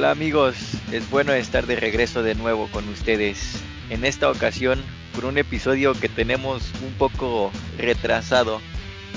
Hola 0.00 0.12
amigos, 0.12 0.56
es 0.92 1.10
bueno 1.10 1.34
estar 1.34 1.66
de 1.66 1.76
regreso 1.76 2.22
de 2.22 2.34
nuevo 2.34 2.68
con 2.68 2.88
ustedes. 2.88 3.60
En 3.90 4.06
esta 4.06 4.30
ocasión, 4.30 4.82
por 5.14 5.26
un 5.26 5.36
episodio 5.36 5.92
que 5.92 6.08
tenemos 6.08 6.62
un 6.82 6.94
poco 6.94 7.52
retrasado, 7.76 8.62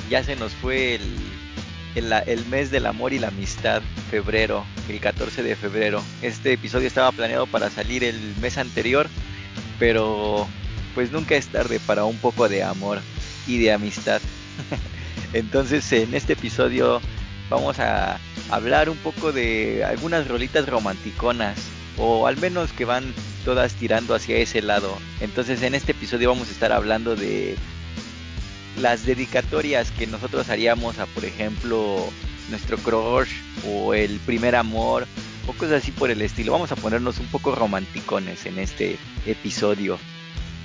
ya 0.10 0.26
se 0.26 0.36
nos 0.36 0.52
fue 0.52 0.96
el, 0.96 2.12
el, 2.28 2.46
mes 2.48 2.70
del 2.70 2.86
amor 2.86 3.14
y 3.14 3.20
la 3.20 3.30
amistad, 3.30 3.82
febrero, 4.12 4.66
el 4.90 5.00
14 5.00 5.42
de 5.42 5.56
febrero. 5.56 6.04
Este 6.22 6.52
episodio 6.52 6.88
estaba 6.88 7.14
planeado 7.14 7.48
para 7.48 7.70
salir 7.70 8.04
el 8.04 8.36
mes 8.42 8.58
anterior, 8.58 9.08
pero 9.80 10.46
pues 10.96 11.14
nunca 11.14 11.36
es 11.36 11.48
tarde 11.48 11.80
para 11.80 12.04
un 12.04 12.18
poco 12.18 12.50
de 12.50 12.62
amor 12.62 13.00
y 13.48 13.58
de 13.58 13.72
amistad. 13.72 14.20
Entonces 15.34 15.90
en 15.94 16.14
este 16.14 16.34
episodio 16.34 17.00
vamos 17.50 17.80
a 17.80 18.20
hablar 18.50 18.90
un 18.90 18.98
poco 18.98 19.32
de 19.32 19.84
algunas 19.84 20.28
rolitas 20.28 20.68
romanticonas 20.68 21.58
o 21.98 22.28
al 22.28 22.38
menos 22.38 22.72
que 22.72 22.86
van 22.86 23.14
todas 23.46 23.74
tirando 23.74 24.16
hacia 24.16 24.38
ese 24.38 24.62
lado. 24.62 24.98
Entonces 25.20 25.62
en 25.62 25.76
este 25.76 25.92
episodio 25.92 26.30
vamos 26.30 26.50
a 26.50 26.52
estar 26.52 26.72
hablando 26.72 27.16
de 27.16 27.56
las 28.82 29.06
dedicatorias 29.06 29.92
que 29.92 30.08
nosotros 30.08 30.50
haríamos 30.50 30.98
a 30.98 31.06
por 31.06 31.26
ejemplo 31.26 32.10
nuestro 32.50 32.78
crush 32.78 33.30
o 33.68 33.94
el 33.94 34.20
primer 34.20 34.56
amor 34.56 35.08
o 35.48 35.54
cosas 35.54 35.84
así 35.84 35.92
por 35.92 36.12
el 36.12 36.22
estilo. 36.22 36.54
Vamos 36.54 36.72
a 36.72 36.76
ponernos 36.76 37.20
un 37.20 37.28
poco 37.28 37.54
romanticones 37.54 38.46
en 38.46 38.60
este 38.60 38.98
episodio. 39.26 40.00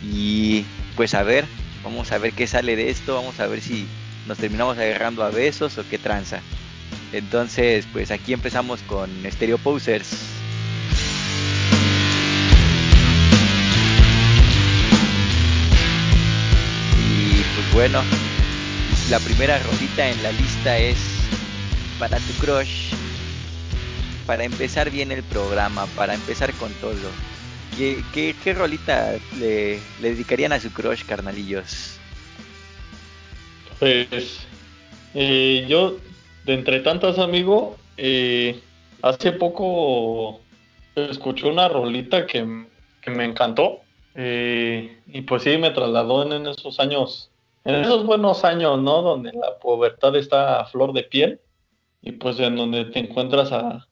Y 0.05 0.65
pues 0.97 1.15
a 1.15 1.23
ver, 1.23 1.45
vamos 1.83 2.13
a 2.13 2.19
ver 2.19 2.33
qué 2.33 2.47
sale 2.47 2.77
de 2.77 2.91
esto, 2.91 3.15
vamos 3.15 3.41
a 3.41 3.47
ver 3.47 3.61
si 3.61 3.87
nos 4.27 4.39
terminamos 4.39 4.79
agarrando 4.79 5.25
a 5.25 5.31
besos 5.31 5.79
o 5.79 5.89
qué 5.89 5.99
tranza. 5.99 6.41
Entonces, 7.13 7.87
pues 7.93 8.11
aquí 8.11 8.33
empezamos 8.33 8.83
con 8.83 9.11
Stereo 9.31 9.59
Posers. 9.59 10.09
Y 16.99 17.43
pues 17.55 17.73
bueno, 17.73 18.03
la 19.11 19.19
primera 19.21 19.59
rolita 19.59 20.09
en 20.09 20.23
la 20.23 20.33
lista 20.33 20.79
es 20.79 20.99
para 21.99 22.19
tu 22.19 22.33
crush. 22.35 22.93
Para 24.27 24.45
empezar 24.45 24.91
bien 24.91 25.11
el 25.11 25.23
programa, 25.23 25.87
para 25.97 26.15
empezar 26.15 26.53
con 26.55 26.71
todo. 26.75 27.11
¿Qué, 27.79 28.35
qué, 28.43 28.53
rolita 28.53 29.15
le, 29.39 29.79
le 30.03 30.11
dedicarían 30.11 30.53
a 30.53 30.61
su 30.61 30.71
crush, 30.71 31.05
carnalillos? 31.05 31.99
Pues 33.79 34.41
eh, 35.15 35.65
yo 35.69 35.99
de 36.49 36.55
entre 36.55 36.81
tantas, 36.81 37.19
amigo, 37.19 37.77
eh, 37.99 38.59
hace 39.03 39.33
poco 39.33 40.41
escuché 40.95 41.47
una 41.47 41.69
rolita 41.69 42.27
que, 42.27 42.43
me 42.43 43.25
encantó. 43.25 43.81
Eh, 44.15 44.99
y 45.07 45.21
pues 45.23 45.43
sí, 45.43 45.59
me 45.59 45.73
trasladó 45.73 46.23
en, 46.33 46.47
esos 46.47 46.81
años, 46.81 47.31
en 47.67 47.75
esos 47.75 48.07
buenos 48.07 48.45
años, 48.45 48.81
¿no? 48.81 49.03
Donde 49.03 49.33
la 49.35 49.59
pubertad 49.59 50.17
está 50.17 50.61
a 50.61 50.65
flor 50.65 50.95
de 50.95 51.03
piel. 51.03 51.39
Y 52.01 52.13
pues 52.13 52.41
en 52.41 52.57
donde 52.57 52.87
te 52.87 53.01
encuentras 53.01 53.53
a, 53.53 53.87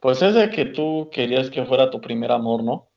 pues 0.00 0.20
ese 0.20 0.50
que 0.50 0.66
tú 0.66 1.08
querías 1.10 1.48
que 1.48 1.64
fuera 1.64 1.90
tu 1.90 2.02
primer 2.02 2.30
amor, 2.30 2.62
¿no? 2.62 2.88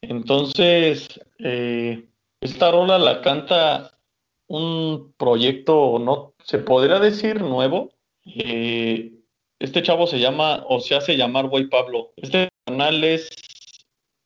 Entonces, 0.00 1.20
eh, 1.40 2.06
esta 2.40 2.70
rola 2.70 2.98
la 2.98 3.20
canta 3.20 3.92
un 4.46 5.12
proyecto, 5.18 5.98
no 5.98 6.32
se 6.44 6.58
podría 6.58 7.00
decir 7.00 7.42
nuevo, 7.42 7.90
eh, 8.24 9.12
este 9.58 9.82
chavo 9.82 10.06
se 10.06 10.18
llama, 10.18 10.64
o 10.68 10.80
se 10.80 10.94
hace 10.94 11.16
llamar 11.16 11.48
Boy 11.48 11.68
Pablo. 11.68 12.12
Este 12.16 12.48
canal 12.66 13.04
es, 13.04 13.30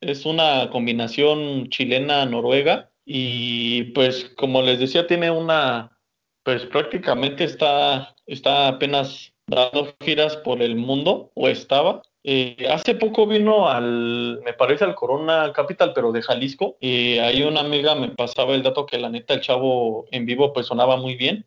es 0.01 0.25
una 0.27 0.71
combinación 0.71 1.69
chilena-noruega 1.69 2.91
y 3.05 3.85
pues 3.93 4.33
como 4.37 4.63
les 4.63 4.79
decía, 4.79 5.07
tiene 5.07 5.31
una, 5.31 5.99
pues 6.43 6.65
prácticamente 6.67 7.45
está, 7.45 8.15
está 8.27 8.69
apenas 8.69 9.33
dando 9.47 9.95
giras 10.01 10.37
por 10.39 10.63
el 10.63 10.77
mundo, 10.77 11.31
o 11.35 11.49
estaba. 11.49 12.03
Eh, 12.25 12.67
hace 12.69 12.97
poco 12.97 13.27
vino 13.27 13.69
al, 13.69 14.41
me 14.45 14.53
parece 14.53 14.83
al 14.83 14.97
Corona 14.97 15.53
Capital, 15.55 15.93
pero 15.95 16.11
de 16.11 16.23
Jalisco. 16.23 16.77
Y 16.81 17.19
ahí 17.19 17.43
una 17.43 17.61
amiga 17.61 17.95
me 17.95 18.09
pasaba 18.09 18.55
el 18.55 18.65
dato 18.65 18.87
que 18.87 18.99
la 18.99 19.09
neta 19.09 19.35
el 19.35 19.41
chavo 19.41 20.07
en 20.11 20.27
vivo 20.27 20.53
pues 20.53 20.67
sonaba 20.67 20.97
muy 20.97 21.15
bien 21.15 21.47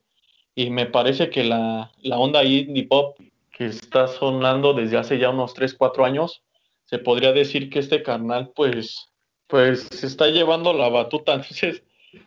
y 0.60 0.72
me 0.72 0.88
parece 0.88 1.30
que 1.30 1.46
la, 1.46 1.90
la 2.02 2.18
onda 2.18 2.44
indie 2.44 2.84
pop 2.84 3.18
que 3.50 3.68
está 3.68 4.10
sonando 4.10 4.74
desde 4.74 4.98
hace 4.98 5.18
ya 5.18 5.30
unos 5.30 5.54
3, 5.54 5.74
4 5.74 6.04
años, 6.04 6.44
se 6.84 7.00
podría 7.00 7.32
decir 7.32 7.70
que 7.70 7.80
este 7.80 8.04
canal 8.04 8.52
pues, 8.54 9.10
pues 9.48 9.88
se 9.90 10.06
está 10.06 10.28
llevando 10.28 10.74
la 10.74 10.90
batuta. 10.90 11.34
Entonces, 11.36 11.82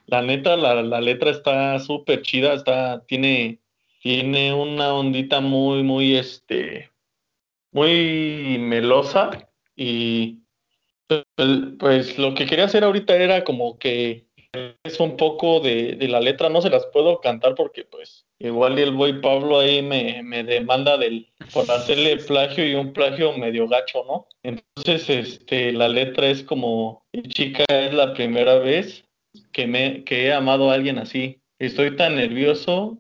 la 0.07 0.23
neta, 0.23 0.57
la, 0.57 0.81
la 0.81 1.03
letra 1.03 1.31
está 1.31 1.79
súper 1.79 2.23
chida, 2.23 2.55
está, 2.55 3.05
tiene, 3.05 3.59
tiene 4.01 4.55
una 4.55 4.95
ondita 4.95 5.41
muy, 5.41 5.83
muy, 5.83 6.17
este, 6.17 6.91
muy 7.71 8.57
melosa 8.59 9.47
y 9.77 10.39
pues 11.79 12.17
lo 12.17 12.33
que 12.33 12.47
quería 12.47 12.65
hacer 12.65 12.83
ahorita 12.83 13.15
era 13.15 13.45
como 13.45 13.79
que 13.79 14.25
es 14.83 15.01
un 15.01 15.17
poco 15.17 15.61
de, 15.61 15.97
la 16.09 16.21
letra, 16.21 16.51
no 16.51 16.61
se 16.61 16.69
las 16.69 16.85
puedo 16.87 17.21
cantar 17.21 17.55
porque 17.55 17.85
pues 17.85 18.27
igual 18.39 18.79
el 18.79 18.93
boy 18.93 19.21
Pablo 19.21 19.61
ahí 19.61 19.81
me, 19.83 20.23
me 20.23 20.45
demanda 20.45 20.99
del, 20.99 21.33
por 21.55 21.71
hacerle 21.71 22.19
plagio 22.19 22.67
y 22.67 22.75
un 22.75 22.93
plagio 22.93 23.33
medio 23.39 23.67
gacho, 23.67 24.05
¿no? 24.05 24.27
Entonces, 24.43 25.09
este, 25.09 25.73
la 25.73 25.89
letra 25.89 26.29
es 26.29 26.43
como, 26.43 27.07
chica, 27.29 27.65
es 27.69 27.95
la 27.95 28.13
primera 28.13 28.59
vez 28.59 29.05
que, 29.53 29.67
me, 29.67 30.05
que 30.05 30.27
he 30.27 30.33
amado 30.33 30.71
a 30.71 30.75
alguien 30.75 30.99
así. 30.99 31.41
Estoy 31.59 31.97
tan 31.97 32.17
nervioso 32.17 32.99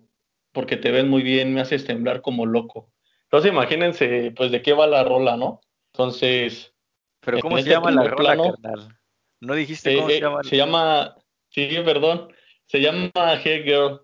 porque 0.53 0.77
te 0.79 0.91
ven 0.91 1.09
muy 1.09 1.23
bien, 1.23 1.53
me 1.53 1.61
haces 1.61 1.85
temblar 1.85 2.23
como 2.23 2.47
loco. 2.47 2.91
Entonces 3.25 3.53
imagínense, 3.53 4.33
pues, 4.35 4.51
de 4.51 4.63
qué 4.63 4.73
va 4.73 4.87
la 4.87 5.05
rola, 5.05 5.37
¿no? 5.37 5.61
Entonces... 5.93 6.73
¿Pero 7.21 7.41
cómo 7.41 7.59
se 7.59 7.69
llama 7.69 7.91
la 7.91 8.05
rola, 8.05 8.37
carnal? 8.37 8.99
¿No 9.41 9.55
dijiste 9.55 9.97
cómo 9.97 10.09
se 10.09 10.21
llama? 10.21 10.43
Se 10.45 10.57
llama 10.57 11.17
Sí, 11.53 11.69
perdón. 11.85 12.33
Se 12.67 12.81
llama 12.81 13.11
Hey 13.43 13.63
Girl. 13.65 14.01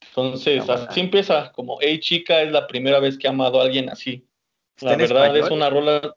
Entonces, 0.00 0.68
así 0.68 1.00
empieza, 1.00 1.52
como 1.52 1.78
Hey 1.80 2.00
chica, 2.00 2.42
es 2.42 2.50
la 2.50 2.66
primera 2.66 2.98
vez 2.98 3.16
que 3.16 3.26
he 3.26 3.30
amado 3.30 3.60
a 3.60 3.64
alguien 3.64 3.88
así. 3.88 4.26
La 4.80 4.96
verdad 4.96 5.36
es 5.36 5.50
una 5.50 5.70
rola. 5.70 6.16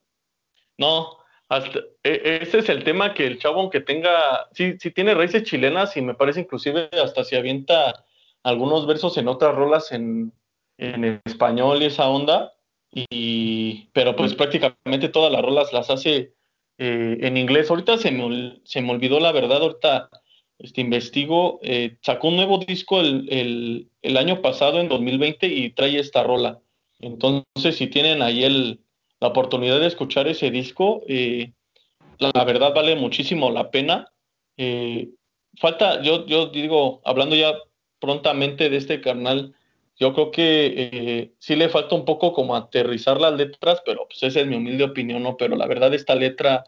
No, 0.77 1.17
hasta, 1.49 1.79
e, 2.03 2.39
ese 2.41 2.59
es 2.59 2.69
el 2.69 2.83
tema 2.83 3.13
que 3.13 3.27
el 3.27 3.37
chavo, 3.37 3.59
aunque 3.59 3.81
tenga, 3.81 4.47
sí, 4.53 4.73
sí 4.79 4.89
tiene 4.91 5.13
raíces 5.13 5.43
chilenas 5.43 5.95
y 5.95 6.01
me 6.01 6.15
parece 6.15 6.39
inclusive 6.39 6.89
hasta 6.93 7.23
se 7.23 7.37
avienta 7.37 8.05
algunos 8.41 8.87
versos 8.87 9.17
en 9.17 9.27
otras 9.27 9.53
rolas 9.53 9.91
en, 9.91 10.33
en 10.77 11.21
español 11.25 11.83
y 11.83 11.85
esa 11.85 12.07
onda. 12.07 12.53
Y, 12.91 13.89
pero 13.93 14.15
pues 14.15 14.33
prácticamente 14.33 15.09
todas 15.09 15.31
las 15.31 15.41
rolas 15.41 15.73
las 15.73 15.89
hace 15.89 16.33
eh, 16.77 17.17
en 17.21 17.37
inglés. 17.37 17.69
Ahorita 17.69 17.97
se 17.97 18.11
me, 18.11 18.59
se 18.63 18.81
me 18.81 18.91
olvidó 18.91 19.19
la 19.19 19.31
verdad, 19.31 19.61
ahorita 19.61 20.09
este, 20.59 20.81
investigo, 20.81 21.59
eh, 21.61 21.97
sacó 22.01 22.29
un 22.29 22.37
nuevo 22.37 22.57
disco 22.59 23.01
el, 23.01 23.89
el, 24.01 24.17
año 24.17 24.41
pasado, 24.41 24.79
en 24.79 24.87
2020, 24.87 25.47
y 25.47 25.71
trae 25.71 25.99
esta 25.99 26.23
rola. 26.23 26.59
Entonces, 26.99 27.75
si 27.75 27.87
tienen 27.87 28.21
ahí 28.21 28.43
el, 28.43 28.79
la 29.19 29.29
oportunidad 29.29 29.79
de 29.79 29.87
escuchar 29.87 30.27
ese 30.27 30.51
disco, 30.51 31.03
eh, 31.07 31.51
la, 32.19 32.45
verdad 32.45 32.73
vale 32.73 32.95
muchísimo 32.95 33.51
la 33.51 33.71
pena. 33.71 34.11
Eh, 34.57 35.09
falta, 35.59 36.01
yo, 36.01 36.25
yo 36.27 36.47
digo, 36.47 37.01
hablando 37.03 37.35
ya 37.35 37.53
prontamente 37.99 38.69
de 38.69 38.77
este 38.77 39.01
canal, 39.01 39.53
yo 39.99 40.13
creo 40.13 40.31
que 40.31 41.33
sí 41.39 41.55
le 41.55 41.69
falta 41.69 41.95
un 41.95 42.05
poco 42.05 42.33
como 42.33 42.55
aterrizar 42.55 43.21
las 43.21 43.33
letras, 43.33 43.81
pero 43.85 44.07
pues 44.07 44.23
esa 44.23 44.41
es 44.41 44.47
mi 44.47 44.55
humilde 44.55 44.83
opinión, 44.83 45.23
¿no? 45.23 45.37
Pero 45.37 45.55
la 45.55 45.67
verdad 45.67 45.93
esta 45.93 46.15
letra 46.15 46.63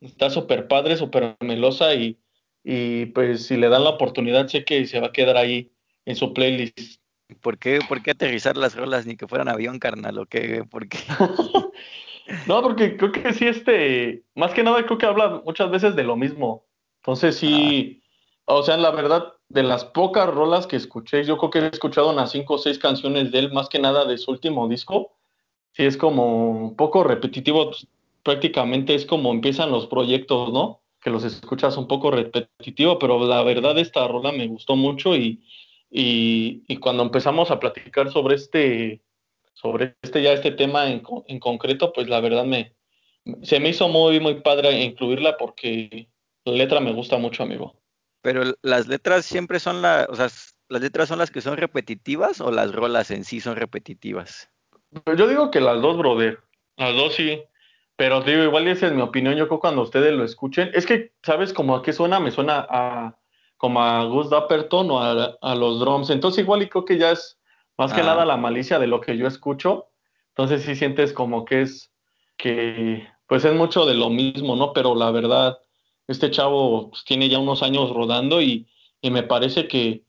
está 0.00 0.30
súper 0.30 0.66
padre, 0.66 0.96
súper 0.96 1.36
melosa 1.40 1.94
y 1.94 2.18
y 2.64 3.06
pues 3.06 3.46
si 3.46 3.56
le 3.56 3.68
dan 3.68 3.84
la 3.84 3.90
oportunidad 3.90 4.48
sé 4.48 4.64
que 4.64 4.86
se 4.86 5.00
va 5.00 5.08
a 5.08 5.12
quedar 5.12 5.36
ahí 5.36 5.70
en 6.04 6.16
su 6.16 6.32
playlist. 6.32 7.00
¿Por 7.40 7.58
qué, 7.58 7.78
por 7.88 8.02
qué 8.02 8.10
aterrizar 8.10 8.56
las 8.56 8.74
rolas 8.74 9.06
ni 9.06 9.16
que 9.16 9.28
fueran 9.28 9.48
avión, 9.48 9.78
carnal? 9.78 10.18
¿O 10.18 10.26
qué? 10.26 10.64
¿Por 10.68 10.88
qué? 10.88 10.98
no, 12.46 12.62
porque 12.62 12.96
creo 12.96 13.12
que 13.12 13.32
sí, 13.32 13.46
este, 13.46 14.24
más 14.34 14.52
que 14.52 14.62
nada 14.62 14.84
creo 14.84 14.98
que 14.98 15.06
habla 15.06 15.42
muchas 15.44 15.70
veces 15.70 15.94
de 15.94 16.04
lo 16.04 16.16
mismo. 16.16 16.66
Entonces 16.96 17.36
sí, 17.36 18.02
o 18.44 18.62
sea, 18.62 18.76
la 18.76 18.90
verdad, 18.90 19.34
de 19.48 19.62
las 19.62 19.84
pocas 19.84 20.28
rolas 20.28 20.66
que 20.66 20.76
escuché, 20.76 21.24
yo 21.24 21.38
creo 21.38 21.50
que 21.50 21.58
he 21.60 21.66
escuchado 21.68 22.10
unas 22.10 22.32
cinco 22.32 22.54
o 22.54 22.58
seis 22.58 22.78
canciones 22.78 23.30
de 23.30 23.38
él, 23.38 23.52
más 23.52 23.68
que 23.68 23.78
nada 23.78 24.04
de 24.04 24.18
su 24.18 24.32
último 24.32 24.68
disco. 24.68 25.12
Sí, 25.72 25.84
es 25.84 25.96
como 25.96 26.50
un 26.50 26.76
poco 26.76 27.04
repetitivo, 27.04 27.66
pues, 27.66 27.86
prácticamente 28.24 28.94
es 28.94 29.06
como 29.06 29.32
empiezan 29.32 29.70
los 29.70 29.86
proyectos, 29.86 30.52
¿no? 30.52 30.79
Que 31.00 31.10
los 31.10 31.24
escuchas 31.24 31.76
un 31.76 31.88
poco 31.88 32.10
repetitivo, 32.10 32.98
pero 32.98 33.24
la 33.26 33.42
verdad 33.42 33.78
esta 33.78 34.06
rola 34.06 34.32
me 34.32 34.46
gustó 34.46 34.76
mucho 34.76 35.16
y, 35.16 35.42
y, 35.90 36.76
cuando 36.76 37.02
empezamos 37.02 37.50
a 37.50 37.58
platicar 37.58 38.12
sobre 38.12 38.36
este, 38.36 39.02
sobre 39.54 39.96
este 40.02 40.22
ya 40.22 40.32
este 40.32 40.52
tema 40.52 40.90
en, 40.90 41.02
en 41.26 41.40
concreto, 41.40 41.92
pues 41.92 42.08
la 42.08 42.20
verdad 42.20 42.44
me, 42.44 42.74
se 43.42 43.60
me 43.60 43.70
hizo 43.70 43.88
muy, 43.88 44.20
muy 44.20 44.40
padre 44.40 44.82
incluirla 44.82 45.36
porque 45.36 46.08
la 46.44 46.52
letra 46.52 46.80
me 46.80 46.92
gusta 46.92 47.18
mucho, 47.18 47.42
amigo. 47.42 47.74
Pero 48.22 48.42
las 48.62 48.86
letras 48.86 49.24
siempre 49.24 49.60
son 49.60 49.82
las, 49.82 50.08
o 50.08 50.14
sea, 50.14 50.28
las 50.68 50.82
letras 50.82 51.08
son 51.08 51.18
las 51.18 51.30
que 51.30 51.40
son 51.40 51.56
repetitivas 51.56 52.40
o 52.40 52.50
las 52.50 52.72
rolas 52.72 53.10
en 53.10 53.24
sí 53.24 53.40
son 53.40 53.56
repetitivas. 53.56 54.50
Yo 55.16 55.26
digo 55.26 55.50
que 55.50 55.60
las 55.60 55.80
dos, 55.80 55.96
brother. 55.96 56.40
Las 56.76 56.94
dos 56.94 57.14
sí. 57.14 57.42
Pero 58.00 58.22
digo, 58.22 58.44
igual 58.44 58.66
esa 58.66 58.86
es 58.86 58.94
mi 58.94 59.02
opinión. 59.02 59.34
Yo 59.34 59.46
creo 59.46 59.60
cuando 59.60 59.82
ustedes 59.82 60.14
lo 60.14 60.24
escuchen, 60.24 60.70
es 60.72 60.86
que, 60.86 61.12
¿sabes 61.22 61.52
cómo 61.52 61.76
a 61.76 61.82
qué 61.82 61.92
suena? 61.92 62.18
Me 62.18 62.30
suena 62.30 62.66
a 62.70 63.18
como 63.58 63.82
a 63.82 64.02
Gus 64.04 64.30
Dapperton 64.30 64.90
o 64.90 65.02
a, 65.02 65.54
los 65.54 65.80
drums. 65.80 66.08
Entonces 66.08 66.42
igual 66.42 66.62
y 66.62 66.70
creo 66.70 66.86
que 66.86 66.96
ya 66.96 67.10
es 67.10 67.38
más 67.76 67.92
que 67.92 68.00
ah. 68.00 68.04
nada 68.04 68.24
la 68.24 68.38
malicia 68.38 68.78
de 68.78 68.86
lo 68.86 69.02
que 69.02 69.18
yo 69.18 69.26
escucho. 69.26 69.90
Entonces 70.28 70.62
sí 70.62 70.76
sientes 70.76 71.12
como 71.12 71.44
que 71.44 71.60
es 71.60 71.92
que 72.38 73.06
pues 73.26 73.44
es 73.44 73.52
mucho 73.52 73.84
de 73.84 73.92
lo 73.92 74.08
mismo, 74.08 74.56
¿no? 74.56 74.72
Pero 74.72 74.94
la 74.94 75.10
verdad, 75.10 75.58
este 76.08 76.30
chavo 76.30 76.88
pues, 76.88 77.04
tiene 77.04 77.28
ya 77.28 77.38
unos 77.38 77.62
años 77.62 77.92
rodando 77.92 78.40
y, 78.40 78.66
y 79.02 79.10
me 79.10 79.24
parece 79.24 79.68
que 79.68 80.04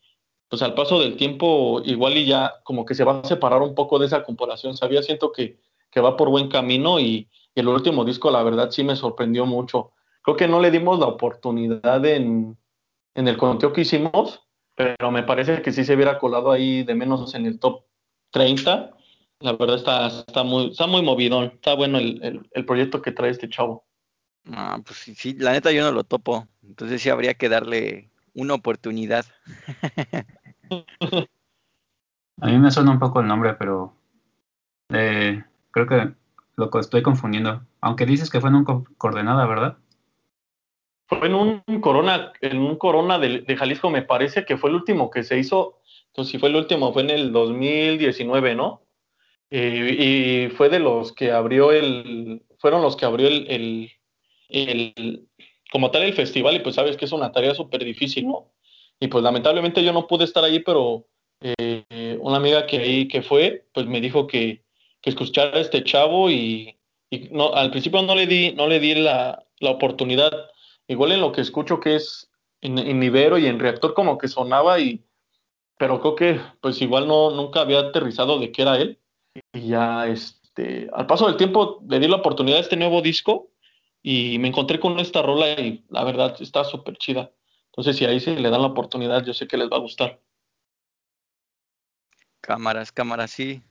pues 0.48 0.62
al 0.62 0.76
paso 0.76 0.98
del 0.98 1.18
tiempo 1.18 1.82
igual 1.84 2.18
y 2.18 2.26
ya 2.26 2.54
como 2.64 2.86
que 2.86 2.96
se 2.96 3.04
va 3.04 3.20
a 3.20 3.26
separar 3.26 3.62
un 3.62 3.76
poco 3.76 4.00
de 4.00 4.06
esa 4.06 4.24
comparación. 4.24 4.78
Sabía, 4.78 5.04
siento 5.04 5.34
que, 5.34 5.58
que 5.90 6.00
va 6.00 6.16
por 6.16 6.30
buen 6.30 6.48
camino 6.48 6.98
y, 6.98 7.28
y 7.53 7.59
el 7.59 7.68
último 7.68 8.06
disco 8.06 8.31
la 8.31 8.44
verdad 8.44 8.71
sí 8.71 8.83
me 8.83 8.95
sorprendió 8.95 9.45
mucho. 9.45 9.92
Creo 10.21 10.38
que 10.38 10.48
no 10.48 10.59
le 10.59 10.71
dimos 10.71 11.00
la 11.00 11.07
oportunidad 11.07 12.06
en, 12.06 12.57
en 13.15 13.27
el 13.27 13.38
conteo 13.38 13.74
que 13.74 13.81
hicimos, 13.81 14.42
pero 14.75 15.12
me 15.12 15.24
parece 15.24 15.62
que 15.62 15.71
sí 15.71 15.83
se 15.83 15.95
hubiera 15.95 16.19
colado 16.19 16.51
ahí 16.51 16.83
de 16.83 16.95
menos 16.95 17.33
en 17.36 17.45
el 17.45 17.59
top 17.59 17.83
30. 18.31 18.92
La 19.39 19.53
verdad 19.53 19.77
está, 19.77 20.07
está, 20.07 20.44
muy, 20.44 20.71
está 20.71 20.88
muy 20.88 21.01
movidón, 21.01 21.45
está 21.56 21.74
bueno 21.74 21.98
el, 21.98 22.48
el, 22.51 22.65
proyecto 22.65 23.01
que 23.01 23.12
trae 23.12 23.31
este 23.31 23.50
chavo. 23.50 23.86
Ah, 24.51 24.80
pues 24.86 25.00
sí, 25.00 25.15
sí, 25.15 25.33
la 25.38 25.51
neta 25.51 25.71
yo 25.71 25.83
no 25.83 25.92
lo 25.92 26.04
topo, 26.04 26.47
entonces 26.63 27.01
sí 27.01 27.09
habría 27.09 27.33
que 27.33 27.50
darle 27.50 28.12
una 28.33 28.54
oportunidad. 28.54 29.25
A 32.42 32.47
mí 32.47 32.57
me 32.57 32.71
suena 32.71 32.92
un 32.92 33.00
poco 33.00 33.19
el 33.21 33.27
nombre, 33.27 33.54
pero 33.54 33.95
eh, 34.89 35.44
creo 35.71 35.88
que 35.88 36.13
lo 36.56 36.69
estoy 36.80 37.01
confundiendo. 37.01 37.62
Aunque 37.81 38.06
dices 38.06 38.30
que 38.30 38.39
fue 38.39 38.50
en 38.50 38.56
un 38.56 38.86
coordenada, 38.98 39.45
¿verdad? 39.45 39.77
Fue 41.07 41.27
en 41.27 41.36
un 41.36 41.62
Corona, 41.81 42.31
en 42.42 42.59
un 42.59 42.77
Corona 42.77 43.19
de, 43.19 43.56
Jalisco, 43.57 43.89
me 43.89 44.01
parece 44.01 44.45
que 44.45 44.57
fue 44.57 44.69
el 44.69 44.77
último 44.77 45.09
que 45.09 45.24
se 45.24 45.38
hizo. 45.38 45.80
Entonces, 46.07 46.31
si 46.31 46.39
fue 46.39 46.50
el 46.50 46.56
último, 46.56 46.94
fue 46.94 47.01
en 47.03 47.09
el 47.09 47.31
2019, 47.31 48.56
¿no? 48.56 48.81
y 49.53 50.48
fue 50.56 50.69
de 50.69 50.80
los 50.80 51.12
que 51.12 51.33
abrió 51.33 51.74
el, 51.74 52.42
fueron 52.57 52.81
los 52.81 52.95
que 52.95 53.06
abrió 53.06 53.27
el, 53.27 53.92
el, 54.47 55.27
como 55.69 55.92
tal 55.92 56.04
el 56.04 56.13
festival, 56.13 56.56
y 56.56 56.59
pues 56.59 56.75
sabes 56.75 56.95
que 56.95 57.04
es 57.04 57.12
una 57.12 57.33
tarea 57.33 57.54
súper 57.54 57.83
difícil, 57.83 58.27
¿no? 58.27 58.54
Y 59.00 59.07
pues 59.07 59.24
lamentablemente 59.24 59.83
yo 59.83 59.92
no 59.92 60.07
pude 60.07 60.25
estar 60.25 60.44
ahí, 60.44 60.59
pero 60.59 61.07
eh, 61.42 62.18
una 62.21 62.38
amiga 62.38 62.65
que 62.68 62.77
ahí 62.77 63.07
que 63.07 63.21
fue, 63.24 63.65
pues 63.74 63.88
me 63.88 64.00
dijo 64.00 64.27
que, 64.27 64.63
que 65.01 65.09
escuchara 65.09 65.57
a 65.57 65.62
este 65.62 65.83
chavo 65.83 66.30
y, 66.30 66.77
no, 67.31 67.53
al 67.53 67.71
principio 67.71 68.01
no 68.01 68.15
le 68.15 68.27
di, 68.27 68.53
no 68.53 68.68
le 68.68 68.80
di 68.80 68.95
la, 68.95 69.45
la 69.59 69.71
oportunidad. 69.71 70.31
Igual 70.88 71.12
en 71.12 71.21
lo 71.21 71.31
que 71.31 71.42
escucho 71.42 71.80
que 71.80 71.95
es 71.95 72.31
en, 72.62 72.77
en 72.77 73.01
Ibero 73.01 73.38
y 73.38 73.48
en 73.48 73.59
Reactor 73.59 73.94
como 73.94 74.18
que 74.18 74.27
sonaba 74.27 74.80
y 74.80 75.03
pero 75.77 76.00
creo 76.00 76.15
que 76.15 76.42
pues 76.62 76.80
igual 76.81 77.07
no 77.07 77.31
nunca 77.31 77.62
había 77.62 77.80
aterrizado 77.80 78.38
de 78.39 78.51
qué 78.51 78.62
era 78.62 78.77
él. 78.77 79.00
Y 79.53 79.69
ya 79.69 80.07
este 80.07 80.89
al 80.94 81.07
paso 81.07 81.25
del 81.25 81.38
tiempo 81.38 81.81
le 81.89 82.00
di 82.00 82.07
la 82.07 82.18
oportunidad 82.18 82.59
a 82.59 82.62
este 82.62 82.77
nuevo 82.77 83.01
disco 83.01 83.51
y 84.04 84.38
me 84.39 84.47
encontré 84.47 84.80
con 84.80 85.00
esta 85.00 85.21
rola 85.21 85.59
y 85.59 85.83
la 85.89 86.04
verdad 86.04 86.36
está 86.39 86.63
súper 86.63 86.97
chida. 86.97 87.31
Entonces 87.68 87.97
si 87.97 88.06
ahí 88.06 88.19
se 88.19 88.39
le 88.39 88.50
dan 88.50 88.62
la 88.62 88.68
oportunidad 88.68 89.25
yo 89.25 89.33
sé 89.33 89.47
que 89.47 89.57
les 89.57 89.69
va 89.69 89.77
a 89.77 89.81
gustar. 89.81 90.21
Cámaras 92.42 92.92
cámaras 92.92 93.31
sí 93.31 93.63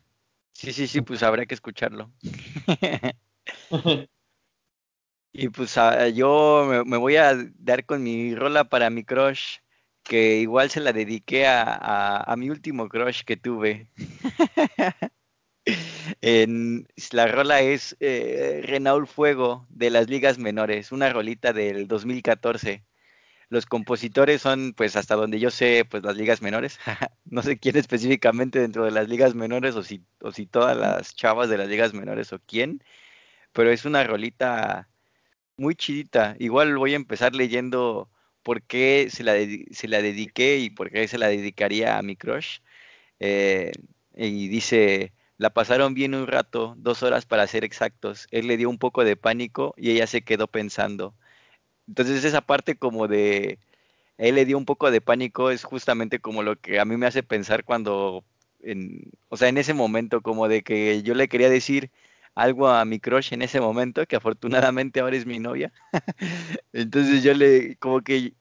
sí 0.52 0.72
sí 0.72 0.86
sí 0.86 1.00
pues 1.00 1.22
habrá 1.22 1.46
que 1.46 1.54
escucharlo 1.54 2.12
Y 5.32 5.48
pues 5.48 5.78
ah, 5.78 6.08
yo 6.08 6.82
me, 6.84 6.96
voy 6.96 7.16
a 7.16 7.36
dar 7.58 7.86
con 7.86 8.02
mi 8.02 8.34
rola 8.34 8.64
para 8.64 8.90
mi 8.90 9.04
crush, 9.04 9.58
que 10.02 10.38
igual 10.38 10.70
se 10.70 10.80
la 10.80 10.92
dediqué 10.92 11.46
a, 11.46 12.34
mi 12.36 12.50
último 12.50 12.88
crush 12.88 13.22
que 13.24 13.36
tuve. 13.36 13.88
en, 16.20 16.88
la 17.12 17.26
rola 17.28 17.60
es 17.60 17.96
eh, 18.00 18.62
Renault 18.64 19.08
Fuego 19.08 19.66
de 19.70 19.90
las 19.90 20.08
ligas 20.08 20.38
menores, 20.38 20.90
una 20.92 21.12
rolita 21.12 21.52
del 21.52 21.86
2014. 21.86 22.84
Los 23.50 23.66
compositores 23.66 24.42
son, 24.42 24.74
pues 24.74 24.96
hasta 24.96 25.16
donde 25.16 25.40
yo 25.40 25.50
sé, 25.50 25.84
pues 25.84 26.02
las 26.04 26.16
ligas 26.16 26.40
menores. 26.42 26.78
no 27.26 27.42
sé 27.42 27.58
quién 27.58 27.76
específicamente 27.76 28.60
dentro 28.60 28.84
de 28.84 28.92
las 28.92 29.08
ligas 29.08 29.34
menores 29.34 29.76
o 29.76 29.82
si, 29.82 30.04
o 30.20 30.32
si 30.32 30.46
todas 30.46 30.76
las 30.76 31.14
chavas 31.16 31.50
de 31.50 31.58
las 31.58 31.68
ligas 31.68 31.92
menores 31.94 32.32
o 32.32 32.40
quién, 32.46 32.82
pero 33.52 33.70
es 33.72 33.84
una 33.86 34.04
rolita 34.04 34.88
muy 35.56 35.74
chidita. 35.76 36.36
Igual 36.38 36.76
voy 36.78 36.94
a 36.94 36.96
empezar 36.96 37.34
leyendo 37.34 38.10
por 38.42 38.62
qué 38.62 39.08
se 39.10 39.24
la, 39.24 39.34
se 39.72 39.88
la 39.88 40.02
dediqué 40.02 40.58
y 40.58 40.70
por 40.70 40.90
qué 40.90 41.08
se 41.08 41.18
la 41.18 41.28
dedicaría 41.28 41.98
a 41.98 42.02
mi 42.02 42.16
crush. 42.16 42.60
Eh, 43.20 43.72
y 44.16 44.48
dice, 44.48 45.12
la 45.38 45.50
pasaron 45.50 45.94
bien 45.94 46.14
un 46.14 46.26
rato, 46.26 46.74
dos 46.78 47.02
horas 47.02 47.26
para 47.26 47.46
ser 47.46 47.64
exactos. 47.64 48.28
Él 48.30 48.46
le 48.48 48.56
dio 48.56 48.70
un 48.70 48.78
poco 48.78 49.04
de 49.04 49.16
pánico 49.16 49.74
y 49.78 49.90
ella 49.92 50.06
se 50.06 50.22
quedó 50.22 50.48
pensando. 50.48 51.14
Entonces 51.90 52.24
esa 52.24 52.40
parte 52.40 52.76
como 52.76 53.08
de, 53.08 53.58
él 54.18 54.36
le 54.36 54.44
dio 54.46 54.56
un 54.58 54.64
poco 54.64 54.92
de 54.92 55.00
pánico 55.00 55.50
es 55.50 55.64
justamente 55.64 56.20
como 56.20 56.44
lo 56.44 56.56
que 56.56 56.78
a 56.78 56.84
mí 56.84 56.96
me 56.96 57.06
hace 57.06 57.24
pensar 57.24 57.64
cuando, 57.64 58.24
en, 58.62 59.10
o 59.28 59.36
sea, 59.36 59.48
en 59.48 59.58
ese 59.58 59.74
momento 59.74 60.20
como 60.22 60.46
de 60.48 60.62
que 60.62 61.02
yo 61.02 61.14
le 61.14 61.28
quería 61.28 61.50
decir, 61.50 61.90
algo 62.36 62.68
a 62.68 62.84
mi 62.84 63.00
crush 63.00 63.32
en 63.32 63.42
ese 63.42 63.60
momento, 63.60 64.06
que 64.06 64.16
afortunadamente 64.16 65.00
ahora 65.00 65.16
es 65.16 65.26
mi 65.26 65.40
novia. 65.40 65.72
Entonces 66.72 67.24
yo 67.24 67.34
le, 67.34 67.76
como 67.76 68.02
que, 68.02 68.34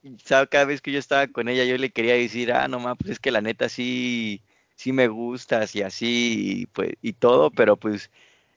cada 0.50 0.66
vez 0.66 0.82
que 0.82 0.92
yo 0.92 1.00
estaba 1.00 1.28
con 1.28 1.50
ella, 1.50 1.66
yo 1.66 1.78
le 1.78 1.92
quería 1.92 2.14
decir, 2.14 2.52
ah, 2.54 2.68
no, 2.68 2.96
pues 2.96 3.12
es 3.12 3.20
que 3.20 3.32
la 3.32 3.42
neta 3.42 3.68
sí, 3.68 4.44
sí 4.76 4.94
me 4.94 5.08
gustas 5.08 5.76
y 5.76 5.82
así, 5.82 6.62
y, 6.62 6.66
pues, 6.68 6.94
y 7.02 7.14
todo, 7.14 7.52
pero 7.52 7.78
pues 7.78 8.12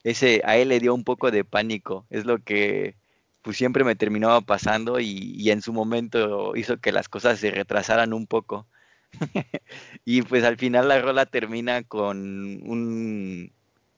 ese, 0.05 0.43
a 0.45 0.59
él 0.59 0.69
le 0.69 0.81
dio 0.81 0.95
un 0.95 1.05
poco 1.05 1.31
de 1.31 1.45
pánico, 1.45 2.07
es 2.11 2.26
lo 2.26 2.38
que 2.38 2.95
pues 3.42 3.56
siempre 3.56 3.84
me 3.84 3.96
terminaba 3.96 4.40
pasando 4.42 5.00
y, 5.00 5.34
y 5.37 5.50
en 5.50 5.62
su 5.62 5.72
momento 5.72 6.56
hizo 6.56 6.78
que 6.78 6.92
las 6.92 7.08
cosas 7.08 7.38
se 7.40 7.50
retrasaran 7.50 8.12
un 8.12 8.26
poco. 8.26 8.66
y 10.04 10.22
pues 10.22 10.44
al 10.44 10.56
final 10.58 10.88
la 10.88 11.00
rola 11.00 11.26
termina 11.26 11.82
con 11.84 12.18
un, 12.64 13.52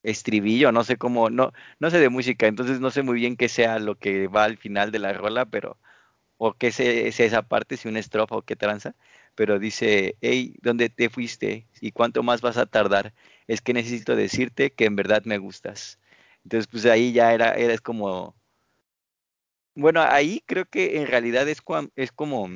estribillo, 0.04 0.72
no 0.72 0.84
sé 0.84 0.96
cómo, 0.96 1.30
no, 1.30 1.52
no 1.80 1.90
sé 1.90 1.98
de 1.98 2.10
música, 2.10 2.46
entonces 2.46 2.80
no 2.80 2.90
sé 2.90 3.02
muy 3.02 3.16
bien 3.16 3.36
qué 3.36 3.48
sea 3.48 3.78
lo 3.80 3.96
que 3.98 4.28
va 4.28 4.44
al 4.44 4.58
final 4.58 4.92
de 4.92 5.00
la 5.00 5.12
rola, 5.14 5.46
pero, 5.46 5.78
o 6.38 6.54
qué 6.54 6.72
sea, 6.72 6.90
esa 6.90 7.42
parte, 7.42 7.76
si 7.76 7.88
una 7.88 8.00
estrofa 8.00 8.36
o 8.36 8.42
qué 8.42 8.56
tranza, 8.56 8.94
pero 9.34 9.58
dice, 9.58 10.16
hey, 10.20 10.54
¿dónde 10.62 10.90
te 10.90 11.10
fuiste? 11.10 11.68
¿Y 11.80 11.92
cuánto 11.92 12.22
más 12.22 12.42
vas 12.42 12.58
a 12.58 12.66
tardar? 12.66 13.14
Es 13.48 13.62
que 13.62 13.74
necesito 13.74 14.16
decirte 14.16 14.72
que 14.72 14.86
en 14.86 14.96
verdad 14.96 15.22
me 15.24 15.38
gustas. 15.38 15.98
Entonces, 16.44 16.68
pues 16.68 16.86
ahí 16.86 17.12
ya 17.12 17.32
era, 17.34 17.54
era 17.54 17.74
es 17.74 17.80
como, 17.80 18.36
bueno, 19.74 20.02
ahí 20.02 20.42
creo 20.46 20.66
que 20.66 20.98
en 20.98 21.06
realidad 21.06 21.48
es, 21.48 21.62
es 21.96 22.12
como, 22.12 22.48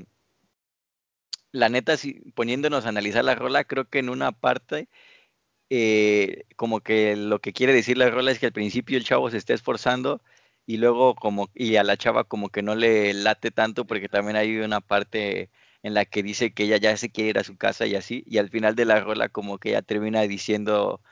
la 1.53 1.69
neta, 1.69 1.97
si, 1.97 2.15
poniéndonos 2.35 2.87
a 2.87 2.91
analizar 2.91 3.25
la 3.25 3.35
rola, 3.35 3.65
creo 3.65 3.89
que 3.89 3.99
en 4.01 4.09
una 4.11 4.33
parte 4.33 4.89
eh, 5.71 6.45
como 6.57 6.81
que 6.81 7.17
lo 7.17 7.41
que 7.41 7.53
quiere 7.53 7.73
decir 7.75 7.99
la 7.99 8.11
rola 8.11 8.31
es 8.33 8.39
que 8.39 8.47
al 8.47 8.53
principio 8.53 8.97
el 8.99 9.05
chavo 9.05 9.31
se 9.31 9.37
está 9.39 9.55
esforzando 9.55 10.23
y 10.67 10.79
luego 10.79 11.15
como 11.15 11.51
y 11.55 11.77
a 11.77 11.85
la 11.85 11.97
chava 11.99 12.25
como 12.25 12.51
que 12.51 12.63
no 12.63 12.75
le 12.75 13.13
late 13.15 13.51
tanto 13.51 13.87
porque 13.87 14.09
también 14.09 14.37
hay 14.37 14.59
una 14.59 14.81
parte 14.81 15.51
en 15.83 15.95
la 15.95 16.05
que 16.07 16.23
dice 16.23 16.53
que 16.55 16.65
ella 16.65 16.79
ya 16.79 16.97
se 16.97 17.11
quiere 17.11 17.31
ir 17.31 17.39
a 17.39 17.45
su 17.45 17.57
casa 17.59 17.87
y 17.87 17.97
así 17.97 18.25
y 18.27 18.39
al 18.39 18.51
final 18.51 18.75
de 18.77 18.87
la 18.87 19.01
rola 19.01 19.29
como 19.29 19.59
que 19.59 19.71
ella 19.71 19.83
termina 19.83 20.23
diciendo 20.23 21.03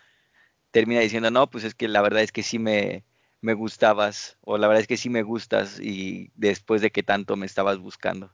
termina 0.72 1.00
diciendo 1.00 1.30
no 1.30 1.50
pues 1.50 1.64
es 1.64 1.74
que 1.74 1.88
la 1.88 2.02
verdad 2.02 2.22
es 2.22 2.32
que 2.32 2.42
sí 2.44 2.58
me 2.58 3.04
me 3.40 3.54
gustabas 3.54 4.38
o 4.42 4.58
la 4.58 4.68
verdad 4.68 4.82
es 4.82 4.88
que 4.88 4.96
sí 4.96 5.10
me 5.10 5.22
gustas 5.22 5.80
y 5.80 6.30
después 6.34 6.80
de 6.82 6.90
que 6.90 7.02
tanto 7.02 7.36
me 7.36 7.46
estabas 7.46 7.78
buscando 7.78 8.32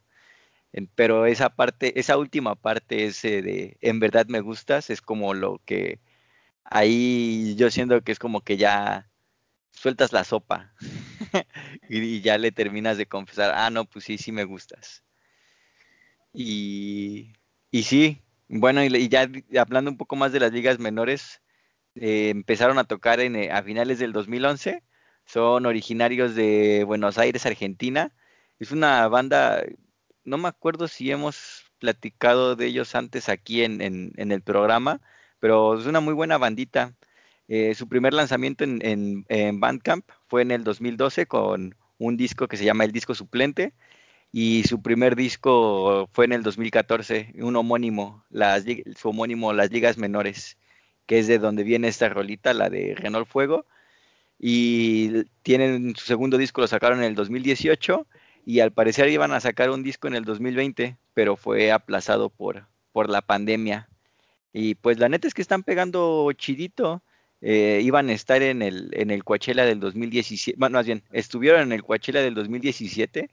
pero 0.95 1.27
esa 1.27 1.51
parte 1.51 1.99
esa 2.01 2.17
última 2.17 2.55
parte 2.55 3.05
ese 3.05 3.43
de 3.43 3.77
en 3.81 4.01
verdad 4.01 4.27
me 4.29 4.41
gustas 4.41 4.91
es 4.91 5.03
como 5.03 5.35
lo 5.35 5.61
que 5.67 6.01
ahí 6.65 7.55
yo 7.57 7.71
siento 7.71 8.03
que 8.03 8.13
es 8.13 8.19
como 8.19 8.41
que 8.43 8.57
ya 8.57 9.11
sueltas 9.73 10.13
la 10.13 10.25
sopa 10.25 10.73
y, 11.89 12.21
ya 12.21 12.39
le 12.39 12.53
terminas 12.53 12.97
de 12.97 13.07
confesar, 13.07 13.53
ah, 13.55 13.71
no, 13.71 13.85
pues 13.85 14.05
sí, 14.05 14.19
sí 14.19 14.33
me 14.33 14.45
gustas. 14.45 15.03
Y, 16.33 17.33
y 17.71 17.83
sí, 17.83 18.23
bueno, 18.49 18.85
y, 18.85 19.09
ya 19.09 19.29
hablando 19.59 19.91
un 19.91 19.97
poco 19.97 20.17
más 20.17 20.33
de 20.33 20.41
las 20.41 20.53
ligas 20.53 20.79
menores, 20.79 21.43
eh, 21.95 22.31
empezaron 22.31 22.79
a 22.79 22.85
tocar 22.85 23.21
en, 23.21 23.37
eh, 23.37 23.51
a 23.51 23.63
finales 23.63 23.99
del 23.99 24.13
2011, 24.13 24.83
Son 25.25 25.67
originarios 25.67 26.35
de 26.35 26.85
Buenos 26.85 27.19
Aires, 27.19 27.47
Argentina. 27.47 28.13
Es 28.59 28.73
una 28.73 29.09
banda, 29.09 29.63
no 30.25 30.39
me 30.39 30.49
acuerdo 30.49 30.89
si 30.89 31.11
hemos 31.11 31.65
platicado 31.79 32.57
de 32.57 32.67
ellos 32.67 32.95
antes 32.95 33.29
aquí 33.29 33.63
en, 33.65 33.81
en, 33.81 34.33
el 34.33 34.43
programa, 34.43 35.01
pero 35.41 35.79
es 35.79 35.87
una 35.87 36.01
muy 36.01 36.15
buena 36.15 36.39
bandita. 36.39 36.95
Eh, 37.49 37.75
su 37.75 37.89
primer 37.89 38.15
lanzamiento 38.15 38.65
en, 38.65 38.85
en, 38.85 39.25
en, 39.29 39.61
Bandcamp 39.61 40.09
fue 40.29 40.43
en 40.43 40.53
el 40.53 40.65
2012 40.65 41.27
con 41.27 41.75
un 41.99 42.17
disco 42.17 42.49
que 42.49 42.57
se 42.57 42.65
llama 42.65 42.85
El 42.85 42.93
Disco 42.93 43.15
Suplente 43.15 43.75
y 44.33 44.65
su 44.65 44.81
primer 44.81 45.15
disco 45.15 46.09
fue 46.13 46.25
en 46.25 46.33
el 46.33 46.43
2014, 46.43 47.35
un 47.41 47.55
homónimo, 47.55 48.25
las, 48.31 48.65
su 48.97 49.11
homónimo 49.11 49.53
Las 49.53 49.71
Ligas 49.71 49.99
Menores, 49.99 50.57
que 51.07 51.19
es 51.19 51.27
de 51.27 51.39
donde 51.39 51.65
viene 51.65 51.89
esta 51.89 52.09
rolita, 52.09 52.55
la 52.55 52.71
de 52.71 52.95
Renault 52.97 53.29
Fuego. 53.29 53.67
Y 54.45 55.23
tienen 55.45 55.95
su 55.95 56.05
segundo 56.05 56.37
disco, 56.37 56.61
lo 56.61 56.67
sacaron 56.67 56.99
en 56.99 57.05
el 57.05 57.15
2018 57.15 58.09
y 58.45 58.59
al 58.59 58.73
parecer 58.73 59.09
iban 59.09 59.31
a 59.31 59.39
sacar 59.39 59.71
un 59.71 59.85
disco 59.85 60.09
en 60.09 60.17
el 60.17 60.25
2020, 60.25 60.97
pero 61.15 61.37
fue 61.37 61.71
aplazado 61.71 62.29
por, 62.29 62.67
por 62.91 63.09
la 63.09 63.23
pandemia. 63.23 63.89
Y 64.53 64.75
pues 64.75 64.99
la 64.99 65.09
neta 65.09 65.29
es 65.29 65.35
que 65.35 65.43
están 65.43 65.63
pegando 65.63 66.31
chidito. 66.33 67.05
Eh, 67.41 67.83
iban 67.85 68.09
a 68.09 68.15
estar 68.15 68.43
en 68.43 68.63
el, 68.63 68.91
en 68.95 69.13
el 69.13 69.23
Coachella 69.23 69.65
del 69.65 69.79
2017, 69.79 70.59
bueno, 70.59 70.79
más 70.79 70.87
bien, 70.87 71.05
estuvieron 71.13 71.63
en 71.63 71.73
el 71.73 71.85
Coachella 71.85 72.21
del 72.21 72.35
2017 72.35 73.31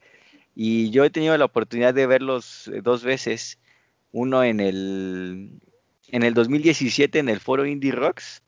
y 0.55 0.89
yo 0.91 1.05
he 1.05 1.09
tenido 1.09 1.37
la 1.37 1.45
oportunidad 1.45 1.93
de 1.93 2.07
verlos 2.07 2.67
eh, 2.67 2.81
dos 2.83 3.03
veces, 3.03 3.59
uno 4.11 4.43
en 4.43 4.59
el, 4.59 5.51
en 6.07 6.23
el 6.23 6.33
2017 6.33 7.19
en 7.19 7.29
el 7.29 7.39
foro 7.39 7.65
Indie 7.65 7.91
Rocks 7.91 8.41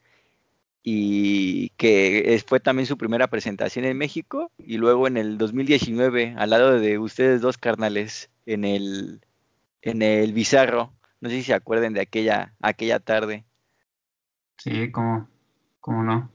y 0.83 1.69
que 1.77 2.43
fue 2.47 2.59
también 2.59 2.87
su 2.87 2.97
primera 2.97 3.27
presentación 3.27 3.85
en 3.85 3.97
México 3.97 4.51
y 4.57 4.77
luego 4.77 5.07
en 5.07 5.17
el 5.17 5.37
2019 5.37 6.35
al 6.37 6.49
lado 6.49 6.79
de 6.79 6.97
ustedes 6.97 7.41
dos 7.41 7.57
carnales 7.57 8.31
en 8.45 8.65
el 8.65 9.21
en 9.81 10.01
el 10.01 10.33
Bizarro 10.33 10.93
no 11.19 11.29
sé 11.29 11.35
si 11.35 11.43
se 11.43 11.53
acuerden 11.53 11.93
de 11.93 12.01
aquella 12.01 12.55
aquella 12.61 12.99
tarde 12.99 13.45
sí 14.57 14.91
como 14.91 15.29
como 15.79 16.03
no 16.03 16.31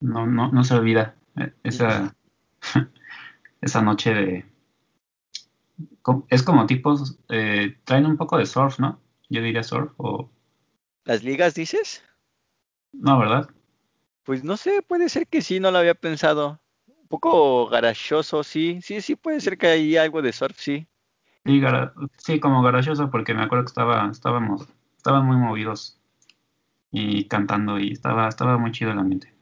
no 0.00 0.26
no 0.26 0.50
no 0.50 0.64
se 0.64 0.74
olvida 0.74 1.14
eh, 1.36 1.52
esa 1.62 2.16
esa 3.60 3.82
noche 3.82 4.14
de 4.14 4.50
es 6.28 6.42
como 6.42 6.66
tipos, 6.66 7.18
eh, 7.28 7.76
traen 7.84 8.06
un 8.06 8.16
poco 8.16 8.36
de 8.38 8.46
surf, 8.46 8.78
¿no? 8.78 9.00
Yo 9.28 9.42
diría 9.42 9.62
surf 9.62 9.92
o... 9.96 10.30
¿Las 11.04 11.22
ligas 11.22 11.54
dices? 11.54 12.02
No, 12.92 13.18
¿verdad? 13.18 13.48
Pues 14.24 14.44
no 14.44 14.56
sé, 14.56 14.82
puede 14.82 15.08
ser 15.08 15.26
que 15.26 15.42
sí, 15.42 15.60
no 15.60 15.70
lo 15.70 15.78
había 15.78 15.94
pensado. 15.94 16.60
Un 16.86 17.08
poco 17.08 17.68
garachoso, 17.68 18.44
sí, 18.44 18.80
sí, 18.82 19.00
sí, 19.00 19.16
puede 19.16 19.40
ser 19.40 19.58
que 19.58 19.66
hay 19.66 19.96
algo 19.96 20.22
de 20.22 20.32
surf, 20.32 20.56
sí. 20.58 20.86
Sí, 21.44 21.60
sí 22.18 22.38
como 22.38 22.62
garachoso 22.62 23.10
porque 23.10 23.34
me 23.34 23.42
acuerdo 23.42 23.64
que 23.64 23.70
estaba, 23.70 24.08
estábamos, 24.10 24.68
estaban 24.96 25.26
muy 25.26 25.36
movidos 25.36 25.98
y 26.92 27.26
cantando 27.28 27.78
y 27.78 27.92
estaba, 27.92 28.28
estaba 28.28 28.58
muy 28.58 28.72
chido 28.72 28.92
el 28.92 28.98
ambiente. 28.98 29.32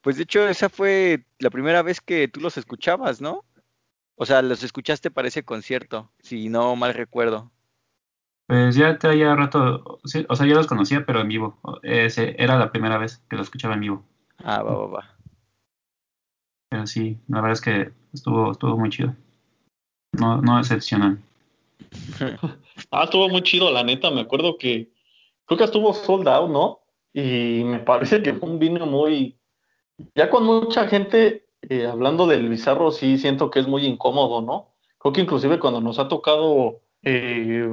Pues 0.00 0.16
de 0.16 0.22
hecho 0.22 0.46
esa 0.48 0.68
fue 0.68 1.24
la 1.38 1.50
primera 1.50 1.82
vez 1.82 2.00
que 2.00 2.28
tú 2.28 2.40
los 2.40 2.56
escuchabas, 2.56 3.20
¿no? 3.20 3.44
O 4.14 4.26
sea, 4.26 4.42
los 4.42 4.62
escuchaste 4.62 5.10
para 5.10 5.28
ese 5.28 5.44
concierto, 5.44 6.12
si 6.20 6.48
no 6.48 6.76
mal 6.76 6.94
recuerdo. 6.94 7.50
Pues 8.48 8.76
ya 8.76 8.98
traía 8.98 9.36
rato, 9.36 10.00
o 10.02 10.08
sea, 10.08 10.46
yo 10.46 10.54
los 10.54 10.66
conocía, 10.66 11.04
pero 11.04 11.20
en 11.20 11.28
vivo. 11.28 11.58
Ese, 11.82 12.34
era 12.42 12.58
la 12.58 12.72
primera 12.72 12.96
vez 12.96 13.22
que 13.28 13.36
los 13.36 13.48
escuchaba 13.48 13.74
en 13.74 13.80
vivo. 13.80 14.04
Ah, 14.38 14.62
va, 14.62 14.74
va, 14.74 14.86
va. 14.86 15.16
Pero 16.70 16.86
sí, 16.86 17.18
la 17.28 17.42
verdad 17.42 17.52
es 17.52 17.60
que 17.60 17.92
estuvo, 18.14 18.52
estuvo 18.52 18.78
muy 18.78 18.88
chido. 18.88 19.14
No, 20.18 20.40
no 20.40 20.56
decepcionan. 20.56 21.22
ah, 22.90 23.04
estuvo 23.04 23.28
muy 23.28 23.42
chido, 23.42 23.70
la 23.70 23.84
neta. 23.84 24.10
Me 24.10 24.22
acuerdo 24.22 24.56
que 24.56 24.90
creo 25.44 25.58
que 25.58 25.64
estuvo 25.64 25.92
sold 25.92 26.26
out, 26.26 26.50
¿no? 26.50 26.80
Y 27.12 27.64
me 27.64 27.78
parece 27.84 28.22
que 28.22 28.32
fue 28.32 28.48
un 28.48 28.58
vino 28.58 28.86
muy. 28.86 29.36
Ya 30.14 30.30
con 30.30 30.44
mucha 30.44 30.88
gente 30.88 31.48
eh, 31.68 31.84
hablando 31.84 32.26
del 32.26 32.48
bizarro, 32.48 32.92
sí 32.92 33.18
siento 33.18 33.50
que 33.50 33.60
es 33.60 33.68
muy 33.68 33.84
incómodo, 33.84 34.40
¿no? 34.40 34.70
Creo 34.96 35.12
que 35.12 35.20
inclusive 35.20 35.58
cuando 35.58 35.82
nos 35.82 35.98
ha 35.98 36.08
tocado 36.08 36.80
eh, 37.02 37.68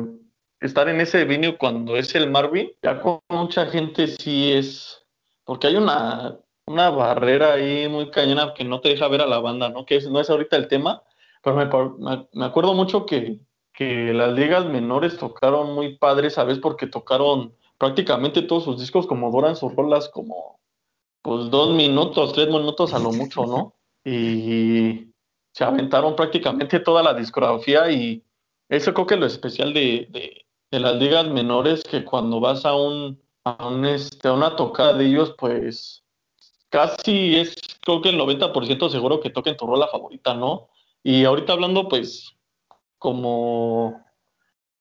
estar 0.60 0.90
en 0.90 1.02
ese 1.02 1.26
venue 1.26 1.58
cuando 1.58 1.96
es 1.96 2.16
el 2.16 2.30
Marvin, 2.30 2.72
ya 2.82 3.02
con 3.02 3.20
mucha 3.30 3.66
gente 3.68 4.08
sí 4.08 4.52
es, 4.52 5.06
porque 5.44 5.68
hay 5.68 5.76
una, 5.76 6.38
una 6.66 6.90
barrera 6.90 7.54
ahí 7.54 7.88
muy 7.88 8.10
cañona 8.10 8.54
que 8.54 8.64
no 8.64 8.82
te 8.82 8.90
deja 8.90 9.08
ver 9.08 9.22
a 9.22 9.28
la 9.28 9.40
banda, 9.40 9.70
¿no? 9.70 9.86
Que 9.86 10.00
no 10.02 10.20
es 10.20 10.30
ahorita 10.30 10.56
el 10.58 10.68
tema, 10.68 11.04
pero 11.44 11.98
me, 12.00 12.28
me, 12.34 12.46
acuerdo 12.46 12.74
mucho 12.74 13.06
que, 13.06 13.40
que 13.74 14.14
las 14.14 14.34
ligas 14.34 14.66
menores 14.66 15.18
tocaron 15.18 15.74
muy 15.76 15.98
padres, 15.98 16.34
¿sabes? 16.34 16.60
Porque 16.60 16.88
tocaron 16.88 17.54
prácticamente 17.78 18.42
todos 18.42 18.64
sus 18.64 18.80
discos 18.80 19.06
como 19.06 19.32
duran 19.32 19.56
sus 19.56 19.76
rolas 19.76 20.10
como 20.10 20.60
pues 21.22 21.50
dos 21.50 21.76
minutos, 21.76 22.34
tres 22.34 22.48
minutos 22.48 22.94
a 22.94 23.00
lo 23.00 23.12
mucho, 23.12 23.46
¿no? 23.46 23.74
Y 24.04 25.08
se 25.52 25.64
aventaron 25.64 26.16
prácticamente 26.16 26.80
toda 26.80 27.02
la 27.02 27.14
discografía 27.14 27.90
y 27.90 28.24
eso 28.70 28.94
creo 28.94 29.08
que 29.08 29.16
lo 29.16 29.26
especial 29.26 29.74
de, 29.74 30.45
las 30.80 30.96
ligas 30.96 31.28
menores, 31.28 31.84
que 31.84 32.04
cuando 32.04 32.40
vas 32.40 32.66
a 32.66 32.76
un, 32.76 33.22
a 33.44 33.58
este, 33.88 34.28
a 34.28 34.34
una 34.34 34.56
tocada 34.56 34.94
de 34.94 35.06
ellos, 35.06 35.34
pues 35.38 36.04
casi 36.70 37.36
es 37.36 37.56
creo 37.82 38.02
que 38.02 38.10
el 38.10 38.20
90% 38.20 38.90
seguro 38.90 39.20
que 39.22 39.30
toquen 39.30 39.56
tu 39.56 39.68
rola 39.68 39.88
favorita, 39.88 40.34
¿no? 40.34 40.70
Y 41.04 41.24
ahorita 41.24 41.54
hablando 41.54 41.88
pues 41.88 42.36
como 42.98 44.04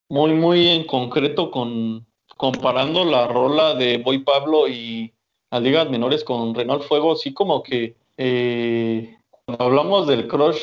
muy 0.09 0.33
muy 0.33 0.67
en 0.67 0.85
concreto 0.85 1.51
con 1.51 2.05
comparando 2.37 3.05
la 3.05 3.27
rola 3.27 3.75
de 3.75 3.99
Boy 3.99 4.19
Pablo 4.19 4.67
y 4.67 5.13
las 5.51 5.61
ligas 5.61 5.89
menores 5.89 6.23
con 6.23 6.53
Renault 6.53 6.83
Fuego, 6.83 7.15
sí 7.15 7.33
como 7.33 7.63
que 7.63 7.95
eh, 8.17 9.17
cuando 9.45 9.63
hablamos 9.65 10.07
del 10.07 10.27
crush 10.27 10.59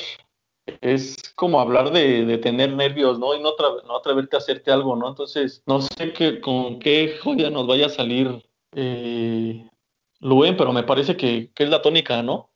es 0.80 1.16
como 1.34 1.60
hablar 1.60 1.92
de, 1.92 2.38
tener 2.38 2.72
nervios, 2.72 3.18
¿no? 3.18 3.34
Y 3.34 3.42
no, 3.42 3.52
no, 3.86 3.96
atreverte 3.96 4.36
a 4.36 4.38
hacerte 4.38 4.70
algo, 4.70 4.96
¿no? 4.96 5.08
Entonces, 5.08 5.62
no 5.66 5.80
sé 5.80 6.12
qué, 6.12 6.40
con 6.40 6.78
qué 6.78 7.18
joya 7.22 7.50
nos 7.50 7.66
vaya 7.66 7.86
a 7.86 7.90
salir 7.90 8.42
eh, 8.74 9.68
pero 10.20 10.72
me 10.72 10.84
parece 10.84 11.16
que, 11.16 11.50
que 11.54 11.64
es 11.64 11.70
la 11.70 11.82
tónica, 11.82 12.22
¿no? 12.22 12.50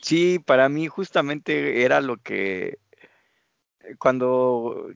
Sí, 0.00 0.38
para 0.38 0.68
mí 0.68 0.86
justamente 0.86 1.84
era 1.84 2.00
lo 2.00 2.16
que 2.16 2.78
cuando 3.98 4.88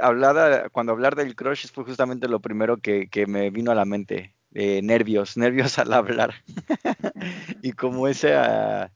hablaba, 0.00 0.68
cuando 0.70 0.92
hablar 0.92 1.16
del 1.16 1.34
crush 1.34 1.66
fue 1.68 1.84
justamente 1.84 2.28
lo 2.28 2.40
primero 2.40 2.76
que, 2.78 3.08
que 3.08 3.26
me 3.26 3.50
vino 3.50 3.72
a 3.72 3.74
la 3.74 3.84
mente 3.84 4.34
nervios, 4.52 5.36
nervios 5.36 5.78
al 5.78 5.92
hablar. 5.92 6.34
y 7.62 7.72
como 7.72 8.08
esa 8.08 8.92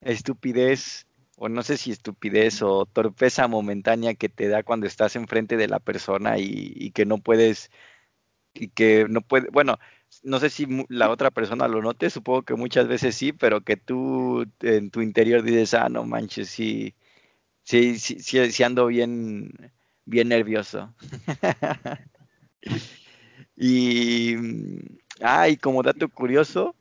estupidez, 0.00 1.06
o 1.36 1.48
no 1.48 1.62
sé 1.62 1.76
si 1.76 1.90
estupidez 1.90 2.62
o 2.62 2.86
torpeza 2.86 3.48
momentánea 3.48 4.14
que 4.14 4.28
te 4.28 4.48
da 4.48 4.62
cuando 4.62 4.86
estás 4.86 5.16
enfrente 5.16 5.56
de 5.56 5.68
la 5.68 5.80
persona 5.80 6.38
y, 6.38 6.90
que 6.92 7.06
no 7.06 7.18
puedes, 7.18 7.70
y 8.54 8.68
que 8.68 9.06
no 9.08 9.20
puede, 9.22 9.48
bueno, 9.50 9.78
no 10.22 10.38
sé 10.40 10.50
si 10.50 10.66
la 10.88 11.10
otra 11.10 11.30
persona 11.30 11.68
lo 11.68 11.82
note, 11.82 12.10
supongo 12.10 12.42
que 12.42 12.54
muchas 12.54 12.88
veces 12.88 13.14
sí, 13.16 13.32
pero 13.32 13.62
que 13.62 13.76
tú 13.76 14.46
en 14.60 14.90
tu 14.90 15.02
interior 15.02 15.42
dices, 15.42 15.74
ah, 15.74 15.88
no 15.88 16.04
manches, 16.04 16.48
sí, 16.48 16.94
sí, 17.64 17.98
sí, 17.98 18.20
sí, 18.20 18.62
ando 18.62 18.86
bien, 18.86 19.72
bien 20.06 20.28
nervioso. 20.28 20.94
Y, 23.56 24.34
ah, 25.20 25.48
y 25.48 25.56
como 25.56 25.82
dato 25.82 26.08
curioso, 26.08 26.74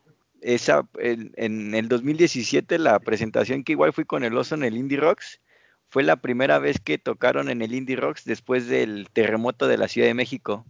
esa, 0.44 0.88
en, 0.98 1.74
el 1.76 1.88
2017 1.88 2.80
la 2.80 3.00
presentación 3.00 3.64
que 3.64 3.74
igual 3.74 3.94
fui 3.94 4.06
con 4.06 4.24
el 4.24 4.38
oso 4.38 4.56
en 4.56 4.64
el 4.64 4.78
Indie 4.78 5.00
Rocks 5.00 5.42
fue 5.90 6.04
la 6.04 6.18
primera 6.18 6.60
vez 6.60 6.80
que 6.80 6.98
tocaron 6.98 7.50
en 7.50 7.62
el 7.62 7.74
Indie 7.74 7.96
Rocks 7.96 8.26
después 8.26 8.68
del 8.68 9.08
terremoto 9.14 9.68
de 9.68 9.78
la 9.78 9.88
Ciudad 9.88 10.08
de 10.08 10.14
México. 10.14 10.66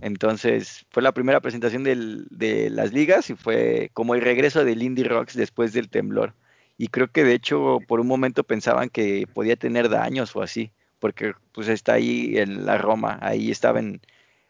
Entonces 0.00 0.86
fue 0.90 1.02
la 1.02 1.12
primera 1.12 1.40
presentación 1.40 1.84
del, 1.84 2.26
de 2.30 2.70
las 2.70 2.92
ligas 2.92 3.28
y 3.30 3.34
fue 3.34 3.90
como 3.92 4.14
el 4.14 4.22
regreso 4.22 4.64
del 4.64 4.82
Indie 4.82 5.04
Rocks 5.04 5.34
después 5.34 5.72
del 5.72 5.90
temblor. 5.90 6.34
Y 6.78 6.88
creo 6.88 7.08
que 7.08 7.24
de 7.24 7.34
hecho 7.34 7.78
por 7.86 8.00
un 8.00 8.06
momento 8.06 8.44
pensaban 8.44 8.88
que 8.88 9.26
podía 9.34 9.56
tener 9.56 9.90
daños 9.90 10.34
o 10.34 10.42
así, 10.42 10.72
porque 10.98 11.34
pues 11.52 11.68
está 11.68 11.94
ahí 11.94 12.38
en 12.38 12.64
la 12.64 12.78
Roma, 12.78 13.18
ahí 13.20 13.50
estaba 13.50 13.80
en, 13.80 14.00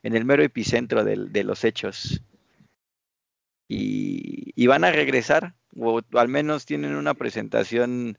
en 0.03 0.17
el 0.17 0.25
mero 0.25 0.43
epicentro 0.43 1.05
de, 1.05 1.45
los 1.45 1.65
hechos. 1.65 2.23
Y, 3.73 4.67
van 4.67 4.83
a 4.83 4.91
regresar, 4.91 5.55
o 5.79 6.01
al 6.15 6.29
menos 6.29 6.67
tienen 6.67 6.97
una 6.97 7.15
presentación 7.15 8.19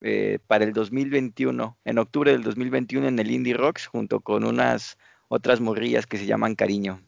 eh, 0.00 0.40
para 0.48 0.64
el 0.64 0.72
2021, 0.72 1.78
en 1.84 1.98
octubre 1.98 2.32
del 2.32 2.42
2021 2.42 3.06
en 3.06 3.18
el 3.20 3.30
Indie 3.30 3.54
Rocks, 3.54 3.86
junto 3.86 4.20
con 4.20 4.44
unas 4.44 4.98
otras 5.28 5.60
morrillas 5.60 6.06
que 6.06 6.18
se 6.18 6.26
llaman 6.26 6.56
Cariño. 6.56 7.00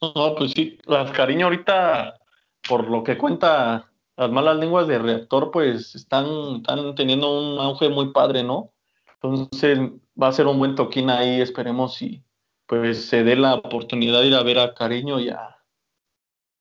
No, 0.00 0.36
pues 0.36 0.52
sí, 0.52 0.78
las 0.86 1.10
Cariño 1.10 1.46
ahorita 1.46 2.20
por 2.68 2.88
lo 2.88 3.02
que 3.02 3.18
cuenta 3.18 3.90
las 4.16 4.30
malas 4.30 4.58
lenguas 4.58 4.86
de 4.86 4.98
reactor, 4.98 5.50
pues 5.50 5.94
están, 5.96 6.26
están 6.56 6.94
teniendo 6.94 7.30
un 7.30 7.58
auge 7.58 7.88
muy 7.88 8.12
padre, 8.12 8.44
¿no? 8.44 8.72
Entonces 9.20 9.78
va 10.20 10.28
a 10.28 10.32
ser 10.32 10.46
un 10.46 10.58
buen 10.58 10.76
toquín 10.76 11.10
ahí, 11.10 11.40
esperemos 11.40 11.94
si 11.94 12.22
pues 12.66 13.06
se 13.06 13.24
dé 13.24 13.34
la 13.34 13.54
oportunidad 13.54 14.20
de 14.20 14.28
ir 14.28 14.34
a 14.34 14.42
ver 14.42 14.58
a 14.58 14.74
Cariño 14.74 15.18
y 15.18 15.30
a... 15.30 15.57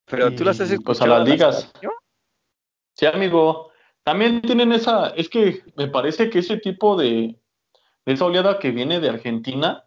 Pero 0.10 0.34
tú 0.34 0.44
las 0.44 0.60
has 0.60 0.72
escuchado. 0.72 0.86
Pues 0.86 1.02
a 1.02 1.08
las 1.08 1.28
ligas. 1.28 1.74
Sí, 2.96 3.06
amigo. 3.06 3.72
También 4.04 4.42
tienen 4.42 4.72
esa, 4.72 5.10
es 5.10 5.28
que 5.28 5.64
me 5.76 5.88
parece 5.88 6.30
que 6.30 6.40
ese 6.40 6.58
tipo 6.58 6.96
de, 6.96 7.38
de 8.06 8.14
esa 8.14 8.26
oleada 8.26 8.58
que 8.58 8.72
viene 8.72 9.02
de 9.02 9.10
Argentina, 9.10 9.84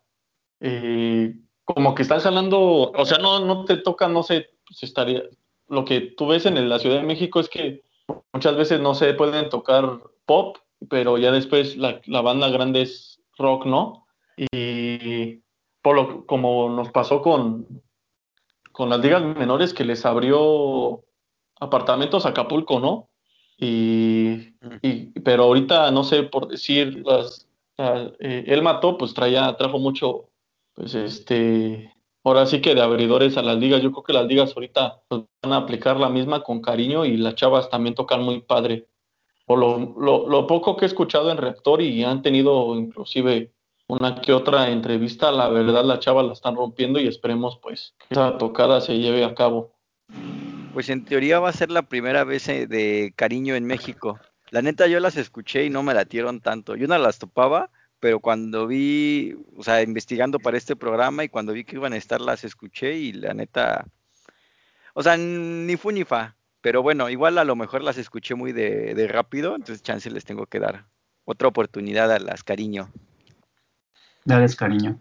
eh, 0.61 1.35
como 1.65 1.95
que 1.95 2.03
están 2.03 2.21
jalando, 2.21 2.91
o 2.91 3.07
sea, 3.07 3.17
no, 3.17 3.45
no 3.47 3.65
te 3.65 3.79
toca, 3.79 4.09
no 4.09 4.23
sé, 4.23 4.51
pues 4.67 4.83
estaría, 4.83 5.23
lo 5.69 5.87
que 5.87 6.03
tú 6.03 6.27
ves 6.27 6.45
en 6.45 6.69
la 6.69 6.79
Ciudad 6.79 6.97
de 6.97 7.07
México 7.07 7.41
es 7.41 7.49
que 7.49 7.83
muchas 8.35 8.57
veces 8.57 8.79
no 8.81 8.95
se 8.95 9.15
pueden 9.15 9.49
tocar 9.49 10.01
pop, 10.27 10.59
pero 10.91 11.17
ya 11.17 11.33
después 11.33 11.79
la, 11.79 12.03
la 12.05 12.21
banda 12.21 12.51
grande 12.51 12.83
es 12.83 13.23
rock, 13.39 13.65
¿no? 13.65 14.07
Y 14.37 15.43
por 15.81 15.97
lo, 15.97 16.27
como 16.27 16.69
nos 16.69 16.91
pasó 16.91 17.23
con, 17.23 17.67
con 18.73 18.89
las 18.89 19.01
ligas 19.01 19.23
menores 19.23 19.75
que 19.75 19.85
les 19.85 20.05
abrió 20.07 21.03
apartamentos 21.61 22.25
a 22.25 22.31
Acapulco, 22.31 22.81
¿no? 22.81 23.09
Y, 23.59 24.55
y, 24.83 25.07
pero 25.21 25.45
ahorita 25.45 25.91
no 25.91 26.03
sé 26.03 26.23
por 26.23 26.49
decir 26.49 27.03
las, 27.05 27.47
eh, 27.77 28.45
él 28.47 28.63
mató 28.63 28.97
pues 28.97 29.13
traía 29.13 29.55
trajo 29.57 29.79
mucho 29.79 30.31
pues 30.75 30.95
este 30.95 31.95
ahora 32.25 32.47
sí 32.47 32.61
que 32.61 32.75
de 32.75 32.83
abridores 32.83 33.37
a 33.37 33.43
las 33.43 33.59
ligas. 33.59 33.83
Yo 33.83 33.93
creo 33.93 34.03
que 34.03 34.13
las 34.13 34.27
ligas 34.27 34.53
ahorita 34.55 35.03
pues, 35.09 35.23
van 35.43 35.53
a 35.53 35.57
aplicar 35.57 35.99
la 35.99 36.09
misma 36.09 36.43
con 36.43 36.61
cariño 36.61 37.05
y 37.05 37.17
las 37.17 37.35
chavas 37.35 37.69
también 37.71 37.95
tocan 37.95 38.23
muy 38.23 38.41
padre. 38.41 38.87
Por 39.47 39.59
lo, 39.59 39.95
lo, 39.99 40.29
lo 40.29 40.47
poco 40.47 40.77
que 40.77 40.85
he 40.85 40.89
escuchado 40.89 41.31
en 41.31 41.39
reactor 41.39 41.83
y 41.83 42.05
han 42.05 42.23
tenido 42.23 42.77
inclusive 42.77 43.53
una 43.91 44.21
que 44.21 44.33
otra 44.33 44.71
entrevista 44.71 45.31
la 45.33 45.49
verdad 45.49 45.85
las 45.85 46.01
chavas 46.01 46.27
la 46.27 46.33
están 46.33 46.57
rompiendo 46.57 46.99
y 47.01 47.07
esperemos 47.07 47.59
pues 47.63 47.95
que 47.99 48.07
esa 48.11 48.39
tocada 48.39 48.81
se 48.81 48.99
lleve 48.99 49.25
a 49.25 49.35
cabo 49.35 49.73
pues 50.73 50.89
en 50.89 51.05
teoría 51.05 51.41
va 51.41 51.49
a 51.49 51.53
ser 51.53 51.71
la 51.71 51.83
primera 51.83 52.25
vez 52.25 52.49
eh, 52.49 52.67
de 52.67 53.13
cariño 53.17 53.55
en 53.55 53.67
México. 53.67 54.21
La 54.51 54.63
neta 54.63 54.87
yo 54.87 55.01
las 55.01 55.17
escuché 55.17 55.65
y 55.65 55.71
no 55.71 55.83
me 55.83 55.95
latieron 55.95 56.41
tanto. 56.41 56.77
Yo 56.77 56.87
no 56.87 56.97
las 56.99 57.19
topaba, 57.19 57.71
pero 57.99 58.21
cuando 58.21 58.67
vi, 58.67 59.37
o 59.57 59.63
sea, 59.63 59.83
investigando 59.83 60.39
para 60.39 60.57
este 60.57 60.77
programa 60.77 61.25
y 61.25 61.29
cuando 61.29 61.53
vi 61.53 61.65
que 61.65 61.77
iban 61.77 61.93
a 61.93 61.97
estar 61.97 62.21
las 62.21 62.45
escuché 62.45 62.95
y 62.97 63.13
la 63.13 63.35
neta, 63.35 63.87
o 64.95 65.03
sea, 65.03 65.17
ni 65.17 65.77
fu 65.77 65.91
ni 65.91 66.05
fa. 66.05 66.37
Pero 66.61 66.83
bueno, 66.83 67.09
igual 67.09 67.39
a 67.39 67.45
lo 67.45 67.57
mejor 67.57 67.83
las 67.83 67.97
escuché 67.97 68.35
muy 68.35 68.53
de, 68.53 68.95
de 68.95 69.09
rápido, 69.09 69.57
entonces 69.57 69.83
chance 69.83 70.11
les 70.11 70.25
tengo 70.25 70.47
que 70.47 70.61
dar 70.61 70.87
otra 71.25 71.49
oportunidad 71.49 72.13
a 72.13 72.19
las 72.19 72.45
cariño. 72.45 72.91
Dales 74.25 74.57
cariño. 74.57 74.99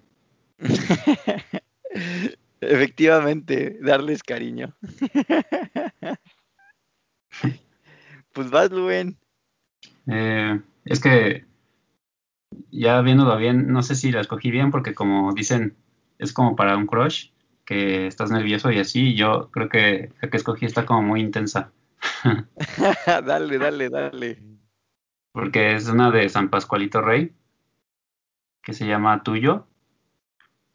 Efectivamente, 2.62 3.78
darles 3.82 4.22
cariño. 4.24 4.76
pues 8.34 8.50
vas, 8.50 8.70
Luen. 8.72 9.18
Eh, 10.08 10.62
es 10.86 11.00
que 11.00 11.46
ya 12.72 13.02
viéndolo 13.02 13.38
bien, 13.38 13.72
no 13.72 13.84
sé 13.84 13.96
si 13.96 14.12
la 14.12 14.22
escogí 14.22 14.52
bien 14.52 14.72
porque 14.72 14.94
como 14.94 15.34
dicen, 15.34 15.78
es 16.18 16.34
como 16.34 16.56
para 16.56 16.76
un 16.76 16.88
crush, 16.88 17.30
que 17.66 18.08
estás 18.08 18.32
nervioso 18.32 18.72
y 18.72 18.80
así, 18.80 19.16
yo 19.16 19.50
creo 19.52 19.70
que 19.70 20.12
la 20.22 20.30
que 20.30 20.38
escogí 20.38 20.66
está 20.66 20.86
como 20.86 21.04
muy 21.04 21.22
intensa. 21.22 21.72
dale, 23.08 23.58
dale, 23.58 23.90
dale. 23.90 24.42
Porque 25.32 25.76
es 25.76 25.88
una 25.88 26.10
de 26.12 26.28
San 26.30 26.50
Pascualito 26.50 27.02
Rey, 27.02 27.32
que 28.62 28.74
se 28.74 28.88
llama 28.88 29.24
Tuyo. 29.24 29.68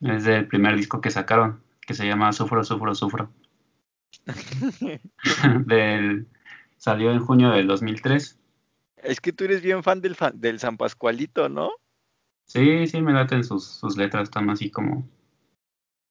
Es 0.00 0.24
del 0.24 0.46
primer 0.46 0.76
disco 0.76 1.00
que 1.00 1.10
sacaron 1.10 1.62
que 1.86 1.94
se 1.94 2.06
llama 2.06 2.32
Sufro, 2.32 2.64
Sufro, 2.64 2.94
Sufro. 2.94 3.30
del, 5.66 6.26
salió 6.76 7.10
en 7.10 7.20
junio 7.20 7.50
del 7.50 7.66
2003. 7.66 8.38
Es 8.96 9.20
que 9.20 9.32
tú 9.32 9.44
eres 9.44 9.62
bien 9.62 9.82
fan 9.82 10.00
del, 10.00 10.16
del 10.34 10.58
San 10.60 10.76
Pascualito, 10.76 11.48
¿no? 11.48 11.70
Sí, 12.46 12.86
sí, 12.86 13.00
me 13.02 13.12
laten 13.12 13.44
sus, 13.44 13.66
sus 13.66 13.96
letras, 13.96 14.24
están 14.24 14.48
así 14.50 14.70
como, 14.70 15.08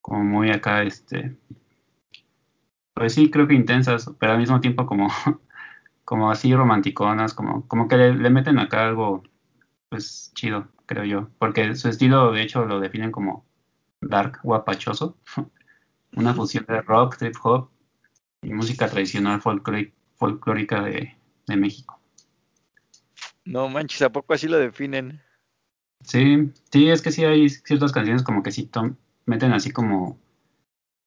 como 0.01 0.23
muy 0.23 0.49
acá, 0.51 0.83
este, 0.83 1.37
pues 2.93 3.13
sí, 3.13 3.29
creo 3.29 3.47
que 3.47 3.53
intensas, 3.53 4.11
pero 4.19 4.33
al 4.33 4.39
mismo 4.39 4.59
tiempo 4.59 4.85
como, 4.85 5.09
como 6.05 6.31
así 6.31 6.53
romanticonas, 6.53 7.33
como, 7.33 7.67
como 7.67 7.87
que 7.87 7.97
le, 7.97 8.13
le 8.15 8.29
meten 8.29 8.59
acá 8.59 8.85
algo, 8.85 9.23
pues 9.93 10.31
chido, 10.33 10.69
creo 10.87 11.05
yo, 11.05 11.29
porque 11.37 11.75
su 11.75 11.87
estilo, 11.87 12.31
de 12.31 12.41
hecho, 12.41 12.65
lo 12.65 12.79
definen 12.79 13.11
como 13.11 13.45
dark, 14.01 14.39
guapachoso. 14.41 15.19
una 16.15 16.33
fusión 16.33 16.65
de 16.67 16.81
rock, 16.81 17.17
trip 17.17 17.35
hop 17.43 17.69
y 18.41 18.51
música 18.51 18.89
tradicional 18.89 19.39
folclórica 19.39 20.81
de, 20.81 21.15
México. 21.55 21.99
No 23.45 23.69
manches, 23.69 24.01
¿a 24.01 24.11
poco 24.11 24.33
así 24.33 24.47
lo 24.47 24.57
definen? 24.57 25.21
Sí, 26.03 26.51
sí, 26.71 26.89
es 26.89 27.03
que 27.03 27.11
sí 27.11 27.23
hay 27.23 27.47
ciertas 27.47 27.91
canciones 27.91 28.23
como 28.23 28.41
que 28.41 28.51
sí 28.51 28.67
meten 29.27 29.53
así 29.53 29.69
como, 29.69 30.17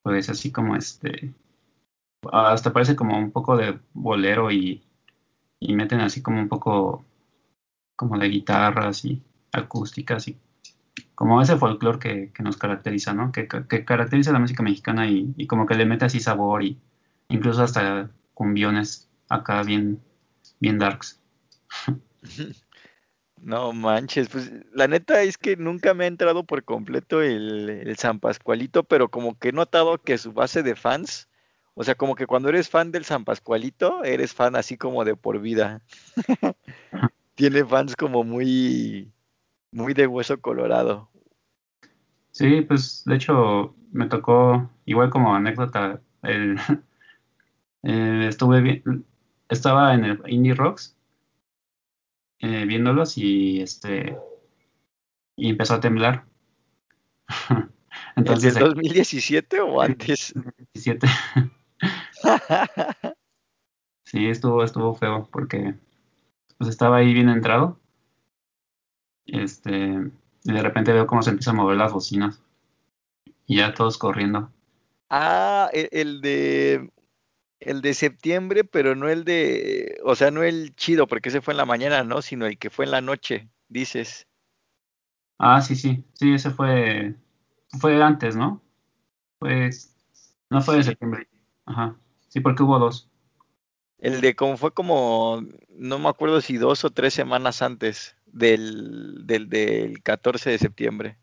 pues 0.05 0.29
así 0.29 0.53
como 0.53 0.77
este, 0.77 1.35
hasta 2.31 2.72
parece 2.72 2.94
como 2.94 3.18
un 3.18 3.33
poco 3.33 3.57
de 3.57 3.81
bolero 3.94 4.53
y, 4.53 4.85
y 5.59 5.75
meten 5.75 5.99
así 5.99 6.22
como 6.22 6.38
un 6.38 6.49
poco 6.49 7.05
como 7.96 8.18
de 8.18 8.28
guitarras 8.28 9.04
y 9.04 9.22
acústicas 9.52 10.28
y 10.28 10.38
como 11.14 11.40
ese 11.40 11.56
folclore 11.56 11.98
que, 11.98 12.32
que, 12.32 12.42
nos 12.42 12.59
caracteriza, 12.59 13.14
¿no? 13.14 13.32
Que, 13.32 13.48
que, 13.48 13.85
caracteriza 13.85 14.32
la 14.32 14.38
música 14.38 14.62
mexicana 14.62 15.09
y, 15.09 15.32
y, 15.37 15.46
como 15.46 15.66
que 15.66 15.74
le 15.74 15.87
mete 15.87 16.04
así 16.04 16.20
sabor 16.20 16.62
y 16.62 16.78
incluso 17.28 17.62
hasta 17.62 18.11
cumbiones 18.35 19.09
acá 19.28 19.62
bien, 19.62 20.00
bien 20.61 20.78
darks. 20.78 21.20
No 23.38 23.72
manches, 23.72 24.28
pues 24.28 24.50
la 24.72 24.88
neta 24.88 25.22
es 25.22 25.37
que 25.38 25.56
nunca 25.56 25.94
me 25.94 26.04
ha 26.04 26.09
entrado 26.09 26.44
por 26.44 26.64
completo 26.64 27.22
el, 27.22 27.68
el 27.68 27.96
San 27.96 28.18
Pascualito, 28.18 28.82
pero 28.82 29.11
como 29.11 29.38
que 29.38 29.50
he 29.50 29.52
notado 29.52 29.98
que 29.98 30.18
su 30.18 30.32
base 30.32 30.62
de 30.62 30.74
fans, 30.74 31.28
o 31.74 31.85
sea, 31.85 31.94
como 31.94 32.14
que 32.14 32.26
cuando 32.26 32.48
eres 32.48 32.70
fan 32.70 32.90
del 32.90 33.04
San 33.04 33.24
Pascualito, 33.24 34.02
eres 34.02 34.35
fan 34.35 34.56
así 34.56 34.76
como 34.76 35.04
de 35.04 35.14
por 35.16 35.40
vida. 35.40 35.82
Tiene 37.37 37.64
fans 37.64 37.94
como 37.94 38.25
muy, 38.25 39.12
muy 39.70 39.94
de 39.94 40.07
hueso 40.07 40.40
colorado. 40.40 41.11
Sí, 42.33 42.62
pues 42.62 43.03
de 43.05 43.14
hecho 43.14 43.75
me 43.92 44.07
tocó, 44.07 44.70
igual 44.85 45.11
como 45.11 45.35
anécdota, 45.35 46.01
el, 46.22 46.57
estuve 47.83 48.61
bien, 48.61 49.07
estaba 49.49 49.94
en 49.94 50.05
el 50.05 50.22
Indie 50.27 50.55
Rocks 50.55 50.96
eh, 52.40 52.64
viéndolos 52.66 53.16
y 53.16 53.61
este 53.61 54.18
y 55.37 55.51
empezó 55.51 55.75
a 55.75 55.81
temblar. 55.81 56.25
Entonces, 58.16 58.57
¿En 58.57 58.64
2017 58.64 59.61
o 59.61 59.81
antes? 59.81 60.33
2017. 60.35 61.07
sí, 64.05 64.27
estuvo, 64.27 64.64
estuvo 64.64 64.94
feo 64.94 65.29
porque 65.31 65.75
pues 66.59 66.71
estaba 66.71 66.99
ahí 66.99 67.12
bien 67.12 67.29
entrado 67.29 67.79
este, 69.27 70.11
y 70.45 70.53
de 70.53 70.62
repente 70.62 70.92
veo 70.92 71.07
cómo 71.07 71.23
se 71.23 71.31
empiezan 71.31 71.57
a 71.57 71.62
mover 71.62 71.77
las 71.77 71.92
bocinas. 71.92 72.40
Y 73.47 73.59
ya 73.59 73.75
todos 73.75 73.99
corriendo. 73.99 74.51
Ah, 75.11 75.69
e, 75.73 75.88
el, 75.92 76.21
de 76.21 76.90
el 77.61 77.81
de 77.81 77.95
septiembre, 77.95 78.64
pero 78.64 78.95
no 78.95 79.09
el 79.09 79.25
de, 79.25 80.01
o 80.05 80.14
sea, 80.14 80.31
no 80.31 80.42
el 80.42 80.75
chido, 80.75 81.07
porque 81.07 81.29
ese 81.29 81.40
fue 81.40 81.55
en 81.55 81.59
la 81.59 81.64
mañana, 81.64 82.03
¿no? 82.03 82.23
Sino 82.23 82.47
el 82.47 82.59
que 82.59 82.71
fue 82.71 82.85
en 82.85 82.90
la 82.92 83.01
noche, 83.01 83.49
dices. 83.69 84.27
Ah, 85.38 85.61
sí, 85.61 85.77
sí, 85.77 86.05
sí, 86.14 86.33
ese 86.33 86.51
fue, 86.51 87.14
fue 87.81 88.03
antes, 88.03 88.37
¿no? 88.37 88.62
Pues, 89.38 89.95
no 90.51 90.61
fue 90.62 90.77
de 90.77 90.85
septiembre. 90.85 91.29
Ajá, 91.66 91.97
sí, 92.29 92.40
porque 92.40 92.62
hubo 92.62 92.79
dos. 92.79 93.09
El 93.98 94.20
de 94.20 94.37
como 94.37 94.56
fue 94.56 94.72
como, 94.72 95.42
no 95.70 95.98
me 95.98 96.09
acuerdo 96.09 96.40
si 96.40 96.59
dos 96.59 96.85
o 96.85 96.90
tres 96.90 97.14
semanas 97.14 97.62
antes 97.62 98.16
del, 98.26 99.26
del, 99.26 99.48
del 99.48 100.02
14 100.02 100.50
de 100.50 100.59
septiembre. 100.59 101.18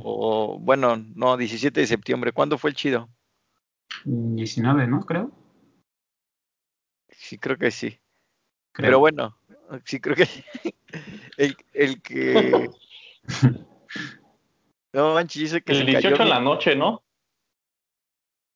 O 0.00 0.58
bueno, 0.60 0.96
no, 0.96 1.36
17 1.36 1.80
de 1.80 1.86
septiembre. 1.86 2.32
¿Cuándo 2.32 2.56
fue 2.56 2.70
el 2.70 2.76
chido? 2.76 3.08
19, 4.04 4.86
¿no? 4.86 5.00
Creo. 5.00 5.32
Sí, 7.10 7.38
creo 7.38 7.56
que 7.56 7.70
sí. 7.70 7.98
Pero 8.72 8.98
bueno, 8.98 9.36
sí 9.84 10.00
creo 10.00 10.14
que 10.14 10.28
el, 11.38 11.56
el 11.72 12.02
que... 12.02 12.70
no 14.92 15.14
manches, 15.14 15.42
dice 15.42 15.62
que... 15.62 15.72
El 15.72 15.86
18 15.86 16.22
en 16.22 16.28
la 16.28 16.40
noche, 16.40 16.76
¿no? 16.76 17.02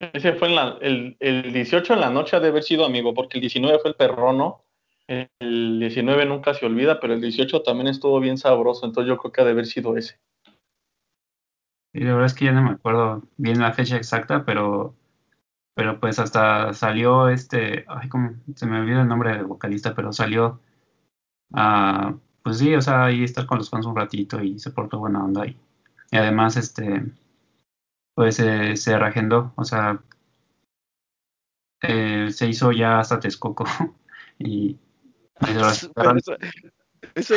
Ese 0.01 0.33
fue 0.33 0.49
en 0.49 0.55
la, 0.55 0.79
el, 0.81 1.17
el 1.21 1.53
18 1.53 1.93
en 1.93 2.01
la 2.01 2.11
noche 2.11 2.35
ha 2.35 2.41
de 2.41 2.49
haber 2.49 2.63
sido 2.63 2.87
amigo, 2.87 3.13
porque 3.13 3.37
el 3.37 3.43
19 3.43 3.79
fue 3.81 3.91
el 3.91 3.97
perrono. 3.97 4.65
El 5.07 5.79
19 5.79 6.25
nunca 6.25 6.55
se 6.55 6.65
olvida, 6.65 7.01
pero 7.01 7.13
el 7.13 7.21
18 7.21 7.63
también 7.63 7.89
estuvo 7.89 8.19
bien 8.21 8.39
sabroso, 8.39 8.87
entonces 8.87 9.09
yo 9.09 9.19
creo 9.19 9.33
que 9.33 9.41
ha 9.41 9.45
de 9.45 9.51
haber 9.51 9.67
sido 9.67 9.97
ese. 9.97 10.19
Y 11.93 12.01
la 12.01 12.13
verdad 12.13 12.27
es 12.27 12.35
que 12.35 12.45
ya 12.47 12.53
no 12.53 12.63
me 12.63 12.71
acuerdo 12.71 13.25
bien 13.37 13.61
la 13.61 13.73
fecha 13.73 13.97
exacta, 13.97 14.45
pero, 14.45 14.95
pero 15.75 15.99
pues 15.99 16.19
hasta 16.19 16.73
salió 16.73 17.29
este, 17.29 17.85
ay, 17.89 18.09
como 18.09 18.35
se 18.55 18.67
me 18.67 18.81
olvida 18.81 19.03
el 19.03 19.09
nombre 19.09 19.37
del 19.37 19.47
vocalista, 19.47 19.95
pero 19.95 20.13
salió 20.13 20.61
a, 21.53 22.15
pues 22.43 22.59
sí, 22.59 22.75
o 22.75 22.81
sea, 22.81 23.07
ahí 23.07 23.25
estar 23.25 23.47
con 23.47 23.59
los 23.59 23.69
fans 23.69 23.87
un 23.87 23.97
ratito 23.97 24.41
y 24.41 24.61
se 24.61 24.71
portó 24.71 25.01
buena 25.01 25.25
onda 25.25 25.47
y, 25.47 25.59
y 26.13 26.17
además 26.17 26.57
este, 26.57 27.03
pues 28.15 28.39
eh, 28.41 28.77
se 28.77 28.99
reagendó, 28.99 29.53
o 29.57 29.65
sea, 29.65 30.03
eh, 31.83 32.29
se 32.31 32.49
hizo 32.49 32.73
ya 32.73 33.01
hasta 33.01 33.21
Texcoco 33.21 33.65
y 34.39 34.79
Eso, 35.41 35.93
pero 35.95 36.17
eso- 36.17 36.37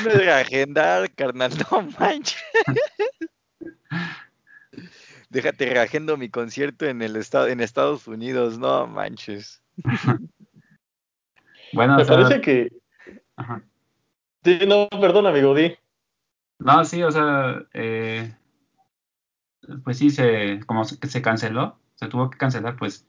no 0.01 0.11
es 0.11 0.17
de 0.17 0.31
agendar, 0.31 1.09
carnal, 1.13 1.51
no 1.71 1.81
manches. 1.99 2.41
Déjate 5.29 5.69
reagendo 5.69 6.17
mi 6.17 6.29
concierto 6.29 6.85
en 6.85 7.01
el 7.01 7.15
estado, 7.15 7.47
en 7.47 7.59
Estados 7.59 8.07
Unidos, 8.07 8.59
no 8.59 8.85
manches. 8.87 9.63
bueno, 11.73 11.95
o 11.95 11.97
Me 11.97 12.05
sea, 12.05 12.15
parece 12.15 12.41
que. 12.41 12.69
ajá. 13.35 13.63
Sí, 14.43 14.59
no, 14.67 14.87
perdón, 14.89 15.25
amigo, 15.25 15.55
di. 15.55 15.75
No, 16.59 16.85
sí, 16.85 17.01
o 17.03 17.11
sea, 17.11 17.65
eh, 17.73 18.35
pues 19.83 19.97
sí, 19.97 20.09
se, 20.09 20.61
como 20.65 20.83
se, 20.85 21.21
canceló, 21.21 21.77
se 21.95 22.07
tuvo 22.07 22.29
que 22.29 22.37
cancelar, 22.37 22.75
pues 22.75 23.05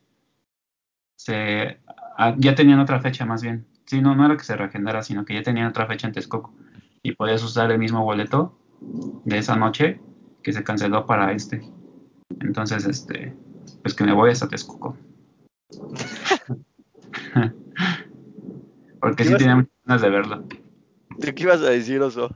se, 1.15 1.79
ah, 2.17 2.35
ya 2.37 2.55
tenían 2.55 2.79
otra 2.79 2.99
fecha 2.99 3.25
más 3.25 3.41
bien. 3.41 3.65
Sí, 3.85 4.01
no, 4.01 4.15
no 4.15 4.25
era 4.25 4.35
que 4.37 4.43
se 4.43 4.55
reagendara, 4.55 5.03
sino 5.03 5.25
que 5.25 5.35
ya 5.35 5.43
tenían 5.43 5.67
otra 5.67 5.85
fecha 5.85 6.07
en 6.07 6.13
Texcoco 6.13 6.53
y 7.03 7.11
podías 7.13 7.43
usar 7.43 7.71
el 7.71 7.77
mismo 7.77 8.03
boleto 8.03 8.57
de 8.79 9.37
esa 9.37 9.55
noche 9.55 9.99
que 10.41 10.53
se 10.53 10.63
canceló 10.63 11.05
para 11.05 11.31
este. 11.31 11.61
Entonces, 12.41 12.85
este, 12.85 13.35
pues 13.83 13.93
que 13.93 14.03
me 14.03 14.13
voy 14.13 14.31
hasta 14.31 14.47
Texcoco. 14.47 14.97
Porque 18.99 19.23
¿Qué 19.23 19.29
sí 19.29 19.37
tenía 19.37 19.57
muchas 19.57 19.71
ganas 19.85 20.01
de 20.01 20.09
verlo. 20.09 20.43
¿Tú 21.21 21.27
qué 21.35 21.43
ibas 21.43 21.61
a 21.61 21.69
decir, 21.69 22.01
Oso? 22.01 22.29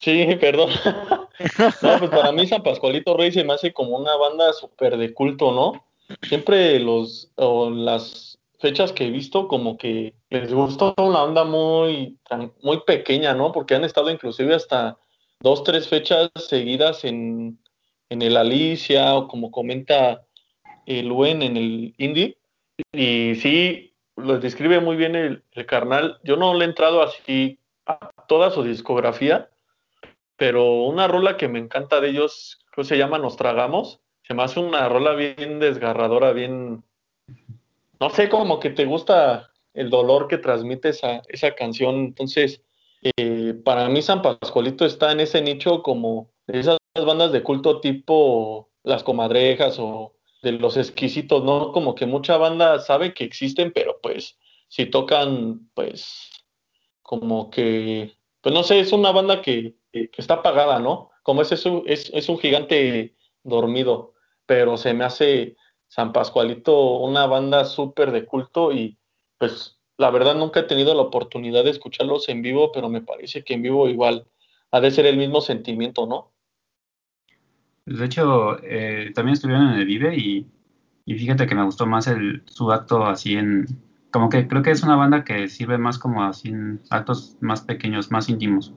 Sí, 0.00 0.26
perdón. 0.40 0.70
No, 1.82 1.98
pues 1.98 2.10
para 2.10 2.32
mí 2.32 2.46
San 2.46 2.62
Pascualito 2.62 3.16
Rey 3.16 3.32
se 3.32 3.44
me 3.44 3.54
hace 3.54 3.72
como 3.72 3.96
una 3.96 4.16
banda 4.16 4.52
súper 4.52 4.96
de 4.96 5.12
culto, 5.14 5.52
¿no? 5.52 5.84
Siempre 6.22 6.78
los, 6.80 7.30
o 7.36 7.70
las 7.70 8.38
fechas 8.58 8.92
que 8.92 9.06
he 9.06 9.10
visto 9.10 9.46
como 9.46 9.76
que 9.76 10.14
les 10.30 10.52
gusta 10.52 10.94
una 10.96 11.22
onda 11.22 11.44
muy, 11.44 12.18
muy 12.62 12.80
pequeña, 12.86 13.34
¿no? 13.34 13.52
Porque 13.52 13.74
han 13.74 13.84
estado 13.84 14.10
inclusive 14.10 14.54
hasta 14.54 14.98
dos, 15.40 15.62
tres 15.64 15.88
fechas 15.88 16.30
seguidas 16.34 17.04
en, 17.04 17.58
en 18.08 18.22
el 18.22 18.36
Alicia 18.36 19.14
o 19.14 19.28
como 19.28 19.50
comenta 19.50 20.24
el 20.86 21.08
Luen 21.08 21.42
en 21.42 21.56
el 21.56 21.94
Indie. 21.98 22.38
Y 22.92 23.34
sí, 23.36 23.94
lo 24.16 24.38
describe 24.38 24.80
muy 24.80 24.96
bien 24.96 25.14
el, 25.14 25.44
el 25.52 25.66
carnal. 25.66 26.18
Yo 26.24 26.36
no 26.36 26.54
le 26.54 26.64
he 26.64 26.68
entrado 26.68 27.02
así 27.02 27.58
a 27.86 28.10
toda 28.26 28.50
su 28.50 28.62
discografía, 28.62 29.50
pero 30.38 30.84
una 30.84 31.08
rola 31.08 31.36
que 31.36 31.48
me 31.48 31.58
encanta 31.58 32.00
de 32.00 32.10
ellos, 32.10 32.60
que 32.74 32.84
se 32.84 32.96
llama 32.96 33.18
Nos 33.18 33.36
Tragamos, 33.36 34.00
se 34.22 34.34
me 34.34 34.44
hace 34.44 34.60
una 34.60 34.88
rola 34.88 35.14
bien 35.14 35.58
desgarradora, 35.58 36.32
bien, 36.32 36.84
no 37.98 38.10
sé, 38.10 38.28
como 38.28 38.60
que 38.60 38.70
te 38.70 38.84
gusta 38.84 39.50
el 39.74 39.90
dolor 39.90 40.28
que 40.28 40.38
transmite 40.38 40.90
esa, 40.90 41.22
esa 41.28 41.54
canción. 41.54 41.96
Entonces, 41.96 42.62
eh, 43.16 43.54
para 43.64 43.88
mí 43.88 44.00
San 44.00 44.22
Pascualito 44.22 44.84
está 44.84 45.12
en 45.12 45.20
ese 45.20 45.40
nicho 45.42 45.82
como 45.82 46.30
de 46.46 46.60
esas 46.60 46.78
bandas 46.94 47.32
de 47.32 47.42
culto 47.42 47.80
tipo 47.80 48.70
Las 48.84 49.02
Comadrejas 49.02 49.78
o 49.78 50.14
de 50.42 50.52
Los 50.52 50.76
Exquisitos, 50.76 51.42
¿no? 51.42 51.72
Como 51.72 51.94
que 51.94 52.06
mucha 52.06 52.36
banda 52.36 52.78
sabe 52.78 53.12
que 53.12 53.24
existen, 53.24 53.72
pero 53.72 53.98
pues 54.00 54.38
si 54.68 54.86
tocan, 54.86 55.68
pues 55.74 56.30
como 57.02 57.50
que, 57.50 58.12
pues 58.40 58.54
no 58.54 58.62
sé, 58.62 58.80
es 58.80 58.92
una 58.92 59.10
banda 59.10 59.42
que, 59.42 59.77
está 59.92 60.34
apagada, 60.34 60.78
¿no? 60.80 61.10
Como 61.22 61.42
ese 61.42 61.54
es, 61.54 61.66
un- 61.66 61.82
es, 61.86 62.10
es 62.14 62.28
un 62.28 62.38
gigante 62.38 63.16
dormido, 63.42 64.14
pero 64.46 64.76
se 64.76 64.94
me 64.94 65.04
hace 65.04 65.56
San 65.88 66.12
Pascualito 66.12 66.98
una 66.98 67.26
banda 67.26 67.64
súper 67.64 68.12
de 68.12 68.26
culto 68.26 68.72
y 68.72 68.98
pues 69.38 69.78
la 69.96 70.10
verdad 70.10 70.34
nunca 70.36 70.60
he 70.60 70.62
tenido 70.64 70.94
la 70.94 71.02
oportunidad 71.02 71.64
de 71.64 71.70
escucharlos 71.70 72.28
en 72.28 72.42
vivo, 72.42 72.72
pero 72.72 72.88
me 72.88 73.02
parece 73.02 73.44
que 73.44 73.54
en 73.54 73.62
vivo 73.62 73.88
igual 73.88 74.26
ha 74.70 74.80
de 74.80 74.90
ser 74.90 75.06
el 75.06 75.16
mismo 75.16 75.40
sentimiento, 75.40 76.06
¿no? 76.06 76.32
De 77.86 78.04
hecho, 78.04 78.62
eh, 78.62 79.10
también 79.14 79.32
estuvieron 79.34 79.70
en 79.70 79.80
el 79.80 79.86
Vive 79.86 80.16
y, 80.16 80.46
y 81.06 81.14
fíjate 81.18 81.46
que 81.46 81.54
me 81.54 81.64
gustó 81.64 81.86
más 81.86 82.06
el, 82.06 82.42
su 82.46 82.70
acto 82.72 83.04
así 83.06 83.34
en... 83.36 83.66
Como 84.12 84.28
que 84.30 84.46
creo 84.48 84.62
que 84.62 84.70
es 84.70 84.82
una 84.82 84.96
banda 84.96 85.24
que 85.24 85.48
sirve 85.48 85.78
más 85.78 85.98
como 85.98 86.22
así 86.24 86.48
en 86.48 86.80
actos 86.90 87.36
más 87.40 87.62
pequeños, 87.62 88.10
más 88.10 88.28
íntimos. 88.28 88.74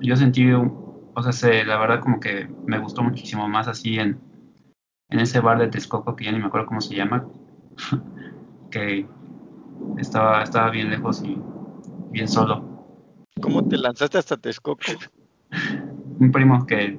Yo 0.00 0.16
sentí, 0.16 0.50
o 0.52 1.22
sea, 1.22 1.32
se- 1.32 1.64
la 1.64 1.78
verdad 1.78 2.00
como 2.00 2.20
que 2.20 2.48
me 2.66 2.78
gustó 2.78 3.02
muchísimo 3.02 3.48
más 3.48 3.68
así 3.68 3.98
en, 3.98 4.20
en 5.10 5.20
ese 5.20 5.40
bar 5.40 5.58
de 5.58 5.68
Texcoco, 5.68 6.16
que 6.16 6.24
ya 6.24 6.32
ni 6.32 6.38
me 6.40 6.46
acuerdo 6.46 6.66
cómo 6.66 6.80
se 6.80 6.94
llama, 6.96 7.28
que 8.70 9.06
estaba, 9.96 10.42
estaba 10.42 10.70
bien 10.70 10.90
lejos 10.90 11.22
y 11.24 11.38
bien 12.12 12.28
solo. 12.28 12.64
¿Cómo 13.40 13.62
te 13.62 13.78
lanzaste 13.78 14.18
hasta 14.18 14.36
Texcoco? 14.36 14.82
Un 16.18 16.32
primo 16.32 16.66
que 16.66 16.98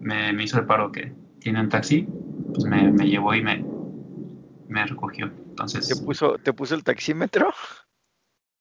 me, 0.00 0.32
me 0.32 0.44
hizo 0.44 0.58
el 0.58 0.66
paro 0.66 0.90
que 0.92 1.12
tiene 1.40 1.60
un 1.60 1.68
taxi, 1.68 2.06
pues 2.52 2.64
me, 2.64 2.90
me 2.90 3.08
llevó 3.08 3.34
y 3.34 3.42
me, 3.42 3.64
me 4.68 4.86
recogió. 4.86 5.26
¿Te 5.86 5.96
Entonces, 5.96 5.96
puso, 5.96 6.38
te 6.38 6.52
puso 6.52 6.74
el 6.74 6.84
taxímetro? 6.84 7.50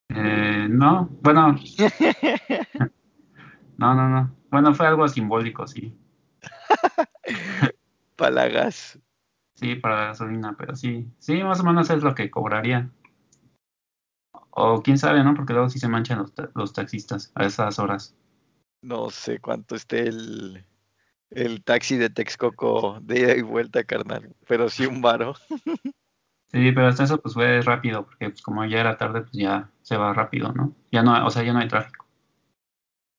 eh, 0.10 0.68
no, 0.70 1.10
bueno, 1.22 1.56
no, 3.78 3.94
no, 3.96 4.10
no. 4.10 4.36
Bueno, 4.52 4.74
fue 4.74 4.88
algo 4.88 5.08
simbólico, 5.08 5.68
sí. 5.68 5.98
Palagas. 8.16 9.00
Sí, 9.56 9.76
para 9.76 9.96
la 9.96 10.06
gasolina, 10.08 10.56
pero 10.58 10.76
sí, 10.76 11.08
sí, 11.20 11.42
más 11.44 11.60
o 11.62 11.64
menos 11.64 11.90
es 11.90 12.04
lo 12.04 12.14
que 12.14 12.30
cobraría. 12.30 12.90
O 14.52 14.82
quién 14.82 14.98
sabe, 14.98 15.24
¿no? 15.24 15.34
Porque 15.34 15.54
luego 15.54 15.70
sí 15.70 15.80
se 15.80 15.88
manchan 15.88 16.20
los, 16.20 16.34
ta- 16.34 16.50
los 16.56 16.74
taxistas 16.74 17.32
a 17.36 17.46
esas 17.46 17.80
horas. 17.80 18.16
No 18.82 19.10
sé 19.10 19.40
cuánto 19.40 19.76
esté 19.76 20.08
el, 20.08 20.66
el 21.30 21.64
taxi 21.64 21.98
de 21.98 22.10
Texcoco 22.10 23.00
de 23.02 23.20
ida 23.20 23.36
y 23.36 23.42
vuelta, 23.42 23.84
carnal. 23.84 24.36
Pero 24.48 24.70
sí 24.70 24.86
un 24.86 25.02
varo. 25.02 25.36
Sí, 26.52 26.72
pero 26.72 26.88
hasta 26.88 27.04
eso 27.04 27.20
pues 27.20 27.34
fue 27.34 27.60
rápido, 27.62 28.06
porque 28.06 28.30
pues 28.30 28.42
como 28.42 28.64
ya 28.64 28.80
era 28.80 28.96
tarde, 28.98 29.22
pues 29.22 29.34
ya 29.34 29.70
se 29.82 29.98
va 29.98 30.14
rápido, 30.14 30.54
¿no? 30.54 30.74
Ya 30.90 31.04
no, 31.04 31.26
o 31.26 31.30
sea, 31.30 31.44
ya 31.44 31.52
no 31.52 31.60
hay 31.60 31.68
tráfico. 31.68 32.05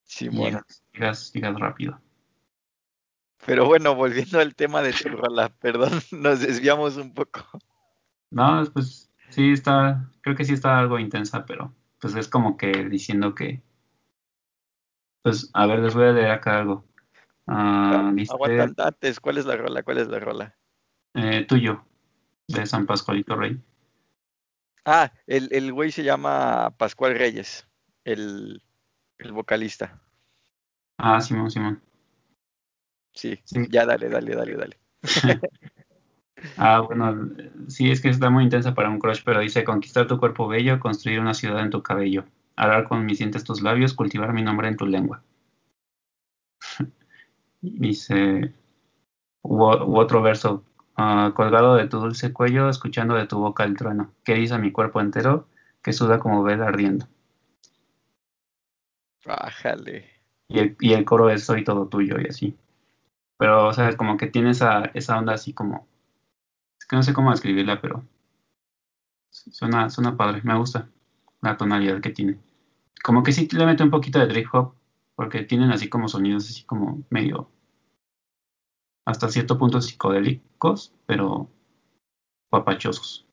Y 0.07 0.13
Simón. 0.13 0.63
llegas, 0.93 1.33
llegas, 1.33 1.59
rápido. 1.59 2.01
Pero 3.45 3.67
bueno, 3.67 3.95
volviendo 3.95 4.41
al 4.41 4.55
tema 4.55 4.83
de 4.83 4.93
tu 4.93 5.09
rola, 5.09 5.49
perdón, 5.61 6.01
nos 6.11 6.41
desviamos 6.41 6.97
un 6.97 7.13
poco. 7.15 7.41
No, 8.31 8.65
pues 8.73 9.11
sí 9.31 9.53
está, 9.53 10.11
creo 10.21 10.37
que 10.37 10.45
sí 10.45 10.55
está 10.55 10.79
algo 10.79 10.99
intensa, 10.99 11.45
pero 11.45 11.75
pues 12.01 12.15
es 12.15 12.29
como 12.29 12.57
que 12.57 12.85
diciendo 12.89 13.35
que, 13.35 13.63
pues 15.23 15.51
a 15.55 15.67
ver, 15.67 15.81
les 15.81 15.95
voy 15.95 16.05
a 16.07 16.13
leer 16.13 16.31
acá 16.31 16.59
algo. 16.59 16.85
Ah, 17.47 18.13
Aguanta 18.29 18.67
dice 18.67 18.83
antes, 18.83 19.21
¿cuál 19.21 19.39
es 19.39 19.47
la 19.47 19.57
rola? 19.57 19.83
¿Cuál 19.83 19.99
es 19.99 20.09
la 20.09 20.19
rola? 20.19 20.57
eh, 21.15 21.45
tuyo, 21.47 21.85
de 22.49 22.67
San 22.67 22.87
Pascualito 22.87 23.37
Rey. 23.37 23.61
Ah, 24.85 25.13
el, 25.27 25.49
el 25.53 25.73
güey 25.73 25.91
se 25.91 26.05
llama 26.05 26.75
Pascual 26.79 27.19
Reyes, 27.19 27.67
el, 28.05 28.63
el 29.19 29.33
vocalista. 29.33 30.01
Ah, 30.99 31.21
Simón, 31.21 31.51
Simón. 31.51 31.83
Sí, 33.15 33.41
Sí. 33.45 33.67
ya 33.71 33.87
dale, 33.87 34.09
dale, 34.09 34.35
dale, 34.35 34.57
dale. 34.57 34.79
Ah, 36.59 36.81
bueno, 36.81 37.31
sí, 37.67 37.91
es 37.91 38.01
que 38.03 38.11
está 38.11 38.29
muy 38.29 38.45
intensa 38.45 38.75
para 38.75 38.91
un 38.91 38.99
crush, 38.99 39.23
pero 39.25 39.41
dice 39.41 39.65
conquistar 39.65 40.07
tu 40.07 40.19
cuerpo 40.19 40.47
bello, 40.47 40.79
construir 40.79 41.19
una 41.19 41.33
ciudad 41.33 41.61
en 41.61 41.71
tu 41.71 41.83
cabello, 41.83 42.27
arar 42.57 42.85
con 42.87 43.07
mis 43.07 43.19
dientes 43.19 43.43
tus 43.43 43.63
labios, 43.63 43.95
cultivar 43.95 44.33
mi 44.35 44.43
nombre 44.43 44.69
en 44.69 44.77
tu 44.77 44.87
lengua. 44.87 45.23
Dice, 47.63 48.55
u, 49.43 49.57
u 49.65 49.99
otro 49.99 50.21
verso, 50.23 50.63
ah, 50.97 51.33
colgado 51.35 51.75
de 51.75 51.89
tu 51.89 51.99
dulce 51.99 52.33
cuello, 52.35 52.69
escuchando 52.69 53.15
de 53.15 53.27
tu 53.27 53.39
boca 53.39 53.65
el 53.65 53.77
trueno, 53.77 54.13
que 54.23 54.33
eriza 54.33 54.59
mi 54.59 54.73
cuerpo 54.73 55.01
entero, 55.01 55.49
que 55.83 55.95
suda 55.95 56.19
como 56.19 56.43
vela 56.43 56.69
ardiendo. 56.69 57.09
Bájale. 59.27 60.11
Y 60.49 60.61
el, 60.61 60.77
y 60.81 60.93
el 60.93 61.05
coro 61.05 61.29
es 61.31 61.45
soy 61.45 61.65
todo 61.65 61.89
tuyo 61.89 62.17
y 62.21 62.29
así. 62.29 62.57
Pero, 63.39 63.69
o 63.69 63.73
sea, 63.73 63.95
como 63.97 64.17
que 64.17 64.29
tiene 64.29 64.51
esa, 64.51 64.87
esa 64.95 65.19
onda 65.19 65.35
así 65.35 65.53
como, 65.53 65.87
Es 66.79 66.87
que 66.87 66.97
no 66.97 67.03
sé 67.03 67.13
cómo 67.13 67.31
describirla, 67.31 67.81
pero 67.81 68.05
suena, 69.31 69.91
suena 69.91 70.17
padre, 70.17 70.41
me 70.45 70.57
gusta 70.57 70.89
la 71.43 71.57
tonalidad 71.57 72.01
que 72.01 72.11
tiene. 72.11 72.39
Como 73.03 73.23
que 73.23 73.33
sí 73.33 73.49
le 73.53 73.67
mete 73.67 73.83
un 73.83 73.91
poquito 73.91 74.19
de 74.19 74.29
trip 74.29 74.49
hop, 74.55 74.75
porque 75.15 75.43
tienen 75.43 75.71
así 75.71 75.89
como 75.89 76.09
sonidos 76.09 76.49
así 76.49 76.65
como 76.65 77.03
medio 77.11 77.51
hasta 79.07 79.29
cierto 79.29 79.57
punto 79.57 79.81
psicodélicos, 79.81 80.93
pero 81.07 81.49
papachosos. 82.51 83.25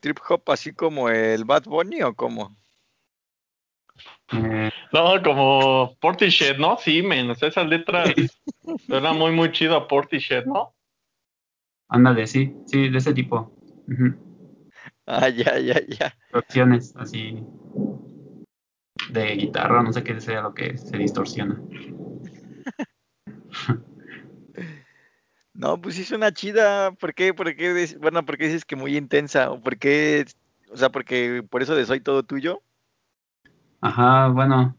¿Trip 0.00 0.18
hop 0.28 0.42
así 0.48 0.72
como 0.72 1.08
el 1.08 1.44
Bad 1.44 1.64
Bunny 1.64 2.02
o 2.02 2.14
cómo? 2.14 2.54
Eh, 4.32 4.70
no, 4.92 5.22
como 5.22 5.96
Portishead, 6.00 6.58
¿no? 6.58 6.76
Sí, 6.78 7.02
menos 7.02 7.42
esas 7.42 7.66
letras 7.66 8.14
Suena 8.86 9.12
muy, 9.12 9.32
muy 9.32 9.52
chido 9.52 9.76
a 9.76 9.88
Portishead, 9.88 10.44
¿no? 10.44 10.74
Ándale, 11.88 12.26
sí, 12.26 12.54
sí, 12.66 12.88
de 12.88 12.98
ese 12.98 13.14
tipo. 13.14 13.52
Ah, 15.06 15.28
ya, 15.28 15.58
ya, 15.58 15.80
ya. 15.86 16.14
Opciones 16.32 16.94
así 16.96 17.42
de 19.10 19.36
guitarra, 19.36 19.82
no 19.82 19.92
sé 19.92 20.02
qué 20.02 20.20
sea 20.20 20.42
lo 20.42 20.52
que 20.52 20.76
se 20.76 20.98
distorsiona. 20.98 21.60
No, 25.54 25.80
pues 25.80 25.96
sí 25.96 26.04
suena 26.04 26.32
chida. 26.32 26.92
¿Por 26.92 27.14
qué? 27.14 27.34
¿Por 27.34 27.56
qué? 27.56 27.96
Bueno, 27.98 28.24
¿por 28.24 28.36
qué 28.36 28.44
dices 28.46 28.64
que 28.64 28.76
muy 28.76 28.96
intensa? 28.96 29.50
¿O 29.50 29.60
por 29.60 29.78
qué? 29.78 30.24
O 30.70 30.76
sea, 30.76 30.90
porque 30.90 31.42
por 31.48 31.62
eso 31.62 31.74
de 31.74 31.86
Soy 31.86 32.00
Todo 32.00 32.22
Tuyo. 32.22 32.62
Ajá, 33.80 34.28
bueno. 34.28 34.76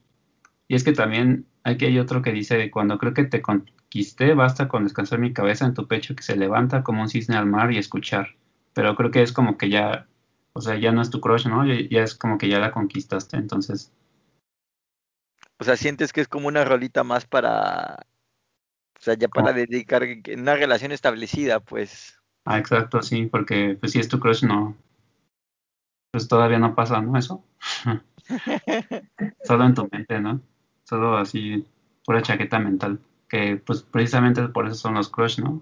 Y 0.68 0.76
es 0.76 0.84
que 0.84 0.94
también 0.94 1.48
aquí 1.64 1.86
hay 1.86 2.00
otro 2.00 2.22
que 2.22 2.32
dice, 2.32 2.70
cuando 2.72 2.98
creo 2.98 3.14
que 3.14 3.24
te 3.24 3.42
conquisté, 3.42 4.34
basta 4.34 4.68
con 4.68 4.84
descansar 4.84 5.20
mi 5.20 5.34
cabeza 5.34 5.66
en 5.66 5.74
tu 5.74 5.88
pecho 5.88 6.16
que 6.16 6.24
se 6.24 6.36
levanta 6.36 6.84
como 6.84 7.02
un 7.02 7.10
cisne 7.10 7.38
al 7.38 7.46
mar 7.46 7.72
y 7.72 7.78
escuchar. 7.78 8.36
Pero 8.74 8.96
creo 8.96 9.12
que 9.12 9.22
es 9.22 9.34
como 9.34 9.58
que 9.58 9.70
ya, 9.70 10.08
o 10.54 10.62
sea, 10.62 10.78
ya 10.78 10.92
no 10.92 11.02
es 11.02 11.10
tu 11.10 11.22
crush, 11.22 11.48
¿no? 11.48 11.66
Ya 11.66 12.04
es 12.04 12.16
como 12.16 12.38
que 12.38 12.50
ya 12.50 12.60
la 12.60 12.72
conquistaste, 12.72 13.38
entonces. 13.38 13.92
O 15.58 15.64
sea, 15.64 15.76
sientes 15.76 16.14
que 16.14 16.22
es 16.22 16.28
como 16.28 16.48
una 16.48 16.64
rolita 16.64 17.04
más 17.04 17.26
para 17.26 17.98
o 19.00 19.02
sea, 19.02 19.14
ya 19.14 19.30
para 19.30 19.54
dedicar 19.54 20.04
en 20.04 20.42
una 20.42 20.56
relación 20.56 20.92
establecida, 20.92 21.62
pues. 21.62 22.20
Ah, 22.44 22.60
exacto, 22.60 23.02
sí, 23.02 23.28
porque 23.28 23.78
pues 23.80 23.94
si 23.94 24.00
es 24.00 24.10
tu 24.10 24.20
crush, 24.20 24.44
no. 24.44 24.76
Pues 26.12 26.28
todavía 26.28 26.60
no 26.60 26.76
pasa, 26.76 27.02
¿no? 27.02 27.18
Eso. 27.18 27.46
Solo 29.44 29.66
en 29.66 29.74
tu 29.74 29.88
mente, 29.92 30.20
¿no? 30.20 30.42
Solo 30.84 31.18
así, 31.18 31.66
pura 32.06 32.22
chaqueta 32.22 32.60
mental. 32.60 33.00
Que 33.28 33.58
pues 33.58 33.84
precisamente 33.84 34.48
por 34.50 34.66
eso 34.66 34.76
son 34.76 34.96
los 34.96 35.10
crush, 35.10 35.40
¿no? 35.40 35.62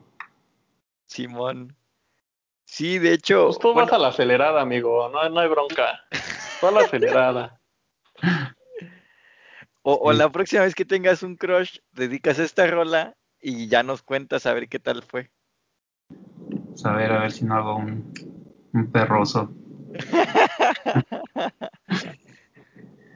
Simón. 1.06 1.76
Sí, 2.66 3.00
de 3.00 3.14
hecho. 3.14 3.48
Pues 3.48 3.60
tú 3.60 3.74
vas 3.74 3.92
a 3.92 3.98
la 3.98 4.10
acelerada, 4.10 4.62
amigo. 4.62 5.10
No, 5.10 5.28
no 5.30 5.40
hay 5.40 5.50
bronca. 5.50 6.02
Tú 6.60 6.68
a 6.68 6.72
la 6.72 6.82
acelerada. 6.82 7.60
O, 9.90 9.94
o, 9.94 10.12
la 10.12 10.30
próxima 10.30 10.64
vez 10.64 10.76
que 10.76 10.84
tengas 10.84 11.24
un 11.24 11.38
crush, 11.38 11.78
dedicas 11.94 12.40
esta 12.40 12.68
rola 12.68 13.16
y 13.40 13.70
ya 13.70 13.84
nos 13.84 14.02
cuentas 14.02 14.46
a 14.46 14.54
ver 14.54 14.68
qué 14.68 14.80
tal 14.80 15.02
fue. 15.02 15.32
A 16.84 16.92
ver, 16.92 17.14
a 17.14 17.22
ver 17.22 17.32
si 17.32 17.46
no 17.46 17.56
hago 17.56 17.78
un, 17.78 18.14
un 18.74 18.92
perroso. 18.92 19.50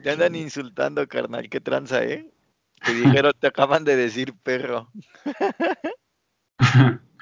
Te 0.02 0.10
andan 0.10 0.34
insultando, 0.34 1.06
carnal, 1.06 1.48
qué 1.48 1.60
tranza, 1.60 2.02
¿eh? 2.02 2.28
Te 2.84 2.92
dijeron, 2.92 3.32
te 3.38 3.46
acaban 3.46 3.84
de 3.84 3.96
decir 3.96 4.34
perro. 4.42 4.90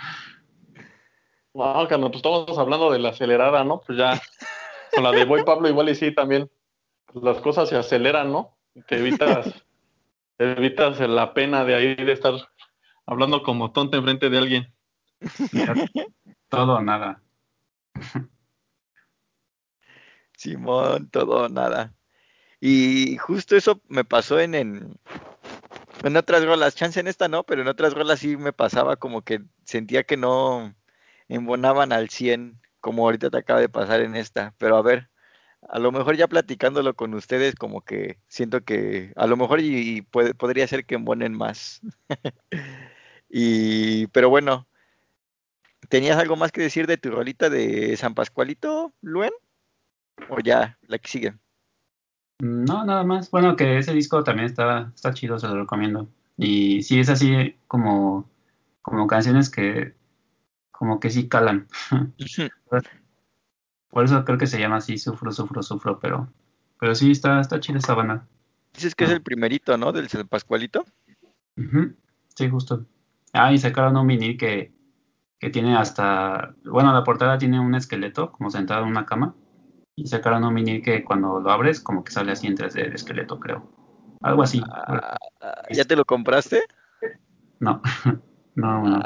No, 1.52 1.88
carnal, 1.88 2.12
pues 2.12 2.18
estamos 2.24 2.56
hablando 2.56 2.92
de 2.92 3.00
la 3.00 3.08
acelerada, 3.08 3.64
¿no? 3.64 3.80
Pues 3.80 3.98
ya, 3.98 4.20
con 4.94 5.02
la 5.02 5.10
de 5.10 5.24
Boy 5.24 5.42
Pablo 5.44 5.68
igual 5.68 5.88
y 5.88 5.96
sí 5.96 6.14
también, 6.14 6.48
las 7.12 7.38
cosas 7.38 7.68
se 7.68 7.76
aceleran, 7.76 8.30
¿no? 8.30 8.56
Te 8.86 8.98
evitas, 8.98 9.52
te 10.36 10.52
evitas 10.52 11.00
la 11.00 11.34
pena 11.34 11.64
de 11.64 11.74
ahí 11.74 11.94
de 11.96 12.12
estar 12.12 12.34
hablando 13.04 13.42
como 13.42 13.72
tonto 13.72 13.96
enfrente 13.96 14.30
de 14.30 14.38
alguien. 14.38 14.74
todo 16.48 16.76
o 16.76 16.82
nada. 16.82 17.20
Simón, 20.36 21.10
todo 21.10 21.46
o 21.46 21.48
nada. 21.48 21.92
Y 22.60 23.16
justo 23.16 23.56
eso 23.56 23.80
me 23.88 24.04
pasó 24.04 24.38
en, 24.38 24.54
en, 24.54 24.98
en 26.04 26.16
otras 26.16 26.44
rolas, 26.44 26.74
chance 26.74 27.00
en 27.00 27.08
esta 27.08 27.28
no, 27.28 27.44
pero 27.44 27.62
en 27.62 27.68
otras 27.68 27.94
rolas 27.94 28.20
sí 28.20 28.36
me 28.36 28.52
pasaba 28.52 28.96
como 28.96 29.22
que 29.22 29.40
sentía 29.64 30.04
que 30.04 30.16
no 30.16 30.74
embonaban 31.28 31.92
al 31.92 32.10
100, 32.10 32.60
como 32.80 33.04
ahorita 33.04 33.30
te 33.30 33.38
acaba 33.38 33.60
de 33.60 33.68
pasar 33.68 34.00
en 34.00 34.14
esta. 34.16 34.54
Pero 34.58 34.76
a 34.76 34.82
ver, 34.82 35.10
a 35.68 35.78
lo 35.78 35.92
mejor 35.92 36.16
ya 36.16 36.28
platicándolo 36.28 36.94
con 36.94 37.14
ustedes, 37.14 37.54
como 37.54 37.82
que 37.82 38.18
siento 38.28 38.62
que 38.64 39.12
a 39.16 39.26
lo 39.26 39.36
mejor 39.36 39.60
y, 39.60 40.02
puede, 40.02 40.34
podría 40.34 40.66
ser 40.66 40.84
que 40.84 40.96
embonen 40.96 41.34
más. 41.34 41.80
Y, 43.32 44.08
pero 44.08 44.28
bueno, 44.28 44.66
¿tenías 45.88 46.18
algo 46.18 46.34
más 46.34 46.50
que 46.50 46.60
decir 46.60 46.88
de 46.88 46.96
tu 46.96 47.12
rolita 47.12 47.48
de 47.48 47.96
San 47.96 48.14
Pascualito, 48.14 48.92
Luen? 49.02 49.30
¿O 50.28 50.40
ya, 50.40 50.78
la 50.88 50.98
que 50.98 51.08
sigue? 51.08 51.34
No, 52.40 52.84
nada 52.84 53.04
más. 53.04 53.30
Bueno, 53.30 53.56
que 53.56 53.78
ese 53.78 53.92
disco 53.92 54.24
también 54.24 54.46
está, 54.46 54.90
está 54.94 55.12
chido, 55.12 55.38
se 55.38 55.46
lo 55.48 55.60
recomiendo. 55.60 56.08
Y 56.36 56.82
sí 56.82 56.98
es 56.98 57.08
así 57.10 57.56
como, 57.66 58.28
como 58.82 59.06
canciones 59.06 59.50
que 59.50 59.94
como 60.80 60.98
que 60.98 61.10
sí 61.10 61.28
calan. 61.28 61.68
Por 63.90 64.04
eso 64.04 64.24
creo 64.24 64.38
que 64.38 64.46
se 64.46 64.58
llama 64.58 64.76
así, 64.76 64.96
Sufro, 64.96 65.30
Sufro, 65.30 65.62
Sufro, 65.62 65.98
pero, 66.00 66.32
pero 66.78 66.94
sí 66.94 67.10
está, 67.10 67.40
está 67.40 67.60
chida 67.60 67.78
esa 67.78 67.92
banda. 67.92 68.26
Dices 68.72 68.94
que 68.94 69.04
es 69.04 69.10
el 69.10 69.20
primerito, 69.20 69.76
¿no? 69.76 69.92
Del 69.92 70.08
Pascualito. 70.26 70.86
Sí, 72.34 72.48
justo. 72.48 72.86
Ah, 73.34 73.52
y 73.52 73.58
sacaron 73.58 73.96
un 73.98 74.06
vinil 74.06 74.38
que, 74.38 74.72
que 75.38 75.50
tiene 75.50 75.76
hasta, 75.76 76.54
bueno, 76.64 76.94
la 76.94 77.04
portada 77.04 77.36
tiene 77.36 77.60
un 77.60 77.74
esqueleto 77.74 78.32
como 78.32 78.50
sentado 78.50 78.84
en 78.84 78.88
una 78.88 79.04
cama. 79.04 79.34
Y 79.96 80.06
sacaron 80.06 80.44
un 80.44 80.54
vinil 80.54 80.82
que 80.82 81.04
cuando 81.04 81.40
lo 81.40 81.50
abres 81.50 81.80
como 81.80 82.04
que 82.04 82.12
sale 82.12 82.32
así 82.32 82.46
en 82.46 82.56
3D 82.56 82.86
el 82.86 82.94
esqueleto, 82.94 83.38
creo. 83.38 83.70
Algo 84.22 84.42
así. 84.42 84.62
Ah, 84.70 85.16
¿Ya 85.70 85.84
te 85.84 85.96
lo 85.96 86.04
compraste? 86.04 86.62
No, 87.58 87.82
no, 88.54 88.88
no. 88.88 89.02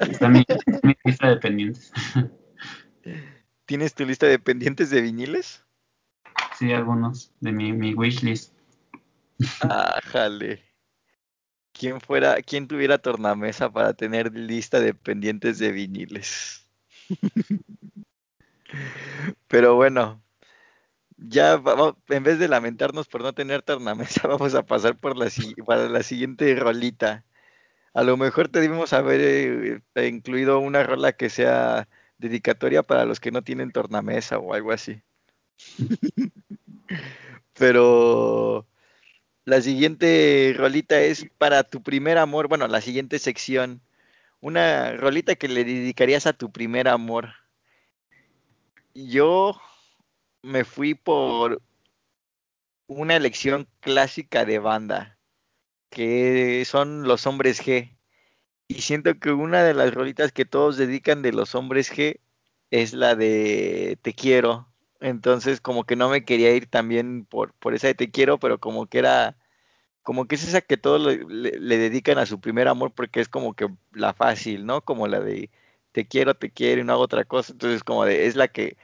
Está 0.00 0.26
en 0.26 0.32
mi, 0.32 0.44
mi 0.82 0.94
lista 1.04 1.28
de 1.28 1.36
pendientes. 1.36 1.92
¿Tienes 3.66 3.94
tu 3.94 4.04
lista 4.04 4.26
de 4.26 4.38
pendientes 4.38 4.90
de 4.90 5.02
viniles? 5.02 5.64
Sí, 6.58 6.72
algunos, 6.72 7.32
de 7.40 7.52
mi, 7.52 7.72
mi 7.72 7.94
wishlist. 7.94 8.54
Ah, 9.62 10.00
jale 10.02 10.68
quién 11.78 12.00
fuera, 12.00 12.42
quién 12.42 12.66
tuviera 12.66 12.98
tornamesa 12.98 13.70
para 13.70 13.94
tener 13.94 14.34
lista 14.34 14.80
de 14.80 14.94
pendientes 14.94 15.58
de 15.58 15.72
viniles. 15.72 16.66
Pero 19.48 19.74
bueno, 19.76 20.22
ya 21.18 21.56
vamos, 21.56 21.94
en 22.08 22.22
vez 22.22 22.38
de 22.38 22.48
lamentarnos 22.48 23.08
por 23.08 23.22
no 23.22 23.32
tener 23.34 23.62
tornamesa, 23.62 24.28
vamos 24.28 24.54
a 24.54 24.64
pasar 24.64 24.98
por 24.98 25.16
la, 25.16 25.28
para 25.66 25.88
la 25.88 26.02
siguiente 26.02 26.54
rolita. 26.56 27.24
A 27.94 28.02
lo 28.04 28.16
mejor 28.16 28.50
debemos 28.50 28.92
haber 28.92 29.82
eh, 29.94 30.08
incluido 30.08 30.60
una 30.60 30.84
rola 30.84 31.12
que 31.12 31.30
sea 31.30 31.88
dedicatoria 32.18 32.82
para 32.82 33.04
los 33.04 33.20
que 33.20 33.30
no 33.32 33.42
tienen 33.42 33.72
tornamesa 33.72 34.38
o 34.38 34.54
algo 34.54 34.72
así. 34.72 35.02
Pero 37.54 38.66
la 39.44 39.62
siguiente 39.62 40.54
rolita 40.56 41.00
es 41.00 41.26
para 41.38 41.64
tu 41.64 41.82
primer 41.82 42.18
amor. 42.18 42.48
Bueno, 42.48 42.68
la 42.68 42.80
siguiente 42.80 43.18
sección. 43.18 43.82
Una 44.40 44.92
rolita 44.92 45.36
que 45.36 45.48
le 45.48 45.64
dedicarías 45.64 46.26
a 46.26 46.34
tu 46.34 46.52
primer 46.52 46.88
amor. 46.88 47.30
Yo 49.06 49.60
me 50.42 50.64
fui 50.64 50.94
por 50.94 51.62
una 52.88 53.14
elección 53.14 53.68
clásica 53.80 54.44
de 54.44 54.58
banda, 54.58 55.18
que 55.90 56.64
son 56.64 57.04
los 57.04 57.26
hombres 57.26 57.62
G. 57.64 57.96
Y 58.66 58.82
siento 58.82 59.18
que 59.20 59.30
una 59.30 59.62
de 59.62 59.74
las 59.74 59.94
rolitas 59.94 60.32
que 60.32 60.44
todos 60.44 60.76
dedican 60.76 61.22
de 61.22 61.32
los 61.32 61.54
hombres 61.54 61.92
G 61.92 62.20
es 62.70 62.92
la 62.92 63.14
de 63.14 63.98
Te 64.02 64.14
quiero. 64.14 64.68
Entonces 65.00 65.60
como 65.60 65.84
que 65.84 65.96
no 65.96 66.08
me 66.08 66.24
quería 66.24 66.54
ir 66.54 66.66
también 66.66 67.24
por, 67.24 67.52
por 67.54 67.74
esa 67.74 67.86
de 67.86 67.94
Te 67.94 68.10
quiero, 68.10 68.38
pero 68.40 68.58
como 68.58 68.86
que 68.86 68.98
era 68.98 69.36
como 70.02 70.26
que 70.26 70.36
es 70.36 70.48
esa 70.48 70.60
que 70.62 70.76
todos 70.76 71.00
le, 71.28 71.78
dedican 71.78 72.18
a 72.18 72.26
su 72.26 72.40
primer 72.40 72.68
amor 72.68 72.92
porque 72.94 73.20
es 73.20 73.28
como 73.28 73.54
que 73.54 73.68
la 73.92 74.14
fácil, 74.14 74.66
¿no? 74.66 74.82
Como 74.82 75.06
la 75.06 75.20
de 75.20 75.50
te 75.92 76.06
quiero, 76.06 76.34
te 76.34 76.50
quiero 76.50 76.80
y 76.80 76.84
no 76.84 76.92
hago 76.92 77.02
otra 77.02 77.24
cosa. 77.24 77.52
Entonces 77.52 77.82
como 77.82 78.04
de, 78.04 78.26
es 78.26 78.36
la 78.36 78.48
que 78.48 78.76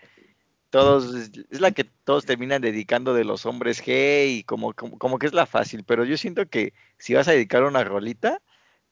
todos, 0.70 1.14
es 1.50 1.60
la 1.60 1.70
que 1.70 1.84
todos 1.84 2.26
terminan 2.26 2.60
dedicando 2.60 3.14
de 3.14 3.24
los 3.24 3.46
hombres 3.46 3.82
G 3.82 4.26
y 4.28 4.44
como, 4.44 4.72
como, 4.74 4.98
como 4.98 5.18
que 5.18 5.26
es 5.26 5.32
la 5.32 5.46
fácil. 5.46 5.84
Pero 5.84 6.04
yo 6.04 6.16
siento 6.16 6.46
que 6.48 6.72
si 6.98 7.14
vas 7.14 7.28
a 7.28 7.32
dedicar 7.32 7.62
una 7.62 7.84
rolita, 7.84 8.42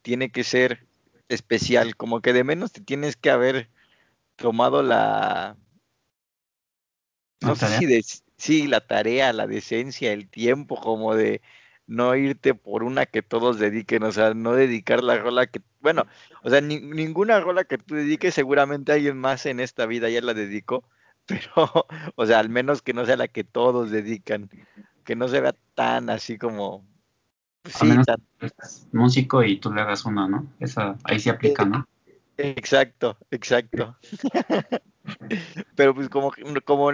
tiene 0.03 0.31
que 0.31 0.45
ser 0.45 0.87
especial, 1.29 1.97
como 1.97 2.21
que 2.21 2.33
de 2.33 2.45
menos 2.45 2.73
te 2.73 2.81
tienes 2.81 3.17
que 3.17 3.31
haber 3.31 3.69
tomado 4.37 4.83
la... 4.83 5.57
No 7.41 7.57
sé 7.57 7.67
si 7.79 7.87
de, 7.87 8.05
sí, 8.37 8.69
la 8.69 8.87
tarea, 8.87 9.33
la 9.33 9.49
decencia, 9.49 10.13
el 10.13 10.29
tiempo, 10.29 10.81
como 10.81 11.17
de 11.17 11.41
no 11.87 12.15
irte 12.15 12.55
por 12.55 12.83
una 12.83 13.07
que 13.07 13.23
todos 13.23 13.59
dediquen, 13.59 14.03
o 14.05 14.13
sea, 14.13 14.35
no 14.35 14.53
dedicar 14.53 15.03
la 15.03 15.19
rola 15.19 15.47
que, 15.47 15.61
bueno, 15.81 16.07
o 16.43 16.51
sea, 16.51 16.61
ninguna 16.61 17.41
rola 17.41 17.65
que 17.65 17.79
tú 17.79 17.95
dediques, 17.95 18.35
seguramente 18.35 18.93
alguien 18.93 19.19
más 19.19 19.47
en 19.47 19.61
esta 19.61 19.87
vida 19.87 20.09
ya 20.09 20.21
la 20.21 20.35
dedicó, 20.35 20.85
pero, 21.27 21.87
o 22.15 22.27
sea, 22.27 22.39
al 22.39 22.49
menos 22.49 22.83
que 22.83 22.95
no 22.95 23.05
sea 23.07 23.17
la 23.17 23.29
que 23.29 23.45
todos 23.45 23.91
dedican, 23.91 24.51
que 25.05 25.17
no 25.17 25.29
se 25.29 25.41
vea 25.41 25.55
tan 25.75 26.11
así 26.11 26.39
como, 26.39 26.85
sí, 27.65 27.89
tan... 28.05 28.23
músico 28.93 29.43
y 29.43 29.59
tú 29.59 29.73
le 29.73 29.81
hagas 29.81 30.05
una, 30.05 30.29
¿no? 30.29 30.47
Esa, 30.61 30.97
ahí 31.05 31.19
se 31.19 31.31
aplica, 31.31 31.65
¿no? 31.65 31.87
Exacto, 32.43 33.17
exacto. 33.31 33.97
Pero 35.77 35.95
pues 35.95 36.09
como, 36.09 36.33
como 36.65 36.91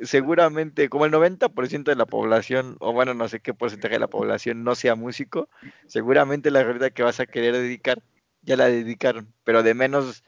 seguramente, 0.00 0.88
como 0.88 1.04
el 1.04 1.10
90% 1.10 1.90
de 1.90 1.96
la 1.96 2.06
población, 2.06 2.76
o 2.80 2.92
bueno, 2.94 3.12
no 3.12 3.28
sé 3.28 3.40
qué 3.40 3.52
porcentaje 3.52 3.94
de 3.94 4.00
la 4.00 4.08
población 4.08 4.64
no 4.64 4.74
sea 4.74 4.94
músico, 4.94 5.48
seguramente 5.86 6.50
la 6.50 6.62
realidad 6.62 6.92
que 6.92 7.02
vas 7.02 7.20
a 7.20 7.26
querer 7.26 7.54
dedicar, 7.54 8.02
ya 8.42 8.56
la 8.56 8.66
dedicaron, 8.68 9.34
pero 9.44 9.62
de 9.62 9.74
menos, 9.74 10.24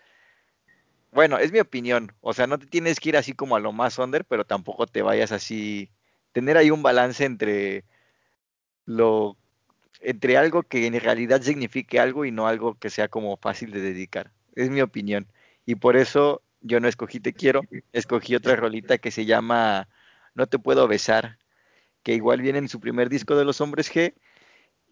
bueno, 1.13 1.39
es 1.39 1.51
mi 1.53 1.61
opinión, 1.61 2.13
o 2.21 2.35
sea, 2.35 2.47
no 2.47 2.59
te 2.59 2.67
tienes 2.67 3.01
que 3.01 3.11
ir 3.11 3.17
así 3.17 3.33
como 3.33 3.57
a 3.57 3.61
lo 3.61 3.73
más 3.73 3.99
under, 3.99 4.25
pero 4.25 4.45
tampoco 4.45 4.87
te 4.87 5.03
vayas 5.03 5.33
así, 5.33 5.91
tener 6.33 6.57
ahí 6.59 6.71
un 6.71 6.83
balance 6.83 7.25
entre 7.25 7.85
lo, 8.87 9.37
entre 10.01 10.37
algo 10.37 10.63
que 10.65 10.87
en 10.87 11.01
realidad 11.01 11.43
signifique 11.43 12.01
algo 12.01 12.25
y 12.25 12.33
no 12.33 12.47
algo 12.49 12.77
que 12.79 12.91
sea 12.91 13.09
como 13.09 13.37
fácil 13.39 13.73
de 13.73 13.81
dedicar, 13.81 14.33
es 14.55 14.71
mi 14.71 14.81
opinión, 14.81 15.27
y 15.67 15.77
por 15.77 15.97
eso 15.97 16.43
yo 16.61 16.81
no 16.81 16.89
escogí 16.89 17.21
Te 17.21 17.33
Quiero, 17.33 17.63
escogí 17.93 18.35
otra 18.35 18.57
rolita 18.57 18.99
que 18.99 19.11
se 19.11 19.25
llama 19.25 19.89
No 20.35 20.47
Te 20.47 20.59
Puedo 20.59 20.89
Besar, 20.89 21.39
que 22.03 22.15
igual 22.15 22.41
viene 22.41 22.59
en 22.59 22.69
su 22.69 22.81
primer 22.81 23.09
disco 23.09 23.37
de 23.37 23.45
los 23.45 23.61
hombres 23.61 23.93
G 23.93 24.15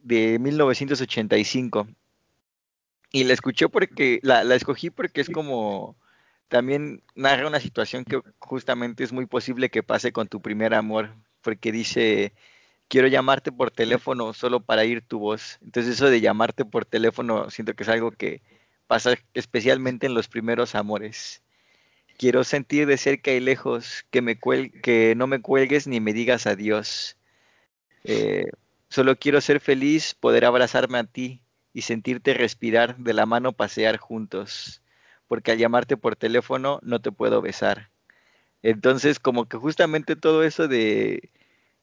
de 0.03 0.38
1985. 0.38 1.88
Y 3.12 3.25
la 3.25 3.33
escuché 3.33 3.69
porque, 3.69 4.21
la, 4.23 4.45
la 4.45 4.55
escogí 4.55 4.90
porque 4.90 5.21
es 5.21 5.31
como, 5.31 5.97
también 6.49 7.03
narra 7.14 7.49
una 7.49 7.61
situación 7.61 8.05
que 8.05 8.21
justamente 8.38 9.05
es 9.05 9.12
muy 9.12 9.27
posible 9.27 9.71
que 9.71 9.83
pase 9.83 10.12
con 10.12 10.29
tu 10.29 10.40
primer 10.40 10.75
amor, 10.75 11.14
porque 11.42 11.73
dice, 11.73 12.33
quiero 12.88 13.09
llamarte 13.09 13.53
por 13.53 13.71
teléfono 13.71 14.33
solo 14.33 14.61
para 14.61 14.85
ir 14.85 15.03
tu 15.03 15.19
voz. 15.19 15.59
Entonces 15.62 15.95
eso 15.95 16.11
de 16.11 16.21
llamarte 16.21 16.64
por 16.64 16.85
teléfono 16.85 17.51
siento 17.51 17.75
que 17.75 17.83
es 17.83 17.88
algo 17.88 18.11
que 18.12 18.42
pasa 18.87 19.14
especialmente 19.35 20.07
en 20.07 20.14
los 20.14 20.29
primeros 20.29 20.75
amores. 20.75 21.42
Quiero 22.18 22.44
sentir 22.44 22.87
de 22.87 22.96
cerca 22.96 23.33
y 23.33 23.40
lejos 23.40 24.07
que, 24.11 24.22
me 24.22 24.38
que 24.38 25.14
no 25.16 25.27
me 25.27 25.42
cuelgues 25.42 25.87
ni 25.87 26.01
me 26.01 26.12
digas 26.12 26.46
adiós. 26.46 27.16
Eh, 28.05 28.46
solo 28.88 29.16
quiero 29.16 29.40
ser 29.40 29.61
feliz, 29.61 30.14
poder 30.14 30.44
abrazarme 30.44 30.99
a 30.99 31.05
ti 31.05 31.42
y 31.72 31.83
sentirte 31.83 32.33
respirar, 32.33 32.96
de 32.96 33.12
la 33.12 33.27
mano 33.27 33.53
pasear 33.53 33.99
juntos, 33.99 34.83
porque 35.29 35.53
al 35.53 35.59
llamarte 35.59 35.96
por 35.96 36.16
teléfono 36.16 36.79
no 36.83 37.01
te 37.01 37.12
puedo 37.12 37.42
besar. 37.42 37.90
Entonces, 38.62 39.20
como 39.20 39.46
que 39.46 39.59
justamente 39.59 40.16
todo 40.16 40.42
eso 40.42 40.68
de, 40.68 41.31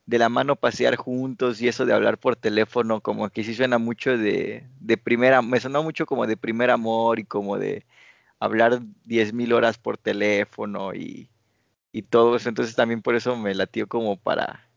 de 0.06 0.18
la 0.18 0.30
mano 0.30 0.56
pasear 0.56 0.96
juntos 0.96 1.62
y 1.62 1.68
eso 1.68 1.86
de 1.86 1.94
hablar 1.94 2.18
por 2.18 2.36
teléfono, 2.36 3.02
como 3.02 3.30
que 3.30 3.44
sí 3.44 3.54
suena 3.54 3.78
mucho 3.78 4.18
de, 4.18 4.68
de 4.80 4.98
primera, 4.98 5.42
me 5.42 5.60
sonó 5.60 5.84
mucho 5.84 6.06
como 6.06 6.28
de 6.28 6.38
primer 6.38 6.72
amor 6.72 7.20
y 7.20 7.26
como 7.26 7.58
de, 7.58 7.86
hablar 8.44 8.82
10.000 9.06 9.54
horas 9.54 9.78
por 9.78 9.98
teléfono 9.98 10.94
y, 10.94 11.30
todo 12.10 12.36
eso. 12.36 12.50
Entonces 12.50 12.76
también 12.76 13.02
por 13.02 13.16
eso 13.16 13.38
me 13.38 13.56
latió 13.56 13.88
como 13.88 14.18
para 14.18 14.68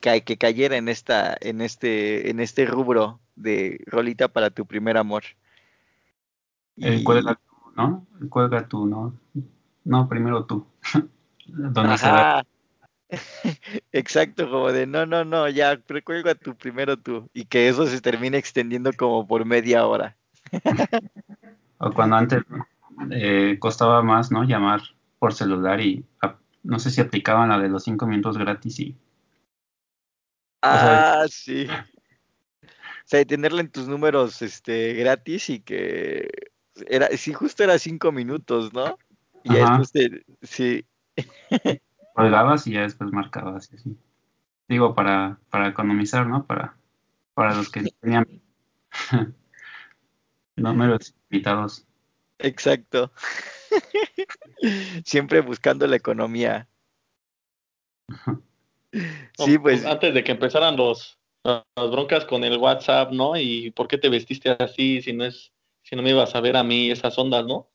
que, 0.00 0.24
que 0.24 0.36
cayera 0.36 0.76
en 0.76 0.88
esta, 0.88 1.36
en 1.40 1.60
este, 1.60 2.30
en 2.30 2.40
este 2.40 2.64
rubro 2.64 3.20
de 3.36 3.78
rolita 3.86 4.28
para 4.28 4.50
tu 4.50 4.66
primer 4.66 4.96
amor. 4.96 5.22
Cuelga 7.04 7.34
tú, 7.34 7.72
¿no? 7.76 8.06
Cuelga 8.28 8.66
tú, 8.66 8.86
¿no? 8.86 9.14
No, 9.84 10.08
primero 10.08 10.44
tú. 10.46 10.66
Ajá. 11.76 12.44
Exacto, 13.92 14.50
como 14.50 14.72
de 14.72 14.86
no, 14.86 15.06
no, 15.06 15.24
no, 15.24 15.48
ya, 15.48 15.80
recuerda 15.86 16.34
tú, 16.34 16.56
primero 16.56 16.96
tú. 16.96 17.28
Y 17.32 17.44
que 17.44 17.68
eso 17.68 17.86
se 17.86 18.00
termine 18.00 18.38
extendiendo 18.38 18.92
como 18.92 19.26
por 19.26 19.44
media 19.44 19.86
hora. 19.86 20.16
o 21.78 21.92
cuando 21.92 22.16
antes 22.16 22.42
eh, 23.10 23.56
costaba 23.58 24.02
más, 24.02 24.30
¿no? 24.30 24.44
Llamar 24.44 24.80
por 25.18 25.34
celular 25.34 25.80
y 25.80 26.04
no 26.62 26.78
sé 26.78 26.90
si 26.90 27.00
aplicaban 27.00 27.48
la 27.48 27.58
de 27.58 27.68
los 27.68 27.84
cinco 27.84 28.06
minutos 28.06 28.38
gratis 28.38 28.80
y... 28.80 28.96
Ah, 30.62 31.24
sí. 31.28 31.66
O 31.68 33.04
sea, 33.04 33.24
tenerla 33.24 33.60
en 33.60 33.70
tus 33.70 33.88
números 33.88 34.42
este, 34.42 34.94
gratis 34.94 35.50
y 35.50 35.60
que 35.60 36.28
era, 36.86 37.08
sí, 37.16 37.32
justo 37.32 37.64
era 37.64 37.78
cinco 37.78 38.12
minutos, 38.12 38.72
¿no? 38.72 38.96
Y 39.42 39.54
después 39.54 39.90
te, 39.90 40.24
sí. 40.42 40.86
Colgabas 42.14 42.66
y 42.66 42.72
ya 42.72 42.82
después 42.82 43.12
marcabas 43.12 43.70
y 43.72 43.76
así. 43.76 43.96
Digo, 44.68 44.94
para, 44.94 45.38
para 45.50 45.68
economizar, 45.68 46.26
¿no? 46.26 46.46
Para, 46.46 46.76
para 47.34 47.54
los 47.54 47.70
que 47.70 47.84
tenían 48.00 48.26
números 50.56 51.14
invitados. 51.30 51.86
Exacto. 52.38 53.12
Siempre 55.04 55.40
buscando 55.40 55.86
la 55.86 55.96
economía. 55.96 56.68
Sí, 59.38 59.58
pues. 59.58 59.86
Antes 59.86 60.12
de 60.12 60.22
que 60.22 60.32
empezaran 60.32 60.76
los, 60.76 61.18
las 61.44 61.64
broncas 61.90 62.26
con 62.26 62.44
el 62.44 62.58
WhatsApp, 62.58 63.10
¿no? 63.10 63.38
Y 63.38 63.70
por 63.70 63.88
qué 63.88 63.96
te 63.96 64.10
vestiste 64.10 64.50
así 64.50 65.00
si 65.00 65.14
no 65.14 65.24
es, 65.24 65.50
si 65.82 65.96
no 65.96 66.02
me 66.02 66.10
ibas 66.10 66.34
a 66.34 66.42
ver 66.42 66.58
a 66.58 66.62
mí 66.62 66.90
esas 66.90 67.16
ondas, 67.18 67.46
¿no? 67.46 67.70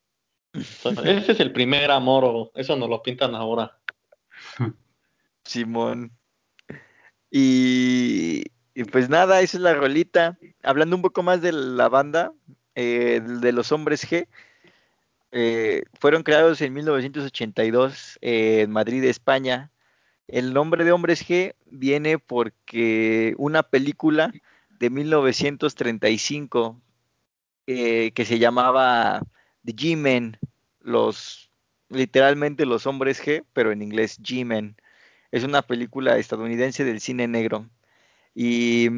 ese 0.53 1.31
es 1.31 1.39
el 1.39 1.51
primer 1.51 1.91
amor, 1.91 2.23
o 2.23 2.51
eso 2.55 2.75
nos 2.75 2.89
lo 2.89 3.01
pintan 3.01 3.35
ahora. 3.35 3.79
Simón. 5.43 6.11
Y, 7.29 8.43
pues 8.91 9.09
nada, 9.09 9.41
esa 9.41 9.57
es 9.57 9.61
la 9.61 9.73
rolita. 9.73 10.37
Hablando 10.63 10.95
un 10.95 11.01
poco 11.01 11.23
más 11.23 11.41
de 11.41 11.51
la 11.51 11.89
banda, 11.89 12.33
eh, 12.75 13.21
de 13.23 13.51
los 13.51 13.71
hombres 13.71 14.09
G, 14.09 14.27
eh, 15.31 15.83
fueron 15.99 16.23
creados 16.23 16.61
en 16.61 16.73
1982 16.73 18.17
eh, 18.21 18.61
en 18.61 18.71
Madrid, 18.71 19.03
España. 19.03 19.71
El 20.27 20.53
nombre 20.53 20.83
de 20.83 20.91
Hombres 20.91 21.27
G 21.27 21.55
viene 21.65 22.19
porque 22.19 23.33
una 23.37 23.63
película 23.63 24.33
de 24.79 24.89
1935 24.89 26.81
eh, 27.67 28.11
que 28.11 28.25
se 28.25 28.39
llamaba 28.39 29.21
The 29.65 29.73
G-Men, 29.73 30.37
los 30.79 31.46
literalmente 31.89 32.65
los 32.65 32.87
hombres 32.87 33.23
G, 33.23 33.43
pero 33.53 33.71
en 33.71 33.81
inglés 33.81 34.19
G-Men. 34.21 34.75
Es 35.31 35.43
una 35.43 35.61
película 35.61 36.17
estadounidense 36.17 36.83
del 36.85 37.01
cine 37.01 37.27
negro. 37.27 37.69
Y, 38.35 38.89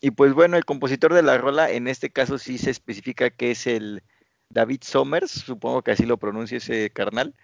y 0.00 0.10
pues 0.12 0.34
bueno, 0.34 0.56
el 0.56 0.64
compositor 0.64 1.14
de 1.14 1.22
la 1.22 1.38
rola, 1.38 1.70
en 1.70 1.88
este 1.88 2.10
caso 2.10 2.38
sí 2.38 2.58
se 2.58 2.70
especifica 2.70 3.30
que 3.30 3.52
es 3.52 3.66
el 3.66 4.02
David 4.50 4.80
Somers, 4.82 5.30
supongo 5.30 5.82
que 5.82 5.92
así 5.92 6.06
lo 6.06 6.16
pronuncia 6.18 6.58
ese 6.58 6.90
carnal, 6.90 7.34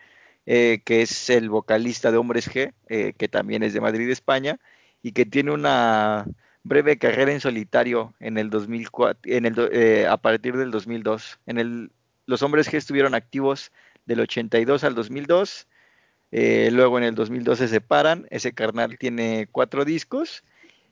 eh, 0.46 0.82
que 0.84 1.02
es 1.02 1.30
el 1.30 1.50
vocalista 1.50 2.10
de 2.10 2.18
Hombres 2.18 2.50
G, 2.50 2.72
eh, 2.88 3.14
que 3.16 3.28
también 3.28 3.62
es 3.62 3.72
de 3.74 3.80
Madrid, 3.80 4.10
España, 4.10 4.58
y 5.02 5.12
que 5.12 5.26
tiene 5.26 5.52
una 5.52 6.26
breve 6.62 6.98
carrera 6.98 7.32
en 7.32 7.40
solitario 7.40 8.14
en 8.20 8.38
el 8.38 8.50
2004, 8.50 9.32
en 9.32 9.46
el, 9.46 9.54
eh, 9.72 10.06
a 10.06 10.16
partir 10.16 10.56
del 10.56 10.70
2002. 10.70 11.40
En 11.46 11.58
el, 11.58 11.92
los 12.26 12.42
Hombres 12.42 12.70
G 12.72 12.76
estuvieron 12.76 13.14
activos 13.14 13.72
del 14.06 14.20
82 14.20 14.84
al 14.84 14.94
2002, 14.94 15.66
luego 16.30 16.98
en 16.98 17.04
el 17.04 17.14
2002 17.14 17.58
se 17.58 17.68
separan, 17.68 18.26
ese 18.30 18.52
carnal 18.52 18.98
tiene 18.98 19.48
cuatro 19.50 19.84
discos, 19.84 20.42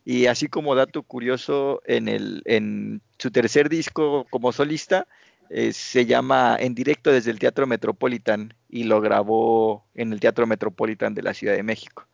y 0.04 0.26
así 0.26 0.48
como 0.48 0.74
dato 0.74 1.02
curioso, 1.02 1.82
en, 1.86 2.08
el, 2.08 2.42
en 2.44 3.02
su 3.18 3.30
tercer 3.30 3.68
disco 3.68 4.26
como 4.30 4.52
solista, 4.52 5.06
eh, 5.54 5.72
se 5.72 6.06
llama 6.06 6.56
En 6.58 6.74
directo 6.74 7.12
desde 7.12 7.30
el 7.30 7.38
Teatro 7.38 7.66
Metropolitan 7.66 8.54
y 8.68 8.84
lo 8.84 9.00
grabó 9.00 9.84
en 9.94 10.12
el 10.12 10.18
Teatro 10.18 10.46
Metropolitan 10.46 11.14
de 11.14 11.22
la 11.22 11.34
Ciudad 11.34 11.54
de 11.54 11.62
México. 11.62 12.06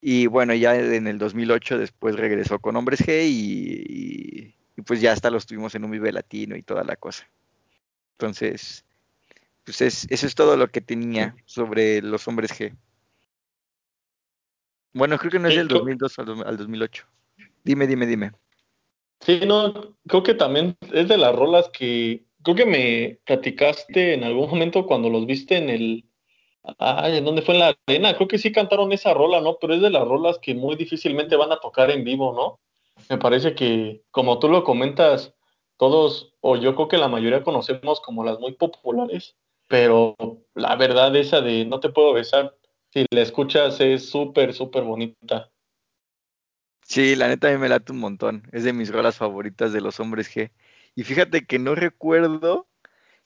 Y 0.00 0.28
bueno, 0.28 0.54
ya 0.54 0.76
en 0.76 1.06
el 1.08 1.18
2008 1.18 1.78
después 1.78 2.16
regresó 2.16 2.58
con 2.58 2.76
Hombres 2.76 3.00
G 3.06 3.26
y, 3.28 4.54
pues 4.86 5.00
ya 5.00 5.12
hasta 5.12 5.30
los 5.30 5.46
tuvimos 5.46 5.74
en 5.74 5.84
un 5.84 5.90
Vive 5.90 6.12
Latino 6.12 6.56
y 6.56 6.62
toda 6.62 6.84
la 6.84 6.96
cosa. 6.96 7.28
Entonces, 8.12 8.84
pues 9.76 10.06
eso 10.10 10.26
es 10.26 10.34
todo 10.34 10.56
lo 10.56 10.68
que 10.68 10.80
tenía 10.80 11.36
sobre 11.46 12.02
los 12.02 12.26
Hombres 12.26 12.52
G. 12.58 12.76
Bueno, 14.92 15.18
creo 15.18 15.30
que 15.30 15.38
no 15.38 15.48
es 15.48 15.56
del 15.56 15.68
2002 15.68 16.18
al, 16.18 16.46
al 16.46 16.56
2008. 16.56 17.06
Dime, 17.62 17.86
dime, 17.86 18.06
dime. 18.06 18.32
Sí, 19.20 19.40
no, 19.46 19.96
creo 20.08 20.22
que 20.22 20.34
también 20.34 20.76
es 20.92 21.08
de 21.08 21.18
las 21.18 21.34
rolas 21.34 21.68
que 21.72 22.24
creo 22.42 22.56
que 22.56 22.66
me 22.66 23.18
platicaste 23.24 24.14
en 24.14 24.24
algún 24.24 24.48
momento 24.48 24.86
cuando 24.86 25.10
los 25.10 25.26
viste 25.26 25.58
en 25.58 25.68
el, 25.68 26.04
Ay, 26.78 27.16
¿en 27.16 27.24
dónde 27.24 27.42
fue 27.42 27.54
en 27.54 27.60
la 27.60 27.76
arena? 27.86 28.14
Creo 28.14 28.28
que 28.28 28.38
sí 28.38 28.52
cantaron 28.52 28.92
esa 28.92 29.14
rola, 29.14 29.40
¿no? 29.40 29.56
Pero 29.60 29.74
es 29.74 29.80
de 29.80 29.90
las 29.90 30.06
rolas 30.06 30.38
que 30.38 30.54
muy 30.54 30.76
difícilmente 30.76 31.36
van 31.36 31.52
a 31.52 31.60
tocar 31.60 31.90
en 31.90 32.04
vivo, 32.04 32.32
¿no? 32.34 32.60
Me 33.08 33.18
parece 33.18 33.54
que, 33.54 34.02
como 34.10 34.38
tú 34.38 34.48
lo 34.48 34.62
comentas, 34.62 35.34
todos, 35.78 36.34
o 36.40 36.56
yo 36.56 36.74
creo 36.74 36.88
que 36.88 36.98
la 36.98 37.08
mayoría 37.08 37.42
conocemos 37.42 38.00
como 38.00 38.24
las 38.24 38.38
muy 38.38 38.52
populares, 38.52 39.36
pero 39.70 40.16
la 40.54 40.74
verdad 40.74 41.14
esa 41.14 41.40
de 41.40 41.64
No 41.64 41.78
te 41.78 41.90
puedo 41.90 42.12
besar, 42.12 42.56
si 42.92 43.06
la 43.10 43.22
escuchas 43.22 43.80
es 43.80 44.10
súper, 44.10 44.52
súper 44.52 44.82
bonita. 44.82 45.48
Sí, 46.82 47.14
la 47.14 47.28
neta 47.28 47.48
a 47.48 47.52
mí 47.52 47.58
me 47.58 47.68
late 47.68 47.92
un 47.92 48.00
montón. 48.00 48.42
Es 48.50 48.64
de 48.64 48.72
mis 48.72 48.90
rolas 48.90 49.16
favoritas 49.16 49.72
de 49.72 49.80
los 49.80 50.00
hombres 50.00 50.28
G. 50.34 50.50
Y 50.96 51.04
fíjate 51.04 51.46
que 51.46 51.60
no 51.60 51.76
recuerdo 51.76 52.66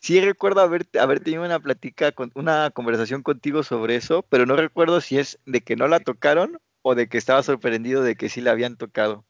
sí 0.05 0.21
recuerdo 0.21 0.61
haber, 0.61 0.87
haber 1.01 1.21
tenido 1.21 1.45
una 1.45 1.59
plática, 1.61 2.13
con, 2.13 2.31
una 2.35 2.71
conversación 2.73 3.23
contigo 3.23 3.63
sobre 3.63 3.97
eso, 3.97 4.23
pero 4.29 4.45
no 4.45 4.55
recuerdo 4.55 5.01
si 5.01 5.19
es 5.19 5.39
de 5.47 5.63
que 5.63 5.77
no 5.77 5.89
la 5.89 5.99
tocaron 5.99 6.61
o 6.83 6.95
de 6.95 7.09
que 7.09 7.17
estaba 7.17 7.43
sorprendido 7.43 8.03
de 8.03 8.15
que 8.15 8.29
sí 8.29 8.43
la 8.43 8.51
habían 8.51 8.77
tocado. 8.77 9.25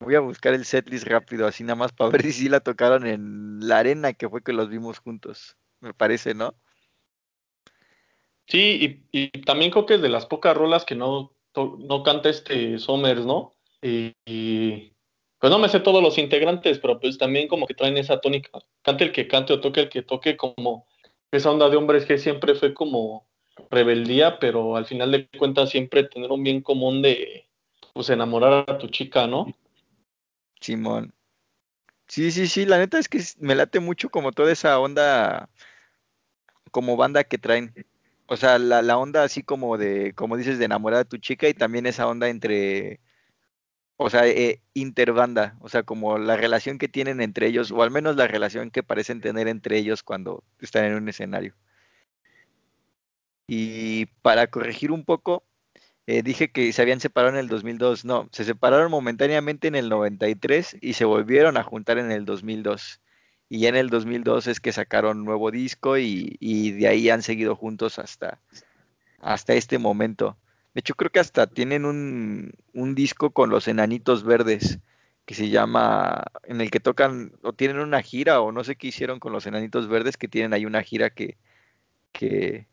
Voy 0.00 0.16
a 0.16 0.20
buscar 0.20 0.52
el 0.52 0.66
setlist 0.66 1.06
rápido, 1.06 1.46
así 1.46 1.64
nada 1.64 1.76
más 1.76 1.92
para 1.92 2.10
ver 2.12 2.22
si 2.24 2.32
sí 2.32 2.48
la 2.50 2.60
tocaron 2.60 3.06
en 3.06 3.66
la 3.66 3.78
arena 3.78 4.12
que 4.12 4.28
fue 4.28 4.42
que 4.42 4.52
los 4.52 4.68
vimos 4.68 4.98
juntos. 4.98 5.56
Me 5.82 5.92
parece, 5.92 6.32
¿no? 6.32 6.54
Sí, 8.46 9.02
y, 9.12 9.28
también 9.42 9.70
creo 9.70 9.84
que 9.84 9.94
es 9.94 10.02
de 10.02 10.08
las 10.08 10.26
pocas 10.26 10.56
rolas 10.56 10.84
que 10.84 10.94
no, 10.94 11.34
no 11.54 12.02
canta 12.02 12.28
este 12.28 12.78
Somers, 12.78 13.26
¿no? 13.26 13.52
y, 13.82 14.92
pues 15.40 15.50
no 15.50 15.58
me 15.58 15.68
sé 15.68 15.80
todos 15.80 16.00
los 16.00 16.18
integrantes, 16.18 16.78
pero 16.78 17.00
pues 17.00 17.18
también 17.18 17.48
como 17.48 17.66
que 17.66 17.74
traen 17.74 17.96
esa 17.96 18.20
tónica. 18.20 18.60
Cante 18.82 19.02
el 19.02 19.12
que 19.12 19.26
cante 19.26 19.52
o 19.52 19.60
toque 19.60 19.80
el 19.80 19.88
que 19.88 20.02
toque, 20.02 20.36
como 20.36 20.86
esa 21.32 21.50
onda 21.50 21.68
de 21.68 21.76
hombres 21.76 22.06
que 22.06 22.16
siempre 22.16 22.54
fue 22.54 22.72
como 22.74 23.26
rebeldía, 23.68 24.38
pero 24.38 24.76
al 24.76 24.86
final 24.86 25.10
de 25.10 25.26
cuentas 25.36 25.70
siempre 25.70 26.04
tener 26.04 26.30
un 26.30 26.44
bien 26.44 26.60
común 26.60 27.02
de 27.02 27.48
pues 27.92 28.08
enamorar 28.10 28.70
a 28.70 28.78
tu 28.78 28.86
chica, 28.86 29.26
¿no? 29.26 29.52
Simón. 30.60 31.12
Sí, 32.06 32.30
sí, 32.30 32.46
sí, 32.46 32.64
la 32.64 32.78
neta 32.78 33.00
es 33.00 33.08
que 33.08 33.20
me 33.38 33.56
late 33.56 33.80
mucho 33.80 34.10
como 34.10 34.30
toda 34.30 34.52
esa 34.52 34.78
onda 34.78 35.48
como 36.72 36.96
banda 36.96 37.24
que 37.24 37.38
traen. 37.38 37.72
O 38.26 38.36
sea, 38.36 38.58
la, 38.58 38.82
la 38.82 38.98
onda 38.98 39.24
así 39.24 39.42
como 39.44 39.78
de, 39.78 40.14
como 40.14 40.36
dices, 40.36 40.58
de 40.58 40.64
enamorar 40.66 41.00
a 41.00 41.04
tu 41.04 41.18
chica 41.18 41.48
y 41.48 41.54
también 41.54 41.86
esa 41.86 42.08
onda 42.08 42.28
entre 42.28 43.00
o 44.04 44.10
sea, 44.10 44.26
eh, 44.26 44.60
interbanda, 44.74 45.56
o 45.60 45.68
sea, 45.68 45.82
como 45.84 46.18
la 46.18 46.36
relación 46.36 46.78
que 46.78 46.88
tienen 46.88 47.20
entre 47.20 47.46
ellos, 47.46 47.70
o 47.70 47.82
al 47.82 47.90
menos 47.90 48.16
la 48.16 48.26
relación 48.26 48.70
que 48.70 48.82
parecen 48.82 49.20
tener 49.20 49.48
entre 49.48 49.78
ellos 49.78 50.02
cuando 50.02 50.44
están 50.60 50.84
en 50.86 50.94
un 50.94 51.08
escenario. 51.08 51.54
Y 53.46 54.06
para 54.22 54.46
corregir 54.48 54.90
un 54.92 55.04
poco, 55.04 55.44
eh, 56.06 56.22
dije 56.22 56.50
que 56.50 56.72
se 56.72 56.82
habían 56.82 57.00
separado 57.00 57.34
en 57.34 57.40
el 57.40 57.48
2002. 57.48 58.04
No, 58.04 58.28
se 58.32 58.44
separaron 58.44 58.90
momentáneamente 58.90 59.68
en 59.68 59.74
el 59.74 59.88
93 59.88 60.76
y 60.80 60.94
se 60.94 61.04
volvieron 61.04 61.56
a 61.56 61.62
juntar 61.62 61.98
en 61.98 62.10
el 62.12 62.24
2002. 62.24 63.00
Y 63.52 63.58
ya 63.58 63.68
en 63.68 63.76
el 63.76 63.90
2002 63.90 64.46
es 64.46 64.60
que 64.60 64.72
sacaron 64.72 65.26
nuevo 65.26 65.50
disco 65.50 65.98
y, 65.98 66.38
y 66.40 66.70
de 66.70 66.88
ahí 66.88 67.10
han 67.10 67.20
seguido 67.20 67.54
juntos 67.54 67.98
hasta, 67.98 68.40
hasta 69.20 69.52
este 69.52 69.76
momento. 69.76 70.38
De 70.72 70.78
hecho, 70.80 70.94
creo 70.94 71.10
que 71.10 71.20
hasta 71.20 71.46
tienen 71.46 71.84
un, 71.84 72.54
un 72.72 72.94
disco 72.94 73.32
con 73.32 73.50
los 73.50 73.68
enanitos 73.68 74.24
verdes 74.24 74.78
que 75.26 75.34
se 75.34 75.50
llama, 75.50 76.24
en 76.44 76.62
el 76.62 76.70
que 76.70 76.80
tocan, 76.80 77.32
o 77.42 77.52
tienen 77.52 77.80
una 77.80 78.00
gira, 78.00 78.40
o 78.40 78.52
no 78.52 78.64
sé 78.64 78.76
qué 78.76 78.86
hicieron 78.86 79.20
con 79.20 79.34
los 79.34 79.44
enanitos 79.44 79.86
verdes, 79.86 80.16
que 80.16 80.28
tienen 80.28 80.54
ahí 80.54 80.64
una 80.64 80.82
gira 80.82 81.10
que, 81.10 81.36
que 82.12 82.66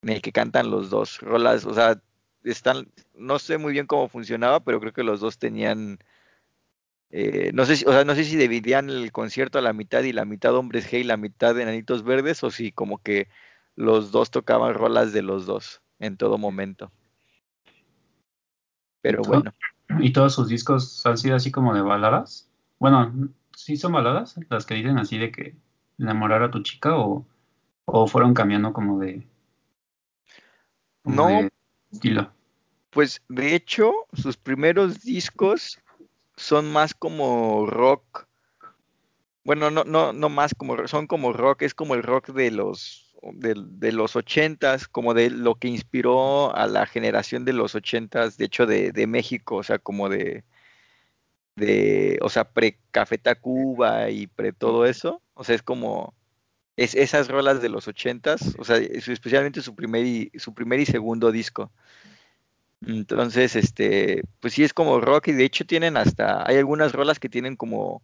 en 0.00 0.08
el 0.08 0.22
que 0.22 0.32
cantan 0.32 0.70
los 0.70 0.88
dos 0.88 1.20
rolas, 1.20 1.66
o 1.66 1.74
sea, 1.74 2.00
están, 2.44 2.88
no 3.14 3.38
sé 3.38 3.58
muy 3.58 3.74
bien 3.74 3.86
cómo 3.86 4.08
funcionaba, 4.08 4.60
pero 4.60 4.80
creo 4.80 4.94
que 4.94 5.02
los 5.02 5.20
dos 5.20 5.36
tenían, 5.38 5.98
eh, 7.10 7.50
no 7.54 7.64
sé 7.64 7.76
si, 7.76 7.84
o 7.86 7.92
sea, 7.92 8.04
no 8.04 8.14
sé 8.14 8.24
si 8.24 8.36
dividían 8.36 8.90
el 8.90 9.12
concierto 9.12 9.58
a 9.58 9.62
la 9.62 9.72
mitad 9.72 10.02
y 10.02 10.12
la 10.12 10.24
mitad 10.24 10.54
hombres 10.54 10.90
G 10.90 11.00
y 11.00 11.04
la 11.04 11.16
mitad 11.16 11.54
de 11.54 11.62
enanitos 11.62 12.02
verdes, 12.02 12.42
o 12.44 12.50
si 12.50 12.72
como 12.72 12.98
que 12.98 13.28
los 13.76 14.10
dos 14.10 14.30
tocaban 14.30 14.74
rolas 14.74 15.12
de 15.12 15.22
los 15.22 15.46
dos 15.46 15.80
en 15.98 16.16
todo 16.16 16.36
momento. 16.36 16.92
Pero 19.00 19.22
bueno. 19.22 19.52
¿Y 20.00 20.12
todos 20.12 20.34
sus 20.34 20.48
discos 20.48 21.04
han 21.06 21.16
sido 21.16 21.36
así 21.36 21.50
como 21.50 21.74
de 21.74 21.80
baladas? 21.80 22.50
Bueno, 22.78 23.30
¿sí 23.56 23.76
son 23.76 23.92
baladas? 23.92 24.38
Las 24.50 24.66
que 24.66 24.74
dicen 24.74 24.98
así 24.98 25.16
de 25.16 25.32
que 25.32 25.56
enamorar 25.98 26.42
a 26.42 26.50
tu 26.50 26.62
chica 26.62 26.98
o, 26.98 27.26
o 27.86 28.06
fueron 28.06 28.34
cambiando 28.34 28.72
como 28.72 28.98
de... 28.98 29.26
no. 31.04 31.48
estilo. 31.90 32.30
Pues 32.90 33.22
de 33.28 33.54
hecho, 33.54 33.92
sus 34.12 34.36
primeros 34.36 35.00
discos 35.00 35.78
son 36.38 36.72
más 36.72 36.94
como 36.94 37.66
rock. 37.66 38.26
Bueno, 39.44 39.70
no, 39.70 39.84
no, 39.84 40.12
no 40.12 40.28
más 40.28 40.54
como 40.54 40.86
son 40.88 41.06
como 41.06 41.32
rock, 41.32 41.62
es 41.62 41.74
como 41.74 41.94
el 41.94 42.02
rock 42.02 42.28
de 42.28 42.50
los 42.50 43.08
de, 43.32 43.92
los 43.92 44.16
ochentas, 44.16 44.86
como 44.88 45.14
de 45.14 45.30
lo 45.30 45.56
que 45.56 45.68
inspiró 45.68 46.54
a 46.54 46.66
la 46.66 46.86
generación 46.86 47.44
de 47.44 47.52
los 47.52 47.74
ochentas, 47.74 48.36
de 48.36 48.44
hecho 48.44 48.66
de, 48.66 48.92
de 48.92 49.06
México, 49.06 49.56
o 49.56 49.62
sea, 49.62 49.78
como 49.78 50.08
de, 50.08 50.44
de, 51.56 52.18
o 52.22 52.28
sea, 52.28 52.44
pre-Café 52.52 53.18
Tacuba 53.18 54.10
y 54.10 54.26
pre 54.28 54.52
todo 54.52 54.86
eso, 54.86 55.22
o 55.34 55.44
sea, 55.44 55.54
es 55.56 55.62
como, 55.62 56.14
es 56.76 56.94
esas 56.94 57.28
rolas 57.28 57.60
de 57.60 57.68
los 57.68 57.88
ochentas, 57.88 58.54
o 58.58 58.64
sea, 58.64 58.76
especialmente 58.76 59.62
su 59.62 59.74
primer 59.74 60.04
y, 60.06 60.30
su 60.36 60.54
primer 60.54 60.80
y 60.80 60.86
segundo 60.86 61.32
disco. 61.32 61.72
Entonces, 62.86 63.56
este, 63.56 64.22
pues 64.40 64.54
sí 64.54 64.64
es 64.64 64.72
como 64.72 65.00
rock 65.00 65.28
y 65.28 65.32
de 65.32 65.44
hecho 65.44 65.66
tienen 65.66 65.96
hasta, 65.96 66.48
hay 66.48 66.56
algunas 66.56 66.92
rolas 66.92 67.18
que 67.18 67.28
tienen 67.28 67.56
como 67.56 68.02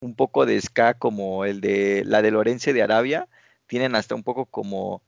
un 0.00 0.14
poco 0.14 0.46
de 0.46 0.60
ska, 0.60 0.94
como 0.94 1.44
el 1.44 1.60
de 1.60 2.04
la 2.04 2.22
de 2.22 2.30
Lorenzo 2.30 2.72
de 2.72 2.82
Arabia, 2.82 3.28
tienen 3.66 3.94
hasta 3.94 4.14
un 4.14 4.22
poco 4.22 4.46
como 4.46 5.02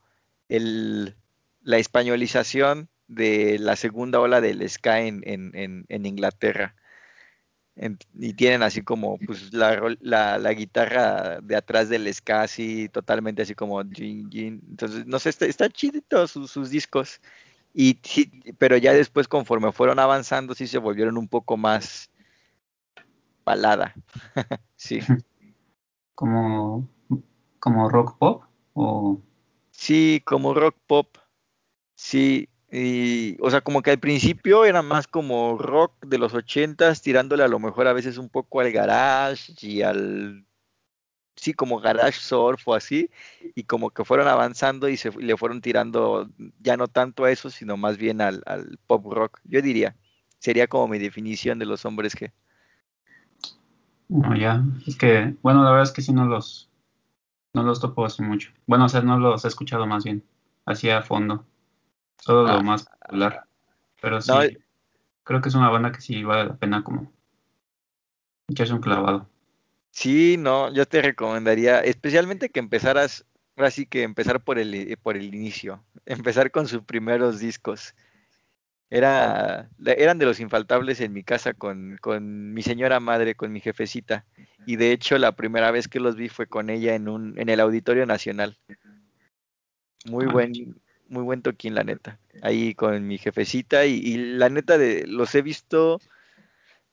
el, 0.48 1.16
la 1.62 1.78
españolización 1.78 2.88
de 3.08 3.58
la 3.58 3.76
segunda 3.76 4.20
ola 4.20 4.40
del 4.40 4.68
ska 4.68 5.00
en, 5.00 5.22
en, 5.24 5.84
en, 5.88 6.06
Inglaterra. 6.06 6.74
y 7.76 8.32
tienen 8.34 8.62
así 8.62 8.82
como 8.82 9.18
pues 9.18 9.52
la, 9.52 9.96
la, 10.00 10.52
guitarra 10.52 11.40
de 11.42 11.56
atrás 11.56 11.88
del 11.88 12.12
ska 12.12 12.42
así 12.42 12.88
totalmente 12.88 13.42
así 13.42 13.54
como 13.54 13.80
entonces 13.80 15.06
no 15.06 15.18
sé 15.18 15.30
está, 15.30 15.46
está 15.46 15.68
sus 16.26 16.70
discos 16.70 17.20
y 17.74 17.98
pero 18.58 18.76
ya 18.76 18.92
después 18.92 19.28
conforme 19.28 19.72
fueron 19.72 19.98
avanzando 19.98 20.54
sí 20.54 20.66
se 20.66 20.78
volvieron 20.78 21.16
un 21.16 21.28
poco 21.28 21.56
más 21.56 22.10
balada 23.44 23.94
sí 24.76 25.00
como 26.14 26.88
como 27.58 27.88
rock 27.88 28.18
pop 28.18 28.44
o... 28.74 29.20
Sí, 29.70 30.22
como 30.24 30.54
rock 30.54 30.76
pop. 30.86 31.16
Sí, 31.94 32.48
y, 32.70 33.36
o 33.40 33.50
sea, 33.50 33.60
como 33.60 33.82
que 33.82 33.90
al 33.90 34.00
principio 34.00 34.64
era 34.64 34.82
más 34.82 35.06
como 35.06 35.58
rock 35.58 36.04
de 36.06 36.18
los 36.18 36.34
ochentas, 36.34 37.02
tirándole 37.02 37.44
a 37.44 37.48
lo 37.48 37.58
mejor 37.58 37.86
a 37.86 37.92
veces 37.92 38.18
un 38.18 38.28
poco 38.28 38.60
al 38.60 38.72
garage 38.72 39.52
y 39.60 39.82
al 39.82 40.46
sí, 41.36 41.54
como 41.54 41.80
garage 41.80 42.20
surf 42.20 42.66
o 42.66 42.74
así, 42.74 43.10
y 43.54 43.64
como 43.64 43.90
que 43.90 44.04
fueron 44.04 44.28
avanzando 44.28 44.88
y 44.88 44.96
se 44.96 45.10
le 45.10 45.36
fueron 45.36 45.60
tirando 45.60 46.28
ya 46.60 46.76
no 46.76 46.88
tanto 46.88 47.24
a 47.24 47.30
eso, 47.30 47.50
sino 47.50 47.76
más 47.76 47.96
bien 47.96 48.20
al, 48.20 48.42
al 48.46 48.78
pop 48.86 49.04
rock. 49.12 49.40
Yo 49.44 49.62
diría, 49.62 49.96
sería 50.38 50.66
como 50.66 50.88
mi 50.88 50.98
definición 50.98 51.58
de 51.58 51.66
los 51.66 51.84
hombres 51.84 52.14
que. 52.14 52.32
Bueno, 54.08 54.36
ya, 54.36 54.62
es 54.86 54.96
que, 54.96 55.34
bueno, 55.40 55.62
la 55.62 55.70
verdad 55.70 55.84
es 55.84 55.92
que 55.92 56.02
sí 56.02 56.12
no 56.12 56.26
los, 56.26 56.68
no 57.54 57.62
los 57.62 57.80
topo 57.80 58.04
así 58.04 58.22
mucho. 58.22 58.50
Bueno, 58.66 58.84
o 58.84 58.88
sea, 58.88 59.00
no 59.00 59.18
los 59.18 59.44
he 59.44 59.48
escuchado 59.48 59.86
más 59.86 60.04
bien, 60.04 60.22
así 60.66 60.90
a 60.90 61.00
fondo. 61.00 61.46
Solo 62.18 62.42
lo 62.42 62.50
ah. 62.50 62.62
más 62.62 62.84
popular. 62.84 63.46
Pero 64.00 64.20
sí, 64.20 64.32
creo 65.22 65.40
que 65.40 65.48
es 65.48 65.54
una 65.54 65.70
banda 65.70 65.92
que 65.92 66.00
sí 66.00 66.24
vale 66.24 66.48
la 66.48 66.56
pena 66.56 66.82
como 66.84 67.10
echarse 68.48 68.74
un 68.74 68.80
clavado. 68.80 69.28
Sí, 69.92 70.36
no, 70.38 70.72
yo 70.72 70.86
te 70.86 71.02
recomendaría, 71.02 71.80
especialmente 71.80 72.48
que 72.48 72.60
empezaras, 72.60 73.26
así 73.56 73.84
que 73.86 74.02
empezar 74.02 74.42
por 74.42 74.58
el, 74.58 74.96
por 75.02 75.16
el 75.16 75.34
inicio, 75.34 75.84
empezar 76.06 76.50
con 76.50 76.66
sus 76.66 76.82
primeros 76.82 77.38
discos. 77.38 77.94
Era, 78.88 79.70
eran 79.84 80.18
de 80.18 80.26
los 80.26 80.40
infaltables 80.40 81.00
en 81.00 81.12
mi 81.14 81.22
casa 81.22 81.54
con, 81.54 81.98
con, 82.00 82.52
mi 82.52 82.62
señora 82.62 83.00
madre, 83.00 83.34
con 83.34 83.50
mi 83.50 83.60
jefecita. 83.60 84.26
Y 84.66 84.76
de 84.76 84.92
hecho 84.92 85.16
la 85.16 85.32
primera 85.32 85.70
vez 85.70 85.88
que 85.88 86.00
los 86.00 86.16
vi 86.16 86.28
fue 86.28 86.46
con 86.46 86.68
ella 86.68 86.94
en, 86.94 87.08
un, 87.08 87.38
en 87.38 87.48
el 87.48 87.60
Auditorio 87.60 88.04
Nacional. 88.04 88.58
Muy 90.04 90.26
ah, 90.28 90.32
buen, 90.32 90.52
muy 91.08 91.22
buen 91.22 91.40
toquín, 91.40 91.74
la 91.74 91.84
neta. 91.84 92.18
Ahí 92.42 92.74
con 92.74 93.06
mi 93.06 93.16
jefecita 93.16 93.86
y, 93.86 93.94
y, 93.94 94.16
la 94.16 94.50
neta 94.50 94.76
de 94.76 95.06
los 95.06 95.34
he 95.34 95.40
visto 95.40 95.98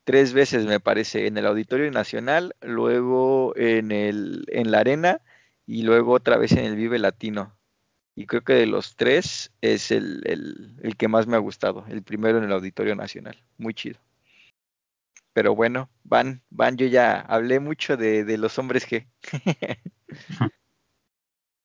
tres 0.04 0.32
veces, 0.32 0.66
me 0.66 0.80
parece, 0.80 1.26
en 1.26 1.36
el 1.36 1.46
Auditorio 1.46 1.90
Nacional, 1.90 2.54
luego 2.60 3.54
en, 3.56 3.92
el, 3.92 4.44
en 4.48 4.70
la 4.70 4.80
Arena 4.80 5.20
y 5.66 5.82
luego 5.82 6.12
otra 6.12 6.36
vez 6.36 6.52
en 6.52 6.64
el 6.64 6.76
Vive 6.76 6.98
Latino. 6.98 7.56
Y 8.14 8.26
creo 8.26 8.42
que 8.42 8.54
de 8.54 8.66
los 8.66 8.96
tres 8.96 9.52
es 9.60 9.90
el, 9.90 10.76
el, 10.82 10.96
que 10.96 11.08
más 11.08 11.26
me 11.26 11.36
ha 11.36 11.40
gustado, 11.40 11.84
el 11.88 12.02
primero 12.02 12.38
en 12.38 12.44
el 12.44 12.52
Auditorio 12.52 12.96
Nacional. 12.96 13.42
Muy 13.56 13.72
chido. 13.72 13.98
Pero 15.32 15.54
bueno, 15.54 15.88
Van, 16.02 16.42
Van, 16.50 16.76
yo 16.76 16.86
ya 16.86 17.20
hablé 17.20 17.60
mucho 17.60 17.96
de, 17.96 18.24
de 18.24 18.36
los 18.36 18.58
hombres 18.58 18.86
G. 18.88 19.06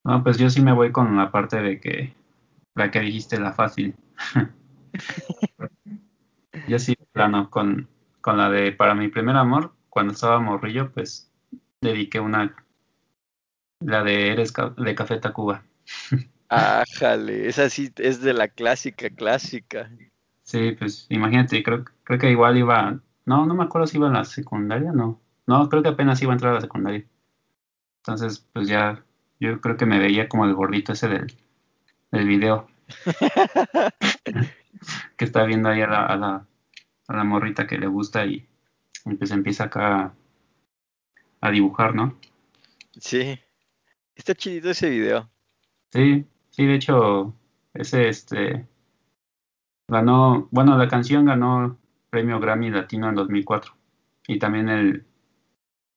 no, 0.04 0.24
pues 0.24 0.38
yo 0.38 0.50
sí 0.50 0.62
me 0.62 0.72
voy 0.72 0.92
con 0.92 1.18
la 1.18 1.32
parte 1.32 1.62
de 1.62 1.80
que 1.80 2.14
la 2.76 2.92
que 2.92 3.00
dijiste, 3.00 3.40
la 3.40 3.54
fácil. 3.54 3.96
yo 6.68 6.78
sí, 6.78 6.96
plano, 7.12 7.50
con, 7.50 7.90
con 8.26 8.38
la 8.38 8.50
de 8.50 8.72
Para 8.72 8.96
mi 8.96 9.08
primer 9.08 9.36
amor, 9.36 9.76
cuando 9.88 10.14
estaba 10.14 10.40
morrillo, 10.40 10.92
pues 10.92 11.32
dediqué 11.80 12.20
una, 12.20 12.56
la 13.82 14.04
de 14.04 14.32
Eres 14.32 14.52
de 14.78 14.96
Café 14.96 15.18
Tacuba. 15.18 15.64
Ájale, 16.50 17.48
esa 17.48 17.70
sí 17.70 17.94
es 17.98 18.22
de 18.22 18.34
la 18.34 18.48
clásica, 18.48 19.12
clásica. 19.12 19.92
Sí, 20.42 20.72
pues 20.72 21.06
imagínate, 21.10 21.62
creo, 21.62 21.86
creo 22.04 22.18
que 22.18 22.32
igual 22.32 22.58
iba 22.58 23.00
no, 23.26 23.46
no 23.46 23.54
me 23.54 23.64
acuerdo 23.64 23.86
si 23.86 23.98
iba 23.98 24.08
en 24.08 24.14
la 24.14 24.26
secundaria, 24.26 24.92
no. 24.92 25.22
No, 25.46 25.70
creo 25.70 25.84
que 25.84 25.90
apenas 25.90 26.20
iba 26.24 26.32
a 26.32 26.34
entrar 26.34 26.54
a 26.54 26.56
la 26.56 26.62
secundaria. 26.62 27.06
Entonces, 28.00 28.44
pues 28.54 28.68
ya, 28.68 29.06
yo 29.40 29.62
creo 29.62 29.78
que 29.78 29.86
me 29.86 30.00
veía 30.00 30.28
como 30.28 30.46
el 30.46 30.56
gordito 30.56 30.94
ese 30.94 31.10
del, 31.10 31.32
del 32.12 32.28
video. 32.28 32.68
que 35.16 35.26
está 35.26 35.44
viendo 35.44 35.70
ahí 35.70 35.82
a 35.82 35.88
la, 35.88 36.06
a 36.08 36.16
la, 36.18 36.48
a 37.08 37.16
la 37.16 37.24
morrita 37.24 37.68
que 37.68 37.78
le 37.78 37.88
gusta 37.88 38.26
y, 38.26 38.48
pues 39.18 39.32
empieza 39.32 39.66
acá 39.66 40.14
a, 41.42 41.52
dibujar, 41.52 41.94
¿no? 41.94 42.18
Sí. 43.00 43.40
Está 44.16 44.34
chidito 44.34 44.72
ese 44.72 44.90
video. 44.90 45.30
Sí, 45.92 46.26
sí, 46.50 46.66
de 46.66 46.76
hecho, 46.76 47.36
ese 47.74 48.10
este 48.10 48.68
ganó, 49.88 50.48
bueno, 50.52 50.78
la 50.78 50.88
canción 50.88 51.26
ganó 51.26 51.78
premio 52.10 52.40
Grammy 52.40 52.72
Latino 52.72 53.10
en 53.10 53.16
2004 53.16 53.74
y 54.28 54.40
también 54.40 54.70
el 54.70 55.06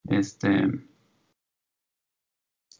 este 0.08 0.68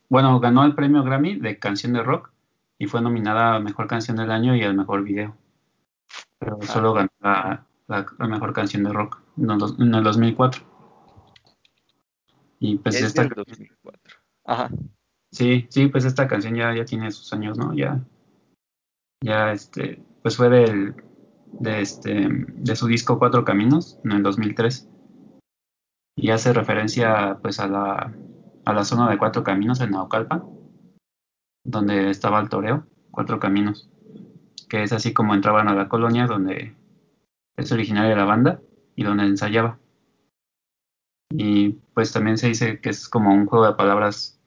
bueno 0.09 0.41
ganó 0.41 0.65
el 0.65 0.75
premio 0.75 1.03
Grammy 1.05 1.37
de 1.37 1.59
canción 1.59 1.93
de 1.93 2.03
rock 2.03 2.33
y 2.79 2.87
fue 2.87 3.01
nominada 3.01 3.55
a 3.55 3.61
mejor 3.61 3.87
canción 3.87 4.17
del 4.17 4.31
año 4.31 4.57
y 4.57 4.63
al 4.63 4.75
mejor 4.75 5.05
video 5.05 5.37
pero 6.39 6.59
ah. 6.61 6.67
solo 6.67 6.93
ganó 6.93 7.11
la, 7.21 7.68
mejor 7.89 8.53
canción 8.53 8.85
de 8.85 8.93
rock 8.93 9.21
en 9.39 9.95
el, 9.95 10.05
2004 10.05 10.63
y 12.61 12.77
pues 12.79 13.01
esta 13.01 13.25
2004. 13.25 14.17
Ajá. 14.45 14.71
sí 15.33 15.67
sí 15.71 15.89
pues 15.89 16.05
esta 16.05 16.29
canción 16.29 16.55
ya 16.55 16.75
ya 16.75 16.85
tiene 16.85 17.11
sus 17.11 17.33
años 17.33 17.57
no 17.57 17.75
ya 17.75 18.05
ya 19.23 19.53
este 19.53 20.03
pues 20.23 20.37
fue 20.37 20.51
del 20.51 20.95
de, 21.53 21.81
este, 21.81 22.29
de 22.29 22.77
su 22.77 22.87
disco 22.87 23.19
Cuatro 23.19 23.45
Caminos 23.45 23.99
en 24.05 24.13
el 24.13 24.23
2003 24.23 24.89
y 26.17 26.31
hace 26.31 26.53
referencia 26.53 27.39
pues 27.41 27.59
a 27.59 27.69
la, 27.69 28.15
a 28.65 28.73
la 28.73 28.85
zona 28.85 29.09
de 29.09 29.19
Cuatro 29.19 29.43
Caminos 29.43 29.81
en 29.81 29.93
Naucalpan 29.93 30.45
donde 31.65 32.11
estaba 32.11 32.41
el 32.41 32.51
toreo 32.51 32.87
Cuatro 33.11 33.41
Caminos 33.41 33.89
que 34.69 34.83
es 34.83 34.93
así 34.93 35.15
como 35.15 35.35
entraban 35.35 35.69
a 35.69 35.75
la 35.75 35.89
colonia 35.89 36.27
donde 36.27 36.77
es 37.59 37.73
originaria 37.73 38.11
de 38.11 38.17
la 38.17 38.25
banda 38.25 38.63
y 38.97 39.03
donde 39.05 39.25
ensayaba 39.25 39.79
y 41.31 41.71
pues 41.95 42.13
también 42.13 42.39
se 42.39 42.49
dice 42.49 42.81
que 42.81 42.89
es 42.91 43.09
como 43.09 43.35
un 43.35 43.47
juego 43.47 43.67
de 43.67 43.75
palabras 43.75 44.41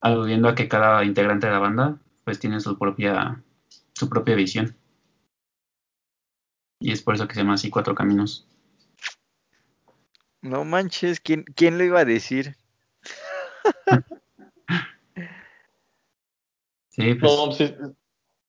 aludiendo 0.00 0.48
a 0.48 0.54
que 0.54 0.68
cada 0.68 1.04
integrante 1.04 1.46
de 1.46 1.52
la 1.52 1.58
banda 1.58 1.98
pues 2.24 2.38
tiene 2.38 2.60
su 2.60 2.78
propia 2.78 3.42
su 3.94 4.08
propia 4.08 4.34
visión 4.34 4.76
y 6.80 6.92
es 6.92 7.02
por 7.02 7.14
eso 7.14 7.28
que 7.28 7.34
se 7.34 7.40
llama 7.40 7.54
así 7.54 7.70
Cuatro 7.70 7.94
Caminos. 7.94 8.46
No 10.40 10.64
manches, 10.64 11.20
¿quién, 11.20 11.44
quién 11.54 11.76
lo 11.76 11.84
iba 11.84 12.00
a 12.00 12.06
decir? 12.06 12.56
sí, 16.88 17.14
pues. 17.14 17.32
No, 17.36 17.52
sí, 17.52 17.74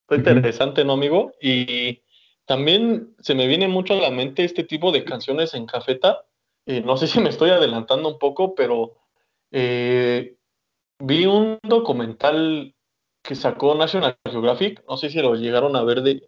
está 0.08 0.32
interesante, 0.32 0.86
¿no, 0.86 0.94
amigo? 0.94 1.34
Y 1.42 2.02
también 2.46 3.16
se 3.20 3.36
me 3.36 3.48
viene 3.48 3.68
mucho 3.68 3.94
a 3.94 3.98
la 3.98 4.12
mente 4.12 4.44
este 4.44 4.64
tipo 4.64 4.92
de 4.92 5.04
canciones 5.04 5.54
en 5.54 5.66
cafeta. 5.66 6.26
Eh, 6.66 6.82
no 6.82 6.98
sé 6.98 7.08
si 7.08 7.20
me 7.20 7.30
estoy 7.30 7.50
adelantando 7.50 8.10
un 8.10 8.20
poco, 8.20 8.56
pero 8.56 8.98
eh, 9.52 10.36
vi 11.00 11.26
un 11.26 11.60
documental 11.64 12.76
que 13.22 13.36
sacó 13.36 13.76
National 13.76 14.18
Geographic, 14.30 14.84
no 14.88 14.98
sé 14.98 15.10
si 15.10 15.20
lo 15.20 15.36
llegaron 15.36 15.76
a 15.76 15.84
ver 15.84 16.02
de, 16.02 16.28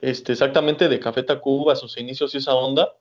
este, 0.00 0.32
exactamente 0.32 0.88
de 0.88 1.00
Café 1.00 1.22
Tacuba, 1.22 1.76
sus 1.76 1.96
inicios 1.98 2.34
y 2.34 2.38
esa 2.38 2.54
onda. 2.54 2.96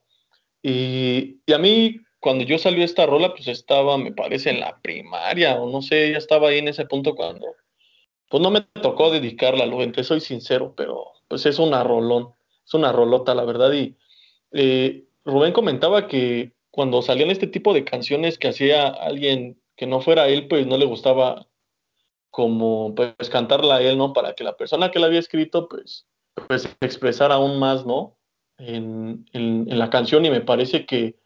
Y, 0.62 1.40
a 1.52 1.58
mí, 1.58 1.98
cuando 2.20 2.44
yo 2.44 2.58
salí 2.58 2.84
esta 2.84 3.06
rola, 3.06 3.34
pues 3.34 3.48
estaba, 3.48 3.98
me 3.98 4.12
parece, 4.12 4.52
en 4.52 4.60
la 4.60 4.80
primaria, 4.82 5.60
o 5.60 5.70
no 5.70 5.82
sé, 5.82 6.12
ya 6.12 6.18
estaba 6.18 6.50
ahí 6.50 6.60
en 6.60 6.68
ese 6.68 6.86
punto 6.86 7.16
cuando, 7.16 7.48
pues 8.30 8.44
no 8.44 8.52
me 8.52 8.62
tocó 8.62 9.10
dedicarla, 9.10 9.66
lo 9.66 9.82
entre 9.82 10.04
soy 10.04 10.20
sincero, 10.20 10.74
pero 10.76 11.12
pues 11.32 11.46
es 11.46 11.60
una 11.60 11.82
rolón, 11.82 12.34
es 12.66 12.74
una 12.74 12.92
rolota, 12.92 13.34
la 13.34 13.46
verdad. 13.46 13.72
Y 13.72 13.96
eh, 14.52 15.06
Rubén 15.24 15.54
comentaba 15.54 16.10
que 16.10 16.52
cuando 16.72 17.02
salían 17.02 17.32
este 17.32 17.48
tipo 17.48 17.74
de 17.74 17.86
canciones 17.86 18.38
que 18.38 18.50
hacía 18.50 18.90
alguien 18.90 19.58
que 19.78 19.88
no 19.88 20.02
fuera 20.02 20.28
él, 20.28 20.50
pues 20.50 20.68
no 20.68 20.78
le 20.78 20.84
gustaba 20.84 21.48
como 22.32 22.94
pues 22.96 23.30
cantarla 23.30 23.78
a 23.78 23.82
él, 23.82 23.98
¿no? 23.98 24.12
Para 24.12 24.34
que 24.34 24.44
la 24.44 24.58
persona 24.58 24.92
que 24.92 25.00
la 25.00 25.06
había 25.06 25.20
escrito, 25.20 25.70
pues 25.70 26.06
pues 26.50 26.68
expresar 26.82 27.32
aún 27.32 27.60
más, 27.60 27.86
¿no? 27.86 28.18
En, 28.58 29.26
en, 29.32 29.80
la 29.80 29.90
canción 29.90 30.26
y 30.26 30.30
me 30.30 30.42
parece 30.42 30.86
que 30.86 31.18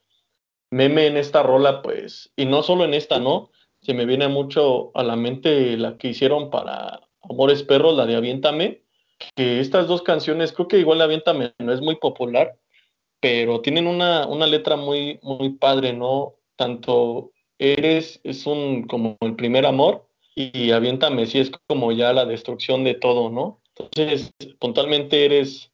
Meme 0.70 1.08
en 1.08 1.18
esta 1.18 1.42
rola, 1.42 1.82
pues, 1.82 2.32
y 2.36 2.46
no 2.46 2.62
solo 2.62 2.86
en 2.86 2.94
esta, 2.94 3.20
¿no? 3.20 3.50
Se 3.82 3.96
me 3.96 4.06
viene 4.06 4.28
mucho 4.28 4.92
a 4.94 5.04
la 5.04 5.16
mente 5.16 5.78
la 5.78 5.98
que 5.98 6.10
hicieron 6.10 6.52
para 6.52 7.02
Amores 7.24 7.64
Perros, 7.64 7.98
la 7.98 8.06
de 8.06 8.16
Aviéntame, 8.16 8.85
que 9.36 9.60
estas 9.60 9.88
dos 9.88 10.02
canciones, 10.02 10.52
creo 10.52 10.68
que 10.68 10.80
igual 10.80 11.02
Aviéntame 11.02 11.54
no 11.60 11.74
es 11.74 11.82
muy 11.82 11.96
popular, 11.96 12.58
pero 13.20 13.62
tienen 13.62 13.88
una, 13.88 14.28
una 14.28 14.48
letra 14.48 14.76
muy, 14.76 15.20
muy 15.22 15.50
padre, 15.50 15.94
¿no? 15.94 16.36
Tanto 16.56 17.32
Eres 17.58 18.20
es 18.24 18.46
un 18.46 18.84
como 18.84 19.18
el 19.22 19.36
primer 19.36 19.66
amor 19.66 20.08
y 20.36 20.72
Aviéntame 20.72 21.26
sí 21.26 21.40
es 21.40 21.52
como 21.68 21.92
ya 21.94 22.12
la 22.12 22.26
destrucción 22.26 22.84
de 22.84 22.96
todo, 22.96 23.30
¿no? 23.30 23.62
Entonces, 23.78 24.32
puntualmente 24.60 25.26
eres 25.26 25.72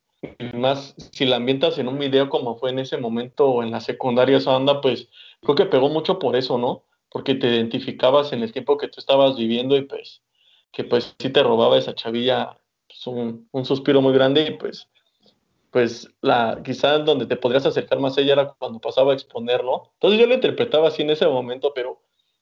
más, 0.53 0.95
si 1.11 1.25
la 1.25 1.37
ambientas 1.37 1.79
en 1.79 1.87
un 1.87 1.97
video 1.97 2.29
como 2.29 2.55
fue 2.55 2.69
en 2.69 2.79
ese 2.79 2.97
momento 2.97 3.49
o 3.49 3.63
en 3.63 3.71
la 3.71 3.81
secundaria 3.81 4.37
esa 4.37 4.55
onda, 4.55 4.81
pues 4.81 5.09
creo 5.41 5.55
que 5.55 5.65
pegó 5.65 5.89
mucho 5.89 6.19
por 6.19 6.35
eso, 6.35 6.59
¿no? 6.59 6.83
Porque 7.09 7.33
te 7.35 7.47
identificabas 7.47 8.31
en 8.31 8.43
el 8.43 8.51
tiempo 8.51 8.77
que 8.77 8.87
tú 8.87 8.99
estabas 8.99 9.35
viviendo 9.35 9.75
y 9.75 9.81
pues 9.81 10.21
que 10.71 10.83
pues 10.83 11.15
sí 11.19 11.29
te 11.29 11.43
robaba 11.43 11.77
esa 11.77 11.95
chavilla 11.95 12.57
un, 13.07 13.47
suspiro 13.63 14.01
muy 14.01 14.13
grande 14.13 14.43
y 14.43 14.51
pues 14.57 14.87
pues 15.71 16.09
la 16.21 16.61
quizás 16.65 17.05
donde 17.05 17.25
te 17.25 17.37
podrías 17.37 17.65
acercar 17.65 17.99
más 17.99 18.17
a 18.17 18.21
ella 18.21 18.33
era 18.33 18.53
cuando 18.59 18.79
pasaba 18.79 19.13
a 19.13 19.15
exponer, 19.15 19.63
¿no? 19.63 19.83
Entonces 19.93 20.19
yo 20.19 20.27
lo 20.27 20.33
interpretaba 20.33 20.89
así 20.89 21.01
en 21.01 21.11
ese 21.11 21.25
momento, 21.25 21.71
pero 21.73 22.01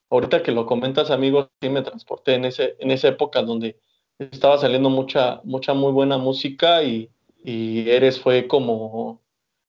ahorita 0.10 0.41
que 0.41 0.51
lo 0.51 0.66
comentas, 0.66 1.12
amigo, 1.12 1.49
sí 1.62 1.70
me 1.70 1.84
transporté 1.84 2.34
en 2.34 2.45
ese 2.45 2.76
en 2.80 2.89
esa 2.89 3.10
época 3.10 3.43
donde 3.43 3.80
estaba 4.18 4.57
saliendo 4.57 4.89
mucha, 4.89 5.41
mucha 5.43 5.74
muy 5.74 5.91
buena 5.91 6.18
música 6.18 6.84
y, 6.84 7.10
y 7.43 7.89
Eres 7.89 8.20
fue 8.20 8.47
como, 8.47 9.22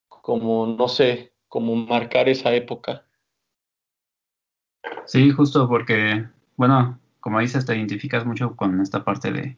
como, 0.08 0.66
no 0.66 0.88
sé, 0.88 1.32
como 1.48 1.76
marcar 1.76 2.28
esa 2.28 2.52
época. 2.54 3.04
Sí, 5.06 5.30
justo 5.30 5.68
porque, 5.68 6.26
bueno, 6.56 6.98
como 7.20 7.40
dices, 7.40 7.66
te 7.66 7.76
identificas 7.76 8.24
mucho 8.26 8.56
con 8.56 8.80
esta 8.80 9.04
parte 9.04 9.30
de, 9.30 9.56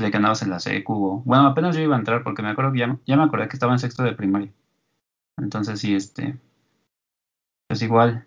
de 0.00 0.10
que 0.10 0.16
andabas 0.16 0.42
en 0.42 0.50
la 0.50 0.60
secu. 0.60 1.22
bueno, 1.24 1.46
apenas 1.46 1.76
yo 1.76 1.82
iba 1.82 1.96
a 1.96 1.98
entrar 1.98 2.22
porque 2.22 2.42
me 2.42 2.50
acuerdo 2.50 2.72
que 2.72 2.78
ya, 2.78 3.16
me 3.16 3.22
acordé 3.22 3.48
que 3.48 3.56
estaba 3.56 3.72
en 3.72 3.78
sexto 3.78 4.02
de 4.02 4.14
primaria. 4.14 4.52
Entonces 5.38 5.80
sí, 5.80 5.94
este, 5.94 6.38
pues 7.68 7.82
igual, 7.82 8.26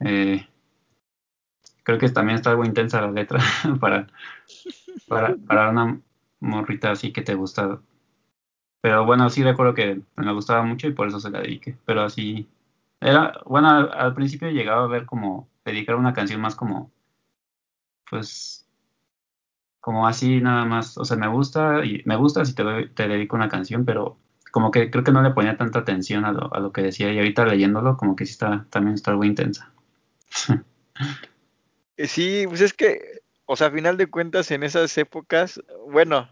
eh, 0.00 0.46
creo 1.82 1.98
que 1.98 2.08
también 2.10 2.36
está 2.36 2.50
algo 2.50 2.64
intensa 2.64 3.00
la 3.00 3.10
letra 3.10 3.40
para, 3.80 4.06
para, 5.08 5.36
para 5.36 5.70
una 5.70 6.00
morrita 6.40 6.92
así 6.92 7.12
que 7.12 7.22
te 7.22 7.34
gusta. 7.34 7.80
Pero 8.80 9.06
bueno, 9.06 9.30
sí 9.30 9.42
recuerdo 9.42 9.74
que 9.74 10.02
me 10.16 10.32
gustaba 10.32 10.62
mucho 10.62 10.86
y 10.88 10.92
por 10.92 11.08
eso 11.08 11.20
se 11.20 11.30
la 11.30 11.40
dediqué. 11.40 11.76
Pero 11.86 12.02
así, 12.02 12.48
era, 13.00 13.40
bueno, 13.46 13.68
al, 13.68 14.14
principio 14.14 14.50
llegaba 14.50 14.84
a 14.84 14.88
ver 14.88 15.06
como 15.06 15.48
dedicar 15.64 15.96
una 15.96 16.12
canción 16.14 16.40
más 16.40 16.54
como, 16.54 16.90
pues, 18.10 18.63
como 19.84 20.06
así 20.08 20.40
nada 20.40 20.64
más. 20.64 20.96
O 20.96 21.04
sea, 21.04 21.18
me 21.18 21.28
gusta 21.28 21.84
y 21.84 22.02
me 22.06 22.16
gusta 22.16 22.42
si 22.46 22.54
te, 22.54 22.64
dedico 23.06 23.36
una 23.36 23.50
canción, 23.50 23.84
pero 23.84 24.16
como 24.50 24.70
que 24.70 24.90
creo 24.90 25.04
que 25.04 25.12
no 25.12 25.20
le 25.20 25.32
ponía 25.32 25.58
tanta 25.58 25.80
atención 25.80 26.24
a 26.24 26.32
lo, 26.32 26.52
a 26.54 26.58
lo 26.58 26.72
que 26.72 26.80
decía 26.80 27.12
y 27.12 27.18
ahorita 27.18 27.44
leyéndolo 27.44 27.98
como 27.98 28.16
que 28.16 28.24
sí 28.24 28.32
está, 28.32 28.66
también 28.70 28.94
está 28.94 29.10
algo 29.10 29.24
intensa. 29.24 29.70
Eh, 31.96 32.08
sí, 32.08 32.44
pues 32.48 32.60
es 32.60 32.72
que, 32.72 33.20
o 33.46 33.54
sea, 33.54 33.68
a 33.68 33.70
final 33.70 33.96
de 33.96 34.08
cuentas 34.08 34.50
en 34.50 34.64
esas 34.64 34.98
épocas, 34.98 35.62
bueno, 35.88 36.28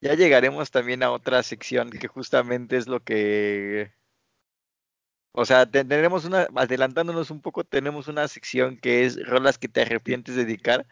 ya 0.00 0.14
llegaremos 0.14 0.70
también 0.70 1.02
a 1.02 1.10
otra 1.10 1.42
sección 1.42 1.90
que 1.90 2.06
justamente 2.06 2.76
es 2.76 2.86
lo 2.86 3.00
que 3.00 3.90
o 5.32 5.44
sea, 5.44 5.68
una, 5.72 6.46
adelantándonos 6.54 7.32
un 7.32 7.40
poco, 7.40 7.64
tenemos 7.64 8.06
una 8.06 8.28
sección 8.28 8.76
que 8.76 9.04
es 9.04 9.16
rolas 9.26 9.58
que 9.58 9.68
te 9.68 9.82
arrepientes 9.82 10.36
de 10.36 10.44
dedicar. 10.44 10.86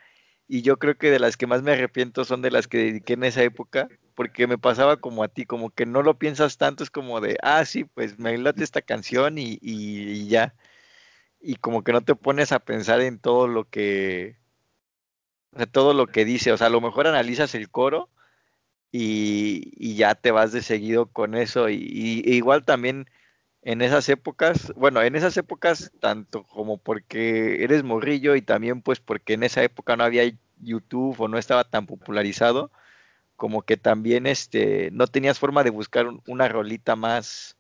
Y 0.49 0.63
yo 0.63 0.79
creo 0.79 0.97
que 0.97 1.11
de 1.11 1.19
las 1.21 1.37
que 1.37 1.47
más 1.47 1.63
me 1.63 1.73
arrepiento 1.73 2.25
son 2.25 2.41
de 2.43 2.51
las 2.51 2.69
que 2.69 2.79
dediqué 2.79 3.13
en 3.15 3.25
esa 3.25 3.43
época, 3.43 3.89
porque 4.15 4.47
me 4.47 4.59
pasaba 4.59 4.97
como 4.99 5.23
a 5.23 5.29
ti, 5.29 5.47
como 5.47 5.71
que 5.71 5.87
no 5.87 6.03
lo 6.03 6.19
piensas 6.19 6.57
tanto, 6.57 6.83
es 6.83 6.91
como 6.91 7.21
de, 7.21 7.37
ah, 7.43 7.65
sí, 7.67 7.85
pues 7.85 8.19
me 8.19 8.37
late 8.39 8.65
esta 8.65 8.83
canción 8.83 9.39
y, 9.39 9.59
y, 9.61 10.27
ya. 10.29 10.55
Y 11.41 11.57
como 11.57 11.85
que 11.85 11.93
no 11.93 12.03
te 12.03 12.15
pones 12.17 12.53
a 12.53 12.61
pensar 12.61 13.01
en 13.03 13.19
todo 13.21 13.49
lo 13.49 13.69
que, 13.69 14.39
o 15.53 15.67
todo 15.67 15.95
lo 15.95 16.07
que 16.07 16.25
dice. 16.25 16.53
O 16.53 16.57
sea, 16.57 16.69
a 16.69 16.71
lo 16.71 16.81
mejor 16.81 17.07
analizas 17.07 17.55
el 17.55 17.71
coro 17.71 18.11
y, 18.93 19.73
y 19.77 19.97
ya 19.97 20.15
te 20.15 20.31
vas 20.33 20.53
de 20.53 20.63
seguido 20.63 21.07
con 21.13 21.35
eso. 21.37 21.69
Y, 21.69 22.23
y 22.25 22.35
igual 22.35 22.65
también 22.65 23.09
en 23.63 23.83
esas 23.83 24.09
épocas, 24.09 24.73
bueno, 24.77 25.03
en 25.03 25.17
esas 25.17 25.37
épocas 25.37 25.93
tanto 26.01 26.45
como 26.45 26.79
porque 26.79 27.63
eres 27.65 27.83
morrillo 27.83 28.37
y 28.37 28.43
también 28.43 28.83
pues 28.83 29.01
porque 29.01 29.35
en 29.35 29.43
esa 29.43 29.63
época 29.63 29.97
no 29.97 30.05
había 30.05 30.33
YouTube 30.61 31.21
o 31.21 31.29
no 31.29 31.39
estaba 31.39 31.65
tan 31.65 31.87
popularizado, 31.87 32.71
como 33.37 33.63
que 33.63 33.77
también 33.77 34.27
este 34.27 34.91
no 34.93 35.07
tenías 35.07 35.39
forma 35.39 35.65
de 35.65 35.71
buscar 35.71 36.07
una 36.27 36.49
rolita 36.49 36.97
más 36.97 37.57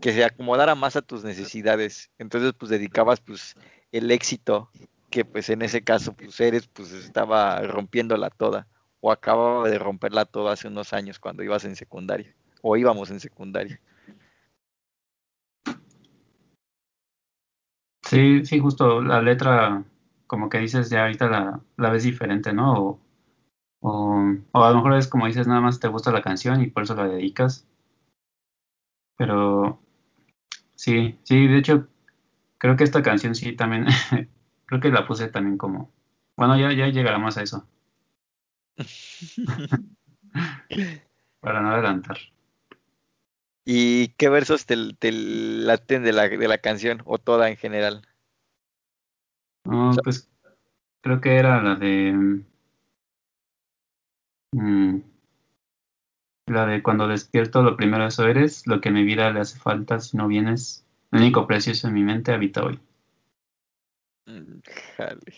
que 0.00 0.12
se 0.12 0.24
acomodara 0.24 0.74
más 0.74 0.96
a 0.96 1.02
tus 1.02 1.24
necesidades. 1.24 2.10
Entonces 2.18 2.52
pues 2.58 2.70
dedicabas 2.70 3.20
pues 3.20 3.54
el 3.92 4.10
éxito 4.10 4.70
que 5.10 5.24
pues 5.24 5.50
en 5.50 5.62
ese 5.62 5.82
caso 5.82 6.14
pues 6.14 6.40
eres 6.40 6.66
pues 6.68 6.92
estaba 6.92 7.60
rompiéndola 7.62 8.30
toda 8.30 8.66
o 9.00 9.12
acababa 9.12 9.68
de 9.68 9.78
romperla 9.78 10.24
toda 10.24 10.52
hace 10.52 10.68
unos 10.68 10.92
años 10.92 11.18
cuando 11.18 11.42
ibas 11.42 11.64
en 11.64 11.76
secundaria 11.76 12.34
o 12.62 12.76
íbamos 12.76 13.10
en 13.10 13.20
secundaria. 13.20 13.80
Sí, 18.06 18.44
sí, 18.46 18.58
justo 18.60 19.02
la 19.02 19.20
letra, 19.20 19.84
como 20.26 20.48
que 20.48 20.58
dices, 20.58 20.88
ya 20.90 21.02
ahorita 21.02 21.28
la, 21.28 21.60
la 21.76 21.90
ves 21.90 22.04
diferente, 22.04 22.52
¿no? 22.52 22.74
O, 22.80 23.00
o, 24.52 24.64
a 24.64 24.70
lo 24.70 24.76
mejor 24.76 24.94
es 24.96 25.08
como 25.08 25.26
dices, 25.26 25.46
nada 25.48 25.60
más 25.62 25.80
te 25.80 25.88
gusta 25.88 26.12
la 26.12 26.22
canción 26.22 26.62
y 26.62 26.68
por 26.68 26.84
eso 26.84 26.94
la 26.96 27.08
dedicas. 27.08 27.66
Pero 29.18 29.78
sí, 30.76 31.18
sí, 31.24 31.46
de 31.48 31.58
hecho, 31.58 31.88
creo 32.58 32.76
que 32.76 32.84
esta 32.84 33.02
canción 33.02 33.34
sí 33.34 33.54
también, 33.56 33.86
creo 34.66 34.80
que 34.80 34.90
la 34.90 35.06
puse 35.06 35.28
también 35.28 35.58
como, 35.58 35.92
bueno, 36.36 36.58
ya, 36.58 36.72
ya 36.74 36.88
llegaremos 36.88 37.38
a 37.38 37.42
eso. 37.44 37.66
Para 41.40 41.62
no 41.62 41.70
adelantar. 41.70 42.18
¿Y 43.68 44.10
qué 44.10 44.28
versos 44.28 44.64
te, 44.64 44.76
laten 44.76 46.04
de 46.04 46.12
la, 46.12 46.28
de 46.28 46.46
la 46.46 46.58
canción 46.58 47.02
o 47.04 47.18
toda 47.18 47.50
en 47.50 47.56
general? 47.56 48.02
No, 49.64 49.90
pues 50.04 50.30
creo 51.00 51.20
que 51.20 51.36
era 51.36 51.60
la 51.60 51.74
de... 51.74 52.42
Mm, 54.52 55.00
la 56.46 56.66
de 56.66 56.80
cuando 56.80 57.08
despierto 57.08 57.62
lo 57.62 57.76
primero 57.76 58.06
eso 58.06 58.28
eres, 58.28 58.68
lo 58.68 58.80
que 58.80 58.92
mi 58.92 59.02
vida 59.02 59.32
le 59.32 59.40
hace 59.40 59.58
falta 59.58 59.98
si 59.98 60.16
no 60.16 60.28
vienes, 60.28 60.86
el 61.10 61.22
único 61.22 61.48
precioso 61.48 61.88
en 61.88 61.94
mi 61.94 62.04
mente 62.04 62.32
habita 62.32 62.64
hoy. 62.64 62.78
Mm, 64.26 64.60
jale. 64.96 65.34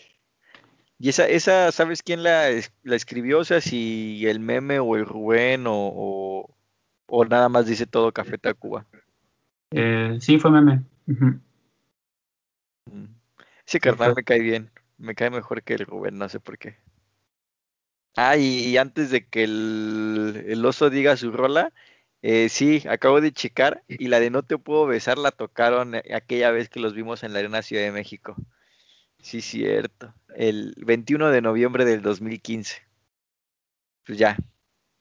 ¿Y 0.99 1.09
esa, 1.09 1.27
esa 1.27 1.71
sabes 1.71 2.03
quién 2.03 2.21
la, 2.21 2.49
la 2.83 2.95
escribió? 2.95 3.39
O 3.39 3.43
sea, 3.43 3.59
si 3.59 4.27
el 4.27 4.39
meme 4.39 4.77
o 4.79 4.95
el 4.97 5.07
Rubén 5.07 5.65
o 5.65 6.49
¿O 6.51 6.58
nada 7.29 7.49
más 7.49 7.65
dice 7.65 7.85
todo 7.85 8.11
Café 8.11 8.37
Tacuba? 8.37 8.85
Eh, 9.71 10.17
sí, 10.19 10.39
fue 10.39 10.51
meme. 10.51 10.83
Ese 13.65 13.79
carnal 13.79 14.13
me 14.15 14.23
cae 14.23 14.39
bien. 14.39 14.71
Me 14.97 15.15
cae 15.15 15.29
mejor 15.29 15.63
que 15.63 15.75
el 15.75 15.85
Rubén, 15.85 16.17
no 16.17 16.27
sé 16.27 16.39
por 16.39 16.57
qué. 16.57 16.77
Ah, 18.15 18.35
y, 18.35 18.75
antes 18.77 19.11
de 19.11 19.25
que 19.27 19.43
el, 19.43 20.65
oso 20.65 20.89
diga 20.89 21.15
su 21.15 21.31
rola, 21.31 21.71
eh, 22.21 22.49
sí, 22.49 22.83
acabo 22.89 23.21
de 23.21 23.31
checar 23.31 23.83
y 23.87 24.07
la 24.07 24.19
de 24.19 24.29
No 24.29 24.43
te 24.43 24.57
puedo 24.57 24.85
besar 24.87 25.17
la 25.17 25.31
tocaron 25.31 25.95
aquella 25.95 26.51
vez 26.51 26.67
que 26.67 26.81
los 26.81 26.93
vimos 26.93 27.23
en 27.23 27.31
la 27.31 27.39
Arena 27.39 27.61
Ciudad 27.61 27.83
de 27.83 27.91
México. 27.91 28.35
Sí, 29.21 29.41
cierto. 29.41 30.13
El 30.35 30.73
21 30.85 31.29
de 31.29 31.41
noviembre 31.41 31.85
del 31.85 32.01
2015. 32.01 32.81
Pues 34.05 34.17
ya, 34.17 34.37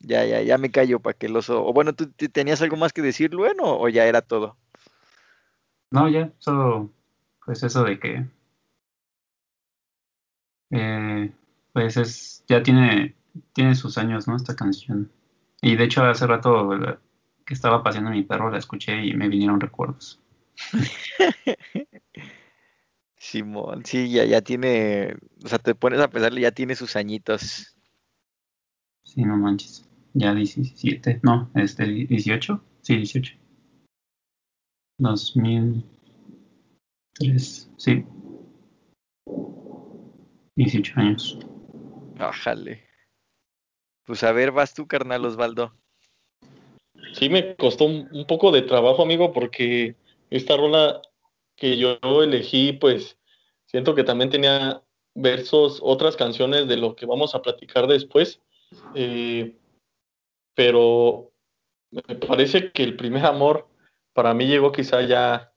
ya, 0.00 0.24
ya, 0.24 0.42
ya 0.42 0.58
me 0.58 0.70
callo 0.70 1.00
para 1.00 1.16
que 1.16 1.26
el 1.26 1.36
oso. 1.36 1.64
O 1.64 1.72
bueno, 1.72 1.92
¿tú 1.94 2.08
tenías 2.32 2.62
algo 2.62 2.76
más 2.76 2.92
que 2.92 3.02
decir, 3.02 3.34
bueno, 3.34 3.78
o 3.78 3.88
ya 3.88 4.06
era 4.06 4.22
todo? 4.22 4.56
No, 5.90 6.08
ya, 6.08 6.32
solo 6.38 6.90
pues 7.44 7.62
eso 7.62 7.82
de 7.82 7.98
que 7.98 8.26
eh, 10.70 11.32
pues 11.72 11.96
es 11.96 12.44
ya 12.46 12.62
tiene 12.62 13.14
tiene 13.54 13.74
sus 13.74 13.96
años, 13.96 14.28
¿no? 14.28 14.36
Esta 14.36 14.54
canción. 14.54 15.10
Y 15.62 15.76
de 15.76 15.84
hecho 15.84 16.04
hace 16.04 16.26
rato 16.26 16.70
que 17.46 17.54
estaba 17.54 17.82
paseando 17.82 18.10
mi 18.10 18.22
perro 18.22 18.50
la 18.50 18.58
escuché 18.58 19.02
y 19.04 19.14
me 19.14 19.28
vinieron 19.28 19.60
recuerdos. 19.60 20.20
Simón, 23.16 23.84
sí, 23.84 24.10
ya, 24.10 24.24
ya 24.24 24.42
tiene, 24.42 25.16
o 25.44 25.48
sea, 25.48 25.58
te 25.58 25.74
pones 25.74 26.00
a 26.00 26.08
pensarle, 26.08 26.40
ya 26.42 26.52
tiene 26.52 26.76
sus 26.76 26.94
añitos. 26.96 27.76
Sí, 29.02 29.22
no 29.22 29.36
manches 29.36 29.87
ya 30.14 30.34
17, 30.34 31.20
no, 31.22 31.50
este 31.54 31.84
18, 31.84 32.60
sí, 32.82 32.96
18. 32.96 33.34
2003, 34.98 37.70
sí. 37.76 38.04
18 40.56 40.92
años. 40.96 41.38
Ájale. 42.18 42.84
Pues 44.04 44.24
a 44.24 44.32
ver, 44.32 44.50
vas 44.52 44.74
tú, 44.74 44.88
carnal 44.88 45.24
Osvaldo. 45.24 45.72
Sí, 47.12 47.28
me 47.28 47.54
costó 47.56 47.84
un, 47.84 48.24
poco 48.26 48.50
de 48.50 48.62
trabajo, 48.62 49.02
amigo, 49.02 49.32
porque 49.32 49.96
esta 50.30 50.56
rola 50.56 51.02
que 51.56 51.76
yo 51.76 51.98
elegí, 52.22 52.72
pues 52.72 53.18
siento 53.66 53.94
que 53.94 54.04
también 54.04 54.30
tenía 54.30 54.82
versos, 55.14 55.80
otras 55.82 56.16
canciones 56.16 56.68
de 56.68 56.76
lo 56.76 56.96
que 56.96 57.06
vamos 57.06 57.34
a 57.34 57.42
platicar 57.42 57.86
después. 57.86 58.40
Eh, 58.94 59.57
pero 60.58 61.30
me 61.92 62.16
parece 62.16 62.72
que 62.72 62.82
el 62.82 62.96
primer 62.96 63.24
amor 63.24 63.68
para 64.12 64.34
mí 64.34 64.48
llegó 64.48 64.72
quizá 64.72 65.02
ya, 65.02 65.52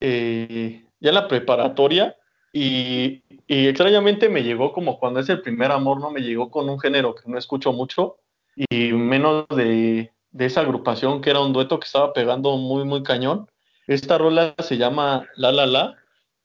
eh, 0.00 0.86
ya 1.00 1.10
en 1.10 1.14
la 1.14 1.28
preparatoria 1.28 2.16
y, 2.50 3.22
extrañamente 3.46 4.30
me 4.30 4.42
llegó 4.42 4.72
como 4.72 4.98
cuando 4.98 5.20
es 5.20 5.28
el 5.28 5.42
primer 5.42 5.70
amor, 5.70 6.00
¿no? 6.00 6.10
Me 6.10 6.22
llegó 6.22 6.50
con 6.50 6.70
un 6.70 6.80
género 6.80 7.14
que 7.14 7.30
no 7.30 7.36
escucho 7.36 7.74
mucho 7.74 8.16
y 8.56 8.94
menos 8.94 9.46
de, 9.48 10.10
de 10.30 10.46
esa 10.46 10.62
agrupación 10.62 11.20
que 11.20 11.28
era 11.28 11.40
un 11.40 11.52
dueto 11.52 11.78
que 11.78 11.84
estaba 11.84 12.14
pegando 12.14 12.56
muy, 12.56 12.84
muy 12.84 13.02
cañón. 13.02 13.50
Esta 13.86 14.16
rola 14.16 14.54
se 14.60 14.78
llama 14.78 15.28
La 15.36 15.52
La 15.52 15.66
La 15.66 15.96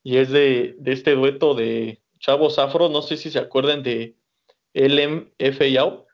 y 0.04 0.18
es 0.18 0.30
de, 0.30 0.76
de 0.78 0.92
este 0.92 1.16
dueto 1.16 1.54
de 1.54 2.02
Chavos 2.20 2.60
Afro, 2.60 2.90
no 2.90 3.02
sé 3.02 3.16
si 3.16 3.32
se 3.32 3.40
acuerdan 3.40 3.82
de 3.82 4.18
LMF 4.74 5.62
Yao 5.72 6.05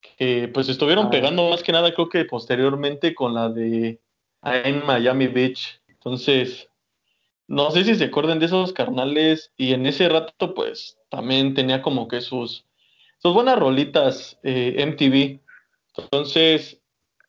que 0.00 0.48
pues 0.48 0.68
estuvieron 0.68 1.06
ah. 1.06 1.10
pegando 1.10 1.48
más 1.48 1.62
que 1.62 1.72
nada 1.72 1.92
creo 1.94 2.08
que 2.08 2.24
posteriormente 2.24 3.14
con 3.14 3.34
la 3.34 3.48
de 3.48 4.00
en 4.42 4.84
Miami 4.86 5.26
Beach. 5.26 5.80
Entonces, 5.88 6.68
no 7.46 7.70
sé 7.70 7.84
si 7.84 7.94
se 7.94 8.04
acuerdan 8.04 8.38
de 8.38 8.46
esos 8.46 8.72
carnales 8.72 9.52
y 9.56 9.72
en 9.72 9.86
ese 9.86 10.08
rato 10.08 10.54
pues 10.54 10.98
también 11.08 11.54
tenía 11.54 11.82
como 11.82 12.08
que 12.08 12.20
sus, 12.20 12.64
sus 13.18 13.34
buenas 13.34 13.58
rolitas 13.58 14.38
eh, 14.42 14.84
MTV. 14.86 15.40
Entonces, 15.96 16.80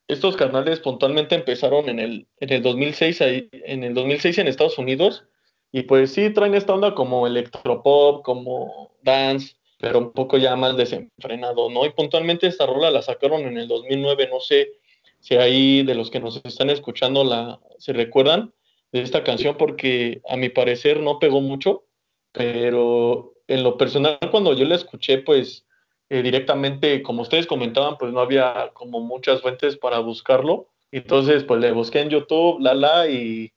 estos 0.08 0.36
carnales 0.36 0.80
puntualmente 0.80 1.34
empezaron 1.34 1.88
en 1.88 1.98
el, 1.98 2.26
en 2.40 2.52
el 2.52 2.62
2006 2.62 3.20
ahí, 3.22 3.48
en 3.52 3.84
el 3.84 3.94
2006 3.94 4.38
en 4.38 4.48
Estados 4.48 4.78
Unidos 4.78 5.24
y 5.72 5.82
pues 5.82 6.12
sí 6.12 6.30
traen 6.30 6.54
esta 6.54 6.74
onda 6.74 6.94
como 6.94 7.26
electropop, 7.26 8.22
como 8.22 8.92
dance, 9.02 9.56
pero 9.82 9.98
un 9.98 10.12
poco 10.12 10.38
ya 10.38 10.54
más 10.54 10.76
desenfrenado, 10.76 11.68
¿no? 11.68 11.84
Y 11.84 11.90
puntualmente 11.90 12.46
esta 12.46 12.66
rola 12.66 12.92
la 12.92 13.02
sacaron 13.02 13.40
en 13.40 13.58
el 13.58 13.66
2009, 13.66 14.28
no 14.30 14.38
sé 14.38 14.74
si 15.18 15.34
ahí 15.34 15.82
de 15.82 15.96
los 15.96 16.08
que 16.08 16.20
nos 16.20 16.40
están 16.44 16.70
escuchando 16.70 17.24
la 17.24 17.58
se 17.78 17.92
recuerdan 17.92 18.54
de 18.92 19.02
esta 19.02 19.24
canción 19.24 19.56
porque 19.58 20.22
a 20.28 20.36
mi 20.36 20.50
parecer 20.50 21.00
no 21.00 21.18
pegó 21.18 21.40
mucho, 21.40 21.82
pero 22.30 23.34
en 23.48 23.64
lo 23.64 23.76
personal 23.76 24.20
cuando 24.30 24.54
yo 24.54 24.64
la 24.66 24.76
escuché 24.76 25.18
pues 25.18 25.66
eh, 26.10 26.22
directamente, 26.22 27.02
como 27.02 27.22
ustedes 27.22 27.48
comentaban, 27.48 27.98
pues 27.98 28.12
no 28.12 28.20
había 28.20 28.70
como 28.74 29.00
muchas 29.00 29.40
fuentes 29.40 29.76
para 29.76 29.98
buscarlo. 29.98 30.68
Entonces, 30.92 31.42
pues 31.42 31.60
le 31.60 31.72
busqué 31.72 32.02
en 32.02 32.10
YouTube, 32.10 32.60
la 32.60 32.74
la, 32.74 33.08
y, 33.08 33.52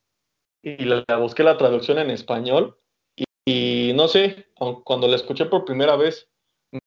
y 0.64 0.86
la, 0.86 1.04
busqué 1.20 1.44
la 1.44 1.58
traducción 1.58 2.00
en 2.00 2.10
español. 2.10 2.78
Y, 3.46 3.92
no 3.96 4.08
sé, 4.08 4.48
cuando 4.84 5.08
la 5.08 5.16
escuché 5.16 5.46
por 5.46 5.66
primera 5.66 5.96
vez, 5.96 6.28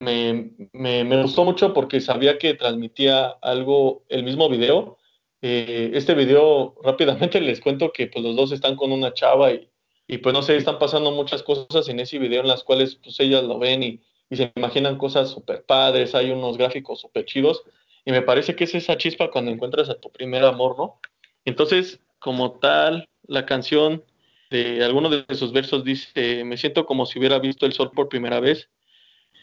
me, 0.00 0.50
me, 0.72 1.22
gustó 1.22 1.44
mucho 1.44 1.72
porque 1.72 2.00
sabía 2.00 2.38
que 2.38 2.54
transmitía 2.54 3.28
algo, 3.42 4.04
el 4.08 4.24
mismo 4.24 4.48
video. 4.48 4.98
Eh, 5.40 5.92
este 5.94 6.14
video, 6.14 6.74
rápidamente 6.82 7.40
les 7.40 7.60
cuento 7.60 7.92
que 7.92 8.08
pues 8.08 8.24
los 8.24 8.36
dos 8.36 8.52
están 8.52 8.76
con 8.76 8.92
una 8.92 9.14
chava 9.14 9.52
y, 9.52 9.70
y 10.08 10.18
pues 10.18 10.32
no 10.32 10.42
sé, 10.42 10.56
están 10.56 10.78
pasando 10.78 11.12
muchas 11.12 11.42
cosas 11.42 11.88
en 11.88 12.00
ese 12.00 12.18
video 12.18 12.40
en 12.40 12.48
las 12.48 12.64
cuales 12.64 12.96
pues 12.96 13.18
ellas 13.20 13.44
lo 13.44 13.58
ven 13.58 13.82
y, 13.82 14.00
y 14.28 14.36
se 14.36 14.52
imaginan 14.56 14.98
cosas 14.98 15.30
súper 15.30 15.64
padres, 15.64 16.14
hay 16.14 16.30
unos 16.30 16.58
gráficos 16.58 17.00
súper 17.00 17.24
chidos 17.24 17.62
y 18.04 18.10
me 18.10 18.22
parece 18.22 18.56
que 18.56 18.64
es 18.64 18.74
esa 18.74 18.96
chispa 18.96 19.30
cuando 19.30 19.50
encuentras 19.50 19.88
a 19.88 20.00
tu 20.00 20.10
primer 20.10 20.44
amor, 20.44 20.76
¿no? 20.78 21.00
Entonces, 21.44 22.00
como 22.18 22.52
tal, 22.58 23.08
la 23.22 23.46
canción 23.46 24.02
de 24.50 24.84
alguno 24.84 25.10
de 25.10 25.24
sus 25.34 25.52
versos 25.52 25.84
dice, 25.84 26.44
me 26.44 26.56
siento 26.56 26.86
como 26.86 27.06
si 27.06 27.18
hubiera 27.18 27.38
visto 27.38 27.66
el 27.66 27.72
sol 27.72 27.90
por 27.92 28.08
primera 28.08 28.40
vez, 28.40 28.68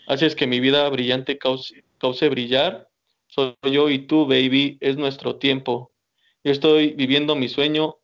haces 0.08 0.36
que 0.36 0.47
mi 0.47 0.60
vida 0.60 0.88
brillante 0.89 1.38
cause, 1.38 1.84
cause 1.97 2.30
brillar, 2.30 2.89
soy 3.28 3.56
yo 3.64 3.89
y 3.89 3.99
tú, 3.99 4.26
baby, 4.26 4.78
es 4.82 4.97
nuestro 4.97 5.38
tiempo. 5.38 5.91
Yo 6.43 6.51
estoy 6.51 6.93
viviendo 6.93 7.36
mi 7.36 7.49
sueño, 7.49 7.97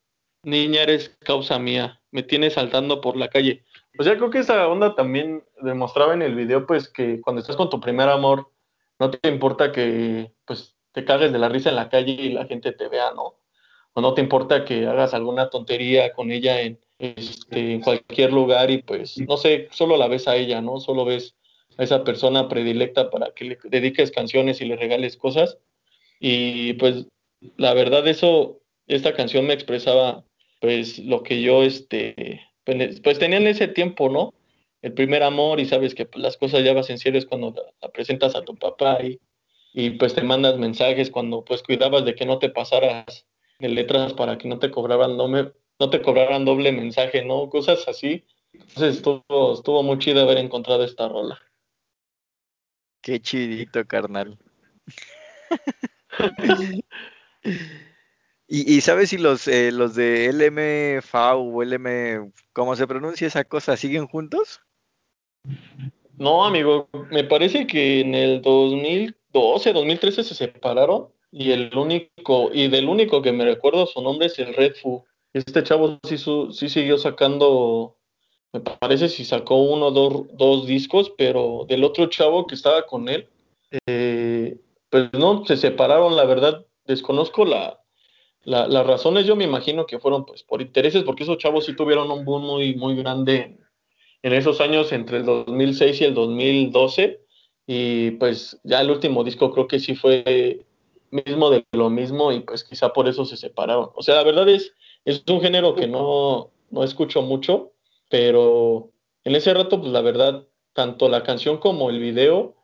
niña 0.43 0.81
eres 0.81 1.15
causa 1.23 1.59
mía 1.59 2.01
me 2.11 2.23
tiene 2.23 2.49
saltando 2.49 3.01
por 3.01 3.17
la 3.17 3.29
calle. 3.29 3.63
O 3.97 4.03
sea, 4.03 4.15
creo 4.17 4.29
que 4.29 4.39
esa 4.39 4.67
onda 4.67 4.95
también 4.95 5.43
demostraba 5.61 6.13
en 6.13 6.21
el 6.21 6.35
video, 6.35 6.67
pues, 6.67 6.87
que 6.89 7.19
cuando 7.21 7.41
estás 7.41 7.55
con 7.55 7.69
tu 7.69 7.79
primer 7.79 8.09
amor, 8.09 8.51
no 8.99 9.09
te 9.09 9.27
importa 9.29 9.71
que, 9.71 10.31
pues, 10.45 10.75
te 10.91 11.05
cagues 11.05 11.31
de 11.31 11.39
la 11.39 11.49
risa 11.49 11.69
en 11.69 11.75
la 11.77 11.89
calle 11.89 12.11
y 12.11 12.29
la 12.33 12.45
gente 12.45 12.71
te 12.73 12.89
vea, 12.89 13.13
¿no? 13.13 13.35
O 13.93 14.01
no 14.01 14.13
te 14.13 14.21
importa 14.21 14.65
que 14.65 14.87
hagas 14.87 15.13
alguna 15.13 15.49
tontería 15.49 16.13
con 16.13 16.31
ella 16.31 16.61
en, 16.61 16.79
este, 17.01 17.73
en 17.73 17.81
cualquier 17.81 18.31
lugar 18.31 18.69
y, 18.69 18.81
pues, 18.81 19.17
no 19.19 19.37
sé, 19.37 19.67
solo 19.71 19.97
la 19.97 20.07
ves 20.07 20.27
a 20.27 20.35
ella, 20.35 20.61
¿no? 20.61 20.79
Solo 20.79 21.05
ves 21.05 21.35
a 21.77 21.83
esa 21.83 22.03
persona 22.03 22.47
predilecta 22.47 23.09
para 23.09 23.31
que 23.31 23.45
le 23.45 23.57
dediques 23.63 24.11
canciones 24.11 24.61
y 24.61 24.65
le 24.65 24.75
regales 24.75 25.17
cosas. 25.17 25.57
Y, 26.19 26.73
pues, 26.73 27.07
la 27.57 27.73
verdad, 27.73 28.07
eso, 28.07 28.61
esta 28.87 29.13
canción 29.13 29.47
me 29.47 29.53
expresaba 29.53 30.23
pues 30.61 30.99
lo 30.99 31.23
que 31.23 31.41
yo, 31.41 31.63
este, 31.63 32.39
pues, 32.63 33.01
pues 33.01 33.19
tenía 33.19 33.37
en 33.37 33.47
ese 33.47 33.67
tiempo, 33.67 34.09
¿no? 34.09 34.33
El 34.81 34.93
primer 34.93 35.23
amor 35.23 35.59
y 35.59 35.65
sabes 35.65 35.95
que 35.95 36.05
pues, 36.05 36.21
las 36.21 36.37
cosas 36.37 36.63
ya 36.63 36.73
vas 36.73 36.89
en 36.89 36.99
serio 36.99 37.19
es 37.19 37.25
cuando 37.25 37.53
la, 37.81 37.89
presentas 37.89 38.35
a 38.35 38.43
tu 38.43 38.55
papá 38.55 38.99
y, 39.03 39.19
y, 39.73 39.91
pues 39.91 40.13
te 40.13 40.21
mandas 40.21 40.57
mensajes 40.57 41.09
cuando 41.09 41.43
pues 41.43 41.63
cuidabas 41.63 42.05
de 42.05 42.13
que 42.15 42.25
no 42.25 42.37
te 42.37 42.49
pasaras 42.49 43.25
de 43.59 43.69
letras 43.69 44.13
para 44.13 44.37
que 44.37 44.47
no 44.47 44.59
te 44.59 44.71
cobraran 44.71 45.17
doble, 45.17 45.51
no 45.81 45.89
te 45.89 46.03
cobraran 46.03 46.45
doble 46.45 46.71
mensaje, 46.71 47.25
¿no? 47.25 47.49
Cosas 47.49 47.87
así. 47.87 48.23
Entonces 48.53 48.97
estuvo, 48.97 49.53
estuvo 49.55 49.81
muy 49.81 49.97
chido 49.97 50.21
haber 50.21 50.37
encontrado 50.37 50.83
esta 50.83 51.09
rola. 51.09 51.41
Qué 53.01 53.19
chidito, 53.19 53.83
carnal. 53.87 54.37
¿Y, 58.47 58.81
sabes 58.81 59.09
si 59.09 59.17
los, 59.17 59.47
eh, 59.47 59.71
los 59.71 59.95
de 59.95 60.31
LMV 60.31 61.01
o 61.37 61.63
LM, 61.63 62.31
cómo 62.53 62.75
se 62.75 62.85
pronuncia 62.85 63.25
esa 63.25 63.43
cosa, 63.43 63.75
siguen 63.75 64.05
juntos? 64.05 64.61
No, 66.17 66.45
amigo, 66.45 66.89
me 67.09 67.23
parece 67.23 67.65
que 67.65 68.01
en 68.01 68.13
el 68.13 68.43
2012, 68.43 69.73
2013 69.73 70.23
se 70.25 70.35
separaron 70.35 71.07
y 71.31 71.51
el 71.51 71.75
único, 71.75 72.51
y 72.53 72.67
del 72.67 72.87
único 72.87 73.23
que 73.23 73.31
me 73.31 73.45
recuerdo 73.45 73.87
su 73.87 73.99
nombre 74.01 74.27
es 74.27 74.37
el 74.37 74.53
Red 74.53 74.75
Fu. 74.75 75.03
Este 75.33 75.63
chavo 75.63 75.99
sí, 76.03 76.17
sí 76.17 76.69
siguió 76.69 76.97
sacando, 76.97 77.97
me 78.51 78.59
parece 78.59 79.09
si 79.09 79.23
sacó 79.23 79.61
uno 79.61 79.87
o 79.87 79.91
dos, 79.91 80.25
dos, 80.33 80.67
discos, 80.67 81.13
pero 81.17 81.65
del 81.67 81.83
otro 81.83 82.07
chavo 82.07 82.47
que 82.47 82.55
estaba 82.55 82.85
con 82.85 83.07
él, 83.07 83.29
eh, 83.87 84.59
pues 84.89 85.11
no, 85.13 85.45
se 85.45 85.55
separaron, 85.55 86.15
la 86.15 86.25
verdad, 86.25 86.65
desconozco 86.85 87.45
la, 87.45 87.81
las 88.43 88.85
razones 88.85 89.25
yo 89.25 89.35
me 89.35 89.43
imagino 89.43 89.85
que 89.85 89.99
fueron 89.99 90.25
pues 90.25 90.43
por 90.43 90.61
intereses, 90.61 91.03
porque 91.03 91.23
esos 91.23 91.37
chavos 91.37 91.65
sí 91.65 91.75
tuvieron 91.75 92.09
un 92.11 92.25
boom 92.25 92.43
muy, 92.43 92.75
muy 92.75 92.95
grande 92.95 93.57
en, 94.23 94.33
esos 94.33 94.61
años 94.61 94.91
entre 94.91 95.17
el 95.17 95.25
2006 95.25 96.01
y 96.01 96.03
el 96.05 96.13
2012. 96.13 97.21
Y 97.67 98.11
pues 98.11 98.59
ya 98.63 98.81
el 98.81 98.89
último 98.89 99.23
disco 99.23 99.51
creo 99.51 99.67
que 99.67 99.79
sí 99.79 99.95
fue 99.95 100.65
mismo 101.11 101.49
de 101.49 101.65
lo 101.73 101.89
mismo 101.89 102.31
y 102.31 102.39
pues 102.39 102.63
quizá 102.63 102.91
por 102.91 103.07
eso 103.07 103.25
se 103.25 103.37
separaron. 103.37 103.89
O 103.95 104.01
sea, 104.01 104.15
la 104.15 104.23
verdad 104.23 104.49
es, 104.49 104.73
es 105.05 105.23
un 105.29 105.41
género 105.41 105.75
que 105.75 105.87
no, 105.87 106.51
no 106.69 106.83
escucho 106.83 107.21
mucho, 107.21 107.73
pero 108.09 108.91
en 109.23 109.35
ese 109.35 109.53
rato 109.53 109.79
pues 109.79 109.91
la 109.91 110.01
verdad, 110.01 110.47
tanto 110.73 111.09
la 111.09 111.23
canción 111.23 111.57
como 111.57 111.89
el 111.89 111.99
video 111.99 112.55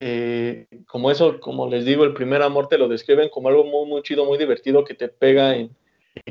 eh, 0.00 0.66
como 0.86 1.10
eso, 1.10 1.40
como 1.40 1.68
les 1.68 1.84
digo, 1.84 2.04
el 2.04 2.14
primer 2.14 2.42
amor 2.42 2.68
te 2.68 2.78
lo 2.78 2.88
describen 2.88 3.28
como 3.28 3.48
algo 3.48 3.64
muy, 3.64 3.86
muy 3.86 4.02
chido, 4.02 4.24
muy 4.24 4.38
divertido, 4.38 4.84
que 4.84 4.94
te 4.94 5.08
pega 5.08 5.56
y 5.56 5.70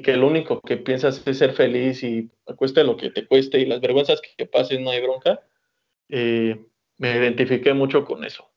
que 0.01 0.15
lo 0.15 0.27
único 0.27 0.61
que 0.61 0.77
piensas 0.77 1.21
es 1.25 1.37
ser 1.37 1.53
feliz 1.53 2.03
y 2.03 2.29
cueste 2.55 2.83
lo 2.83 2.97
que 2.97 3.11
te 3.11 3.27
cueste 3.27 3.59
y 3.59 3.65
las 3.65 3.81
vergüenzas 3.81 4.21
que 4.37 4.45
pases 4.45 4.79
no 4.79 4.89
hay 4.89 5.01
bronca. 5.01 5.41
Eh, 6.09 6.65
me 6.97 7.17
identifiqué 7.17 7.73
mucho 7.73 8.05
con 8.05 8.23
eso. 8.23 8.49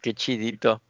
Qué 0.00 0.14
chidito. 0.14 0.82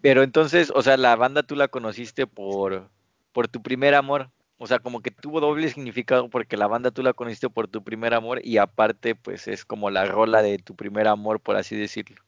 Pero 0.00 0.22
entonces, 0.22 0.72
o 0.74 0.82
sea, 0.82 0.96
la 0.96 1.16
banda 1.16 1.42
tú 1.42 1.56
la 1.56 1.68
conociste 1.68 2.26
por, 2.26 2.90
por 3.32 3.48
tu 3.48 3.62
primer 3.62 3.94
amor. 3.94 4.30
O 4.58 4.66
sea, 4.66 4.78
como 4.78 5.00
que 5.00 5.10
tuvo 5.10 5.40
doble 5.40 5.68
significado 5.68 6.28
porque 6.28 6.58
la 6.58 6.66
banda 6.66 6.90
tú 6.90 7.02
la 7.02 7.14
conociste 7.14 7.48
por 7.48 7.66
tu 7.66 7.82
primer 7.82 8.12
amor 8.12 8.40
y 8.44 8.58
aparte, 8.58 9.14
pues 9.14 9.48
es 9.48 9.64
como 9.64 9.88
la 9.88 10.04
rola 10.04 10.42
de 10.42 10.58
tu 10.58 10.76
primer 10.76 11.08
amor, 11.08 11.40
por 11.40 11.56
así 11.56 11.76
decirlo. 11.76 12.22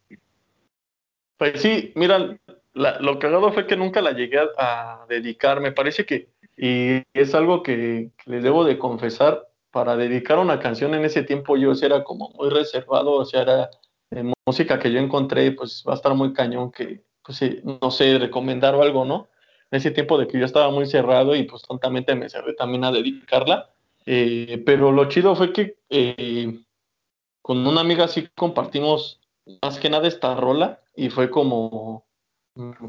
Pues 1.37 1.61
sí, 1.61 1.93
mira, 1.95 2.39
lo 2.73 3.19
cagado 3.19 3.53
fue 3.53 3.67
que 3.67 3.77
nunca 3.77 4.01
la 4.01 4.13
llegué 4.13 4.39
a, 4.57 5.05
dedicar. 5.09 5.61
Me 5.61 5.73
parece 5.73 6.07
que, 6.07 6.31
y 6.57 7.03
es 7.13 7.35
algo 7.35 7.63
que, 7.63 8.11
les 8.25 8.43
debo 8.43 8.65
de 8.65 8.79
confesar, 8.79 9.47
para 9.71 9.97
dedicar 9.97 10.39
una 10.39 10.61
canción 10.61 10.95
en 10.95 11.05
ese 11.05 11.23
tiempo 11.23 11.57
yo 11.57 11.73
era 11.73 12.05
como 12.05 12.31
muy 12.31 12.51
reservado, 12.51 13.13
o 13.13 13.25
sea, 13.25 13.43
era 13.43 13.71
música 14.47 14.79
que 14.79 14.93
yo 14.93 15.01
encontré, 15.01 15.53
pues 15.53 15.83
va 15.87 15.93
a 15.93 15.97
estar 15.97 16.15
muy 16.15 16.33
cañón 16.33 16.71
que, 16.71 17.03
pues 17.25 17.41
no 17.65 17.91
sé, 17.91 18.19
recomendar 18.19 18.75
o 18.75 18.83
algo, 18.83 19.05
¿no? 19.05 19.29
Ese 19.73 19.91
tiempo 19.91 20.19
de 20.19 20.29
que 20.29 20.39
yo 20.39 20.45
estaba 20.45 20.71
muy 20.71 20.87
cerrado 20.87 21.35
y 21.35 21.45
pues 21.45 21.63
tontamente 21.63 22.15
me 22.15 22.29
cerré 22.29 22.55
también 22.55 22.85
a 22.85 22.93
dedicarla. 22.93 23.71
Eh, 24.05 24.63
pero 24.67 24.93
lo 24.93 25.09
chido 25.09 25.35
fue 25.35 25.53
que 25.53 25.79
eh, 25.89 26.61
con 27.41 27.67
una 27.67 27.81
amiga 27.81 28.07
sí 28.07 28.29
compartimos 28.37 29.21
más 29.63 29.79
que 29.79 29.91
nada 29.91 30.07
esta 30.07 30.35
rola 30.35 30.83
y 30.95 31.09
fue 31.09 31.31
como, 31.31 32.07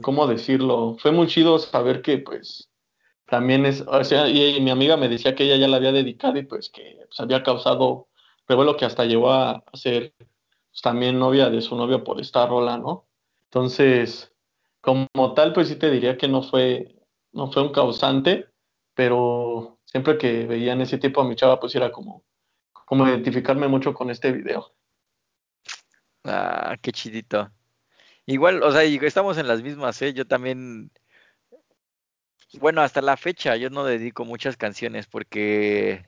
¿cómo 0.02 0.28
decirlo? 0.28 0.98
Fue 1.00 1.12
muy 1.12 1.28
chido 1.28 1.58
saber 1.58 2.02
que 2.02 2.18
pues 2.18 2.70
también 3.28 3.66
es, 3.66 3.82
o 3.88 4.04
sea, 4.04 4.28
y, 4.28 4.60
mi 4.60 4.70
amiga 4.70 4.98
me 4.98 5.08
decía 5.08 5.36
que 5.36 5.46
ella 5.46 5.56
ya 5.56 5.68
la 5.70 5.78
había 5.78 5.94
dedicado 5.94 6.38
y 6.38 6.44
pues 6.44 6.70
que 6.70 6.98
pues, 7.08 7.20
había 7.20 7.44
causado 7.44 8.08
revuelo 8.48 8.76
que 8.76 8.86
hasta 8.86 9.06
llegó 9.06 9.32
a 9.32 9.64
ser 9.74 10.14
pues, 10.18 10.82
también 10.82 11.18
novia 11.18 11.50
de 11.50 11.62
su 11.62 11.78
novio 11.78 12.04
por 12.04 12.20
esta 12.20 12.46
rola, 12.46 12.78
¿no? 12.78 13.06
Entonces, 13.46 14.33
como 14.84 15.34
tal, 15.34 15.54
pues 15.54 15.70
sí 15.70 15.78
te 15.78 15.90
diría 15.90 16.18
que 16.18 16.28
no 16.28 16.44
fue, 16.44 16.94
no 17.32 17.50
fue 17.50 17.64
un 17.64 17.72
causante, 17.72 18.50
pero 18.94 19.80
siempre 19.86 20.18
que 20.18 20.46
veían 20.46 20.82
ese 20.82 20.98
tipo 20.98 21.22
a 21.22 21.24
mi 21.24 21.38
chava, 21.38 21.58
pues 21.58 21.74
era 21.74 21.90
como, 21.90 22.26
como 22.86 23.08
identificarme 23.08 23.70
mucho 23.70 23.94
con 23.94 24.12
este 24.12 24.34
video. 24.34 24.74
Ah, 26.26 26.76
qué 26.82 26.92
chidito. 26.92 27.50
Igual, 28.26 28.62
o 28.62 28.74
sea, 28.74 28.84
estamos 28.84 29.38
en 29.38 29.48
las 29.48 29.62
mismas, 29.62 30.02
¿eh? 30.02 30.14
Yo 30.14 30.28
también, 30.28 30.92
bueno, 32.60 32.82
hasta 32.82 33.02
la 33.02 33.16
fecha 33.16 33.56
yo 33.56 33.70
no 33.70 33.86
dedico 33.86 34.26
muchas 34.26 34.58
canciones 34.58 35.08
porque, 35.08 36.06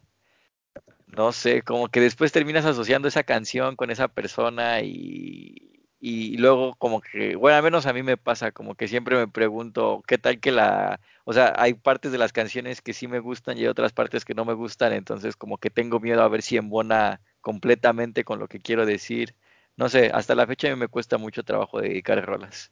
no 1.08 1.32
sé, 1.32 1.62
como 1.62 1.88
que 1.88 2.02
después 2.02 2.34
terminas 2.34 2.66
asociando 2.66 3.08
esa 3.08 3.24
canción 3.24 3.78
con 3.78 3.90
esa 3.90 4.10
persona 4.10 4.82
y, 4.82 5.75
y 6.08 6.38
luego 6.38 6.76
como 6.76 7.02
que, 7.02 7.36
bueno, 7.36 7.58
al 7.58 7.64
menos 7.64 7.88
a 7.88 7.94
mí 7.94 8.04
me 8.04 8.16
pasa, 8.16 8.52
como 8.52 8.76
que 8.76 8.88
siempre 8.88 9.16
me 9.16 9.28
pregunto, 9.28 10.04
¿qué 10.06 10.20
tal 10.20 10.40
que 10.40 10.52
la, 10.52 11.00
o 11.24 11.34
sea, 11.34 11.56
hay 11.58 11.74
partes 11.74 12.12
de 12.12 12.20
las 12.20 12.32
canciones 12.32 12.84
que 12.84 12.94
sí 12.94 13.08
me 13.08 13.18
gustan 13.18 13.58
y 13.58 13.62
hay 13.62 13.68
otras 13.70 13.92
partes 13.92 14.24
que 14.24 14.36
no 14.36 14.46
me 14.46 14.54
gustan, 14.54 14.94
entonces 14.94 15.36
como 15.36 15.58
que 15.58 15.72
tengo 15.72 16.00
miedo 16.00 16.22
a 16.22 16.28
ver 16.28 16.44
si 16.44 16.58
embona 16.58 17.22
completamente 17.42 18.24
con 18.24 18.38
lo 18.38 18.48
que 18.48 18.60
quiero 18.60 18.86
decir. 18.86 19.34
No 19.78 19.90
sé, 19.90 20.12
hasta 20.14 20.36
la 20.36 20.46
fecha 20.46 20.68
a 20.68 20.76
mí 20.76 20.80
me 20.80 20.90
cuesta 20.90 21.18
mucho 21.18 21.42
trabajo 21.42 21.82
dedicar 21.82 22.24
rolas. 22.24 22.72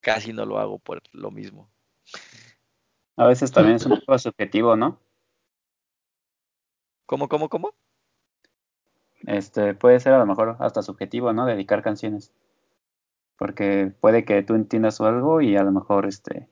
Casi 0.00 0.32
no 0.32 0.46
lo 0.46 0.58
hago 0.58 0.78
por 0.78 1.02
lo 1.12 1.30
mismo. 1.30 1.68
A 3.18 3.26
veces 3.26 3.52
también 3.52 3.76
es 3.76 3.84
un 3.84 4.00
poco 4.00 4.18
subjetivo, 4.18 4.74
¿no? 4.74 4.98
¿Cómo, 7.04 7.28
cómo, 7.28 7.50
cómo? 7.50 7.74
Este, 9.26 9.74
puede 9.74 10.00
ser 10.00 10.12
a 10.14 10.18
lo 10.18 10.26
mejor 10.26 10.56
hasta 10.60 10.82
subjetivo, 10.82 11.32
¿no? 11.32 11.46
Dedicar 11.46 11.82
canciones. 11.82 12.32
Porque 13.36 13.92
puede 14.00 14.24
que 14.24 14.42
tú 14.42 14.54
entiendas 14.54 15.00
algo 15.00 15.40
y 15.40 15.56
a 15.56 15.62
lo 15.62 15.72
mejor 15.72 16.06
este, 16.06 16.48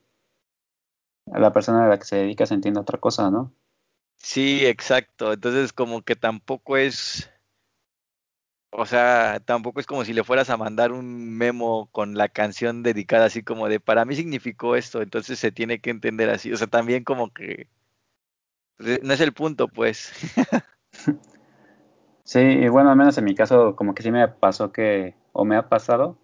la 1.27 1.53
persona 1.53 1.85
a 1.85 1.89
la 1.89 1.99
que 1.99 2.05
se 2.05 2.17
dedica 2.17 2.47
se 2.47 2.55
entienda 2.55 2.81
otra 2.81 2.99
cosa, 2.99 3.31
¿no? 3.31 3.53
Sí, 4.17 4.67
exacto. 4.67 5.33
Entonces 5.33 5.73
como 5.73 6.03
que 6.03 6.17
tampoco 6.17 6.77
es, 6.77 7.31
o 8.71 8.87
sea, 8.87 9.41
tampoco 9.45 9.81
es 9.81 9.87
como 9.87 10.05
si 10.05 10.13
le 10.13 10.25
fueras 10.25 10.51
a 10.51 10.57
mandar 10.57 10.93
un 10.93 11.37
memo 11.37 11.89
con 11.93 12.15
la 12.17 12.29
canción 12.29 12.83
dedicada 12.83 13.27
así 13.27 13.43
como 13.43 13.69
de, 13.69 13.81
para 13.81 14.05
mí 14.05 14.15
significó 14.15 14.77
esto, 14.77 15.03
entonces 15.03 15.39
se 15.39 15.53
tiene 15.53 15.81
que 15.81 15.91
entender 15.91 16.31
así. 16.31 16.53
O 16.53 16.57
sea, 16.57 16.67
también 16.67 17.05
como 17.05 17.33
que 17.33 17.69
pues, 18.77 19.03
no 19.03 19.13
es 19.13 19.21
el 19.21 19.33
punto, 19.33 19.69
pues. 19.69 20.13
Sí, 22.25 22.69
bueno, 22.69 22.91
al 22.91 22.97
menos 22.97 23.19
en 23.19 23.25
mi 23.25 23.35
caso 23.35 23.77
como 23.77 23.95
que 23.95 24.03
sí 24.03 24.11
me 24.11 24.27
pasó 24.29 24.73
que, 24.73 25.15
o 25.33 25.45
me 25.45 25.57
ha 25.57 25.69
pasado, 25.69 26.17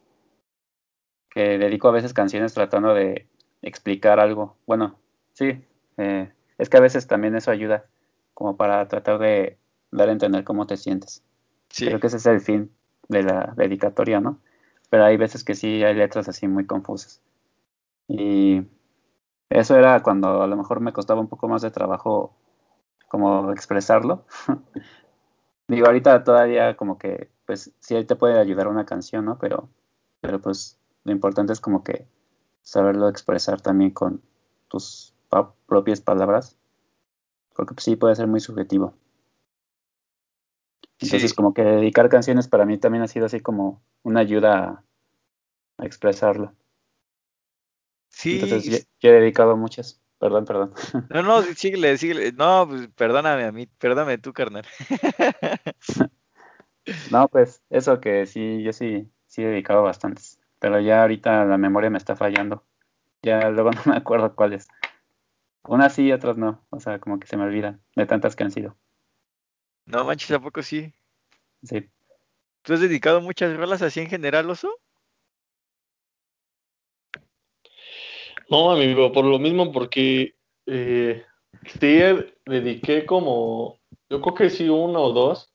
que 1.31 1.59
dedico 1.59 1.89
a 1.89 1.93
veces 1.93 2.15
canciones 2.15 2.55
tratando 2.55 2.95
de 2.95 3.29
explicar 3.63 4.21
algo. 4.21 4.57
Bueno, 4.67 4.99
sí, 5.33 5.65
eh, 5.99 6.33
es 6.59 6.69
que 6.69 6.77
a 6.77 6.81
veces 6.81 7.07
también 7.07 7.35
eso 7.37 7.51
ayuda 7.51 7.85
como 8.35 8.57
para 8.57 8.87
tratar 8.89 9.19
de 9.19 9.59
dar 9.91 10.09
a 10.09 10.13
entender 10.13 10.45
cómo 10.45 10.67
te 10.67 10.77
sientes. 10.77 11.23
Sí. 11.69 11.87
Creo 11.87 12.01
que 12.01 12.07
ese 12.09 12.17
es 12.19 12.27
el 12.27 12.41
fin 12.41 12.71
de 13.09 13.23
la 13.23 13.53
dedicatoria, 13.57 14.21
¿no? 14.21 14.41
Pero 14.91 15.05
hay 15.05 15.17
veces 15.17 15.45
que 15.45 15.55
sí 15.55 15.83
hay 15.85 15.95
letras 15.95 16.29
así 16.29 16.49
muy 16.49 16.67
confusas. 16.67 17.23
Y 18.09 18.63
eso 19.51 19.77
era 19.77 20.03
cuando 20.03 20.43
a 20.43 20.47
lo 20.47 20.57
mejor 20.57 20.81
me 20.81 20.93
costaba 20.93 21.21
un 21.21 21.29
poco 21.29 21.49
más 21.49 21.63
de 21.63 21.73
trabajo 21.73 22.37
como 23.09 23.53
expresarlo. 23.53 24.27
Digo, 25.69 25.87
ahorita 25.87 26.23
todavía 26.25 26.77
como 26.77 26.99
que, 26.99 27.31
pues 27.45 27.73
sí 27.81 28.05
te 28.05 28.17
puede 28.17 28.39
ayudar 28.39 28.69
una 28.69 28.87
canción, 28.87 29.25
¿no? 29.25 29.39
Pero, 29.39 29.69
pero 30.21 30.41
pues 30.41 30.79
lo 31.05 31.13
importante 31.13 31.53
es 31.53 31.61
como 31.61 31.83
que 31.83 32.07
saberlo 32.63 33.09
expresar 33.09 33.61
también 33.61 33.91
con 33.91 34.23
tus 34.69 35.15
propias 35.67 36.01
palabras. 36.01 36.57
Porque 37.55 37.75
pues, 37.75 37.85
sí 37.85 37.97
puede 37.97 38.15
ser 38.15 38.27
muy 38.27 38.41
subjetivo. 38.41 38.95
Entonces 40.99 41.35
como 41.35 41.53
que 41.53 41.63
dedicar 41.63 42.09
canciones 42.09 42.49
para 42.49 42.65
mí 42.65 42.79
también 42.79 43.03
ha 43.03 43.09
sido 43.09 43.27
así 43.27 43.41
como 43.41 43.83
una 44.03 44.21
ayuda 44.21 44.83
a, 45.79 45.85
expresarlo. 45.85 46.55
Sí. 48.09 48.41
Entonces 48.41 48.89
yo, 49.01 49.11
he 49.11 49.13
dedicado 49.13 49.57
muchas. 49.57 50.01
Perdón, 50.19 50.45
perdón. 50.45 50.73
No, 51.11 51.23
no, 51.23 51.43
síguele, 51.43 51.97
síguele. 51.99 52.33
No, 52.33 52.67
pues 52.69 52.89
perdóname 52.97 53.45
a 53.45 53.53
mí, 53.53 53.67
perdóname 53.79 54.19
tú, 54.19 54.33
carnal. 54.33 54.65
No, 57.11 57.27
pues 57.27 57.63
eso 57.69 58.01
que 58.01 58.27
sí, 58.27 58.63
yo 58.63 58.73
sí, 58.73 59.11
sí 59.27 59.43
he 59.43 59.49
dedicado 59.49 59.83
bastantes. 59.83 60.39
Pero 60.61 60.81
ya 60.81 61.03
ahorita 61.03 61.45
la 61.45 61.59
memoria 61.59 61.91
me 61.91 61.99
está 61.99 62.15
fallando. 62.15 62.65
Ya 63.23 63.51
luego 63.51 63.71
no 63.73 63.83
me 63.87 63.97
acuerdo 63.97 64.35
cuáles. 64.35 64.69
Unas 65.65 65.95
sí 65.95 66.05
y 66.05 66.13
otras 66.13 66.37
no. 66.37 66.65
O 66.71 66.79
sea, 66.79 67.01
como 67.01 67.19
que 67.19 67.27
se 67.27 67.37
me 67.37 67.45
olvidan 67.45 67.83
de 67.97 68.07
tantas 68.07 68.37
que 68.37 68.45
han 68.45 68.53
sido. 68.53 68.77
No 69.85 70.05
manches, 70.05 70.31
¿a 70.31 70.41
poco 70.41 70.63
sí? 70.63 70.93
Sí. 71.63 71.91
¿Tú 72.63 72.75
has 72.75 72.81
dedicado 72.81 73.21
muchas 73.21 73.57
rolas 73.57 73.83
así 73.83 74.01
en 74.01 74.09
general, 74.09 74.49
Oso? 74.49 74.73
No, 78.49 78.71
amigo, 78.71 79.11
por 79.13 79.25
lo 79.25 79.39
mismo, 79.39 79.73
porque 79.73 80.37
eh, 80.67 81.25
sí 81.81 81.99
dediqué 82.45 83.05
como, 83.05 83.81
yo 84.09 84.21
creo 84.21 84.35
que 84.35 84.51
sí 84.51 84.69
uno 84.69 85.03
o 85.03 85.13
dos, 85.13 85.53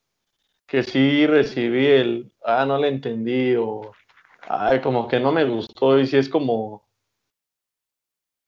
que 0.67 0.83
sí 0.83 1.25
recibí 1.25 1.85
el, 1.85 2.33
ah, 2.43 2.65
no 2.65 2.77
le 2.77 2.89
entendí, 2.89 3.55
o, 3.55 3.93
ay, 4.41 4.81
como 4.81 5.07
que 5.07 5.19
no 5.21 5.31
me 5.31 5.45
gustó, 5.45 5.99
y 5.99 6.05
sí 6.07 6.17
es 6.17 6.27
como, 6.27 6.85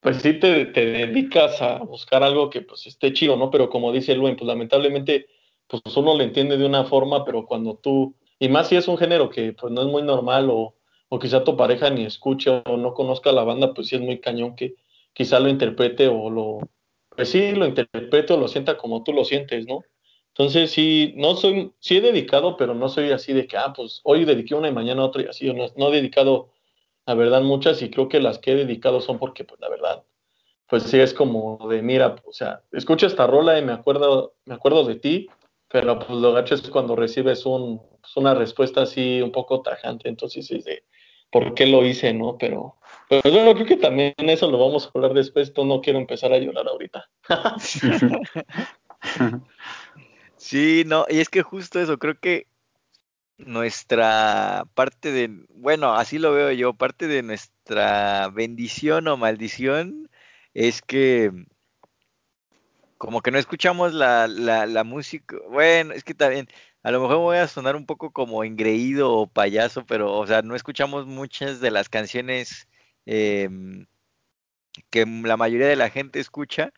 pues 0.01 0.17
sí 0.21 0.37
te, 0.39 0.65
te 0.65 0.85
dedicas 0.87 1.61
a 1.61 1.77
buscar 1.79 2.21
algo 2.23 2.49
que 2.49 2.61
pues 2.61 2.85
esté 2.85 3.13
chido, 3.13 3.37
¿no? 3.37 3.49
Pero 3.49 3.69
como 3.69 3.93
dice 3.93 4.13
Luen, 4.13 4.35
pues 4.35 4.47
lamentablemente, 4.47 5.27
pues 5.67 5.81
uno 5.95 6.17
le 6.17 6.25
entiende 6.25 6.57
de 6.57 6.65
una 6.65 6.83
forma, 6.83 7.23
pero 7.23 7.45
cuando 7.45 7.75
tú, 7.77 8.13
y 8.39 8.49
más 8.49 8.67
si 8.67 8.75
es 8.75 8.89
un 8.89 8.97
género 8.97 9.29
que 9.29 9.53
pues 9.53 9.71
no 9.71 9.81
es 9.81 9.87
muy 9.87 10.03
normal 10.03 10.49
o 10.51 10.75
o 11.13 11.19
quizá 11.19 11.43
tu 11.43 11.55
pareja 11.55 11.91
ni 11.91 12.05
escuche 12.05 12.49
o 12.49 12.75
no 12.75 12.95
conozca 12.95 13.31
la 13.31 13.43
banda, 13.43 13.71
pues 13.75 13.87
sí 13.89 13.95
es 13.95 14.01
muy 14.01 14.19
cañón 14.19 14.55
que 14.55 14.73
quizá 15.13 15.39
lo 15.39 15.47
interprete 15.47 16.07
o 16.07 16.31
lo, 16.31 16.57
pues 17.15 17.29
sí, 17.29 17.51
lo 17.51 17.67
interprete 17.67 18.33
o 18.33 18.37
lo 18.37 18.47
sienta 18.47 18.77
como 18.77 19.03
tú 19.03 19.13
lo 19.13 19.23
sientes, 19.23 19.67
¿no? 19.67 19.83
Entonces 20.29 20.71
sí, 20.71 21.13
no 21.15 21.35
soy, 21.35 21.71
sí 21.77 21.97
he 21.97 22.01
dedicado, 22.01 22.57
pero 22.57 22.73
no 22.73 22.89
soy 22.89 23.11
así 23.11 23.31
de 23.31 23.45
que, 23.45 23.57
ah, 23.57 23.73
pues 23.75 24.01
hoy 24.03 24.25
dediqué 24.25 24.55
una 24.55 24.69
y 24.69 24.71
mañana 24.71 25.05
otra 25.05 25.21
y 25.21 25.25
así, 25.27 25.53
no, 25.53 25.67
no 25.77 25.89
he 25.89 25.97
dedicado, 25.97 26.49
la 27.05 27.13
verdad, 27.13 27.43
muchas 27.43 27.83
y 27.83 27.91
creo 27.91 28.09
que 28.09 28.19
las 28.19 28.39
que 28.39 28.53
he 28.53 28.55
dedicado 28.55 28.99
son 28.99 29.19
porque, 29.19 29.43
pues 29.43 29.61
la 29.61 29.69
verdad, 29.69 30.03
pues 30.67 30.81
sí 30.81 30.99
es 30.99 31.13
como 31.13 31.59
de, 31.69 31.83
mira, 31.83 32.15
o 32.25 32.33
sea, 32.33 32.63
escucha 32.71 33.05
esta 33.05 33.27
rola 33.27 33.59
y 33.59 33.61
me 33.63 33.73
acuerdo, 33.73 34.33
me 34.45 34.55
acuerdo 34.55 34.83
de 34.83 34.95
ti, 34.95 35.27
pero 35.69 35.99
pues 35.99 36.17
lo 36.17 36.33
gacho 36.33 36.55
es 36.55 36.67
cuando 36.71 36.95
recibes 36.95 37.45
un, 37.45 37.79
pues, 38.01 38.17
una 38.17 38.33
respuesta 38.33 38.81
así 38.81 39.21
un 39.21 39.31
poco 39.31 39.61
tajante, 39.61 40.09
entonces 40.09 40.49
es 40.49 40.65
de, 40.65 40.83
por 41.33 41.55
qué 41.55 41.65
lo 41.65 41.83
hice, 41.83 42.13
¿no? 42.13 42.37
Pero, 42.37 42.77
pero 43.09 43.21
bueno, 43.25 43.55
creo 43.55 43.65
que 43.65 43.77
también 43.77 44.13
eso 44.17 44.49
lo 44.49 44.59
vamos 44.59 44.85
a 44.85 44.91
hablar 44.93 45.13
después. 45.13 45.49
Esto 45.49 45.65
no 45.65 45.81
quiero 45.81 45.97
empezar 45.97 46.31
a 46.31 46.37
llorar 46.37 46.67
ahorita. 46.67 47.09
sí, 50.37 50.83
no, 50.85 51.05
y 51.09 51.19
es 51.19 51.29
que 51.29 51.41
justo 51.41 51.81
eso, 51.81 51.97
creo 51.97 52.19
que 52.19 52.45
nuestra 53.37 54.65
parte 54.75 55.11
de, 55.11 55.31
bueno, 55.49 55.95
así 55.95 56.19
lo 56.19 56.33
veo 56.33 56.51
yo, 56.51 56.75
parte 56.75 57.07
de 57.07 57.23
nuestra 57.23 58.29
bendición 58.29 59.07
o 59.07 59.17
maldición 59.17 60.11
es 60.53 60.83
que 60.83 61.31
como 62.99 63.21
que 63.21 63.31
no 63.31 63.39
escuchamos 63.39 63.93
la, 63.93 64.27
la, 64.27 64.67
la 64.67 64.83
música, 64.83 65.35
bueno, 65.49 65.93
es 65.93 66.03
que 66.03 66.13
también 66.13 66.47
a 66.83 66.91
lo 66.91 67.01
mejor 67.01 67.17
voy 67.17 67.37
a 67.37 67.47
sonar 67.47 67.75
un 67.77 67.85
poco 67.85 68.11
como 68.11 68.43
engreído 68.43 69.11
o 69.13 69.27
payaso, 69.27 69.85
pero, 69.85 70.13
o 70.17 70.27
sea, 70.27 70.41
no 70.41 70.55
escuchamos 70.55 71.07
muchas 71.07 71.61
de 71.61 71.71
las 71.71 71.89
canciones 71.89 72.67
em, 73.05 73.87
que 74.89 75.05
la 75.05 75.37
mayoría 75.37 75.67
de 75.67 75.75
la 75.77 75.89
gente 75.89 76.19
escucha. 76.19 76.73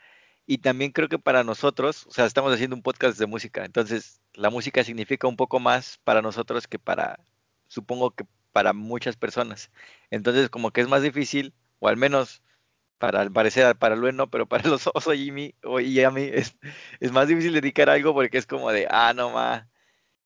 Y 0.47 0.60
también 0.60 0.91
creo 0.91 1.10
que 1.10 1.20
para 1.20 1.43
nosotros, 1.43 2.06
o 2.08 2.12
sea, 2.12 2.26
estamos 2.26 2.53
haciendo 2.53 2.76
un 2.76 2.84
podcast 2.84 3.18
de 3.20 3.26
música, 3.28 3.66
entonces 3.66 4.22
la 4.34 4.49
música 4.51 4.84
significa 4.84 5.28
un 5.28 5.38
poco 5.38 5.60
más 5.60 5.99
para 6.03 6.22
nosotros 6.22 6.68
que 6.68 6.78
para, 6.80 7.20
supongo 7.68 8.12
que 8.12 8.26
para 8.51 8.74
muchas 8.74 9.18
personas. 9.18 9.72
Entonces, 10.12 10.49
como 10.49 10.72
que 10.72 10.82
es 10.82 10.88
más 10.89 11.01
difícil, 11.01 11.53
o 11.80 11.88
al 11.88 11.97
menos 11.97 12.43
para 12.99 13.22
al 13.22 13.32
parecer 13.32 13.76
para 13.78 13.95
Luen 13.95 14.18
no, 14.18 14.30
pero 14.30 14.47
para 14.47 14.70
los 14.70 14.88
Oso 14.93 15.14
y, 15.14 15.56
y 15.82 16.03
a 16.03 16.12
mí 16.12 16.30
es, 16.34 16.58
es 16.99 17.12
más 17.12 17.28
difícil 17.28 17.53
dedicar 17.53 17.89
algo 17.89 18.14
porque 18.14 18.38
es 18.38 18.47
como 18.47 18.72
de, 18.72 18.88
ah, 18.89 19.14
no 19.16 19.32
más 19.32 19.66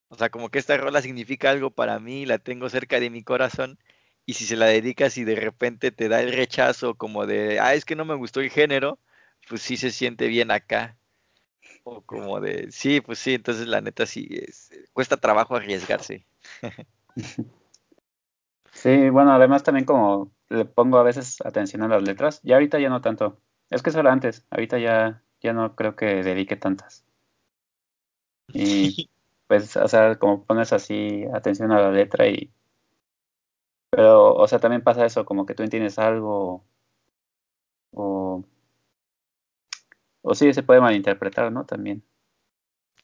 o 0.09 0.15
sea, 0.15 0.29
como 0.29 0.49
que 0.49 0.59
esta 0.59 0.75
rola 0.77 1.01
significa 1.01 1.51
algo 1.51 1.71
para 1.71 1.99
mí, 1.99 2.25
la 2.25 2.39
tengo 2.39 2.69
cerca 2.69 2.99
de 2.99 3.09
mi 3.09 3.23
corazón, 3.23 3.79
y 4.25 4.33
si 4.33 4.45
se 4.45 4.55
la 4.57 4.65
dedicas 4.65 5.17
y 5.17 5.23
de 5.23 5.35
repente 5.35 5.91
te 5.91 6.09
da 6.09 6.21
el 6.21 6.33
rechazo 6.33 6.95
como 6.95 7.25
de, 7.25 7.59
ah, 7.59 7.73
es 7.73 7.85
que 7.85 7.95
no 7.95 8.05
me 8.05 8.15
gustó 8.15 8.41
el 8.41 8.49
género, 8.49 8.99
pues 9.47 9.61
sí 9.61 9.77
se 9.77 9.91
siente 9.91 10.27
bien 10.27 10.51
acá. 10.51 10.97
O 11.83 12.01
como 12.01 12.39
de, 12.41 12.71
sí, 12.71 13.01
pues 13.01 13.19
sí, 13.19 13.33
entonces 13.35 13.67
la 13.67 13.81
neta 13.81 14.05
sí, 14.05 14.27
es, 14.31 14.71
cuesta 14.93 15.17
trabajo 15.17 15.55
arriesgarse. 15.55 16.25
Sí, 18.71 19.09
bueno, 19.09 19.33
además 19.33 19.63
también 19.63 19.83
como 19.83 20.31
le 20.47 20.63
pongo 20.63 20.99
a 20.99 21.03
veces 21.03 21.41
atención 21.43 21.81
a 21.83 21.89
las 21.89 22.01
letras, 22.01 22.39
y 22.43 22.53
ahorita 22.53 22.79
ya 22.79 22.87
no 22.87 23.01
tanto. 23.01 23.41
Es 23.69 23.83
que 23.83 23.89
eso 23.89 23.99
era 23.99 24.13
antes, 24.13 24.45
ahorita 24.51 24.77
ya, 24.77 25.21
ya 25.41 25.51
no 25.51 25.75
creo 25.75 25.97
que 25.97 26.23
dedique 26.23 26.55
tantas. 26.55 27.03
Y 28.53 29.09
pues, 29.49 29.75
o 29.77 29.87
sea, 29.87 30.15
como 30.19 30.45
pones 30.45 30.71
así 30.73 31.25
atención 31.33 31.71
a 31.71 31.81
la 31.81 31.91
letra 31.91 32.27
y... 32.27 32.51
Pero, 33.89 34.35
o 34.35 34.47
sea, 34.47 34.59
también 34.59 34.83
pasa 34.83 35.07
eso, 35.07 35.25
como 35.25 35.47
que 35.47 35.55
tú 35.55 35.63
entiendes 35.63 35.97
algo 35.97 36.63
o... 37.91 38.45
O 40.21 40.35
sí, 40.35 40.53
se 40.53 40.61
puede 40.61 40.81
malinterpretar, 40.81 41.51
¿no? 41.51 41.65
También. 41.65 42.03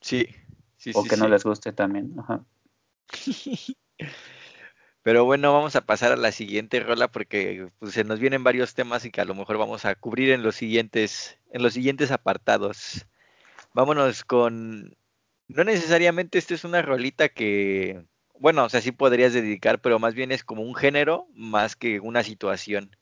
Sí, 0.00 0.28
sí, 0.76 0.92
O 0.94 1.02
que 1.02 1.16
no 1.16 1.26
les 1.26 1.42
guste 1.42 1.72
también, 1.72 2.14
ajá. 2.16 2.44
Pero 5.02 5.24
bueno, 5.24 5.52
vamos 5.52 5.74
a 5.74 5.84
pasar 5.84 6.12
a 6.12 6.16
la 6.16 6.30
siguiente 6.30 6.78
rola 6.78 7.08
porque 7.08 7.72
pues, 7.80 7.92
se 7.94 8.04
nos 8.04 8.20
vienen 8.20 8.44
varios 8.44 8.74
temas 8.74 9.04
y 9.04 9.10
que 9.10 9.20
a 9.20 9.24
lo 9.24 9.34
mejor 9.34 9.58
vamos 9.58 9.84
a 9.84 9.96
cubrir 9.96 10.30
en 10.30 10.44
los 10.44 10.54
siguientes, 10.54 11.40
en 11.50 11.64
los 11.64 11.72
siguientes 11.72 12.12
apartados. 12.12 13.04
Vámonos 13.74 14.24
con 14.24 14.96
no 15.48 15.64
necesariamente 15.64 16.38
esta 16.38 16.54
es 16.54 16.64
una 16.64 16.82
rolita 16.82 17.28
que, 17.28 18.04
bueno, 18.38 18.64
o 18.64 18.68
sea, 18.68 18.80
sí 18.80 18.92
podrías 18.92 19.32
dedicar, 19.32 19.80
pero 19.80 19.98
más 19.98 20.14
bien 20.14 20.32
es 20.32 20.44
como 20.44 20.62
un 20.62 20.74
género 20.74 21.28
más 21.34 21.76
que 21.76 22.00
una 22.00 22.22
situación. 22.22 22.96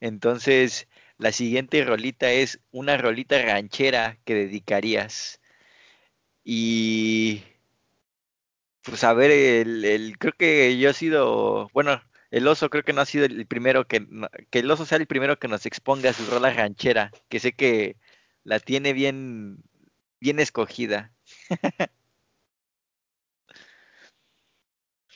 Entonces, 0.00 0.88
la 1.18 1.32
siguiente 1.32 1.84
rolita 1.84 2.32
es 2.32 2.60
una 2.72 2.96
rolita 2.98 3.42
ranchera 3.42 4.18
que 4.24 4.34
dedicarías. 4.34 5.40
Y 6.44 7.42
pues 8.82 9.04
a 9.04 9.12
ver, 9.12 9.30
el, 9.30 9.84
el, 9.84 10.18
creo 10.18 10.32
que 10.34 10.78
yo 10.78 10.90
he 10.90 10.94
sido, 10.94 11.68
bueno, 11.72 12.02
el 12.30 12.46
oso 12.48 12.70
creo 12.70 12.84
que 12.84 12.92
no 12.92 13.00
ha 13.02 13.06
sido 13.06 13.26
el 13.26 13.46
primero 13.46 13.86
que, 13.86 14.06
que 14.50 14.60
el 14.60 14.70
oso 14.70 14.86
sea 14.86 14.98
el 14.98 15.06
primero 15.06 15.38
que 15.38 15.48
nos 15.48 15.66
exponga 15.66 16.12
su 16.12 16.26
rola 16.26 16.50
ranchera, 16.52 17.12
que 17.28 17.40
sé 17.40 17.52
que 17.54 17.96
la 18.44 18.60
tiene 18.60 18.92
bien, 18.94 19.62
bien 20.20 20.40
escogida. 20.40 21.12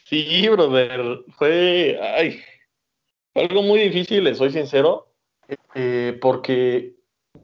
Sí, 0.06 0.48
brother, 0.48 1.24
fue, 1.36 1.98
ay, 2.00 2.40
algo 3.34 3.62
muy 3.62 3.80
difícil, 3.80 4.24
les 4.24 4.38
soy 4.38 4.50
sincero, 4.50 5.08
eh, 5.74 6.18
porque 6.20 6.94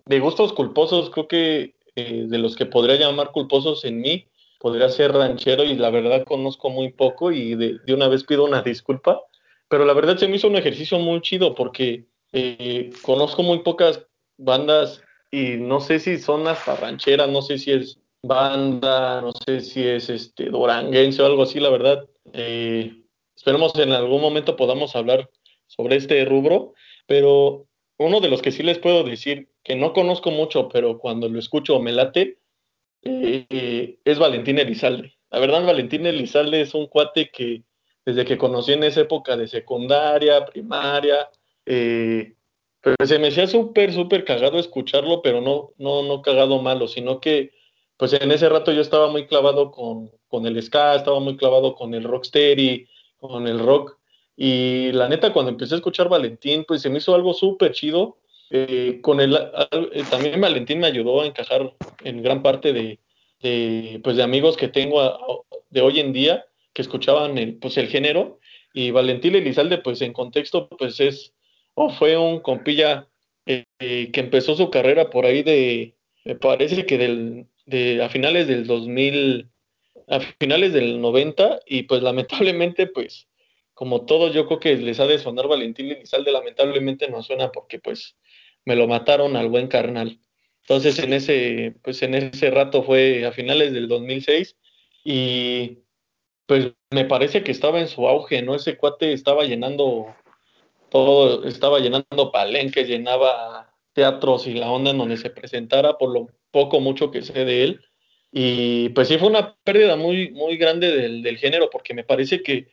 de 0.06 0.20
gustos 0.20 0.52
culposos, 0.52 1.10
creo 1.10 1.28
que 1.28 1.74
eh, 1.96 2.24
de 2.28 2.38
los 2.38 2.56
que 2.56 2.66
podría 2.66 2.96
llamar 2.96 3.32
culposos 3.32 3.84
en 3.84 4.00
mí, 4.00 4.28
podría 4.60 4.88
ser 4.88 5.12
ranchero 5.12 5.64
y 5.64 5.76
la 5.76 5.90
verdad 5.90 6.24
conozco 6.24 6.70
muy 6.70 6.92
poco 6.92 7.30
y 7.32 7.54
de, 7.54 7.78
de 7.86 7.94
una 7.94 8.08
vez 8.08 8.24
pido 8.24 8.44
una 8.44 8.62
disculpa 8.62 9.22
pero 9.68 9.84
la 9.84 9.92
verdad 9.92 10.16
se 10.16 10.28
me 10.28 10.36
hizo 10.36 10.48
un 10.48 10.56
ejercicio 10.56 10.98
muy 10.98 11.20
chido 11.20 11.54
porque 11.54 12.06
eh, 12.32 12.90
conozco 13.02 13.42
muy 13.42 13.60
pocas 13.60 14.06
bandas 14.38 15.02
y 15.30 15.56
no 15.56 15.80
sé 15.80 16.00
si 16.00 16.18
son 16.18 16.48
hasta 16.48 16.76
rancheras, 16.76 17.28
no 17.28 17.42
sé 17.42 17.58
si 17.58 17.72
es 17.72 17.98
banda, 18.22 19.20
no 19.20 19.32
sé 19.32 19.60
si 19.60 19.86
es 19.86 20.10
este 20.10 20.46
duranguense 20.46 21.22
o 21.22 21.26
algo 21.26 21.42
así, 21.42 21.60
la 21.60 21.70
verdad. 21.70 22.08
Eh, 22.32 23.02
esperemos 23.36 23.74
en 23.78 23.92
algún 23.92 24.20
momento 24.20 24.56
podamos 24.56 24.96
hablar 24.96 25.30
sobre 25.66 25.96
este 25.96 26.24
rubro, 26.24 26.74
pero 27.06 27.66
uno 27.98 28.20
de 28.20 28.28
los 28.28 28.42
que 28.42 28.52
sí 28.52 28.62
les 28.62 28.78
puedo 28.78 29.04
decir 29.04 29.48
que 29.62 29.76
no 29.76 29.92
conozco 29.92 30.30
mucho, 30.30 30.68
pero 30.68 30.98
cuando 30.98 31.28
lo 31.28 31.38
escucho 31.38 31.78
me 31.80 31.92
late, 31.92 32.38
eh, 33.02 33.98
es 34.04 34.18
Valentín 34.18 34.58
Elizalde. 34.58 35.14
La 35.30 35.38
verdad, 35.38 35.64
Valentín 35.64 36.06
Elizalde 36.06 36.62
es 36.62 36.74
un 36.74 36.86
cuate 36.86 37.30
que 37.30 37.62
desde 38.04 38.24
que 38.24 38.38
conocí 38.38 38.72
en 38.72 38.84
esa 38.84 39.02
época 39.02 39.36
de 39.36 39.46
secundaria, 39.48 40.44
primaria, 40.46 41.28
eh, 41.66 42.34
pues 42.80 42.96
se 43.04 43.18
me 43.18 43.28
hacía 43.28 43.46
súper, 43.46 43.92
súper 43.92 44.24
cagado 44.24 44.58
escucharlo, 44.58 45.20
pero 45.20 45.40
no, 45.40 45.72
no, 45.76 46.02
no 46.02 46.22
cagado 46.22 46.62
malo, 46.62 46.88
sino 46.88 47.20
que 47.20 47.50
pues 47.98 48.14
en 48.14 48.32
ese 48.32 48.48
rato 48.48 48.72
yo 48.72 48.80
estaba 48.80 49.08
muy 49.08 49.26
clavado 49.26 49.70
con, 49.70 50.10
con 50.28 50.46
el 50.46 50.62
ska, 50.62 50.94
estaba 50.94 51.20
muy 51.20 51.36
clavado 51.36 51.74
con 51.74 51.92
el 51.92 52.04
rocksteady, 52.04 52.86
con 53.18 53.46
el 53.46 53.58
rock, 53.58 53.98
y 54.36 54.92
la 54.92 55.08
neta 55.08 55.32
cuando 55.32 55.50
empecé 55.50 55.74
a 55.74 55.78
escuchar 55.78 56.08
Valentín, 56.08 56.64
pues 56.66 56.80
se 56.80 56.88
me 56.88 56.98
hizo 56.98 57.14
algo 57.14 57.34
súper 57.34 57.72
chido, 57.72 58.16
eh, 58.50 59.00
con 59.02 59.20
el, 59.20 59.34
eh, 59.34 60.04
también 60.10 60.40
Valentín 60.40 60.78
me 60.78 60.86
ayudó 60.86 61.20
a 61.20 61.26
encajar 61.26 61.74
en 62.04 62.22
gran 62.22 62.42
parte 62.42 62.72
de, 62.72 62.98
pues 64.02 64.16
de 64.16 64.22
amigos 64.22 64.56
que 64.56 64.68
tengo 64.68 65.44
de 65.68 65.80
hoy 65.82 66.00
en 66.00 66.14
día, 66.14 66.46
que 66.72 66.82
escuchaban 66.82 67.36
el, 67.36 67.56
pues 67.56 67.76
el 67.76 67.88
género. 67.88 68.38
Y 68.72 68.90
Valentín 68.90 69.34
Elizalde 69.34 69.78
pues 69.78 70.00
en 70.02 70.12
contexto 70.12 70.68
pues 70.68 71.00
es 71.00 71.32
o 71.74 71.90
fue 71.90 72.16
un 72.16 72.40
compilla 72.40 73.08
eh, 73.46 73.64
eh, 73.78 74.10
que 74.12 74.20
empezó 74.20 74.56
su 74.56 74.68
carrera 74.68 75.10
por 75.10 75.24
ahí 75.24 75.42
de 75.42 75.94
me 76.24 76.34
parece 76.34 76.84
que 76.86 76.98
del 76.98 77.46
de 77.68 78.02
a 78.02 78.08
finales 78.08 78.46
del 78.46 78.66
2000 78.66 79.48
a 80.08 80.20
finales 80.40 80.72
del 80.72 81.00
90 81.00 81.60
y 81.66 81.82
pues 81.82 82.02
lamentablemente 82.02 82.86
pues 82.86 83.28
como 83.74 84.06
todos 84.06 84.34
yo 84.34 84.46
creo 84.46 84.58
que 84.58 84.76
les 84.76 85.00
ha 85.00 85.06
de 85.06 85.18
sonar 85.18 85.48
Valentín 85.48 85.90
Elizalde 85.90 86.32
lamentablemente 86.32 87.08
no 87.08 87.22
suena 87.22 87.52
porque 87.52 87.78
pues 87.78 88.16
me 88.64 88.74
lo 88.74 88.88
mataron 88.88 89.36
al 89.36 89.48
buen 89.48 89.68
carnal 89.68 90.18
entonces 90.62 90.98
en 90.98 91.12
ese 91.12 91.74
pues 91.82 92.02
en 92.02 92.14
ese 92.14 92.50
rato 92.50 92.82
fue 92.82 93.26
a 93.26 93.32
finales 93.32 93.72
del 93.72 93.88
2006 93.88 94.56
y 95.04 95.78
pues 96.48 96.72
me 96.90 97.04
parece 97.04 97.42
que 97.44 97.52
estaba 97.52 97.78
en 97.78 97.88
su 97.88 98.08
auge, 98.08 98.40
¿no? 98.40 98.54
Ese 98.54 98.78
cuate 98.78 99.12
estaba 99.12 99.44
llenando 99.44 100.14
todo, 100.88 101.44
estaba 101.44 101.78
llenando 101.78 102.32
palenques, 102.32 102.88
llenaba 102.88 103.74
teatros 103.92 104.46
y 104.46 104.54
la 104.54 104.70
onda 104.70 104.92
en 104.92 104.98
donde 104.98 105.18
se 105.18 105.28
presentara, 105.28 105.98
por 105.98 106.10
lo 106.10 106.28
poco, 106.50 106.80
mucho 106.80 107.10
que 107.10 107.22
sé 107.22 107.44
de 107.44 107.64
él. 107.64 107.80
Y 108.32 108.90
pues 108.90 109.08
sí 109.08 109.18
fue 109.18 109.28
una 109.28 109.56
pérdida 109.64 109.96
muy, 109.96 110.30
muy 110.30 110.56
grande 110.56 110.90
del, 110.94 111.22
del 111.22 111.38
género, 111.38 111.70
porque 111.70 111.94
me 111.94 112.04
parece 112.04 112.42
que 112.42 112.68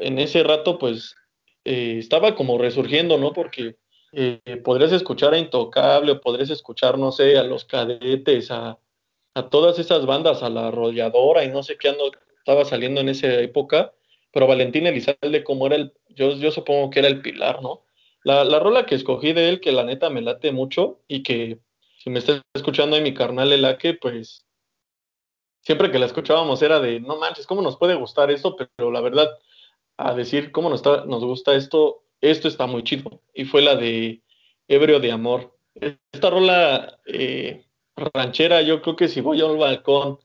en 0.00 0.18
ese 0.18 0.42
rato, 0.42 0.78
pues, 0.78 1.16
eh, 1.64 1.96
estaba 1.98 2.34
como 2.34 2.58
resurgiendo, 2.58 3.16
¿no? 3.18 3.32
Porque 3.32 3.76
eh, 4.12 4.60
podrías 4.62 4.92
escuchar 4.92 5.34
a 5.34 5.38
Intocable, 5.38 6.12
o 6.12 6.20
podrías 6.20 6.50
escuchar, 6.50 6.98
no 6.98 7.12
sé, 7.12 7.38
a 7.38 7.42
los 7.42 7.64
cadetes, 7.64 8.50
a, 8.50 8.78
a 9.34 9.48
todas 9.48 9.78
esas 9.78 10.06
bandas, 10.06 10.42
a 10.42 10.50
la 10.50 10.68
arrolladora 10.68 11.44
y 11.44 11.48
no 11.48 11.62
sé 11.62 11.76
qué 11.78 11.88
ando, 11.88 12.12
estaba 12.38 12.64
saliendo 12.64 13.00
en 13.00 13.08
esa 13.08 13.40
época, 13.40 13.92
pero 14.32 14.46
Valentín 14.46 14.86
Elizalde 14.86 15.42
como 15.42 15.66
era 15.66 15.76
el, 15.76 15.92
yo, 16.10 16.32
yo 16.36 16.50
supongo 16.50 16.90
que 16.90 17.00
era 17.00 17.08
el 17.08 17.22
pilar, 17.22 17.62
¿no? 17.62 17.84
La, 18.22 18.44
la 18.44 18.58
rola 18.58 18.86
que 18.86 18.94
escogí 18.94 19.32
de 19.32 19.48
él, 19.48 19.60
que 19.60 19.72
la 19.72 19.84
neta 19.84 20.10
me 20.10 20.22
late 20.22 20.52
mucho 20.52 21.00
y 21.08 21.22
que 21.22 21.58
si 22.04 22.10
me 22.10 22.18
está 22.18 22.42
escuchando 22.52 22.96
ahí 22.96 23.02
mi 23.02 23.14
carnal 23.14 23.50
Elaque, 23.50 23.94
pues 23.94 24.44
siempre 25.62 25.90
que 25.90 25.98
la 25.98 26.04
escuchábamos 26.04 26.60
era 26.60 26.78
de, 26.78 27.00
no 27.00 27.16
manches, 27.16 27.46
¿cómo 27.46 27.62
nos 27.62 27.78
puede 27.78 27.94
gustar 27.94 28.30
esto? 28.30 28.56
Pero 28.56 28.90
la 28.90 29.00
verdad, 29.00 29.30
a 29.96 30.12
decir 30.14 30.52
cómo 30.52 30.68
nos, 30.68 30.80
está, 30.80 31.06
nos 31.06 31.24
gusta 31.24 31.54
esto, 31.54 32.04
esto 32.20 32.46
está 32.46 32.66
muy 32.66 32.84
chido. 32.84 33.22
Y 33.32 33.46
fue 33.46 33.62
la 33.62 33.74
de 33.74 34.22
Ebrio 34.68 35.00
de 35.00 35.12
Amor. 35.12 35.56
Esta 36.12 36.28
rola 36.28 37.00
eh, 37.06 37.64
ranchera, 37.96 38.60
yo 38.60 38.82
creo 38.82 38.96
que 38.96 39.08
si 39.08 39.22
voy 39.22 39.40
a 39.40 39.46
un 39.46 39.58
balcón 39.58 40.18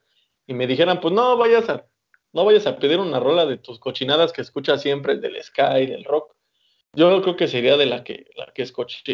y 0.48 0.54
me 0.56 0.68
dijeran, 0.68 1.00
pues 1.00 1.14
no 1.14 1.38
vayas 1.38 1.70
a 1.70 1.86
no 2.34 2.44
vayas 2.44 2.68
a 2.68 2.78
pedir 2.78 3.00
una 3.00 3.22
rola 3.22 3.46
de 3.46 3.58
tus 3.58 3.80
cochinadas 3.80 4.34
que 4.34 4.42
escuchas 4.42 4.82
siempre, 4.82 5.14
el 5.14 5.22
del 5.22 5.42
sky, 5.42 5.86
del 5.86 6.04
rock. 6.04 6.36
Yo 6.94 7.22
creo 7.22 7.36
que 7.36 7.48
sería 7.48 7.78
de 7.78 7.86
la 7.86 8.04
que, 8.04 8.26
la 8.36 8.52
que, 8.54 8.68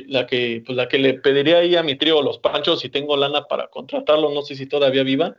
la 0.08 0.26
que, 0.28 0.64
pues 0.66 0.76
la 0.78 0.88
que 0.88 0.98
le 0.98 1.16
pediría 1.16 1.58
ahí 1.58 1.76
a 1.76 1.84
mi 1.84 1.96
trío 1.98 2.22
Los 2.22 2.40
Panchos 2.40 2.80
si 2.80 2.90
tengo 2.90 3.18
lana 3.18 3.46
para 3.46 3.68
contratarlo, 3.68 4.34
no 4.34 4.42
sé 4.44 4.56
si 4.56 4.66
todavía 4.66 5.04
vivan, 5.04 5.36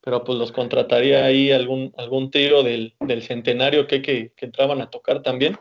pero 0.00 0.24
pues 0.24 0.38
los 0.38 0.50
contrataría 0.50 1.24
ahí 1.24 1.52
algún, 1.52 1.92
algún 1.96 2.30
trío 2.30 2.62
del, 2.62 2.94
del 3.00 3.22
centenario 3.22 3.86
que, 3.86 4.02
que, 4.02 4.32
que, 4.36 4.46
entraban 4.46 4.80
a 4.80 4.90
tocar 4.90 5.22
también. 5.22 5.58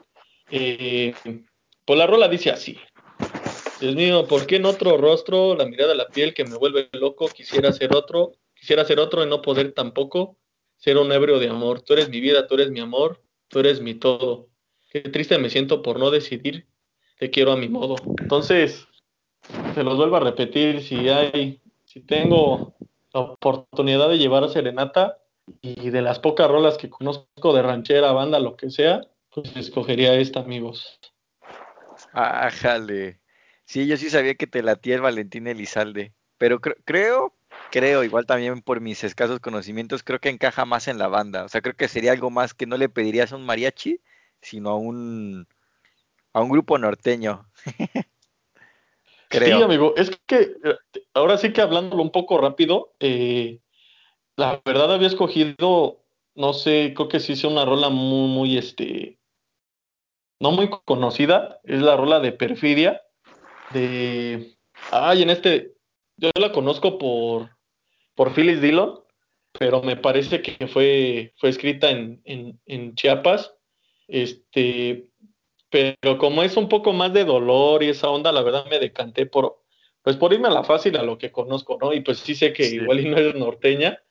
Eh, 0.49 1.13
pues 1.85 1.99
la 1.99 2.07
rola 2.07 2.27
dice 2.27 2.49
así. 2.49 2.77
Dios 3.79 3.95
mío, 3.95 4.25
¿por 4.27 4.47
qué 4.47 4.57
en 4.57 4.65
otro 4.65 4.97
rostro 4.97 5.55
la 5.55 5.65
mirada 5.65 5.93
a 5.93 5.95
la 5.95 6.07
piel 6.07 6.33
que 6.33 6.43
me 6.43 6.57
vuelve 6.57 6.89
loco? 6.93 7.27
Quisiera 7.27 7.71
ser 7.71 7.95
otro, 7.95 8.33
quisiera 8.53 8.83
ser 8.83 8.99
otro 8.99 9.23
y 9.23 9.27
no 9.27 9.41
poder 9.41 9.73
tampoco 9.73 10.37
ser 10.75 10.97
un 10.97 11.11
ebrio 11.11 11.39
de 11.39 11.49
amor. 11.49 11.81
Tú 11.81 11.93
eres 11.93 12.09
mi 12.09 12.19
vida, 12.19 12.47
tú 12.47 12.55
eres 12.55 12.71
mi 12.71 12.79
amor, 12.79 13.21
tú 13.47 13.59
eres 13.59 13.79
mi 13.79 13.93
todo. 13.93 14.48
Qué 14.89 15.01
triste 15.01 15.37
me 15.37 15.49
siento 15.49 15.81
por 15.81 15.99
no 15.99 16.11
decidir, 16.11 16.67
te 17.17 17.29
quiero 17.29 17.51
a 17.51 17.57
mi 17.57 17.69
modo. 17.69 17.95
Entonces, 18.19 18.87
se 19.73 19.83
los 19.83 19.97
vuelvo 19.97 20.17
a 20.17 20.21
repetir, 20.21 20.81
si 20.81 21.09
hay, 21.09 21.61
si 21.85 22.01
tengo 22.01 22.75
la 23.13 23.21
oportunidad 23.21 24.09
de 24.09 24.17
llevar 24.17 24.43
a 24.43 24.49
Serenata 24.49 25.17
y 25.61 25.89
de 25.89 26.01
las 26.01 26.19
pocas 26.19 26.49
rolas 26.49 26.77
que 26.77 26.89
conozco 26.89 27.53
de 27.53 27.61
ranchera, 27.61 28.11
banda, 28.11 28.39
lo 28.39 28.55
que 28.55 28.69
sea, 28.69 29.01
pues 29.33 29.55
escogería 29.55 30.15
esta, 30.15 30.39
amigos. 30.39 30.99
Ájale. 32.13 33.19
Sí, 33.65 33.87
yo 33.87 33.97
sí 33.97 34.09
sabía 34.09 34.35
que 34.35 34.47
te 34.47 34.63
latía 34.63 34.95
el 34.95 35.01
Valentín 35.01 35.47
Elizalde, 35.47 36.13
pero 36.37 36.59
creo 36.59 37.35
creo, 37.69 38.03
igual 38.03 38.25
también 38.25 38.61
por 38.61 38.81
mis 38.81 39.03
escasos 39.03 39.39
conocimientos, 39.39 40.03
creo 40.03 40.19
que 40.19 40.29
encaja 40.29 40.65
más 40.65 40.87
en 40.87 40.97
la 40.97 41.07
banda. 41.07 41.43
O 41.43 41.49
sea, 41.49 41.61
creo 41.61 41.75
que 41.75 41.87
sería 41.87 42.11
algo 42.11 42.29
más 42.29 42.53
que 42.53 42.65
no 42.65 42.77
le 42.77 42.89
pedirías 42.89 43.31
a 43.31 43.35
un 43.35 43.45
mariachi, 43.45 44.01
sino 44.41 44.69
a 44.69 44.77
un, 44.77 45.47
a 46.33 46.41
un 46.41 46.49
grupo 46.49 46.77
norteño. 46.77 47.45
creo. 49.29 49.57
Sí, 49.57 49.63
amigo, 49.63 49.93
es 49.95 50.11
que 50.25 50.55
ahora 51.13 51.37
sí 51.37 51.53
que 51.53 51.61
hablándolo 51.61 52.01
un 52.01 52.11
poco 52.11 52.37
rápido, 52.37 52.93
eh, 52.99 53.59
la 54.35 54.61
verdad 54.65 54.93
había 54.93 55.07
escogido, 55.07 56.01
no 56.35 56.53
sé, 56.53 56.93
creo 56.95 57.09
que 57.09 57.19
sí 57.19 57.33
hice 57.33 57.47
una 57.47 57.65
rola 57.65 57.89
muy, 57.89 58.29
muy, 58.29 58.57
este, 58.57 59.19
no 60.39 60.51
muy 60.51 60.69
conocida, 60.85 61.59
es 61.63 61.81
la 61.81 61.97
rola 61.97 62.19
de 62.19 62.31
Perfidia, 62.31 63.01
de, 63.71 64.57
ay, 64.91 65.23
en 65.23 65.29
este, 65.29 65.73
yo 66.17 66.31
la 66.39 66.51
conozco 66.51 66.97
por, 66.97 67.49
por 68.15 68.33
Phyllis 68.33 68.61
Dillon, 68.61 68.99
pero 69.57 69.81
me 69.81 69.97
parece 69.97 70.41
que 70.41 70.67
fue, 70.67 71.33
fue 71.37 71.49
escrita 71.49 71.89
en, 71.89 72.21
en, 72.25 72.59
en, 72.65 72.95
Chiapas. 72.95 73.53
Este, 74.09 75.07
pero 75.69 76.17
como 76.17 76.41
es 76.41 76.57
un 76.57 76.67
poco 76.67 76.93
más 76.93 77.13
de 77.13 77.25
dolor 77.25 77.83
y 77.83 77.89
esa 77.89 78.09
onda, 78.09 78.31
la 78.31 78.41
verdad 78.41 78.65
me 78.69 78.79
decanté 78.79 79.27
por, 79.27 79.61
pues 80.01 80.17
por 80.17 80.33
irme 80.33 80.47
a 80.47 80.51
la 80.51 80.63
fácil 80.63 80.97
a 80.97 81.03
lo 81.03 81.17
que 81.17 81.31
conozco, 81.31 81.77
¿no? 81.79 81.93
Y 81.93 82.01
pues 82.01 82.19
sí 82.19 82.33
sé 82.33 82.51
que 82.51 82.65
igual 82.67 82.99
y 82.99 83.09
no 83.09 83.17
es 83.17 83.35
norteña, 83.35 84.01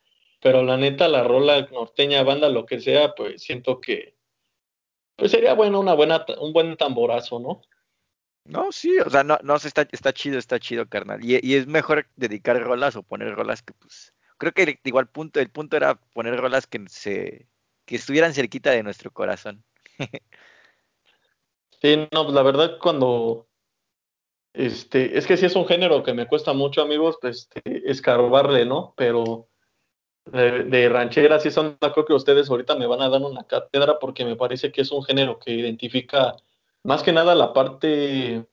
pero 0.41 0.63
la 0.63 0.77
neta, 0.77 1.09
la 1.09 1.23
rola 1.23 1.67
norteña, 1.71 2.23
banda, 2.23 2.47
lo 2.47 2.65
que 2.65 2.79
sea, 2.79 3.13
pues 3.13 3.43
siento 3.43 3.81
que, 3.81 4.15
pues 5.17 5.31
sería 5.31 5.53
bueno 5.53 5.81
una 5.81 5.93
buena, 5.93 6.25
un 6.39 6.53
buen 6.53 6.77
tamborazo, 6.77 7.39
¿no? 7.39 7.61
No, 8.45 8.71
sí, 8.71 8.97
o 8.99 9.09
sea, 9.09 9.23
no, 9.23 9.37
no, 9.43 9.57
está, 9.57 9.87
está 9.91 10.13
chido, 10.13 10.39
está 10.39 10.59
chido, 10.59 10.87
carnal. 10.87 11.23
Y, 11.23 11.39
y, 11.45 11.55
es 11.55 11.67
mejor 11.67 12.07
dedicar 12.15 12.59
rolas 12.59 12.95
o 12.95 13.03
poner 13.03 13.35
rolas 13.35 13.61
que, 13.61 13.73
pues, 13.73 14.13
creo 14.37 14.53
que 14.53 14.79
igual 14.85 15.07
punto, 15.07 15.39
el 15.39 15.51
punto 15.51 15.77
era 15.77 15.95
poner 16.13 16.35
rolas 16.39 16.65
que 16.65 16.83
se, 16.87 17.47
que 17.85 17.97
estuvieran 17.97 18.33
cerquita 18.33 18.71
de 18.71 18.81
nuestro 18.81 19.11
corazón. 19.11 19.63
sí, 21.81 22.07
no, 22.11 22.31
la 22.31 22.41
verdad 22.43 22.77
cuando 22.81 23.47
este, 24.53 25.17
es 25.17 25.27
que 25.27 25.37
sí 25.37 25.45
es 25.45 25.55
un 25.55 25.67
género 25.67 26.03
que 26.03 26.13
me 26.13 26.27
cuesta 26.27 26.53
mucho, 26.53 26.81
amigos, 26.81 27.17
pues, 27.21 27.49
este, 27.53 27.89
escarbarle, 27.89 28.65
¿no? 28.65 28.93
Pero 28.97 29.47
de, 30.25 30.63
de 30.63 30.89
rancheras 30.89 31.45
y 31.45 31.51
son, 31.51 31.77
creo 31.79 32.05
que 32.05 32.13
ustedes 32.13 32.49
ahorita 32.49 32.75
me 32.75 32.87
van 32.87 33.01
a 33.01 33.09
dar 33.09 33.21
una 33.21 33.45
cátedra 33.45 33.99
porque 33.99 34.25
me 34.25 34.35
parece 34.35 34.71
que 34.71 34.81
es 34.81 34.91
un 34.91 35.03
género 35.03 35.39
que 35.39 35.51
identifica 35.51 36.35
más 36.83 37.03
que 37.03 37.11
nada 37.11 37.35
la 37.35 37.53
parte, 37.53 38.45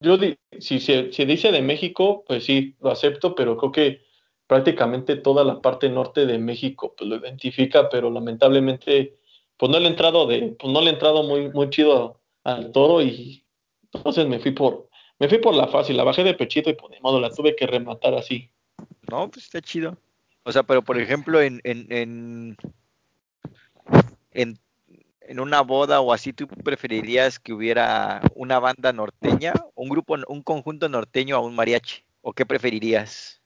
yo 0.00 0.16
si 0.58 0.80
se 0.80 1.26
dice 1.26 1.52
de 1.52 1.62
México, 1.62 2.24
pues 2.26 2.44
sí, 2.44 2.76
lo 2.80 2.90
acepto, 2.90 3.34
pero 3.34 3.56
creo 3.56 3.72
que 3.72 4.02
prácticamente 4.46 5.16
toda 5.16 5.44
la 5.44 5.60
parte 5.62 5.88
norte 5.88 6.26
de 6.26 6.38
México 6.38 6.94
pues 6.96 7.08
lo 7.08 7.16
identifica, 7.16 7.88
pero 7.88 8.10
lamentablemente 8.10 9.18
pues 9.56 9.70
no 9.70 9.78
le 9.78 9.86
he 9.86 9.90
entrado 9.90 10.26
de, 10.26 10.56
pues 10.58 10.72
no 10.72 10.80
le 10.80 10.90
he 10.90 10.92
entrado 10.92 11.22
muy, 11.22 11.50
muy 11.50 11.70
chido 11.70 12.20
al 12.44 12.72
toro 12.72 13.02
y 13.02 13.44
entonces 13.92 14.26
me 14.26 14.40
fui 14.40 14.52
por, 14.52 14.88
me 15.18 15.28
fui 15.28 15.38
por 15.38 15.54
la 15.54 15.68
fácil, 15.68 15.96
la 15.96 16.04
bajé 16.04 16.24
de 16.24 16.34
pechito 16.34 16.70
y 16.70 16.74
por 16.74 16.90
pues, 16.90 17.02
modo 17.02 17.20
la 17.20 17.30
tuve 17.30 17.54
que 17.54 17.66
rematar 17.66 18.14
así. 18.14 18.50
No, 19.10 19.30
pues 19.30 19.44
está 19.44 19.60
chido. 19.60 19.96
O 20.44 20.52
sea, 20.52 20.62
pero 20.62 20.82
por 20.82 20.98
ejemplo, 20.98 21.40
en, 21.40 21.60
en, 21.64 21.86
en, 21.90 22.56
en, 24.32 25.40
una 25.40 25.60
boda 25.60 26.00
o 26.00 26.12
así, 26.12 26.32
¿tú 26.32 26.48
preferirías 26.48 27.38
que 27.38 27.52
hubiera 27.52 28.22
una 28.34 28.58
banda 28.58 28.92
norteña, 28.92 29.52
un 29.74 29.88
grupo, 29.88 30.16
un 30.26 30.42
conjunto 30.42 30.88
norteño 30.88 31.36
a 31.36 31.40
un 31.40 31.54
mariachi? 31.54 32.04
¿O 32.22 32.32
qué 32.32 32.44
preferirías? 32.44 33.41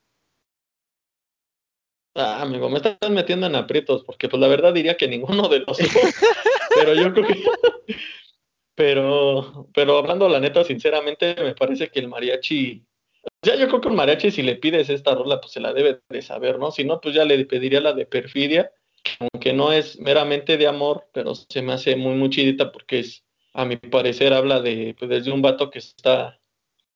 Ah, 2.16 2.42
amigo, 2.42 2.70
me 2.70 2.76
estás 2.76 3.10
metiendo 3.10 3.46
en 3.46 3.56
aprietos, 3.56 4.02
porque 4.04 4.28
pues 4.28 4.40
la 4.40 4.48
verdad 4.48 4.72
diría 4.72 4.96
que 4.96 5.06
ninguno 5.08 5.48
de 5.48 5.60
los 5.60 5.78
dos. 5.78 5.78
pero 6.74 6.94
yo 6.94 7.12
creo 7.12 7.26
que. 7.26 7.44
Pero, 8.78 9.70
pero 9.72 9.96
hablando 9.96 10.28
la 10.28 10.38
neta, 10.38 10.62
sinceramente, 10.62 11.34
me 11.42 11.54
parece 11.54 11.88
que 11.88 11.98
el 11.98 12.08
mariachi 12.08 12.84
ya 13.42 13.54
yo 13.56 13.68
creo 13.68 13.80
que 13.80 13.88
un 13.88 13.96
mariachi, 13.96 14.30
si 14.30 14.42
le 14.42 14.56
pides 14.56 14.90
esta 14.90 15.14
rola, 15.14 15.40
pues 15.40 15.52
se 15.52 15.60
la 15.60 15.72
debe 15.72 16.00
de 16.08 16.22
saber, 16.22 16.58
¿no? 16.58 16.70
Si 16.70 16.84
no, 16.84 17.00
pues 17.00 17.14
ya 17.14 17.24
le 17.24 17.44
pediría 17.44 17.80
la 17.80 17.92
de 17.92 18.06
perfidia, 18.06 18.72
aunque 19.20 19.52
no 19.52 19.72
es 19.72 19.98
meramente 20.00 20.56
de 20.56 20.66
amor, 20.66 21.08
pero 21.12 21.34
se 21.34 21.62
me 21.62 21.72
hace 21.72 21.96
muy, 21.96 22.14
muy 22.14 22.30
chidita 22.30 22.72
porque 22.72 23.00
es, 23.00 23.24
a 23.52 23.64
mi 23.64 23.76
parecer, 23.76 24.32
habla 24.32 24.60
de, 24.60 24.96
pues, 24.98 25.08
desde 25.08 25.32
un 25.32 25.42
vato 25.42 25.70
que 25.70 25.78
está, 25.78 26.40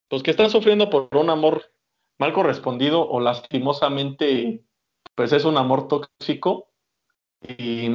pues 0.08 0.22
que 0.22 0.30
está 0.30 0.48
sufriendo 0.50 0.90
por 0.90 1.08
un 1.16 1.30
amor 1.30 1.72
mal 2.18 2.32
correspondido 2.32 3.08
o 3.08 3.20
lastimosamente, 3.20 4.64
pues 5.14 5.32
es 5.32 5.44
un 5.44 5.56
amor 5.56 5.88
tóxico. 5.88 6.68
Y 7.40 7.88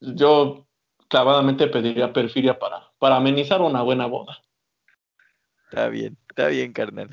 yo 0.00 0.66
clavadamente 1.08 1.66
pediría 1.66 2.12
perfidia 2.12 2.58
para, 2.58 2.92
para 2.98 3.16
amenizar 3.16 3.60
una 3.60 3.82
buena 3.82 4.06
boda. 4.06 4.40
Está 5.68 5.88
bien, 5.88 6.16
está 6.28 6.48
bien, 6.48 6.72
carnal. 6.72 7.10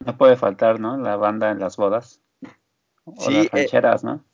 No 0.00 0.18
puede 0.18 0.36
faltar, 0.36 0.80
¿no? 0.80 0.98
La 0.98 1.16
banda 1.16 1.50
en 1.50 1.60
las 1.60 1.76
bodas. 1.76 2.20
O 3.04 3.14
sí, 3.18 3.32
las 3.32 3.46
eh, 3.46 3.50
rancheras, 3.52 4.04
¿no? 4.04 4.24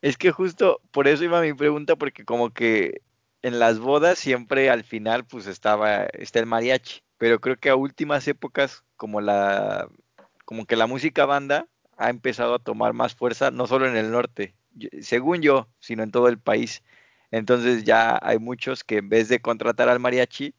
Es 0.00 0.16
que 0.16 0.32
justo 0.32 0.80
por 0.90 1.06
eso 1.06 1.22
iba 1.22 1.40
mi 1.40 1.52
pregunta, 1.52 1.96
porque 1.96 2.24
como 2.24 2.50
que 2.50 3.02
en 3.42 3.58
las 3.58 3.78
bodas 3.78 4.18
siempre 4.18 4.70
al 4.70 4.84
final 4.84 5.24
pues 5.24 5.46
estaba, 5.46 6.04
está 6.04 6.40
el 6.40 6.46
mariachi, 6.46 7.02
pero 7.18 7.40
creo 7.40 7.56
que 7.56 7.70
a 7.70 7.76
últimas 7.76 8.26
épocas 8.26 8.84
como 8.96 9.20
la, 9.20 9.88
como 10.44 10.66
que 10.66 10.76
la 10.76 10.86
música 10.86 11.26
banda 11.26 11.68
ha 12.02 12.10
empezado 12.10 12.54
a 12.54 12.58
tomar 12.58 12.92
más 12.94 13.14
fuerza, 13.14 13.50
no 13.50 13.66
solo 13.66 13.86
en 13.86 13.96
el 13.96 14.10
norte, 14.10 14.54
según 15.00 15.42
yo, 15.42 15.68
sino 15.80 16.02
en 16.02 16.10
todo 16.10 16.28
el 16.28 16.38
país. 16.38 16.82
Entonces 17.30 17.84
ya 17.84 18.18
hay 18.22 18.38
muchos 18.38 18.84
que 18.84 18.98
en 18.98 19.08
vez 19.08 19.28
de 19.28 19.40
contratar 19.40 19.88
al 19.88 20.00
mariachi, 20.00 20.54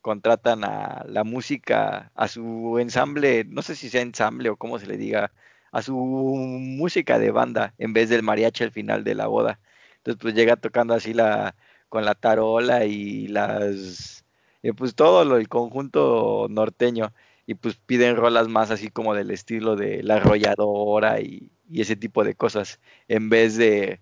contratan 0.00 0.64
a 0.64 1.04
la 1.08 1.24
música, 1.24 2.12
a 2.14 2.28
su 2.28 2.78
ensamble, 2.78 3.44
no 3.44 3.62
sé 3.62 3.74
si 3.76 3.90
sea 3.90 4.02
ensamble 4.02 4.50
o 4.50 4.56
cómo 4.56 4.78
se 4.78 4.86
le 4.86 4.96
diga, 4.96 5.32
a 5.72 5.82
su 5.82 5.96
música 5.96 7.18
de 7.18 7.30
banda 7.32 7.74
en 7.78 7.92
vez 7.92 8.08
del 8.08 8.22
mariachi 8.22 8.64
al 8.64 8.72
final 8.72 9.04
de 9.04 9.14
la 9.14 9.26
boda. 9.26 9.60
Entonces 9.98 10.20
pues 10.22 10.34
llega 10.34 10.56
tocando 10.56 10.94
así 10.94 11.12
la 11.14 11.56
con 11.88 12.04
la 12.04 12.14
tarola 12.14 12.84
y 12.84 13.28
las 13.28 14.24
eh, 14.62 14.72
pues 14.72 14.94
todo 14.94 15.36
el 15.36 15.48
conjunto 15.48 16.46
norteño 16.50 17.12
y 17.46 17.54
pues 17.54 17.76
piden 17.76 18.16
rolas 18.16 18.48
más 18.48 18.70
así 18.70 18.88
como 18.90 19.14
del 19.14 19.30
estilo 19.30 19.76
de 19.76 20.02
la 20.02 20.16
arrolladora 20.16 21.20
y, 21.20 21.50
ese 21.72 21.96
tipo 21.96 22.22
de 22.22 22.34
cosas 22.36 22.80
en 23.08 23.28
vez 23.28 23.56
de, 23.56 24.00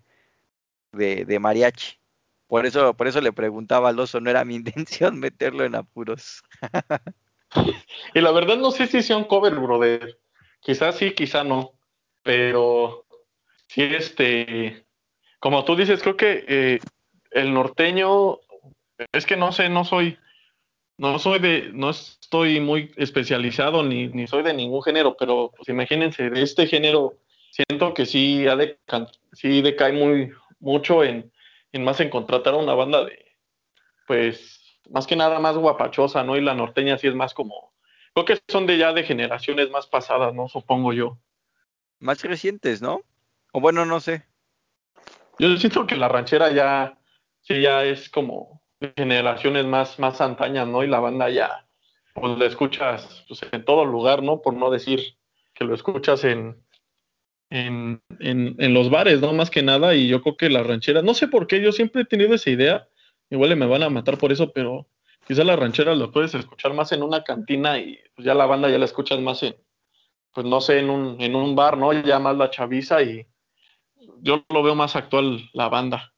de, 0.92 1.24
de 1.24 1.38
mariachi. 1.38 1.98
Por 2.46 2.66
eso, 2.66 2.94
por 2.94 3.08
eso 3.08 3.20
le 3.22 3.32
preguntaba 3.32 3.88
al 3.88 3.98
oso, 3.98 4.20
no 4.20 4.30
era 4.30 4.44
mi 4.44 4.54
intención 4.56 5.18
meterlo 5.18 5.64
en 5.64 5.74
apuros. 5.74 6.42
y 8.14 8.20
la 8.20 8.32
verdad 8.32 8.56
no 8.56 8.70
sé 8.70 8.86
si 8.86 9.02
sea 9.02 9.16
un 9.16 9.24
cover, 9.24 9.54
brother. 9.54 10.18
Quizás 10.60 10.96
sí, 10.96 11.12
quizá 11.12 11.44
no. 11.44 11.72
Pero 12.22 13.04
sí, 13.68 13.82
este, 13.82 14.86
como 15.38 15.64
tú 15.64 15.76
dices, 15.76 16.02
creo 16.02 16.16
que 16.16 16.44
eh, 16.48 16.80
el 17.32 17.52
norteño, 17.52 18.38
es 19.12 19.26
que 19.26 19.36
no 19.36 19.52
sé, 19.52 19.68
no 19.68 19.84
soy, 19.84 20.18
no 20.96 21.18
soy 21.18 21.38
de, 21.40 21.70
no 21.72 21.90
estoy 21.90 22.60
muy 22.60 22.92
especializado 22.96 23.82
ni, 23.82 24.08
ni 24.08 24.26
soy 24.26 24.42
de 24.42 24.54
ningún 24.54 24.82
género, 24.82 25.16
pero 25.16 25.52
pues 25.56 25.68
imagínense, 25.68 26.30
de 26.30 26.42
este 26.42 26.66
género, 26.66 27.14
siento 27.50 27.94
que 27.94 28.06
sí, 28.06 28.46
ha 28.46 28.56
de, 28.56 28.78
sí 29.32 29.62
decae 29.62 29.92
muy 29.92 30.32
mucho 30.60 31.04
en, 31.04 31.32
en 31.72 31.84
más 31.84 32.00
en 32.00 32.10
contratar 32.10 32.54
a 32.54 32.58
una 32.58 32.74
banda 32.74 33.04
de, 33.04 33.36
pues, 34.06 34.80
más 34.90 35.06
que 35.06 35.16
nada 35.16 35.38
más 35.38 35.56
guapachosa, 35.56 36.22
¿no? 36.22 36.36
Y 36.36 36.40
la 36.40 36.54
norteña 36.54 36.98
sí 36.98 37.08
es 37.08 37.14
más 37.14 37.34
como, 37.34 37.72
creo 38.14 38.24
que 38.24 38.40
son 38.48 38.66
de 38.66 38.78
ya 38.78 38.92
de 38.92 39.04
generaciones 39.04 39.70
más 39.70 39.86
pasadas, 39.86 40.34
¿no? 40.34 40.48
Supongo 40.48 40.92
yo. 40.92 41.18
Más 41.98 42.22
recientes, 42.22 42.82
¿no? 42.82 43.02
O 43.52 43.60
bueno, 43.60 43.84
no 43.84 44.00
sé. 44.00 44.24
Yo 45.38 45.56
siento 45.56 45.86
que 45.86 45.96
la 45.96 46.08
ranchera 46.08 46.52
ya, 46.52 46.98
sí, 47.40 47.60
ya 47.60 47.84
es 47.84 48.08
como 48.08 48.63
generaciones 48.96 49.64
más, 49.66 49.98
más 49.98 50.20
antañas, 50.20 50.66
¿no? 50.66 50.82
Y 50.82 50.88
la 50.88 51.00
banda 51.00 51.30
ya, 51.30 51.66
pues 52.14 52.38
la 52.38 52.46
escuchas 52.46 53.24
pues, 53.28 53.40
en 53.52 53.64
todo 53.64 53.84
lugar, 53.84 54.22
¿no? 54.22 54.40
Por 54.42 54.54
no 54.54 54.70
decir 54.70 55.16
que 55.54 55.64
lo 55.64 55.74
escuchas 55.74 56.24
en, 56.24 56.62
en, 57.50 58.02
en, 58.18 58.74
los 58.74 58.90
bares, 58.90 59.20
¿no? 59.20 59.32
Más 59.32 59.50
que 59.50 59.62
nada, 59.62 59.94
y 59.94 60.08
yo 60.08 60.22
creo 60.22 60.36
que 60.36 60.50
las 60.50 60.66
rancheras, 60.66 61.04
no 61.04 61.14
sé 61.14 61.28
por 61.28 61.46
qué, 61.46 61.60
yo 61.60 61.72
siempre 61.72 62.02
he 62.02 62.04
tenido 62.04 62.34
esa 62.34 62.50
idea, 62.50 62.88
igual 63.30 63.56
me 63.56 63.66
van 63.66 63.82
a 63.82 63.90
matar 63.90 64.18
por 64.18 64.32
eso, 64.32 64.52
pero 64.52 64.88
quizá 65.26 65.44
las 65.44 65.58
rancheras 65.58 65.96
lo 65.96 66.10
puedes 66.10 66.34
escuchar 66.34 66.74
más 66.74 66.92
en 66.92 67.02
una 67.02 67.22
cantina 67.22 67.78
y 67.78 67.98
pues 68.14 68.26
ya 68.26 68.34
la 68.34 68.46
banda 68.46 68.68
ya 68.68 68.78
la 68.78 68.84
escuchas 68.84 69.20
más 69.20 69.42
en, 69.42 69.56
pues 70.32 70.46
no 70.46 70.60
sé, 70.60 70.80
en 70.80 70.90
un, 70.90 71.20
en 71.20 71.36
un 71.36 71.54
bar, 71.54 71.78
¿no? 71.78 71.92
Ya 71.92 72.18
más 72.18 72.36
la 72.36 72.50
chaviza 72.50 73.02
y 73.02 73.26
yo 74.20 74.44
lo 74.48 74.62
veo 74.62 74.74
más 74.74 74.96
actual 74.96 75.48
la 75.52 75.68
banda. 75.68 76.13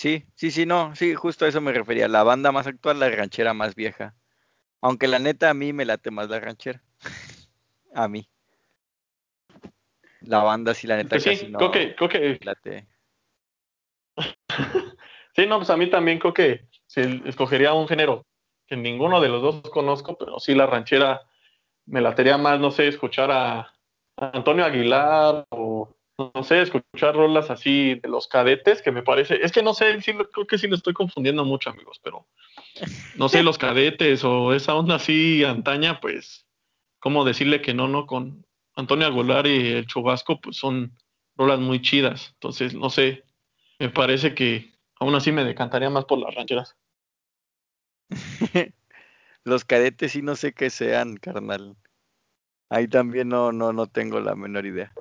Sí, 0.00 0.24
sí, 0.34 0.50
sí, 0.50 0.64
no, 0.64 0.96
sí, 0.96 1.14
justo 1.14 1.44
a 1.44 1.48
eso 1.48 1.60
me 1.60 1.74
refería, 1.74 2.08
la 2.08 2.22
banda 2.22 2.52
más 2.52 2.66
actual, 2.66 2.98
la 2.98 3.10
ranchera 3.10 3.52
más 3.52 3.74
vieja. 3.74 4.14
Aunque 4.80 5.06
la 5.06 5.18
neta 5.18 5.50
a 5.50 5.54
mí 5.54 5.74
me 5.74 5.84
late 5.84 6.10
más 6.10 6.30
la 6.30 6.40
ranchera. 6.40 6.82
a 7.94 8.08
mí. 8.08 8.26
La 10.22 10.42
banda 10.42 10.72
sí, 10.72 10.86
la 10.86 10.96
neta 10.96 11.10
pues 11.10 11.24
sí, 11.24 11.52
creo 11.52 11.70
que, 11.70 11.94
creo 11.94 12.08
que... 12.08 12.38
sí, 15.36 15.46
no, 15.46 15.58
pues 15.58 15.68
a 15.68 15.76
mí 15.76 15.90
también 15.90 16.18
creo 16.18 16.32
que 16.32 16.64
si 16.86 17.22
escogería 17.26 17.74
un 17.74 17.86
género 17.86 18.24
que 18.66 18.76
ninguno 18.76 19.20
de 19.20 19.28
los 19.28 19.42
dos 19.42 19.60
conozco, 19.70 20.16
pero 20.16 20.40
sí 20.40 20.54
la 20.54 20.64
ranchera 20.64 21.20
me 21.84 22.00
latería 22.00 22.38
más, 22.38 22.58
no 22.58 22.70
sé, 22.70 22.88
escuchar 22.88 23.30
a, 23.30 23.70
Antonio 24.16 24.64
Aguilar 24.64 25.44
o 25.50 25.94
no 26.34 26.44
sé, 26.44 26.62
escuchar 26.62 27.14
rolas 27.14 27.50
así 27.50 27.94
de 27.94 28.08
los 28.08 28.28
cadetes, 28.28 28.82
que 28.82 28.92
me 28.92 29.02
parece, 29.02 29.38
es 29.42 29.52
que 29.52 29.62
no 29.62 29.74
sé, 29.74 30.00
sí, 30.00 30.12
creo 30.12 30.46
que 30.46 30.58
sí 30.58 30.68
lo 30.68 30.76
estoy 30.76 30.92
confundiendo 30.92 31.44
mucho, 31.44 31.70
amigos, 31.70 32.00
pero 32.02 32.26
no 33.16 33.28
sé, 33.28 33.42
los 33.42 33.58
cadetes 33.58 34.24
o 34.24 34.52
esa 34.52 34.74
onda 34.74 34.96
así 34.96 35.44
antaña, 35.44 36.00
pues, 36.00 36.46
¿cómo 36.98 37.24
decirle 37.24 37.62
que 37.62 37.74
no, 37.74 37.88
no? 37.88 38.06
Con, 38.06 38.44
Antonio 38.80 39.06
Aguilar 39.06 39.46
y 39.46 39.72
el 39.72 39.86
Chubasco, 39.86 40.40
pues 40.40 40.56
son 40.56 40.96
rolas 41.36 41.60
muy 41.60 41.82
chidas. 41.82 42.30
Entonces, 42.34 42.74
no 42.74 42.90
sé, 42.90 43.24
me 43.78 43.90
parece 43.90 44.34
que 44.34 44.72
aún 44.98 45.14
así 45.14 45.32
me 45.32 45.44
decantaría 45.44 45.90
más 45.90 46.04
por 46.06 46.18
las 46.18 46.34
rancheras. 46.34 46.76
Los 49.44 49.64
cadetes 49.64 50.12
sí 50.12 50.22
no 50.22 50.36
sé 50.36 50.52
qué 50.52 50.70
sean, 50.70 51.16
carnal. 51.16 51.76
Ahí 52.68 52.88
también 52.88 53.28
no, 53.28 53.52
no, 53.52 53.72
no 53.72 53.86
tengo 53.86 54.20
la 54.20 54.34
menor 54.34 54.66
idea. 54.66 54.92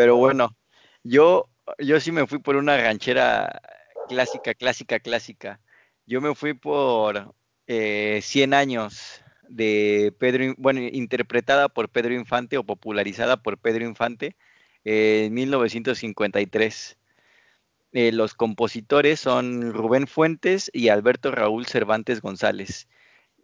Pero 0.00 0.16
bueno, 0.16 0.56
yo, 1.04 1.50
yo 1.78 2.00
sí 2.00 2.10
me 2.10 2.26
fui 2.26 2.38
por 2.38 2.56
una 2.56 2.74
ranchera 2.78 3.60
clásica, 4.08 4.54
clásica, 4.54 4.98
clásica. 4.98 5.60
Yo 6.06 6.22
me 6.22 6.34
fui 6.34 6.54
por 6.54 7.34
eh, 7.66 8.20
100 8.22 8.54
años 8.54 9.22
de 9.50 10.14
Pedro, 10.18 10.54
bueno, 10.56 10.80
interpretada 10.80 11.68
por 11.68 11.90
Pedro 11.90 12.14
Infante 12.14 12.56
o 12.56 12.64
popularizada 12.64 13.42
por 13.42 13.58
Pedro 13.58 13.84
Infante 13.84 14.36
en 14.84 15.34
1953. 15.34 16.96
Eh, 17.92 18.12
los 18.12 18.32
compositores 18.32 19.20
son 19.20 19.74
Rubén 19.74 20.06
Fuentes 20.06 20.70
y 20.72 20.88
Alberto 20.88 21.30
Raúl 21.30 21.66
Cervantes 21.66 22.22
González. 22.22 22.88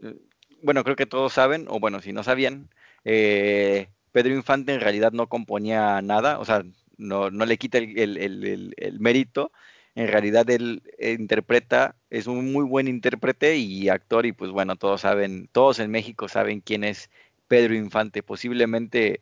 Eh, 0.02 0.14
bueno, 0.62 0.84
creo 0.84 0.96
que 0.96 1.04
todos 1.04 1.34
saben, 1.34 1.66
o 1.68 1.80
bueno, 1.80 2.00
si 2.00 2.14
no 2.14 2.22
sabían, 2.22 2.70
eh, 3.04 3.90
Pedro 4.16 4.34
Infante 4.34 4.72
en 4.72 4.80
realidad 4.80 5.12
no 5.12 5.26
componía 5.26 6.00
nada, 6.00 6.38
o 6.38 6.46
sea, 6.46 6.64
no, 6.96 7.30
no 7.30 7.44
le 7.44 7.58
quita 7.58 7.76
el, 7.76 8.16
el, 8.16 8.74
el, 8.78 8.98
mérito. 8.98 9.52
En 9.94 10.08
realidad 10.08 10.48
él 10.48 10.82
interpreta, 10.98 11.96
es 12.08 12.26
un 12.26 12.50
muy 12.50 12.64
buen 12.64 12.88
intérprete 12.88 13.58
y 13.58 13.90
actor, 13.90 14.24
y 14.24 14.32
pues 14.32 14.52
bueno, 14.52 14.76
todos 14.76 15.02
saben, 15.02 15.50
todos 15.52 15.80
en 15.80 15.90
México 15.90 16.28
saben 16.28 16.62
quién 16.62 16.82
es 16.82 17.10
Pedro 17.46 17.74
Infante, 17.74 18.22
posiblemente 18.22 19.20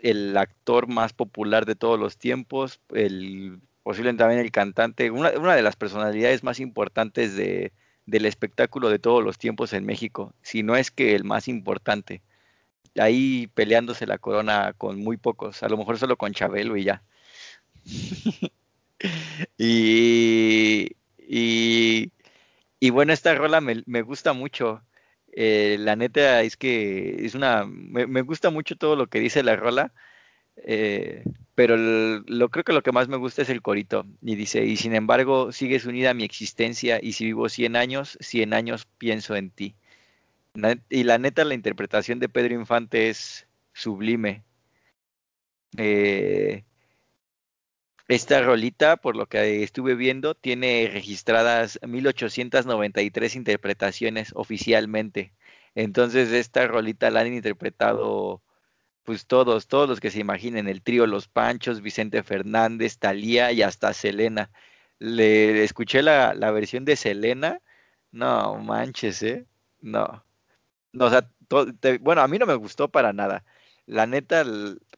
el 0.00 0.34
actor 0.38 0.86
más 0.88 1.12
popular 1.12 1.66
de 1.66 1.74
todos 1.74 2.00
los 2.00 2.16
tiempos, 2.16 2.80
el 2.94 3.60
posiblemente 3.82 4.22
también 4.22 4.40
el 4.40 4.50
cantante, 4.50 5.10
una, 5.10 5.30
de 5.30 5.62
las 5.62 5.76
personalidades 5.76 6.42
más 6.42 6.58
importantes 6.58 7.36
de, 7.36 7.70
del 8.06 8.24
espectáculo 8.24 8.88
de 8.88 8.98
todos 8.98 9.22
los 9.22 9.36
tiempos 9.36 9.74
en 9.74 9.84
México, 9.84 10.32
si 10.40 10.62
no 10.62 10.74
es 10.74 10.90
que 10.90 11.14
el 11.14 11.24
más 11.24 11.48
importante. 11.48 12.22
Ahí 12.98 13.48
peleándose 13.54 14.06
la 14.06 14.18
corona 14.18 14.72
con 14.76 14.98
muy 15.00 15.16
pocos, 15.16 15.62
a 15.62 15.68
lo 15.68 15.76
mejor 15.76 15.98
solo 15.98 16.16
con 16.16 16.32
Chabelo 16.32 16.76
y 16.76 16.84
ya. 16.84 17.02
y, 19.58 20.96
y, 21.18 22.12
y, 22.80 22.90
bueno, 22.90 23.12
esta 23.12 23.34
rola 23.34 23.60
me, 23.60 23.82
me 23.86 24.02
gusta 24.02 24.32
mucho. 24.32 24.82
Eh, 25.32 25.76
la 25.80 25.96
neta 25.96 26.42
es 26.42 26.56
que 26.56 27.24
es 27.26 27.34
una, 27.34 27.64
me, 27.66 28.06
me, 28.06 28.22
gusta 28.22 28.50
mucho 28.50 28.76
todo 28.76 28.96
lo 28.96 29.08
que 29.08 29.20
dice 29.20 29.42
la 29.42 29.56
rola. 29.56 29.92
Eh, 30.56 31.24
pero 31.54 31.76
lo 31.76 32.48
creo 32.50 32.64
que 32.64 32.72
lo 32.72 32.82
que 32.82 32.92
más 32.92 33.08
me 33.08 33.16
gusta 33.16 33.42
es 33.42 33.50
el 33.50 33.62
corito. 33.62 34.06
Y 34.22 34.36
dice, 34.36 34.64
y 34.64 34.76
sin 34.76 34.94
embargo, 34.94 35.52
sigues 35.52 35.86
unida 35.86 36.10
a 36.10 36.14
mi 36.14 36.24
existencia 36.24 36.98
y 37.02 37.12
si 37.12 37.24
vivo 37.26 37.48
100 37.48 37.76
años, 37.76 38.18
100 38.20 38.54
años 38.54 38.86
pienso 38.98 39.36
en 39.36 39.50
ti. 39.50 39.76
Y 40.88 41.02
la 41.04 41.18
neta, 41.18 41.44
la 41.44 41.54
interpretación 41.54 42.20
de 42.20 42.28
Pedro 42.28 42.54
Infante 42.54 43.08
es 43.10 43.46
sublime. 43.72 44.44
Eh, 45.76 46.64
esta 48.08 48.42
rolita, 48.42 48.96
por 48.96 49.16
lo 49.16 49.26
que 49.26 49.62
estuve 49.64 49.94
viendo, 49.96 50.34
tiene 50.34 50.88
registradas 50.92 51.80
1893 51.82 53.34
interpretaciones 53.36 54.32
oficialmente. 54.34 55.32
Entonces, 55.74 56.30
esta 56.32 56.66
rolita 56.68 57.10
la 57.10 57.20
han 57.20 57.34
interpretado 57.34 58.42
pues 59.04 59.26
todos, 59.26 59.68
todos 59.68 59.88
los 59.88 60.00
que 60.00 60.10
se 60.10 60.20
imaginen, 60.20 60.68
el 60.68 60.82
trío 60.82 61.06
Los 61.06 61.28
Panchos, 61.28 61.82
Vicente 61.82 62.22
Fernández, 62.22 62.98
Talía 62.98 63.52
y 63.52 63.62
hasta 63.62 63.92
Selena. 63.92 64.50
Le 64.98 65.64
escuché 65.64 66.02
la, 66.02 66.34
la 66.34 66.50
versión 66.52 66.84
de 66.84 66.96
Selena, 66.96 67.60
no 68.12 68.56
manches, 68.58 69.22
¿eh? 69.22 69.46
No. 69.80 70.24
O 70.98 71.10
sea, 71.10 71.28
bueno, 72.00 72.22
a 72.22 72.28
mí 72.28 72.38
no 72.38 72.46
me 72.46 72.54
gustó 72.54 72.88
para 72.88 73.12
nada. 73.12 73.44
La 73.86 74.06
neta, 74.06 74.44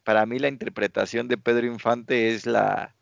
para 0.04 0.26
mí 0.26 0.38
la 0.38 0.48
interpretación 0.48 1.28
de 1.28 1.38
Pedro 1.38 1.66
Infante 1.66 2.34
es 2.34 2.46
la, 2.46 2.94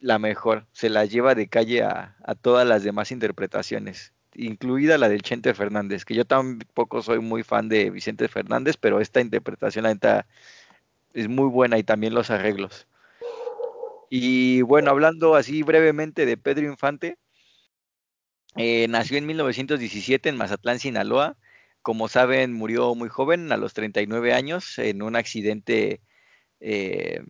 la 0.00 0.18
mejor. 0.18 0.66
Se 0.72 0.88
la 0.90 1.04
lleva 1.04 1.34
de 1.34 1.48
calle 1.48 1.82
a, 1.82 2.16
a 2.24 2.34
todas 2.34 2.66
las 2.66 2.82
demás 2.84 3.10
interpretaciones 3.12 4.12
incluida 4.38 4.98
la 4.98 5.08
del 5.08 5.22
Chente 5.22 5.52
Fernández, 5.52 6.04
que 6.04 6.14
yo 6.14 6.24
tampoco 6.24 7.02
soy 7.02 7.18
muy 7.18 7.42
fan 7.42 7.68
de 7.68 7.90
Vicente 7.90 8.28
Fernández, 8.28 8.76
pero 8.76 9.00
esta 9.00 9.20
interpretación 9.20 9.82
la 9.82 9.92
neta 9.92 10.26
es 11.14 11.28
muy 11.28 11.48
buena 11.48 11.78
y 11.78 11.84
también 11.84 12.14
los 12.14 12.30
arreglos. 12.30 12.86
Y 14.10 14.62
bueno, 14.62 14.90
hablando 14.90 15.34
así 15.34 15.62
brevemente 15.62 16.24
de 16.24 16.36
Pedro 16.36 16.66
Infante, 16.66 17.18
eh, 18.56 18.86
nació 18.88 19.18
en 19.18 19.26
1917 19.26 20.28
en 20.28 20.36
Mazatlán, 20.36 20.78
Sinaloa. 20.78 21.36
Como 21.88 22.06
saben, 22.08 22.52
murió 22.52 22.94
muy 22.94 23.08
joven, 23.08 23.50
a 23.50 23.56
los 23.56 23.72
39 23.72 24.34
años, 24.34 24.78
en 24.78 25.00
un 25.00 25.16
accidente, 25.16 26.02
eh, 26.60 27.22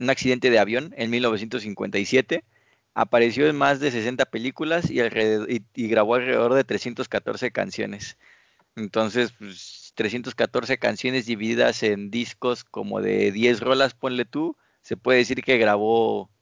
un 0.00 0.10
accidente 0.10 0.50
de 0.50 0.58
avión 0.58 0.92
en 0.96 1.10
1957. 1.10 2.44
Apareció 2.92 3.48
en 3.48 3.54
más 3.54 3.78
de 3.78 3.92
60 3.92 4.24
películas 4.24 4.90
y, 4.90 4.96
grabó 5.86 6.16
alrededor 6.16 6.54
de 6.54 6.64
314 6.64 7.52
canciones. 7.52 8.18
Entonces, 8.74 9.32
314 9.94 10.72
pues, 10.72 10.80
canciones 10.80 11.26
divididas 11.26 11.84
en 11.84 12.10
discos 12.10 12.64
como 12.64 13.00
de 13.00 13.30
10 13.30 13.60
rolas, 13.60 13.94
ponle 13.94 14.24
tú. 14.24 14.56
Se 14.82 14.96
puede 14.96 15.18
decir 15.18 15.44
que 15.44 15.56
grabó 15.56 16.32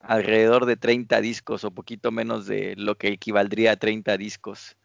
alrededor 0.00 0.66
de 0.66 0.76
30 0.76 1.20
discos 1.20 1.62
o 1.62 1.70
poquito 1.70 2.10
menos 2.10 2.46
de 2.48 2.74
lo 2.76 2.96
que 2.98 3.10
equivaldría 3.10 3.70
a 3.70 3.76
30 3.76 4.16
discos. 4.16 4.76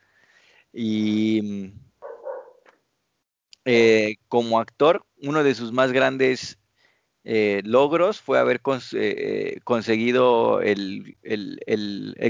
Y 0.71 1.73
eh, 3.69 4.15
como 4.29 4.59
actor, 4.61 5.05
uno 5.21 5.43
de 5.43 5.53
sus 5.53 5.73
más 5.73 5.91
grandes 5.91 6.57
eh, 7.25 7.61
logros 7.65 8.21
fue 8.21 8.39
haber 8.39 8.61
eh, 8.93 9.59
conseguido 9.65 10.61
el, 10.61 11.17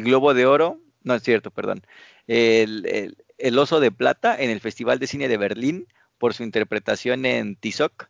Globo 0.03 0.33
de 0.33 0.47
Oro, 0.47 0.81
no 1.03 1.13
es 1.13 1.21
cierto, 1.21 1.51
perdón, 1.51 1.83
el, 2.25 3.13
Oso 3.59 3.79
de 3.79 3.91
Plata 3.91 4.35
en 4.35 4.49
el 4.49 4.59
Festival 4.61 4.97
de 4.97 5.05
Cine 5.05 5.27
de 5.27 5.37
Berlín 5.37 5.85
por 6.17 6.33
su 6.33 6.41
interpretación 6.41 7.23
en 7.27 7.55
Tizoc 7.55 8.09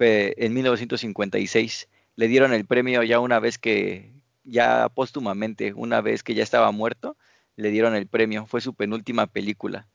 en 0.00 0.52
1956. 0.52 1.88
Le 2.16 2.26
dieron 2.26 2.52
el 2.52 2.66
premio 2.66 3.04
ya 3.04 3.20
una 3.20 3.38
vez 3.38 3.58
que, 3.58 4.10
ya 4.42 4.88
póstumamente, 4.88 5.74
una 5.74 6.00
vez 6.00 6.24
que 6.24 6.34
ya 6.34 6.42
estaba 6.42 6.72
muerto, 6.72 7.16
le 7.54 7.70
dieron 7.70 7.94
el 7.94 8.08
premio, 8.08 8.46
fue 8.46 8.60
su 8.60 8.74
penúltima 8.74 9.28
película. 9.28 9.86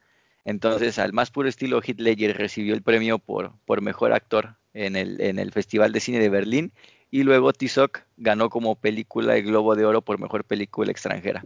Entonces, 0.45 0.99
al 0.99 1.13
más 1.13 1.31
puro 1.31 1.49
estilo, 1.49 1.81
Heath 1.81 1.99
Ledger 1.99 2.37
recibió 2.37 2.73
el 2.73 2.81
premio 2.81 3.19
por, 3.19 3.53
por 3.65 3.81
mejor 3.81 4.13
actor 4.13 4.55
en 4.73 4.95
el, 4.95 5.21
en 5.21 5.39
el 5.39 5.51
Festival 5.51 5.91
de 5.91 5.99
Cine 5.99 6.19
de 6.19 6.29
Berlín 6.29 6.71
y 7.11 7.23
luego 7.23 7.53
Tizoc 7.53 8.01
ganó 8.17 8.49
como 8.49 8.75
película 8.75 9.35
el 9.35 9.43
Globo 9.43 9.75
de 9.75 9.85
Oro 9.85 10.01
por 10.01 10.19
mejor 10.19 10.43
película 10.43 10.91
extranjera. 10.91 11.43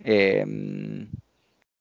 Em, 0.00 1.08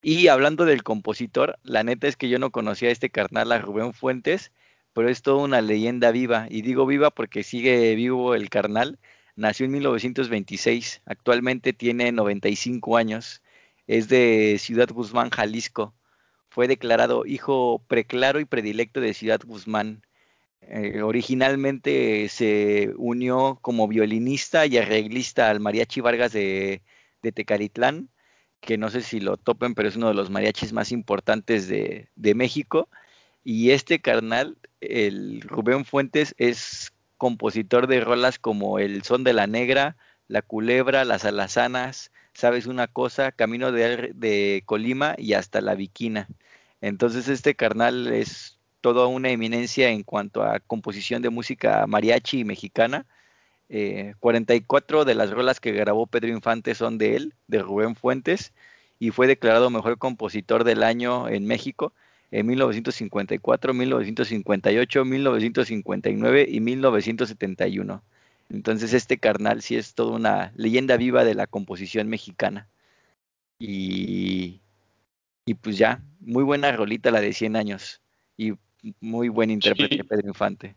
y 0.01 0.27
hablando 0.27 0.65
del 0.65 0.83
compositor, 0.83 1.57
la 1.63 1.83
neta 1.83 2.07
es 2.07 2.17
que 2.17 2.29
yo 2.29 2.39
no 2.39 2.51
conocía 2.51 2.89
a 2.89 2.91
este 2.91 3.09
carnal, 3.09 3.51
a 3.51 3.59
Rubén 3.59 3.93
Fuentes, 3.93 4.51
pero 4.93 5.09
es 5.09 5.21
toda 5.21 5.43
una 5.43 5.61
leyenda 5.61 6.11
viva. 6.11 6.47
Y 6.49 6.61
digo 6.61 6.85
viva 6.85 7.09
porque 7.11 7.43
sigue 7.43 7.95
vivo 7.95 8.35
el 8.35 8.49
carnal. 8.49 8.99
Nació 9.35 9.65
en 9.65 9.71
1926, 9.73 11.01
actualmente 11.05 11.73
tiene 11.73 12.11
95 12.11 12.97
años, 12.97 13.41
es 13.87 14.07
de 14.07 14.57
Ciudad 14.59 14.89
Guzmán, 14.89 15.29
Jalisco. 15.29 15.93
Fue 16.49 16.67
declarado 16.67 17.25
hijo 17.25 17.83
preclaro 17.87 18.39
y 18.39 18.45
predilecto 18.45 19.01
de 19.01 19.13
Ciudad 19.13 19.41
Guzmán. 19.45 20.03
Eh, 20.61 21.01
originalmente 21.01 22.29
se 22.29 22.93
unió 22.97 23.59
como 23.61 23.87
violinista 23.87 24.65
y 24.65 24.77
arreglista 24.77 25.49
al 25.49 25.59
Mariachi 25.59 26.01
Vargas 26.01 26.31
de, 26.31 26.83
de, 27.21 27.31
Tecalitlán, 27.31 28.09
que 28.61 28.77
no 28.77 28.89
sé 28.89 29.01
si 29.01 29.19
lo 29.19 29.37
topen, 29.37 29.75
pero 29.75 29.89
es 29.89 29.97
uno 29.97 30.07
de 30.07 30.13
los 30.13 30.29
mariachis 30.29 30.71
más 30.71 30.91
importantes 30.91 31.67
de, 31.67 32.09
de 32.15 32.35
México. 32.35 32.87
Y 33.43 33.71
este 33.71 33.99
carnal, 33.99 34.57
el 34.79 35.41
Rubén 35.41 35.85
Fuentes, 35.85 36.33
es 36.37 36.93
compositor 37.17 37.87
de 37.87 37.99
rolas 38.01 38.39
como 38.39 38.79
El 38.79 39.03
Son 39.03 39.23
de 39.23 39.33
la 39.33 39.47
Negra, 39.47 39.97
La 40.27 40.41
Culebra, 40.41 41.03
Las 41.03 41.25
Alazanas, 41.25 42.11
Sabes 42.33 42.65
una 42.65 42.87
cosa, 42.87 43.31
Camino 43.31 43.71
de, 43.71 44.11
de 44.13 44.63
Colima 44.65 45.15
y 45.17 45.33
hasta 45.33 45.61
La 45.61 45.75
Viquina. 45.75 46.27
Entonces 46.81 47.27
este 47.27 47.55
carnal 47.55 48.07
es 48.07 48.57
toda 48.81 49.07
una 49.07 49.29
eminencia 49.29 49.89
en 49.89 50.03
cuanto 50.03 50.43
a 50.43 50.59
composición 50.59 51.21
de 51.21 51.29
música 51.29 51.87
mariachi 51.87 52.43
mexicana. 52.43 53.05
44 54.19 55.01
eh, 55.01 55.05
de 55.05 55.15
las 55.15 55.31
rolas 55.31 55.59
que 55.59 55.71
grabó 55.71 56.05
Pedro 56.05 56.29
Infante 56.29 56.75
son 56.75 56.97
de 56.97 57.15
él, 57.15 57.33
de 57.47 57.59
Rubén 57.59 57.95
Fuentes, 57.95 58.53
y 58.99 59.11
fue 59.11 59.25
declarado 59.25 59.69
mejor 59.69 59.97
compositor 59.97 60.63
del 60.65 60.83
año 60.83 61.29
en 61.29 61.45
México 61.45 61.93
en 62.31 62.47
1954, 62.47 63.73
1958, 63.73 65.05
1959 65.05 66.45
y 66.49 66.59
1971. 66.59 68.03
Entonces 68.49 68.93
este 68.93 69.17
carnal 69.17 69.61
sí 69.61 69.75
es 69.75 69.95
toda 69.95 70.15
una 70.15 70.53
leyenda 70.55 70.97
viva 70.97 71.23
de 71.23 71.35
la 71.35 71.47
composición 71.47 72.07
mexicana. 72.07 72.69
Y, 73.59 74.61
y 75.45 75.53
pues 75.55 75.77
ya, 75.77 76.03
muy 76.19 76.43
buena 76.43 76.71
rolita 76.71 77.11
la 77.11 77.21
de 77.21 77.33
100 77.33 77.55
años. 77.55 78.01
Y 78.37 78.53
muy 78.99 79.29
buen 79.29 79.49
intérprete 79.49 80.03
Pedro 80.03 80.27
Infante. 80.27 80.75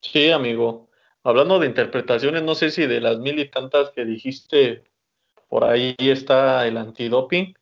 Sí, 0.00 0.30
amigo. 0.30 0.90
Hablando 1.22 1.58
de 1.58 1.66
interpretaciones, 1.66 2.42
no 2.42 2.54
sé 2.54 2.70
si 2.70 2.86
de 2.86 3.00
las 3.00 3.18
mil 3.18 3.38
y 3.38 3.50
tantas 3.50 3.90
que 3.90 4.04
dijiste, 4.04 4.84
por 5.48 5.64
ahí 5.64 5.94
está 5.98 6.66
el 6.66 6.76
antidoping. 6.76 7.54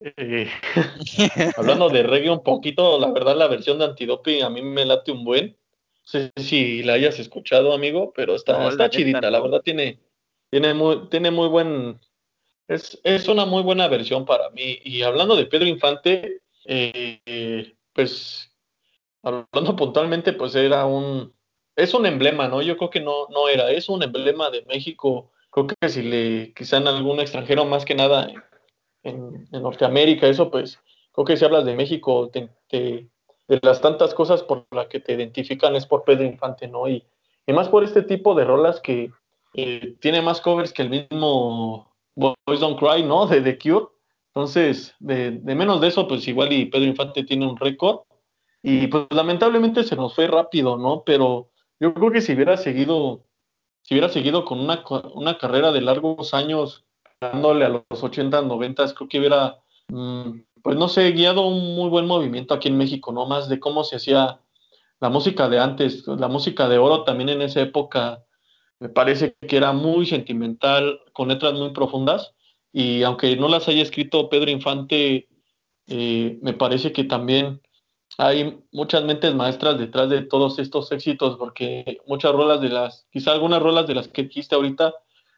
Eh, 0.00 0.48
hablando 1.56 1.88
de 1.88 2.02
reggae 2.02 2.30
un 2.30 2.42
poquito, 2.42 2.98
la 2.98 3.12
verdad 3.12 3.36
la 3.36 3.48
versión 3.48 3.78
de 3.78 3.84
antidoping 3.84 4.42
a 4.42 4.50
mí 4.50 4.62
me 4.62 4.84
late 4.84 5.12
un 5.12 5.24
buen. 5.24 5.56
Sé 6.04 6.32
si 6.36 6.82
la 6.82 6.94
hayas 6.94 7.18
escuchado, 7.18 7.72
amigo, 7.72 8.12
pero 8.14 8.34
está, 8.34 8.58
No, 8.58 8.68
está 8.68 8.84
la 8.84 8.90
chidita, 8.90 9.30
la 9.30 9.38
no. 9.38 9.44
verdad 9.44 9.62
tiene, 9.62 10.00
tiene 10.50 10.74
muy, 10.74 11.08
tiene 11.08 11.30
muy 11.30 11.48
buen, 11.48 12.00
es, 12.68 13.00
es 13.04 13.28
una 13.28 13.46
muy 13.46 13.62
buena 13.62 13.88
versión 13.88 14.24
para 14.24 14.50
mí. 14.50 14.78
Y 14.84 15.02
hablando 15.02 15.36
de 15.36 15.46
Pedro 15.46 15.66
Infante, 15.66 16.42
eh, 16.64 17.20
eh, 17.26 17.76
pues 17.92 18.50
hablando 19.22 19.76
puntualmente, 19.76 20.32
pues 20.32 20.54
era 20.54 20.86
un, 20.86 21.32
es 21.76 21.94
un 21.94 22.06
emblema, 22.06 22.48
¿no? 22.48 22.62
Yo 22.62 22.76
creo 22.76 22.90
que 22.90 23.00
no, 23.00 23.28
no 23.28 23.48
era, 23.48 23.70
es 23.70 23.88
un 23.88 24.02
emblema 24.02 24.50
de 24.50 24.64
México. 24.66 25.30
Creo 25.50 25.66
que 25.66 25.88
si 25.88 26.02
le, 26.02 26.52
quizá 26.54 26.78
en 26.78 26.88
algún 26.88 27.20
extranjero 27.20 27.64
más 27.64 27.84
que 27.84 27.94
nada 27.94 28.28
en, 29.02 29.48
en 29.52 29.62
Norteamérica, 29.62 30.26
eso 30.26 30.50
pues, 30.50 30.78
creo 31.12 31.24
que 31.24 31.36
si 31.36 31.44
hablas 31.44 31.64
de 31.64 31.76
México, 31.76 32.30
te, 32.30 32.48
te- 32.68 33.08
de 33.48 33.60
las 33.62 33.80
tantas 33.80 34.14
cosas 34.14 34.42
por 34.42 34.66
las 34.70 34.86
que 34.86 35.00
te 35.00 35.14
identifican 35.14 35.74
es 35.76 35.86
por 35.86 36.04
Pedro 36.04 36.24
Infante, 36.24 36.68
¿no? 36.68 36.88
Y, 36.88 37.04
y 37.46 37.52
más 37.52 37.68
por 37.68 37.84
este 37.84 38.02
tipo 38.02 38.34
de 38.34 38.44
rolas 38.44 38.80
que 38.80 39.10
eh, 39.54 39.96
tiene 40.00 40.22
más 40.22 40.40
covers 40.40 40.72
que 40.72 40.82
el 40.82 40.90
mismo 40.90 41.92
Boys 42.14 42.60
Don't 42.60 42.78
Cry, 42.78 43.02
¿no? 43.02 43.26
De 43.26 43.40
The 43.40 43.58
Cure. 43.58 43.86
Entonces, 44.34 44.94
de, 44.98 45.32
de 45.32 45.54
menos 45.54 45.80
de 45.80 45.88
eso, 45.88 46.08
pues 46.08 46.26
igual 46.26 46.52
y 46.52 46.66
Pedro 46.66 46.86
Infante 46.86 47.24
tiene 47.24 47.46
un 47.46 47.56
récord. 47.56 48.00
Y 48.62 48.86
pues 48.86 49.06
lamentablemente 49.10 49.82
se 49.82 49.96
nos 49.96 50.14
fue 50.14 50.28
rápido, 50.28 50.78
¿no? 50.78 51.02
Pero 51.04 51.50
yo 51.80 51.92
creo 51.92 52.12
que 52.12 52.20
si 52.20 52.32
hubiera 52.32 52.56
seguido, 52.56 53.24
si 53.82 53.94
hubiera 53.94 54.08
seguido 54.08 54.44
con 54.44 54.60
una, 54.60 54.84
una 55.14 55.36
carrera 55.36 55.72
de 55.72 55.80
largos 55.80 56.32
años, 56.32 56.84
dándole 57.20 57.64
a 57.64 57.68
los 57.68 57.84
80, 57.90 58.42
90, 58.42 58.94
creo 58.94 59.08
que 59.08 59.18
hubiera, 59.18 59.58
mm, 59.88 60.30
pues 60.62 60.76
no 60.76 60.88
sé, 60.88 61.10
guiado 61.12 61.46
un 61.46 61.74
muy 61.74 61.88
buen 61.88 62.06
movimiento 62.06 62.54
aquí 62.54 62.68
en 62.68 62.78
México, 62.78 63.12
¿no? 63.12 63.26
Más 63.26 63.48
de 63.48 63.60
cómo 63.60 63.84
se 63.84 63.96
hacía 63.96 64.40
la 65.00 65.08
música 65.08 65.48
de 65.48 65.58
antes, 65.58 66.06
la 66.06 66.28
música 66.28 66.68
de 66.68 66.78
oro 66.78 67.04
también 67.04 67.28
en 67.28 67.42
esa 67.42 67.60
época 67.60 68.22
me 68.82 68.88
parece 68.88 69.36
que 69.48 69.56
era 69.56 69.72
muy 69.72 70.06
sentimental, 70.06 71.00
con 71.12 71.28
letras 71.28 71.54
muy 71.54 71.70
profundas, 71.70 72.34
y 72.72 73.04
aunque 73.04 73.36
no 73.36 73.48
las 73.48 73.68
haya 73.68 73.82
escrito 73.82 74.28
Pedro 74.28 74.50
Infante, 74.50 75.28
eh, 75.86 76.38
me 76.42 76.52
parece 76.52 76.90
que 76.90 77.04
también 77.04 77.60
hay 78.18 78.58
muchas 78.72 79.04
mentes 79.04 79.34
maestras 79.36 79.78
detrás 79.78 80.08
de 80.08 80.22
todos 80.22 80.58
estos 80.58 80.90
éxitos, 80.90 81.36
porque 81.36 81.98
muchas 82.08 82.32
rolas 82.32 82.60
de 82.60 82.70
las, 82.70 83.06
quizá 83.12 83.30
algunas 83.32 83.62
rolas 83.62 83.86
de 83.86 83.94
las 83.94 84.08
que 84.08 84.24
dijiste 84.24 84.56
ahorita, 84.56 84.92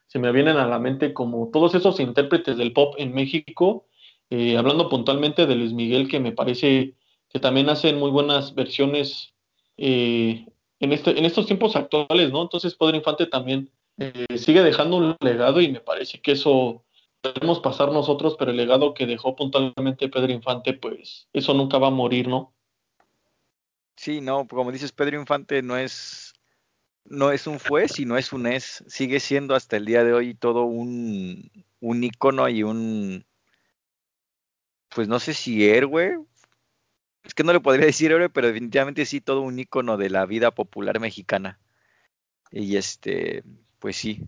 se 0.07 0.17
me 0.17 0.31
vienen 0.31 0.57
a 0.57 0.67
la 0.67 0.79
mente 0.79 1.13
como 1.13 1.49
todos 1.51 1.75
esos 1.75 1.99
intérpretes 1.99 2.57
del 2.57 2.73
pop 2.73 2.95
en 2.97 3.13
México, 3.13 3.85
eh, 4.29 4.57
hablando 4.57 4.89
puntualmente 4.89 5.45
de 5.45 5.55
Luis 5.55 5.73
Miguel, 5.73 6.07
que 6.07 6.19
me 6.19 6.31
parece 6.31 6.95
que 7.29 7.39
también 7.39 7.69
hacen 7.69 7.99
muy 7.99 8.11
buenas 8.11 8.55
versiones 8.55 9.33
eh, 9.77 10.45
en, 10.79 10.93
este, 10.93 11.17
en 11.17 11.25
estos 11.25 11.45
tiempos 11.45 11.75
actuales, 11.75 12.31
¿no? 12.31 12.41
Entonces 12.41 12.75
Pedro 12.75 12.95
Infante 12.95 13.27
también 13.27 13.69
eh, 13.97 14.25
sigue 14.37 14.63
dejando 14.63 14.97
un 14.97 15.15
legado 15.19 15.61
y 15.61 15.71
me 15.71 15.79
parece 15.79 16.21
que 16.21 16.31
eso 16.31 16.83
podemos 17.21 17.59
pasar 17.59 17.91
nosotros, 17.91 18.35
pero 18.37 18.51
el 18.51 18.57
legado 18.57 18.93
que 18.93 19.05
dejó 19.05 19.35
puntualmente 19.35 20.09
Pedro 20.09 20.31
Infante, 20.31 20.73
pues 20.73 21.27
eso 21.33 21.53
nunca 21.53 21.77
va 21.77 21.87
a 21.87 21.91
morir, 21.91 22.27
¿no? 22.27 22.53
Sí, 23.95 24.21
no, 24.21 24.47
como 24.47 24.71
dices, 24.71 24.91
Pedro 24.91 25.19
Infante 25.19 25.61
no 25.61 25.77
es, 25.77 26.33
no 27.05 27.31
es 27.31 27.47
un 27.47 27.59
fue, 27.59 27.87
sino 27.87 28.17
es 28.17 28.33
un 28.33 28.47
es. 28.47 28.83
Sigue 28.87 29.19
siendo 29.19 29.55
hasta 29.55 29.77
el 29.77 29.85
día 29.85 30.03
de 30.03 30.13
hoy 30.13 30.35
todo 30.35 30.63
un, 30.63 31.49
un 31.79 32.03
ícono 32.03 32.47
y 32.49 32.63
un, 32.63 33.25
pues 34.95 35.09
no 35.09 35.19
sé 35.19 35.33
si 35.33 35.69
héroe. 35.69 36.17
Es 37.23 37.33
que 37.35 37.43
no 37.43 37.53
le 37.53 37.59
podría 37.59 37.85
decir 37.85 38.11
héroe, 38.11 38.29
pero 38.29 38.47
definitivamente 38.47 39.05
sí 39.05 39.21
todo 39.21 39.41
un 39.41 39.59
ícono 39.59 39.97
de 39.97 40.09
la 40.09 40.25
vida 40.25 40.51
popular 40.51 40.99
mexicana. 40.99 41.59
Y 42.49 42.77
este, 42.77 43.43
pues 43.79 43.97
sí. 43.97 44.23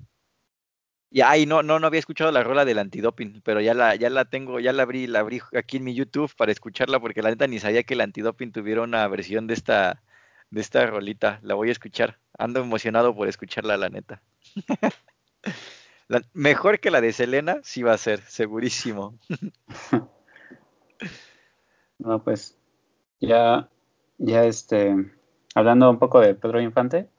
Y 1.09 1.21
ay, 1.21 1.45
no, 1.45 1.63
no, 1.63 1.79
no 1.79 1.87
había 1.87 2.01
escuchado 2.01 2.31
la 2.31 2.43
rola 2.43 2.65
del 2.65 2.79
antidoping, 2.79 3.41
pero 3.41 3.61
ya 3.61 3.73
la, 3.73 3.95
ya 3.95 4.09
la 4.09 4.25
tengo, 4.25 4.59
ya 4.59 4.73
la 4.73 4.83
abrí, 4.83 5.07
la 5.07 5.19
abrí 5.19 5.39
aquí 5.55 5.77
en 5.77 5.85
mi 5.85 5.95
YouTube 5.95 6.35
para 6.35 6.51
escucharla, 6.51 6.99
porque 6.99 7.21
la 7.21 7.29
neta 7.29 7.47
ni 7.47 7.59
sabía 7.59 7.83
que 7.83 7.93
el 7.93 8.01
antidoping 8.01 8.51
tuviera 8.51 8.81
una 8.81 9.07
versión 9.07 9.47
de 9.47 9.53
esta, 9.53 10.03
de 10.49 10.59
esta 10.59 10.85
rolita. 10.85 11.39
La 11.43 11.55
voy 11.55 11.69
a 11.69 11.71
escuchar. 11.71 12.19
Ando 12.37 12.59
emocionado 12.59 13.15
por 13.15 13.29
escucarla, 13.29 13.77
la 13.77 13.87
neta. 13.87 14.21
Mejor 16.33 16.81
que 16.81 16.91
la 16.91 16.99
de 16.99 17.13
Selena, 17.13 17.61
sí 17.63 17.83
va 17.83 17.93
a 17.93 17.97
ser, 17.97 18.21
segurísimo. 18.23 19.17
No, 21.99 22.23
pues 22.23 22.57
ya, 23.21 23.69
ya 24.17 24.45
este, 24.45 24.95
hablando 25.55 25.89
un 25.89 25.99
poco 25.99 26.19
de 26.21 26.35
Pedro 26.35 26.61
Infante, 26.61 27.09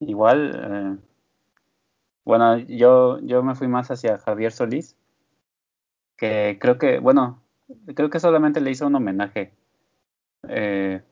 igual, 0.00 0.38
eh, 0.54 0.96
bueno, 2.24 2.58
yo, 2.58 3.18
yo 3.20 3.42
me 3.42 3.54
fui 3.54 3.66
más 3.68 3.90
hacia 3.90 4.18
Javier 4.18 4.52
Solís, 4.52 4.96
que 6.16 6.58
creo 6.60 6.78
que, 6.78 6.98
bueno, 6.98 7.42
creo 7.94 8.10
que 8.10 8.20
solamente 8.20 8.60
le 8.60 8.70
hizo 8.70 8.86
un 8.86 8.94
homenaje 8.94 9.52
eh, 10.48 11.02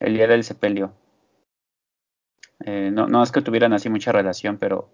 el 0.00 0.14
día 0.14 0.28
del 0.28 0.44
sepelio. 0.44 0.94
Eh, 2.64 2.90
no, 2.90 3.06
no 3.06 3.22
es 3.22 3.32
que 3.32 3.42
tuvieran 3.42 3.74
así 3.74 3.90
mucha 3.90 4.12
relación, 4.12 4.56
pero 4.56 4.88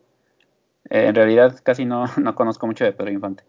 eh, 0.90 1.06
en 1.08 1.14
realidad 1.14 1.60
casi 1.64 1.84
no, 1.86 2.06
no 2.18 2.34
conozco 2.34 2.66
mucho 2.66 2.84
de 2.84 2.92
Pedro 2.92 3.12
Infante. 3.12 3.44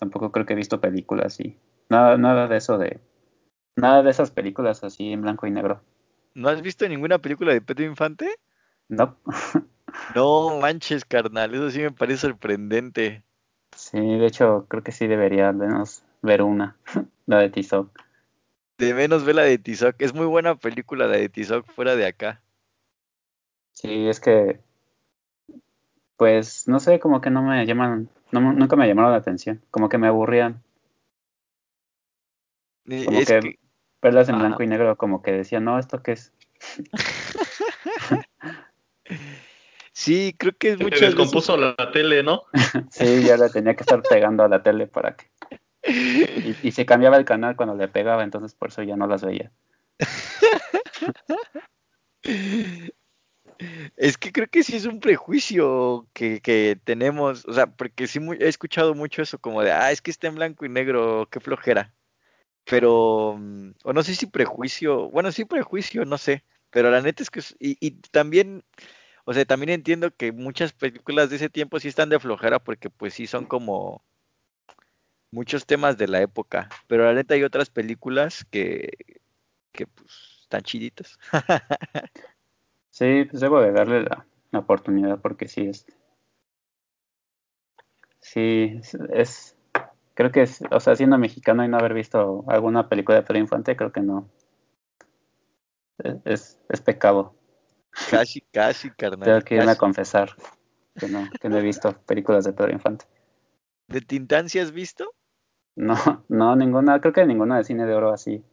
Tampoco 0.00 0.32
creo 0.32 0.46
que 0.46 0.54
he 0.54 0.56
visto 0.56 0.80
películas 0.80 1.38
y 1.40 1.58
nada, 1.88 2.18
nada 2.18 2.48
de 2.48 2.56
eso 2.56 2.78
de, 2.78 3.00
nada 3.76 4.02
de 4.02 4.10
esas 4.10 4.32
películas 4.32 4.84
así 4.84 5.12
en 5.12 5.22
blanco 5.22 5.46
y 5.46 5.52
negro. 5.52 5.82
¿No 6.34 6.48
has 6.48 6.60
visto 6.60 6.88
ninguna 6.88 7.20
película 7.20 7.52
de 7.52 7.60
Pedro 7.60 7.84
Infante? 7.84 8.28
No, 8.88 9.16
No 10.08 10.58
manches, 10.60 11.04
carnal, 11.06 11.54
eso 11.54 11.70
sí 11.70 11.78
me 11.80 11.90
parece 11.90 12.28
sorprendente. 12.28 13.24
sí, 13.76 13.98
de 13.98 14.26
hecho 14.26 14.66
creo 14.68 14.82
que 14.84 14.92
sí 14.92 15.06
debería 15.08 15.48
al 15.48 15.56
menos 15.56 16.04
ver 16.22 16.42
una, 16.42 16.76
la 17.26 17.38
de 17.38 17.50
Tizoc. 17.50 17.90
De 18.78 18.94
menos 18.94 19.24
ve 19.24 19.32
la 19.32 19.42
de 19.42 19.58
Tizoc. 19.58 19.94
Es 20.02 20.12
muy 20.12 20.26
buena 20.26 20.56
película 20.56 21.06
la 21.06 21.16
de 21.18 21.28
Tizoc 21.28 21.66
fuera 21.72 21.94
de 21.94 22.06
acá. 22.06 22.42
Sí, 23.72 24.06
es 24.08 24.20
que, 24.20 24.60
pues, 26.16 26.68
no 26.68 26.80
sé, 26.80 27.00
como 27.00 27.20
que 27.20 27.30
no 27.30 27.42
me 27.42 27.64
llaman, 27.66 28.10
no, 28.32 28.52
nunca 28.52 28.76
me 28.76 28.86
llamaron 28.86 29.12
la 29.12 29.18
atención, 29.18 29.62
como 29.70 29.88
que 29.88 29.98
me 29.98 30.06
aburrían, 30.08 30.62
como 32.84 33.18
Es 33.18 33.28
que 33.28 33.40
que, 33.40 33.58
verlas 34.02 34.28
en 34.28 34.38
blanco 34.38 34.62
y 34.62 34.66
negro, 34.66 34.96
como 34.96 35.22
que 35.22 35.32
decía, 35.32 35.60
no, 35.60 35.78
¿esto 35.78 36.02
qué 36.02 36.12
es? 36.12 36.32
Sí, 39.92 40.34
creo 40.38 40.52
que 40.56 40.70
Se 40.70 40.76
te 40.78 40.84
muchas 40.84 41.00
veces. 41.00 41.14
descompuso 41.14 41.58
la, 41.58 41.74
la 41.76 41.90
tele, 41.92 42.22
¿no? 42.22 42.44
Sí, 42.90 43.22
ya 43.22 43.36
la 43.36 43.50
tenía 43.50 43.74
que 43.74 43.82
estar 43.82 44.00
pegando 44.02 44.42
a 44.42 44.48
la 44.48 44.62
tele 44.62 44.86
para 44.86 45.14
que... 45.14 45.26
Y, 46.62 46.68
y 46.68 46.72
se 46.72 46.86
cambiaba 46.86 47.18
el 47.18 47.26
canal 47.26 47.54
cuando 47.54 47.74
le 47.74 47.88
pegaba, 47.88 48.22
entonces 48.24 48.54
por 48.54 48.68
eso 48.68 48.82
ya 48.82 48.96
no 48.96 49.06
las 49.06 49.22
veía. 49.22 49.52
Es 53.96 54.16
que 54.18 54.32
creo 54.32 54.48
que 54.48 54.62
sí 54.62 54.76
es 54.76 54.86
un 54.86 55.00
prejuicio 55.00 56.08
que, 56.12 56.40
que 56.40 56.78
tenemos, 56.84 57.44
o 57.46 57.52
sea, 57.52 57.66
porque 57.66 58.06
sí 58.06 58.18
he 58.38 58.48
escuchado 58.48 58.94
mucho 58.94 59.22
eso 59.22 59.38
como 59.38 59.62
de, 59.62 59.72
ah, 59.72 59.92
es 59.92 60.00
que 60.02 60.10
está 60.10 60.28
en 60.28 60.36
blanco 60.36 60.64
y 60.64 60.68
negro, 60.68 61.28
qué 61.30 61.40
flojera. 61.40 61.92
Pero, 62.64 63.36
mm, 63.38 63.72
o 63.84 63.92
no 63.92 64.02
sé 64.02 64.14
si 64.14 64.26
prejuicio, 64.26 65.10
bueno, 65.10 65.32
sí 65.32 65.44
prejuicio, 65.44 66.04
no 66.04 66.18
sé, 66.18 66.44
pero 66.70 66.90
la 66.90 67.02
neta 67.02 67.22
es 67.22 67.30
que, 67.30 67.40
y, 67.60 67.76
y 67.80 67.92
también, 68.10 68.64
o 69.24 69.34
sea, 69.34 69.44
también 69.44 69.70
entiendo 69.70 70.14
que 70.16 70.32
muchas 70.32 70.72
películas 70.72 71.30
de 71.30 71.36
ese 71.36 71.50
tiempo 71.50 71.80
sí 71.80 71.88
están 71.88 72.10
de 72.10 72.20
flojera 72.20 72.60
porque 72.60 72.90
pues 72.90 73.14
sí 73.14 73.26
son 73.26 73.46
como 73.46 74.04
muchos 75.30 75.66
temas 75.66 75.96
de 75.98 76.08
la 76.08 76.20
época, 76.22 76.68
pero 76.86 77.04
la 77.04 77.14
neta 77.14 77.34
hay 77.34 77.44
otras 77.44 77.70
películas 77.70 78.44
que, 78.50 78.90
que 79.72 79.86
pues 79.86 80.40
están 80.42 80.62
chiditas. 80.62 81.18
Sí, 82.90 83.24
pues 83.24 83.40
debo 83.40 83.60
de 83.60 83.72
darle 83.72 84.02
la, 84.02 84.26
la 84.52 84.58
oportunidad 84.60 85.20
porque 85.20 85.48
sí 85.48 85.62
es... 85.66 85.86
Sí, 88.20 88.78
es, 88.80 88.94
es- 89.12 89.56
Creo 90.14 90.30
que 90.32 90.42
es, 90.42 90.60
o 90.70 90.80
sea, 90.80 90.96
siendo 90.96 91.16
mexicano 91.16 91.64
y 91.64 91.68
no 91.68 91.78
haber 91.78 91.94
visto 91.94 92.44
alguna 92.48 92.90
película 92.90 93.16
de 93.16 93.22
Pedro 93.22 93.38
Infante, 93.38 93.74
creo 93.76 93.90
que 93.90 94.02
no. 94.02 94.28
Es, 95.98 96.16
es, 96.24 96.60
es 96.68 96.80
pecado. 96.80 97.34
Casi, 98.06 98.40
casi, 98.52 98.90
Tengo 98.90 98.96
carnal, 98.98 99.44
que 99.44 99.54
irme 99.54 99.70
a 99.70 99.78
confesar 99.78 100.34
que 100.98 101.08
no, 101.08 101.30
que 101.40 101.48
no 101.48 101.58
he 101.58 101.62
visto 101.62 101.92
películas 102.02 102.44
de 102.44 102.52
Pedro 102.52 102.72
Infante. 102.72 103.06
¿De 103.88 104.00
Tintán 104.00 104.48
sí 104.48 104.58
has 104.58 104.72
visto? 104.72 105.14
No, 105.74 105.96
no, 106.28 106.54
ninguna, 106.54 107.00
creo 107.00 107.12
que 107.12 107.26
ninguna 107.26 107.56
de 107.56 107.64
cine 107.64 107.84
de 107.84 107.94
oro 107.94 108.12
así. 108.12 108.44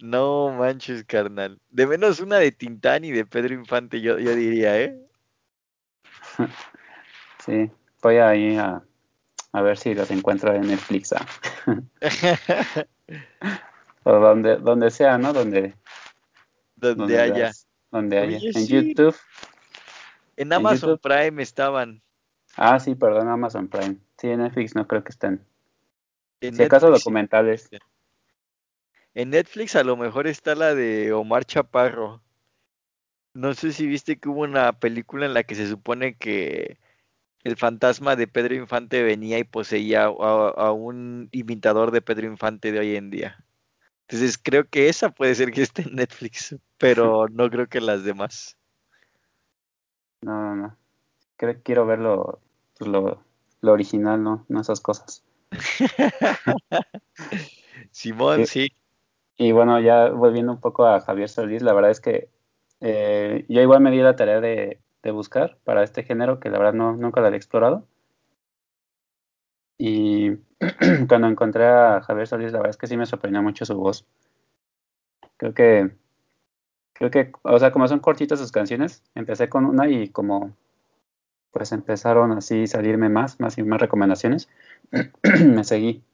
No 0.00 0.50
manches, 0.50 1.04
carnal. 1.04 1.60
De 1.70 1.86
menos 1.86 2.20
una 2.20 2.38
de 2.38 2.52
Tintán 2.52 3.04
y 3.04 3.10
de 3.10 3.26
Pedro 3.26 3.54
Infante, 3.54 4.00
yo, 4.00 4.18
yo 4.18 4.34
diría, 4.34 4.80
¿eh? 4.80 4.98
Sí, 7.44 7.70
voy 8.02 8.16
a 8.16 8.34
ir 8.34 8.60
a, 8.60 8.82
a 9.52 9.62
ver 9.62 9.78
si 9.78 9.94
las 9.94 10.10
encuentro 10.10 10.54
en 10.54 10.66
Netflix 10.66 11.14
ah. 11.14 11.26
o 14.02 14.12
donde, 14.12 14.56
donde 14.56 14.90
sea, 14.90 15.16
¿no? 15.16 15.32
Donde, 15.32 15.74
Donde, 16.76 17.18
haya. 17.18 17.52
donde 17.90 18.18
haya. 18.18 18.38
En 18.38 18.52
sí. 18.52 18.66
YouTube. 18.66 19.16
En 20.36 20.52
Amazon 20.52 20.90
YouTube. 20.90 21.00
Prime 21.00 21.42
estaban. 21.42 22.02
Ah, 22.56 22.78
sí, 22.78 22.94
perdón, 22.94 23.28
Amazon 23.28 23.68
Prime. 23.68 23.96
Sí, 24.18 24.28
en 24.28 24.40
Netflix 24.42 24.74
no 24.74 24.86
creo 24.86 25.02
que 25.02 25.10
estén. 25.10 25.44
En 26.40 26.54
Si 26.54 26.62
acaso 26.62 26.90
Netflix, 26.90 27.68
sí. 27.70 27.78
En 29.14 29.30
Netflix 29.30 29.76
a 29.76 29.84
lo 29.84 29.96
mejor 29.96 30.26
está 30.26 30.54
la 30.54 30.74
de 30.74 31.12
Omar 31.12 31.44
Chaparro. 31.44 32.22
No 33.34 33.54
sé 33.54 33.72
si 33.72 33.86
viste 33.86 34.18
que 34.18 34.28
hubo 34.28 34.42
una 34.42 34.72
película 34.72 35.26
en 35.26 35.34
la 35.34 35.44
que 35.44 35.54
se 35.54 35.68
supone 35.68 36.16
que 36.16 36.78
el 37.44 37.56
fantasma 37.56 38.16
de 38.16 38.26
Pedro 38.26 38.54
Infante 38.54 39.02
venía 39.02 39.38
y 39.38 39.44
poseía 39.44 40.04
a, 40.04 40.08
a 40.08 40.72
un 40.72 41.28
imitador 41.32 41.90
de 41.90 42.02
Pedro 42.02 42.26
Infante 42.26 42.72
de 42.72 42.78
hoy 42.78 42.96
en 42.96 43.10
día. 43.10 43.44
Entonces 44.08 44.38
creo 44.38 44.66
que 44.68 44.88
esa 44.88 45.10
puede 45.10 45.34
ser 45.34 45.52
que 45.52 45.62
esté 45.62 45.82
en 45.82 45.96
Netflix, 45.96 46.56
pero 46.78 47.28
no 47.30 47.50
creo 47.50 47.68
que 47.68 47.80
las 47.80 48.04
demás. 48.04 48.56
No, 50.22 50.32
no, 50.32 50.56
no. 50.56 50.76
Creo, 51.36 51.62
quiero 51.62 51.86
ver 51.86 51.98
lo, 52.00 52.40
pues, 52.78 52.90
lo, 52.90 53.22
lo 53.60 53.72
original, 53.72 54.22
¿no? 54.22 54.46
No 54.48 54.60
esas 54.60 54.80
cosas. 54.80 55.22
Simón, 57.90 58.46
Sí. 58.46 58.72
Y 59.38 59.52
bueno, 59.52 59.80
ya 59.80 60.10
volviendo 60.10 60.52
un 60.52 60.60
poco 60.60 60.84
a 60.86 61.00
Javier 61.00 61.28
Solís, 61.28 61.62
la 61.62 61.72
verdad 61.72 61.92
es 61.92 62.00
que 62.00 62.28
eh, 62.80 63.46
yo 63.48 63.60
igual 63.62 63.80
me 63.80 63.92
di 63.92 63.98
la 63.98 64.16
tarea 64.16 64.40
de, 64.40 64.80
buscar 65.12 65.56
para 65.64 65.82
este 65.84 66.02
género 66.02 66.38
que 66.38 66.50
la 66.50 66.58
verdad 66.58 66.74
no, 66.74 66.94
nunca 66.94 67.20
lo 67.22 67.28
había 67.28 67.38
explorado. 67.38 67.86
Y 69.78 70.36
cuando 71.08 71.28
encontré 71.28 71.66
a 71.66 72.02
Javier 72.02 72.26
Solís, 72.26 72.52
la 72.52 72.58
verdad 72.58 72.70
es 72.70 72.76
que 72.76 72.86
sí 72.88 72.96
me 72.96 73.06
sorprendió 73.06 73.42
mucho 73.42 73.64
su 73.64 73.76
voz. 73.76 74.06
Creo 75.38 75.54
que, 75.54 75.90
creo 76.92 77.10
que, 77.10 77.32
o 77.42 77.58
sea, 77.58 77.72
como 77.72 77.88
son 77.88 78.00
cortitas 78.00 78.38
sus 78.40 78.52
canciones, 78.52 79.04
empecé 79.14 79.48
con 79.48 79.64
una 79.64 79.88
y 79.88 80.08
como 80.10 80.54
pues 81.52 81.72
empezaron 81.72 82.32
así 82.32 82.66
salirme 82.66 83.08
más, 83.08 83.40
más 83.40 83.56
y 83.58 83.62
más 83.62 83.80
recomendaciones, 83.80 84.48
me 85.46 85.64
seguí, 85.64 86.04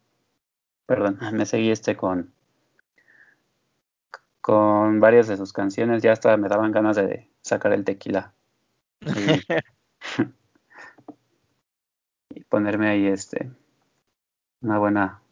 perdón, 0.87 1.19
me 1.33 1.47
seguí 1.47 1.71
este 1.71 1.97
con, 1.97 2.33
con 4.45 5.01
varias 5.01 5.27
de 5.27 5.39
sus 5.39 5.55
canciones, 5.55 6.03
ya 6.03 6.13
hasta 6.13 6.37
me 6.37 6.51
daban 6.51 6.71
ganas 6.71 6.97
de 6.97 7.31
sacar 7.41 7.73
el 7.73 7.83
tequila 7.83 8.35
y, 9.01 9.41
y 12.29 12.45
ponerme 12.45 12.91
ahí 12.91 13.07
este 13.07 13.51
una 14.61 14.79
buena 14.79 15.23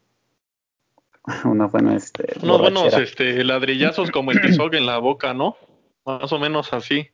una 1.44 1.66
buena 1.66 1.94
este 1.94 2.24
Unos 2.40 2.58
buenos 2.58 2.94
este, 2.94 3.44
ladrillazos 3.44 4.10
como 4.10 4.30
el 4.30 4.40
Tizoc 4.40 4.72
en 4.72 4.86
la 4.86 4.96
boca, 4.96 5.34
¿no? 5.34 5.58
Más 6.06 6.32
o 6.32 6.38
menos 6.38 6.72
así. 6.72 7.06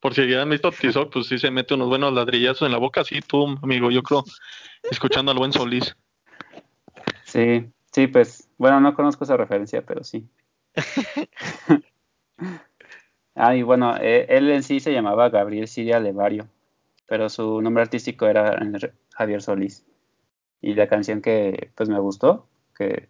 Por 0.00 0.12
si 0.12 0.28
ya 0.28 0.42
han 0.42 0.50
visto 0.50 0.72
Tizoc, 0.72 1.12
pues 1.12 1.28
sí 1.28 1.38
se 1.38 1.52
mete 1.52 1.74
unos 1.74 1.88
buenos 1.88 2.12
ladrillazos 2.12 2.66
en 2.66 2.72
la 2.72 2.78
boca, 2.78 3.04
sí, 3.04 3.20
tú, 3.20 3.56
amigo, 3.62 3.92
yo 3.92 4.02
creo, 4.02 4.24
escuchando 4.90 5.30
al 5.30 5.38
buen 5.38 5.52
Solís. 5.52 5.96
Sí, 7.22 7.70
sí, 7.92 8.08
pues, 8.08 8.50
bueno, 8.58 8.80
no 8.80 8.92
conozco 8.94 9.22
esa 9.22 9.36
referencia, 9.36 9.82
pero 9.86 10.02
sí. 10.02 10.28
ah, 13.34 13.54
y 13.56 13.62
bueno, 13.62 13.96
eh, 14.00 14.26
él 14.28 14.50
en 14.50 14.62
sí 14.62 14.80
se 14.80 14.92
llamaba 14.92 15.28
Gabriel 15.30 15.68
Siria 15.68 16.00
Levario, 16.00 16.48
pero 17.06 17.28
su 17.28 17.60
nombre 17.62 17.82
artístico 17.82 18.26
era 18.26 18.58
Javier 19.14 19.42
Solís. 19.42 19.84
Y 20.62 20.74
la 20.74 20.88
canción 20.88 21.22
que 21.22 21.72
pues 21.76 21.88
me 21.88 22.00
gustó, 22.00 22.48
que 22.76 23.08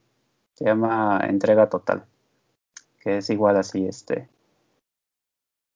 se 0.54 0.66
llama 0.66 1.20
Entrega 1.28 1.68
Total, 1.70 2.04
que 3.00 3.18
es 3.18 3.30
igual 3.30 3.56
así, 3.58 3.86
este, 3.86 4.28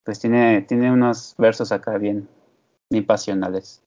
pues 0.04 0.18
tiene, 0.18 0.62
tiene 0.62 0.90
unos 0.92 1.34
versos 1.38 1.70
acá 1.70 1.98
bien, 1.98 2.28
bien 2.90 3.06
pasionales, 3.06 3.82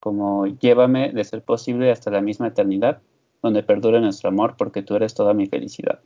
como 0.00 0.46
llévame 0.46 1.12
de 1.12 1.24
ser 1.24 1.42
posible 1.44 1.90
hasta 1.92 2.10
la 2.10 2.20
misma 2.22 2.48
eternidad, 2.48 3.02
donde 3.42 3.62
perdure 3.62 4.00
nuestro 4.00 4.30
amor, 4.30 4.56
porque 4.58 4.82
tú 4.82 4.96
eres 4.96 5.14
toda 5.14 5.34
mi 5.34 5.46
felicidad. 5.46 6.00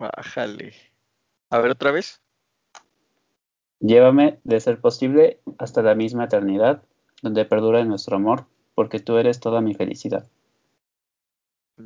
Bájale. 0.00 0.72
A 1.50 1.58
ver 1.58 1.72
otra 1.72 1.90
vez. 1.90 2.22
Llévame 3.80 4.40
de 4.44 4.58
ser 4.60 4.80
posible 4.80 5.40
hasta 5.58 5.82
la 5.82 5.94
misma 5.94 6.24
eternidad, 6.24 6.82
donde 7.22 7.44
perdure 7.44 7.84
nuestro 7.84 8.16
amor, 8.16 8.46
porque 8.74 8.98
tú 8.98 9.18
eres 9.18 9.40
toda 9.40 9.60
mi 9.60 9.74
felicidad. 9.74 10.26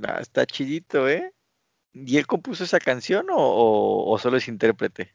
Ah, 0.06 0.18
está 0.20 0.46
chidito, 0.46 1.08
¿eh? 1.08 1.34
¿Y 1.92 2.18
él 2.18 2.26
compuso 2.28 2.62
esa 2.62 2.78
canción 2.78 3.30
o, 3.30 3.36
o- 3.36 4.12
o 4.12 4.18
solo 4.18 4.36
es 4.36 4.46
intérprete? 4.46 5.12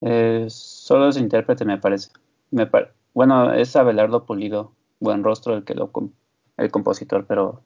Eh, 0.00 0.46
solo 0.48 1.08
es 1.08 1.16
intérprete, 1.16 1.64
me 1.64 1.78
parece. 1.78 2.10
Me 2.52 2.66
par- 2.68 2.94
bueno, 3.14 3.52
es 3.52 3.74
Abelardo 3.74 4.26
Pulido, 4.26 4.76
buen 5.00 5.24
rostro 5.24 5.54
el 5.56 5.64
que 5.64 5.74
lo 5.74 5.90
com- 5.90 6.12
el 6.56 6.70
compositor, 6.70 7.26
pero 7.26 7.64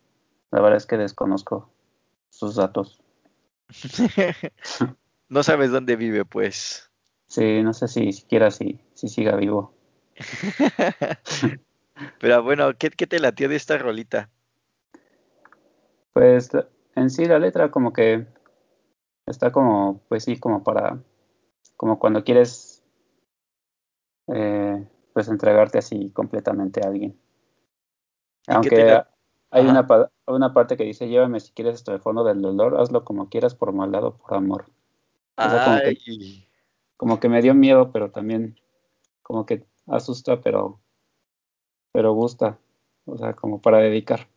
la 0.50 0.60
verdad 0.62 0.78
es 0.78 0.86
que 0.86 0.96
desconozco 0.96 1.70
sus 2.30 2.56
datos. 2.56 3.03
No 5.28 5.42
sabes 5.42 5.70
dónde 5.70 5.96
vive, 5.96 6.24
pues. 6.24 6.90
Sí, 7.28 7.62
no 7.62 7.72
sé 7.72 7.88
si 7.88 8.12
siquiera 8.12 8.50
si, 8.50 8.80
si 8.94 9.08
siga 9.08 9.36
vivo. 9.36 9.74
Pero 12.20 12.42
bueno, 12.42 12.76
¿qué, 12.78 12.90
qué 12.90 13.06
te 13.06 13.18
latió 13.18 13.48
de 13.48 13.56
esta 13.56 13.78
rolita? 13.78 14.30
Pues 16.12 16.50
en 16.94 17.10
sí 17.10 17.24
la 17.24 17.38
letra 17.38 17.70
como 17.70 17.92
que 17.92 18.26
está 19.26 19.50
como, 19.50 20.00
pues 20.08 20.24
sí, 20.24 20.38
como 20.38 20.62
para, 20.62 21.02
como 21.76 21.98
cuando 21.98 22.22
quieres, 22.22 22.84
eh, 24.28 24.86
pues 25.12 25.28
entregarte 25.28 25.78
así 25.78 26.10
completamente 26.10 26.80
a 26.84 26.88
alguien. 26.88 27.18
¿Y 28.46 28.46
qué 28.46 28.52
Aunque 28.52 29.02
hay 29.54 29.66
una, 29.66 29.86
pa- 29.86 30.10
una 30.26 30.52
parte 30.52 30.76
que 30.76 30.82
dice, 30.84 31.08
llévame 31.08 31.38
si 31.38 31.52
quieres 31.52 31.74
hasta 31.76 31.92
el 31.92 32.00
fondo 32.00 32.24
del 32.24 32.42
dolor, 32.42 32.80
hazlo 32.80 33.04
como 33.04 33.28
quieras 33.28 33.54
por 33.54 33.72
maldad 33.72 34.04
o 34.04 34.16
por 34.16 34.34
amor. 34.34 34.66
O 35.36 35.48
sea, 35.48 35.64
como 35.64 35.78
que, 35.78 35.88
Ay, 35.88 36.48
como 36.96 37.20
que 37.20 37.28
me 37.28 37.40
dio 37.40 37.54
miedo, 37.54 37.92
pero 37.92 38.10
también 38.10 38.58
como 39.22 39.46
que 39.46 39.64
asusta, 39.86 40.40
pero, 40.40 40.80
pero 41.92 42.12
gusta. 42.12 42.58
O 43.06 43.16
sea, 43.16 43.34
como 43.34 43.60
para 43.60 43.78
dedicar. 43.78 44.28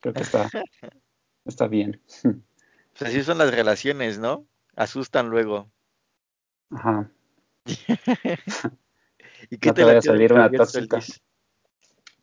Creo 0.00 0.14
que 0.14 0.22
está, 0.22 0.48
está 1.44 1.66
bien. 1.66 2.00
pues 2.22 3.02
así 3.10 3.22
son 3.22 3.38
las 3.38 3.54
relaciones, 3.54 4.18
¿no? 4.18 4.46
Asustan 4.76 5.28
luego. 5.28 5.70
Ajá. 6.70 7.10
¿Y 9.50 9.58
qué 9.58 9.68
No 9.68 9.74
te 9.74 9.80
te 9.80 9.84
vaya 9.84 9.98
a 9.98 10.02
salir 10.02 10.32
una 10.32 10.50
tóxica. 10.50 11.00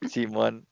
Simón. 0.07 0.65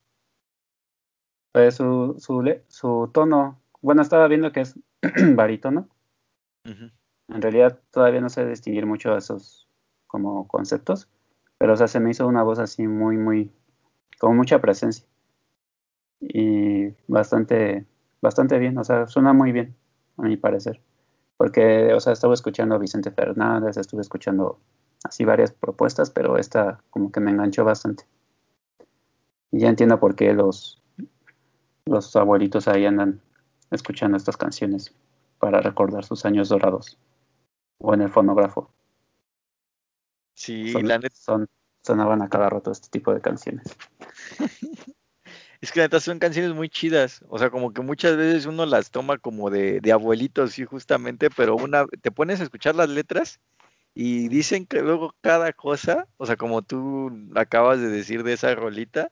Pues 1.51 1.75
su, 1.75 2.15
su, 2.19 2.43
su 2.67 3.09
tono, 3.13 3.59
bueno, 3.81 4.01
estaba 4.01 4.27
viendo 4.27 4.51
que 4.51 4.61
es 4.61 4.79
barítono. 5.35 5.87
En 6.63 7.41
realidad 7.41 7.79
todavía 7.91 8.21
no 8.21 8.29
sé 8.29 8.45
distinguir 8.45 8.85
mucho 8.85 9.15
esos 9.15 9.67
como 10.07 10.47
conceptos, 10.47 11.07
pero 11.57 11.73
o 11.73 11.75
sea, 11.77 11.87
se 11.87 11.99
me 11.99 12.11
hizo 12.11 12.27
una 12.27 12.43
voz 12.43 12.59
así 12.59 12.87
muy, 12.87 13.17
muy, 13.17 13.51
con 14.19 14.35
mucha 14.35 14.59
presencia 14.59 15.05
y 16.19 16.89
bastante, 17.07 17.85
bastante 18.21 18.59
bien, 18.59 18.77
o 18.77 18.83
sea, 18.83 19.07
suena 19.07 19.33
muy 19.33 19.51
bien, 19.51 19.75
a 20.17 20.23
mi 20.23 20.37
parecer, 20.37 20.81
porque, 21.37 21.93
o 21.93 21.99
sea, 21.99 22.13
estaba 22.13 22.33
escuchando 22.33 22.75
a 22.75 22.79
Vicente 22.79 23.11
Fernández, 23.11 23.77
estuve 23.77 24.01
escuchando 24.01 24.59
así 25.03 25.25
varias 25.25 25.51
propuestas, 25.51 26.09
pero 26.09 26.37
esta 26.37 26.81
como 26.89 27.11
que 27.11 27.19
me 27.19 27.31
enganchó 27.31 27.63
bastante. 27.63 28.05
Y 29.51 29.59
ya 29.59 29.69
entiendo 29.69 29.99
por 29.99 30.15
qué 30.15 30.33
los, 30.33 30.81
los 31.89 32.15
abuelitos 32.15 32.67
ahí 32.67 32.85
andan 32.85 33.21
escuchando 33.71 34.17
estas 34.17 34.37
canciones 34.37 34.93
para 35.39 35.61
recordar 35.61 36.05
sus 36.05 36.25
años 36.25 36.49
dorados 36.49 36.97
o 37.79 37.93
en 37.93 38.01
el 38.01 38.09
fonógrafo. 38.09 38.71
Sí, 40.33 40.71
son, 40.71 40.87
la 40.87 40.97
neta, 40.99 41.15
son- 41.15 41.47
sonaban 41.83 42.21
a 42.21 42.29
cada 42.29 42.49
rato 42.49 42.71
este 42.71 42.89
tipo 42.89 43.13
de 43.13 43.21
canciones. 43.21 43.63
es 45.61 45.71
que 45.71 45.79
la 45.79 45.85
neta 45.85 45.99
son 45.99 46.19
canciones 46.19 46.53
muy 46.53 46.69
chidas. 46.69 47.23
O 47.29 47.37
sea, 47.39 47.49
como 47.49 47.73
que 47.73 47.81
muchas 47.81 48.15
veces 48.15 48.45
uno 48.45 48.65
las 48.65 48.91
toma 48.91 49.17
como 49.17 49.49
de, 49.49 49.81
de 49.81 49.91
abuelitos, 49.91 50.53
sí, 50.53 50.65
justamente, 50.65 51.29
pero 51.29 51.55
una, 51.55 51.85
te 52.01 52.11
pones 52.11 52.39
a 52.39 52.43
escuchar 52.43 52.75
las 52.75 52.89
letras 52.89 53.39
y 53.93 54.29
dicen 54.29 54.65
que 54.65 54.81
luego 54.81 55.15
cada 55.21 55.51
cosa, 55.53 56.07
o 56.17 56.25
sea, 56.25 56.37
como 56.37 56.61
tú 56.61 57.11
acabas 57.35 57.79
de 57.81 57.89
decir 57.89 58.23
de 58.23 58.33
esa 58.33 58.53
rolita, 58.55 59.11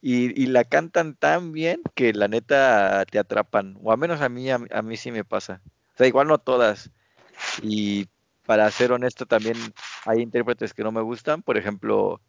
y, 0.00 0.42
y 0.42 0.46
la 0.46 0.64
cantan 0.64 1.14
tan 1.16 1.52
bien 1.52 1.82
que 1.94 2.12
la 2.12 2.28
neta 2.28 3.04
te 3.10 3.18
atrapan. 3.18 3.78
O 3.82 3.92
al 3.92 3.98
menos 3.98 4.20
a 4.20 4.28
mí, 4.28 4.50
a, 4.50 4.58
a 4.70 4.82
mí 4.82 4.96
sí 4.96 5.10
me 5.12 5.24
pasa. 5.24 5.62
O 5.94 5.96
sea, 5.98 6.06
igual 6.06 6.28
no 6.28 6.38
todas. 6.38 6.90
Y 7.62 8.08
para 8.46 8.70
ser 8.70 8.92
honesto, 8.92 9.26
también 9.26 9.56
hay 10.06 10.20
intérpretes 10.22 10.74
que 10.74 10.84
no 10.84 10.92
me 10.92 11.02
gustan. 11.02 11.42
Por 11.42 11.56
ejemplo, 11.58 12.20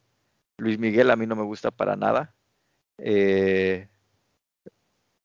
Luis 0.57 0.79
Miguel 0.79 1.11
a 1.11 1.15
mí 1.17 1.27
no 1.27 1.35
me 1.35 1.43
gusta 1.43 1.71
para 1.71 1.95
nada. 1.95 2.35
Eh, 2.99 3.89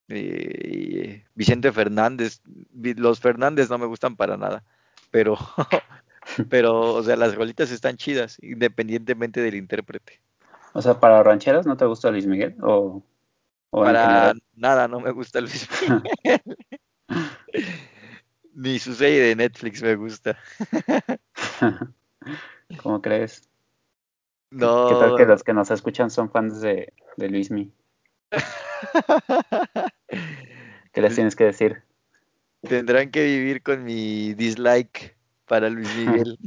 eh, 0.08 1.24
Vicente 1.34 1.72
Fernández. 1.72 2.40
Los 2.72 3.20
Fernández 3.20 3.70
no 3.70 3.78
me 3.78 3.86
gustan 3.86 4.16
para 4.16 4.36
nada, 4.36 4.64
pero, 5.10 5.36
pero, 6.50 6.94
o 6.94 7.02
sea, 7.02 7.16
las 7.16 7.34
rolitas 7.34 7.70
están 7.70 7.96
chidas, 7.96 8.38
independientemente 8.42 9.40
del 9.40 9.56
intérprete. 9.56 10.20
O 10.76 10.82
sea, 10.82 11.00
para 11.00 11.22
rancheras 11.22 11.64
no 11.64 11.78
te 11.78 11.86
gusta 11.86 12.10
Luis 12.10 12.26
Miguel 12.26 12.54
o, 12.60 13.02
para 13.70 14.34
nada 14.54 14.86
no 14.86 15.00
me 15.00 15.10
gusta 15.10 15.40
Luis 15.40 15.66
Miguel. 16.22 16.42
Ni 18.52 18.78
su 18.78 18.92
serie 18.92 19.22
de 19.22 19.36
Netflix 19.36 19.82
me 19.82 19.94
gusta. 19.94 20.36
¿Cómo 22.82 23.00
crees? 23.00 23.48
No. 24.50 24.88
¿Qué 24.90 24.96
tal 24.96 25.16
que 25.16 25.24
los 25.24 25.42
que 25.42 25.54
nos 25.54 25.70
escuchan 25.70 26.10
son 26.10 26.30
fans 26.30 26.60
de, 26.60 26.92
de 27.16 27.30
Luismi? 27.30 27.72
¿Qué 30.92 31.00
les 31.00 31.14
tienes 31.14 31.34
que 31.34 31.44
decir? 31.44 31.84
Tendrán 32.60 33.10
que 33.10 33.24
vivir 33.24 33.62
con 33.62 33.82
mi 33.82 34.34
dislike 34.34 35.16
para 35.46 35.70
Luis 35.70 35.88
Miguel. 35.96 36.38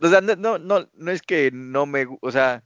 O 0.00 0.08
sea, 0.08 0.20
no, 0.20 0.58
no, 0.58 0.88
no 0.92 1.10
es 1.10 1.22
que 1.22 1.50
no 1.52 1.86
me, 1.86 2.06
o 2.20 2.30
sea, 2.30 2.64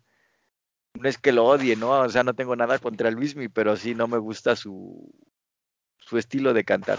no 0.94 1.08
es 1.08 1.18
que 1.18 1.32
lo 1.32 1.46
odie, 1.46 1.76
¿no? 1.76 1.90
O 2.00 2.08
sea, 2.08 2.22
no 2.22 2.34
tengo 2.34 2.56
nada 2.56 2.78
contra 2.78 3.10
Luismi, 3.10 3.48
pero 3.48 3.76
sí 3.76 3.94
no 3.94 4.08
me 4.08 4.18
gusta 4.18 4.56
su, 4.56 5.12
su 5.98 6.18
estilo 6.18 6.52
de 6.52 6.64
cantar. 6.64 6.98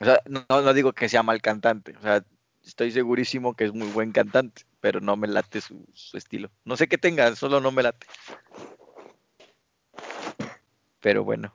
O 0.00 0.04
sea, 0.04 0.20
no, 0.26 0.44
no 0.48 0.74
digo 0.74 0.92
que 0.92 1.08
sea 1.08 1.22
mal 1.22 1.40
cantante, 1.40 1.94
o 1.96 2.02
sea, 2.02 2.24
estoy 2.64 2.90
segurísimo 2.90 3.54
que 3.54 3.64
es 3.64 3.72
muy 3.72 3.88
buen 3.88 4.12
cantante, 4.12 4.62
pero 4.80 5.00
no 5.00 5.16
me 5.16 5.28
late 5.28 5.60
su, 5.60 5.86
estilo. 6.14 6.50
No 6.64 6.76
sé 6.76 6.88
qué 6.88 6.98
tenga, 6.98 7.34
solo 7.36 7.60
no 7.60 7.70
me 7.70 7.82
late. 7.82 8.06
Pero 11.00 11.24
bueno. 11.24 11.52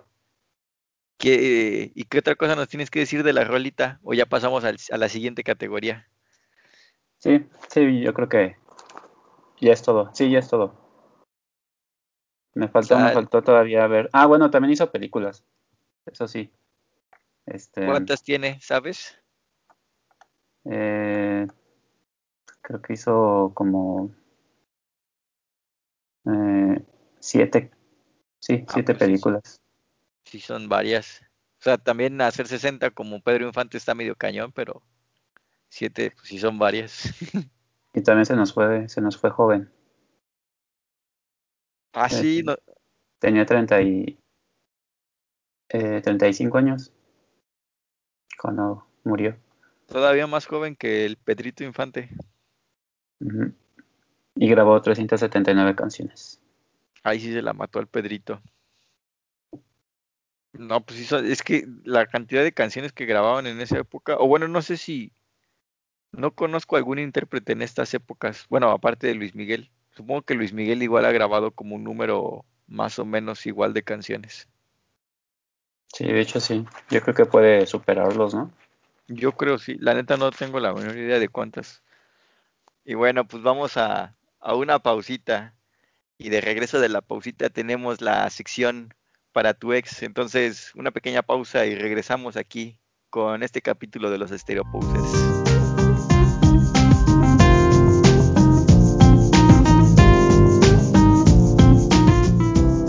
¿Qué, 1.18 1.92
¿Y 1.96 2.04
qué 2.06 2.20
otra 2.20 2.36
cosa 2.36 2.56
nos 2.56 2.68
tienes 2.68 2.92
que 2.92 3.00
decir 3.00 3.24
de 3.24 3.34
la 3.34 3.44
rolita? 3.44 4.00
¿O 4.04 4.14
ya 4.14 4.28
pasamos 4.28 4.64
a 4.64 4.98
la 4.98 5.10
siguiente 5.10 5.44
categoría? 5.44 6.08
Sí, 7.28 7.46
sí, 7.68 8.00
yo 8.00 8.14
creo 8.14 8.30
que 8.30 8.56
ya 9.60 9.74
es 9.74 9.82
todo. 9.82 10.10
Sí, 10.14 10.32
ya 10.32 10.40
es 10.40 10.48
todo. 10.48 10.74
Me 12.54 12.70
faltó, 12.70 12.98
me 12.98 13.12
faltó 13.12 13.44
todavía 13.44 13.86
ver. 13.88 14.10
Ah, 14.14 14.28
bueno, 14.28 14.50
también 14.50 14.72
hizo 14.72 14.90
películas. 14.90 15.44
Eso 16.06 16.26
sí. 16.30 16.50
Este, 17.46 17.86
¿Cuántas 17.86 18.24
tiene, 18.24 18.62
sabes? 18.62 19.22
Eh, 20.64 21.48
creo 22.62 22.82
que 22.82 22.94
hizo 22.94 23.52
como 23.54 24.10
eh, 26.26 26.82
siete, 27.20 27.72
sí, 28.40 28.64
ah, 28.68 28.72
siete 28.74 28.94
pues 28.94 29.06
películas. 29.06 29.62
Sí, 30.24 30.40
son 30.40 30.70
varias. 30.70 31.22
O 31.60 31.64
sea, 31.64 31.78
también 31.78 32.22
hacer 32.22 32.48
60 32.48 32.92
como 32.92 33.22
Pedro 33.22 33.48
Infante 33.48 33.78
está 33.78 33.94
medio 33.94 34.16
cañón, 34.16 34.54
pero 34.54 34.82
siete, 35.70 36.12
pues 36.12 36.28
sí 36.28 36.40
son 36.40 36.58
varias. 36.58 37.14
y 37.94 38.02
también 38.02 38.26
se 38.26 38.36
nos 38.36 38.54
fue, 38.54 38.88
se 38.90 39.02
nos 39.02 39.18
fue 39.18 39.30
joven. 39.30 39.72
Ah, 41.94 42.10
sí. 42.10 42.44
No. 42.44 42.56
Tenía 43.20 43.46
30 43.46 43.82
y, 43.82 44.20
eh, 45.70 46.02
35 46.02 46.58
años 46.58 46.94
cuando 48.40 48.88
murió. 49.04 49.38
Todavía 49.88 50.28
más 50.28 50.46
joven 50.46 50.76
que 50.76 51.06
el 51.06 51.18
Pedrito 51.18 51.64
Infante. 51.64 52.10
Y 54.36 54.48
grabó 54.48 54.80
379 54.82 55.76
canciones. 55.76 56.40
Ahí 57.04 57.20
sí 57.20 57.34
se 57.34 57.42
la 57.42 57.54
mató 57.54 57.80
al 57.80 57.88
Pedrito. 57.88 58.42
No, 60.54 60.86
pues 60.86 61.12
es 61.12 61.44
que 61.44 61.68
la 61.84 62.06
cantidad 62.06 62.44
de 62.44 62.52
canciones 62.52 62.92
que 62.92 63.06
grababan 63.06 63.48
en 63.48 63.62
esa 63.62 63.78
época, 63.80 64.18
o 64.18 64.28
bueno, 64.28 64.48
no 64.48 64.62
sé 64.62 64.78
si 64.78 65.12
no 66.12 66.32
conozco 66.32 66.76
algún 66.76 67.00
intérprete 67.00 67.54
en 67.54 67.62
estas 67.62 67.94
épocas, 67.94 68.46
bueno, 68.50 68.72
aparte 68.72 69.08
de 69.08 69.16
Luis 69.16 69.36
Miguel. 69.36 69.70
Supongo 69.92 70.22
que 70.22 70.36
Luis 70.36 70.54
Miguel 70.54 70.84
igual 70.84 71.06
ha 71.06 71.12
grabado 71.12 71.52
como 71.52 71.76
un 71.76 71.84
número 71.84 72.46
más 72.68 73.00
o 73.00 73.06
menos 73.06 73.46
igual 73.46 73.74
de 73.74 73.84
canciones. 73.84 74.48
Sí, 75.94 76.06
de 76.06 76.20
hecho 76.20 76.40
sí. 76.40 76.66
Yo 76.90 77.02
creo 77.02 77.16
que 77.16 77.26
puede 77.26 77.66
superarlos, 77.66 78.34
¿no? 78.36 78.52
Yo 79.08 79.32
creo 79.32 79.58
sí, 79.58 79.78
la 79.80 79.94
neta 79.94 80.18
no 80.18 80.32
tengo 80.32 80.60
la 80.60 80.74
menor 80.74 80.98
idea 80.98 81.18
de 81.18 81.30
cuántas. 81.30 81.82
Y 82.84 82.94
bueno, 82.94 83.28
pues 83.28 83.42
vamos 83.42 83.78
a, 83.78 84.16
a 84.40 84.56
una 84.56 84.80
pausita. 84.80 85.54
Y 86.20 86.30
de 86.30 86.42
regreso 86.42 86.80
de 86.80 86.90
la 86.90 87.02
pausita 87.02 87.50
tenemos 87.50 88.02
la 88.02 88.30
sección 88.30 88.94
para 89.34 89.54
tu 89.54 89.74
ex. 89.74 90.02
Entonces, 90.02 90.72
una 90.76 90.92
pequeña 90.92 91.22
pausa 91.22 91.66
y 91.66 91.76
regresamos 91.76 92.38
aquí 92.38 92.80
con 93.10 93.44
este 93.44 93.62
capítulo 93.62 94.10
de 94.10 94.18
los 94.18 94.32
Poses. 94.72 95.27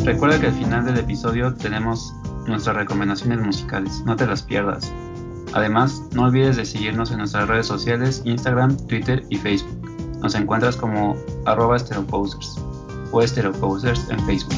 Recuerda 0.09 0.41
que 0.41 0.47
al 0.47 0.55
final 0.55 0.87
del 0.87 0.97
episodio 0.97 1.53
tenemos 1.53 2.15
nuestras 2.47 2.75
recomendaciones 2.77 3.45
musicales, 3.45 4.03
no 4.07 4.17
te 4.17 4.27
las 4.27 4.43
pierdas. 4.43 4.91
Además, 5.53 6.03
no 6.15 6.23
olvides 6.23 6.57
de 6.57 6.65
seguirnos 6.65 7.11
en 7.11 7.19
nuestras 7.19 7.47
redes 7.47 7.67
sociales, 7.67 8.23
Instagram, 8.25 8.75
Twitter 8.87 9.23
y 9.29 9.37
Facebook. 9.37 9.87
Nos 10.23 10.35
encuentras 10.35 10.79
como 10.79 11.15
arroba 11.45 11.77
o 13.11 13.23
estereoposers 13.23 14.09
en 14.09 14.19
Facebook. 14.25 14.55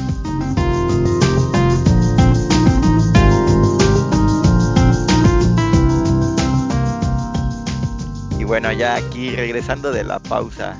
Y 8.39 8.45
bueno, 8.45 8.71
ya 8.71 8.95
aquí 8.95 9.35
regresando 9.35 9.91
de 9.91 10.05
la 10.05 10.21
pausa, 10.21 10.77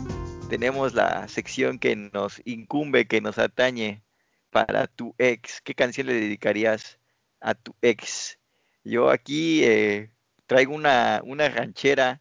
tenemos 0.49 0.95
la 0.95 1.27
sección 1.27 1.81
que 1.81 1.97
nos 1.97 2.41
incumbe, 2.45 3.09
que 3.09 3.21
nos 3.21 3.37
atañe 3.37 4.05
para 4.51 4.87
tu 4.87 5.15
ex. 5.19 5.61
¿Qué 5.63 5.75
canción 5.75 6.07
le 6.07 6.15
dedicarías 6.15 6.99
a 7.41 7.55
tu 7.55 7.75
ex? 7.83 8.39
Yo 8.85 9.11
aquí 9.11 9.65
eh, 9.65 10.11
traigo 10.47 10.75
una, 10.75 11.23
una 11.25 11.49
ranchera, 11.49 12.21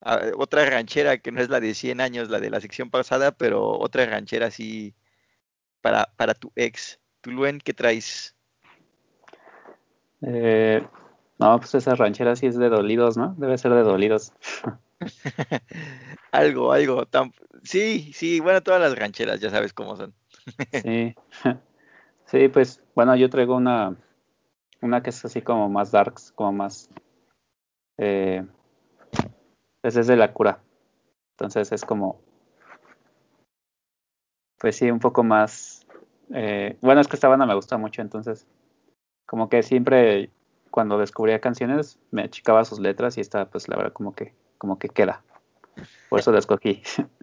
ah, 0.00 0.20
otra 0.36 0.64
ranchera 0.66 1.18
que 1.18 1.32
no 1.32 1.40
es 1.40 1.48
la 1.48 1.60
de 1.60 1.74
100 1.74 2.00
años, 2.00 2.30
la 2.30 2.40
de 2.40 2.50
la 2.50 2.60
sección 2.60 2.90
pasada, 2.90 3.32
pero 3.32 3.78
otra 3.78 4.06
ranchera 4.06 4.46
así 4.46 4.94
para, 5.80 6.06
para 6.16 6.34
tu 6.34 6.52
ex. 6.56 7.00
Tuluen, 7.20 7.60
¿qué 7.60 7.72
traes? 7.74 8.34
Eh, 10.22 10.86
no, 11.38 11.58
pues 11.58 11.74
esa 11.74 11.94
ranchera 11.94 12.36
sí 12.36 12.46
es 12.46 12.56
de 12.56 12.68
dolidos, 12.68 13.16
¿no? 13.16 13.34
Debe 13.38 13.58
ser 13.58 13.72
de 13.74 13.82
dolidos. 13.82 14.32
algo, 16.32 16.72
algo. 16.72 17.08
Sí, 17.62 18.12
sí, 18.14 18.40
bueno, 18.40 18.62
todas 18.62 18.80
las 18.80 18.96
rancheras 18.96 19.40
ya 19.40 19.50
sabes 19.50 19.72
cómo 19.72 19.96
son. 19.96 20.14
Sí, 20.82 21.14
sí, 22.26 22.48
pues 22.48 22.82
bueno, 22.94 23.16
yo 23.16 23.30
traigo 23.30 23.56
una, 23.56 23.96
una 24.80 25.02
que 25.02 25.10
es 25.10 25.24
así 25.24 25.42
como 25.42 25.68
más 25.68 25.90
darks, 25.90 26.32
como 26.32 26.52
más... 26.52 26.90
Eh, 27.98 28.44
pues 29.80 29.96
es 29.96 30.06
de 30.06 30.16
la 30.16 30.32
cura. 30.32 30.60
Entonces 31.32 31.72
es 31.72 31.84
como... 31.84 32.20
Pues 34.58 34.76
sí, 34.76 34.90
un 34.90 35.00
poco 35.00 35.22
más... 35.24 35.86
Eh, 36.34 36.78
bueno, 36.80 37.00
es 37.00 37.08
que 37.08 37.16
esta 37.16 37.28
banda 37.28 37.46
me 37.46 37.54
gusta 37.54 37.76
mucho, 37.76 38.00
entonces 38.00 38.46
como 39.26 39.48
que 39.48 39.62
siempre 39.62 40.30
cuando 40.70 40.98
descubría 40.98 41.40
canciones 41.40 41.98
me 42.10 42.22
achicaba 42.22 42.64
sus 42.64 42.80
letras 42.80 43.16
y 43.16 43.20
esta 43.20 43.46
pues 43.50 43.68
la 43.68 43.76
verdad 43.76 43.92
como 43.92 44.14
que 44.14 44.34
como 44.58 44.78
que 44.78 44.88
queda. 44.88 45.22
Por 46.08 46.20
eso 46.20 46.32
la 46.32 46.38
escogí. 46.38 46.82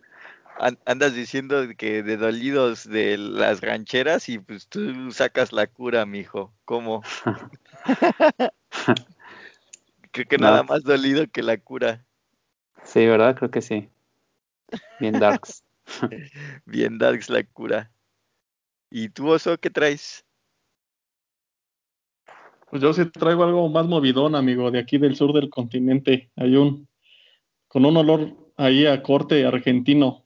andas 0.85 1.13
diciendo 1.13 1.65
que 1.77 2.03
de 2.03 2.17
dolidos 2.17 2.87
de 2.87 3.17
las 3.17 3.61
rancheras 3.61 4.27
y 4.29 4.39
pues 4.39 4.67
tú 4.67 5.11
sacas 5.11 5.53
la 5.53 5.67
cura, 5.67 6.05
mijo. 6.05 6.53
¿Cómo? 6.65 7.01
Creo 10.11 10.25
que 10.27 10.37
nada 10.37 10.63
más 10.63 10.83
dolido 10.83 11.27
que 11.27 11.43
la 11.43 11.57
cura. 11.57 12.05
Sí, 12.83 13.05
¿verdad? 13.05 13.35
Creo 13.35 13.51
que 13.51 13.61
sí. 13.61 13.89
Bien 14.99 15.19
darks. 15.19 15.63
Bien 16.65 16.97
darks 16.97 17.29
la 17.29 17.43
cura. 17.43 17.91
¿Y 18.89 19.09
tú, 19.09 19.29
Oso, 19.29 19.57
qué 19.59 19.69
traes? 19.69 20.25
Pues 22.69 22.81
yo 22.81 22.93
sí 22.93 23.05
traigo 23.05 23.43
algo 23.43 23.69
más 23.69 23.87
movidón, 23.87 24.35
amigo, 24.35 24.69
de 24.71 24.79
aquí 24.79 24.97
del 24.97 25.15
sur 25.15 25.33
del 25.33 25.49
continente. 25.49 26.29
Hay 26.35 26.55
un, 26.55 26.87
con 27.67 27.85
un 27.85 27.97
olor 27.97 28.35
ahí 28.57 28.85
a 28.85 29.01
corte 29.01 29.45
argentino. 29.45 30.25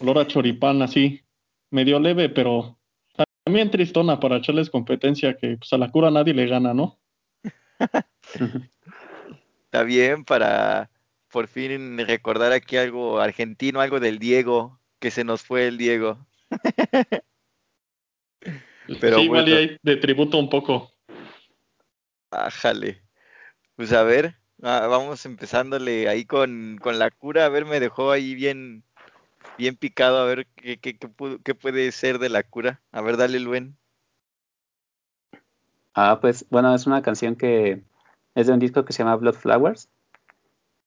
Olor 0.00 0.18
a 0.18 0.26
choripán 0.26 0.82
así, 0.82 1.22
medio 1.70 2.00
leve, 2.00 2.28
pero 2.28 2.78
también 3.44 3.70
tristona 3.70 4.18
para 4.18 4.38
echarles 4.38 4.70
competencia, 4.70 5.36
que 5.36 5.56
pues 5.56 5.72
a 5.72 5.78
la 5.78 5.90
cura 5.90 6.10
nadie 6.10 6.34
le 6.34 6.46
gana, 6.46 6.74
¿no? 6.74 6.98
Está 9.64 9.82
bien 9.84 10.24
para 10.24 10.90
por 11.30 11.48
fin 11.48 11.98
recordar 11.98 12.52
aquí 12.52 12.76
algo 12.76 13.20
argentino, 13.20 13.80
algo 13.80 14.00
del 14.00 14.18
Diego, 14.18 14.80
que 14.98 15.10
se 15.10 15.24
nos 15.24 15.42
fue 15.42 15.66
el 15.66 15.76
Diego. 15.76 16.26
Pero 19.00 19.18
sí, 19.18 19.24
igual 19.24 19.44
hay 19.46 19.76
de 19.82 19.96
tributo 19.96 20.38
un 20.38 20.48
poco. 20.48 20.92
Ájale. 22.30 23.02
Pues 23.74 23.92
a 23.92 24.02
ver, 24.02 24.36
ah, 24.62 24.86
vamos 24.88 25.26
empezándole 25.26 26.08
ahí 26.08 26.24
con, 26.24 26.78
con, 26.80 26.98
la 26.98 27.10
cura. 27.10 27.44
A 27.44 27.48
ver, 27.48 27.66
me 27.66 27.80
dejó 27.80 28.10
ahí 28.12 28.34
bien, 28.34 28.84
bien 29.56 29.76
picado. 29.76 30.18
A 30.18 30.24
ver 30.24 30.46
qué, 30.56 30.78
qué, 30.78 30.98
qué, 30.98 31.54
puede 31.54 31.92
ser 31.92 32.18
de 32.18 32.28
la 32.28 32.42
cura. 32.42 32.80
A 32.92 33.00
ver, 33.00 33.16
dale, 33.16 33.40
Luen. 33.40 33.76
Ah, 35.94 36.18
pues 36.20 36.46
bueno, 36.50 36.74
es 36.74 36.86
una 36.86 37.02
canción 37.02 37.36
que 37.36 37.82
es 38.34 38.46
de 38.46 38.52
un 38.52 38.58
disco 38.58 38.84
que 38.84 38.92
se 38.92 39.02
llama 39.02 39.16
Blood 39.16 39.34
Flowers, 39.34 39.88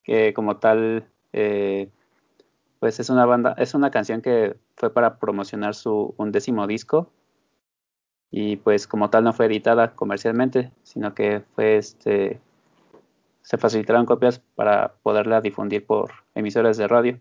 que 0.04 0.34
como 0.34 0.58
tal, 0.58 1.08
eh, 1.34 1.90
pues 2.80 3.00
es 3.00 3.10
una 3.10 3.26
banda, 3.26 3.56
es 3.58 3.74
una 3.74 3.90
canción 3.92 4.22
que 4.22 4.56
fue 4.76 4.94
para 4.94 5.18
promocionar 5.18 5.74
su 5.74 6.14
undécimo 6.18 6.68
disco 6.68 7.12
y 8.32 8.58
pues 8.58 8.88
como 8.88 9.10
tal 9.10 9.24
no 9.24 9.34
fue 9.34 9.48
editada 9.48 9.96
comercialmente, 9.96 10.72
sino 10.84 11.16
que 11.16 11.42
fue 11.56 11.78
este 11.78 12.40
se 13.42 13.58
facilitaron 13.58 14.06
copias 14.06 14.40
para 14.56 14.94
poderla 15.02 15.42
difundir 15.42 15.86
por 15.86 16.12
emisoras 16.36 16.78
de 16.78 16.88
radio 16.88 17.20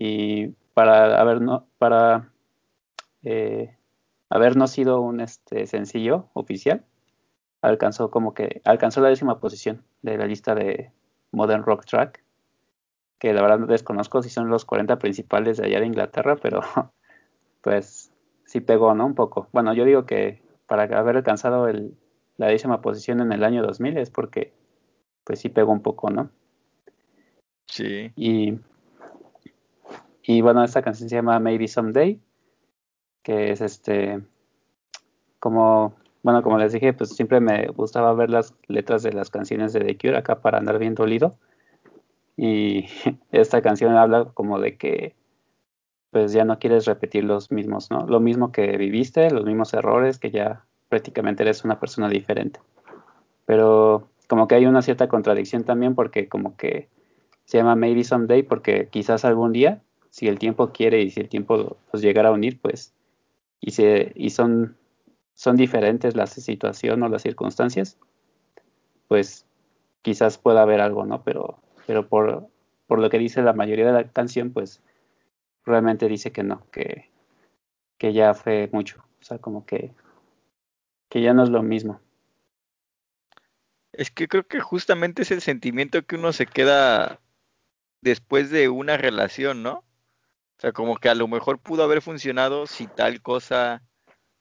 y 0.00 0.48
para 0.74 1.20
haber 1.20 1.40
no 1.40 1.66
para 1.78 2.30
eh, 3.22 3.76
haber 4.30 4.56
no 4.56 4.66
sido 4.66 5.00
un 5.00 5.20
este 5.20 5.66
sencillo 5.66 6.28
oficial 6.34 6.84
alcanzó 7.62 8.10
como 8.10 8.34
que 8.34 8.60
alcanzó 8.64 9.00
la 9.00 9.08
décima 9.08 9.40
posición 9.40 9.82
de 10.02 10.18
la 10.18 10.26
lista 10.26 10.54
de 10.54 10.92
Modern 11.32 11.64
Rock 11.64 11.84
Track 11.84 12.22
que 13.18 13.32
la 13.32 13.42
verdad 13.42 13.66
desconozco 13.66 14.22
si 14.22 14.30
son 14.30 14.48
los 14.48 14.64
40 14.64 14.98
principales 14.98 15.56
de 15.56 15.66
allá 15.66 15.80
de 15.80 15.86
Inglaterra 15.86 16.36
pero 16.36 16.60
pues 17.62 18.12
sí 18.48 18.60
pegó, 18.60 18.94
¿no? 18.94 19.06
Un 19.06 19.14
poco. 19.14 19.48
Bueno, 19.52 19.74
yo 19.74 19.84
digo 19.84 20.06
que 20.06 20.40
para 20.66 20.84
haber 20.98 21.16
alcanzado 21.16 21.68
el, 21.68 21.94
la 22.38 22.46
décima 22.46 22.80
posición 22.80 23.20
en 23.20 23.30
el 23.32 23.44
año 23.44 23.62
2000 23.62 23.98
es 23.98 24.10
porque, 24.10 24.52
pues 25.24 25.38
sí 25.38 25.50
pegó 25.50 25.70
un 25.70 25.82
poco, 25.82 26.10
¿no? 26.10 26.30
Sí. 27.66 28.10
Y, 28.16 28.58
y 30.28 30.42
bueno, 30.42 30.62
esta 30.62 30.82
canción 30.82 31.08
se 31.08 31.16
llama 31.16 31.40
Maybe 31.40 31.66
Someday, 31.66 32.20
que 33.22 33.50
es 33.50 33.62
este, 33.62 34.20
como, 35.40 35.94
bueno, 36.22 36.42
como 36.42 36.58
les 36.58 36.74
dije, 36.74 36.92
pues 36.92 37.16
siempre 37.16 37.40
me 37.40 37.68
gustaba 37.68 38.12
ver 38.12 38.28
las 38.28 38.54
letras 38.66 39.02
de 39.02 39.14
las 39.14 39.30
canciones 39.30 39.72
de 39.72 39.80
The 39.80 39.96
Cure 39.96 40.18
acá 40.18 40.42
para 40.42 40.58
andar 40.58 40.78
bien 40.78 40.94
dolido. 40.94 41.38
Y 42.36 42.84
esta 43.32 43.62
canción 43.62 43.96
habla 43.96 44.26
como 44.34 44.60
de 44.60 44.76
que 44.76 45.14
pues 46.10 46.34
ya 46.34 46.44
no 46.44 46.58
quieres 46.58 46.84
repetir 46.84 47.24
los 47.24 47.50
mismos, 47.50 47.90
¿no? 47.90 48.06
Lo 48.06 48.20
mismo 48.20 48.52
que 48.52 48.76
viviste, 48.76 49.30
los 49.30 49.46
mismos 49.46 49.72
errores, 49.72 50.18
que 50.18 50.30
ya 50.30 50.66
prácticamente 50.90 51.42
eres 51.42 51.64
una 51.64 51.80
persona 51.80 52.10
diferente. 52.10 52.60
Pero 53.46 54.10
como 54.28 54.46
que 54.46 54.56
hay 54.56 54.66
una 54.66 54.82
cierta 54.82 55.08
contradicción 55.08 55.64
también 55.64 55.94
porque 55.94 56.28
como 56.28 56.54
que 56.58 56.90
se 57.46 57.56
llama 57.56 57.76
Maybe 57.76 58.04
Someday 58.04 58.42
porque 58.42 58.88
quizás 58.90 59.24
algún 59.24 59.52
día, 59.52 59.80
si 60.18 60.26
el 60.26 60.40
tiempo 60.40 60.72
quiere 60.72 61.00
y 61.00 61.10
si 61.10 61.20
el 61.20 61.28
tiempo 61.28 61.76
pues 61.92 62.02
llegara 62.02 62.30
a 62.30 62.32
unir, 62.32 62.60
pues 62.60 62.92
y, 63.60 63.70
se, 63.70 64.10
y 64.16 64.30
son, 64.30 64.76
son 65.34 65.54
diferentes 65.54 66.16
la 66.16 66.26
situación 66.26 67.04
o 67.04 67.08
las 67.08 67.22
circunstancias, 67.22 67.96
pues 69.06 69.46
quizás 70.02 70.36
pueda 70.36 70.62
haber 70.62 70.80
algo, 70.80 71.06
¿no? 71.06 71.22
Pero, 71.22 71.60
pero 71.86 72.08
por, 72.08 72.48
por 72.88 72.98
lo 72.98 73.10
que 73.10 73.18
dice 73.20 73.42
la 73.42 73.52
mayoría 73.52 73.86
de 73.86 73.92
la 73.92 74.08
canción, 74.10 74.52
pues 74.52 74.82
realmente 75.64 76.08
dice 76.08 76.32
que 76.32 76.42
no, 76.42 76.68
que, 76.72 77.08
que 77.96 78.12
ya 78.12 78.34
fue 78.34 78.68
mucho. 78.72 79.04
O 79.20 79.24
sea, 79.24 79.38
como 79.38 79.66
que, 79.66 79.92
que 81.08 81.22
ya 81.22 81.32
no 81.32 81.44
es 81.44 81.50
lo 81.50 81.62
mismo. 81.62 82.00
Es 83.92 84.10
que 84.10 84.26
creo 84.26 84.48
que 84.48 84.58
justamente 84.58 85.22
es 85.22 85.30
el 85.30 85.42
sentimiento 85.42 86.04
que 86.04 86.16
uno 86.16 86.32
se 86.32 86.46
queda 86.46 87.20
después 88.00 88.50
de 88.50 88.68
una 88.68 88.96
relación, 88.96 89.62
¿no? 89.62 89.84
O 90.58 90.60
sea, 90.60 90.72
como 90.72 90.96
que 90.96 91.08
a 91.08 91.14
lo 91.14 91.28
mejor 91.28 91.60
pudo 91.60 91.84
haber 91.84 92.02
funcionado 92.02 92.66
si 92.66 92.88
tal 92.88 93.22
cosa 93.22 93.82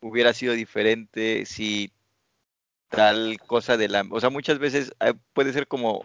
hubiera 0.02 0.34
sido 0.34 0.54
diferente, 0.54 1.46
si 1.46 1.94
tal 2.90 3.38
cosa 3.46 3.78
de 3.78 3.88
la... 3.88 4.04
O 4.10 4.20
sea, 4.20 4.32
muchas 4.32 4.58
veces 4.58 4.94
eh, 5.00 5.14
puede 5.34 5.54
ser 5.54 5.68
como 5.68 6.04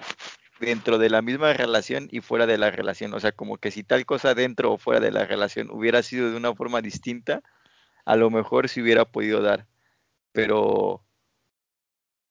dentro 0.60 0.98
de 0.98 1.08
la 1.08 1.22
misma 1.22 1.54
relación 1.54 2.08
y 2.10 2.20
fuera 2.20 2.46
de 2.46 2.58
la 2.58 2.70
relación. 2.70 3.14
O 3.14 3.20
sea, 3.20 3.32
como 3.32 3.56
que 3.56 3.70
si 3.70 3.84
tal 3.84 4.04
cosa 4.04 4.34
dentro 4.34 4.72
o 4.72 4.78
fuera 4.78 5.00
de 5.00 5.12
la 5.12 5.24
relación 5.24 5.70
hubiera 5.70 6.02
sido 6.02 6.30
de 6.30 6.36
una 6.36 6.54
forma 6.54 6.82
distinta, 6.82 7.42
a 8.04 8.16
lo 8.16 8.30
mejor 8.30 8.68
se 8.68 8.82
hubiera 8.82 9.06
podido 9.06 9.40
dar. 9.40 9.66
Pero, 10.32 11.04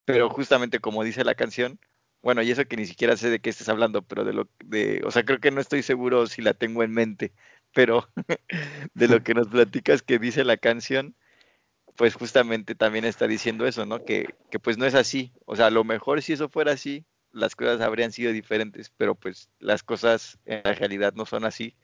pero 0.06 0.30
justamente 0.30 0.80
como 0.80 1.04
dice 1.04 1.24
la 1.24 1.36
canción, 1.36 1.80
bueno, 2.22 2.44
y 2.44 2.52
eso 2.52 2.66
que 2.66 2.78
ni 2.78 2.86
siquiera 2.86 3.18
sé 3.18 3.30
de 3.30 3.40
qué 3.40 3.50
estás 3.50 3.70
hablando, 3.70 4.04
pero 4.04 4.24
de 4.24 4.34
lo 4.34 4.48
de, 4.64 5.02
o 5.06 5.12
sea, 5.12 5.24
creo 5.24 5.40
que 5.40 5.52
no 5.52 5.62
estoy 5.62 5.82
seguro 5.84 6.28
si 6.28 6.42
la 6.44 6.54
tengo 6.54 6.84
en 6.84 6.92
mente, 6.92 7.34
pero 7.74 8.08
de 8.94 9.08
lo 9.08 9.24
que 9.24 9.34
nos 9.34 9.48
platicas 9.48 10.02
que 10.02 10.20
dice 10.20 10.44
la 10.44 10.58
canción, 10.58 11.16
pues 11.96 12.16
justamente 12.16 12.76
también 12.76 13.06
está 13.06 13.28
diciendo 13.28 13.66
eso, 13.66 13.86
¿no? 13.86 14.04
Que, 14.04 14.34
que 14.50 14.60
pues 14.60 14.78
no 14.78 14.86
es 14.86 14.96
así. 14.96 15.32
O 15.46 15.56
sea, 15.56 15.68
a 15.68 15.72
lo 15.72 15.84
mejor 15.84 16.22
si 16.22 16.34
eso 16.34 16.50
fuera 16.50 16.74
así, 16.74 17.06
las 17.32 17.56
cosas 17.56 17.82
habrían 17.82 18.12
sido 18.12 18.32
diferentes, 18.32 18.92
pero 18.98 19.16
pues 19.16 19.50
las 19.60 19.84
cosas 19.84 20.38
en 20.46 20.62
la 20.64 20.74
realidad 20.74 21.14
no 21.16 21.26
son 21.26 21.46
así 21.46 21.76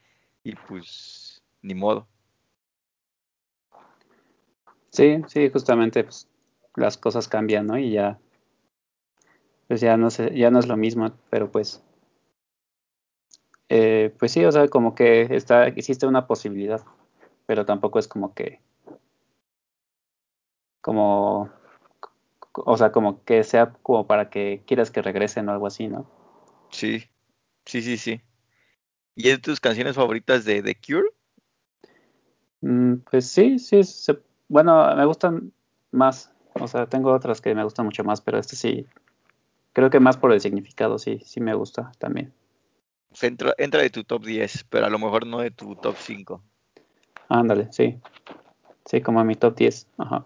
y 0.43 0.55
pues 0.55 1.41
ni 1.61 1.75
modo. 1.75 2.07
Sí, 4.89 5.21
sí, 5.27 5.49
justamente 5.49 6.03
pues, 6.03 6.27
las 6.75 6.97
cosas 6.97 7.27
cambian, 7.27 7.67
¿no? 7.67 7.77
Y 7.77 7.91
ya 7.91 8.19
pues 9.67 9.81
ya 9.81 9.97
no 9.97 10.09
sé, 10.09 10.33
ya 10.33 10.49
no 10.49 10.59
es 10.59 10.67
lo 10.67 10.77
mismo, 10.77 11.11
pero 11.29 11.51
pues 11.51 11.83
eh, 13.69 14.13
pues 14.17 14.31
sí, 14.31 14.45
o 14.45 14.51
sea, 14.51 14.67
como 14.67 14.95
que 14.95 15.27
está 15.35 15.67
existe 15.67 16.07
una 16.07 16.27
posibilidad, 16.27 16.81
pero 17.45 17.65
tampoco 17.65 17.99
es 17.99 18.07
como 18.07 18.33
que 18.33 18.59
como 20.81 21.49
o 22.65 22.77
sea, 22.77 22.91
como 22.91 23.23
que 23.23 23.43
sea 23.43 23.73
como 23.83 24.07
para 24.07 24.29
que 24.29 24.63
quieras 24.65 24.91
que 24.91 25.01
regresen 25.01 25.47
o 25.49 25.51
algo 25.51 25.67
así, 25.67 25.87
¿no? 25.87 26.09
Sí, 26.71 27.03
sí, 27.65 27.81
sí, 27.81 27.97
sí. 27.97 28.21
¿Y 29.15 29.29
es 29.29 29.37
de 29.37 29.41
tus 29.41 29.59
canciones 29.59 29.95
favoritas 29.95 30.45
de 30.45 30.61
The 30.61 30.75
Cure? 30.75 31.09
Mm, 32.61 32.95
pues 33.09 33.27
sí, 33.27 33.59
sí, 33.59 33.81
bueno, 34.47 34.95
me 34.95 35.05
gustan 35.05 35.51
más, 35.91 36.31
o 36.53 36.67
sea, 36.67 36.87
tengo 36.87 37.11
otras 37.11 37.41
que 37.41 37.53
me 37.53 37.63
gustan 37.63 37.85
mucho 37.85 38.03
más, 38.03 38.21
pero 38.21 38.39
este 38.39 38.55
sí, 38.55 38.87
creo 39.73 39.89
que 39.89 39.99
más 39.99 40.17
por 40.17 40.31
el 40.31 40.41
significado, 40.41 40.97
sí, 40.97 41.19
sí 41.25 41.41
me 41.41 41.53
gusta 41.53 41.91
también. 41.99 42.33
Entra, 43.21 43.53
entra 43.57 43.81
de 43.81 43.89
tu 43.89 44.03
top 44.03 44.25
10, 44.25 44.65
pero 44.69 44.85
a 44.85 44.89
lo 44.89 44.99
mejor 44.99 45.25
no 45.25 45.39
de 45.39 45.51
tu 45.51 45.75
top 45.75 45.95
5. 45.97 46.43
Ándale, 47.29 47.67
sí. 47.71 47.99
Sí, 48.85 49.01
como 49.01 49.21
en 49.21 49.27
mi 49.27 49.35
top 49.35 49.55
10. 49.55 49.87
Ajá. 49.97 50.25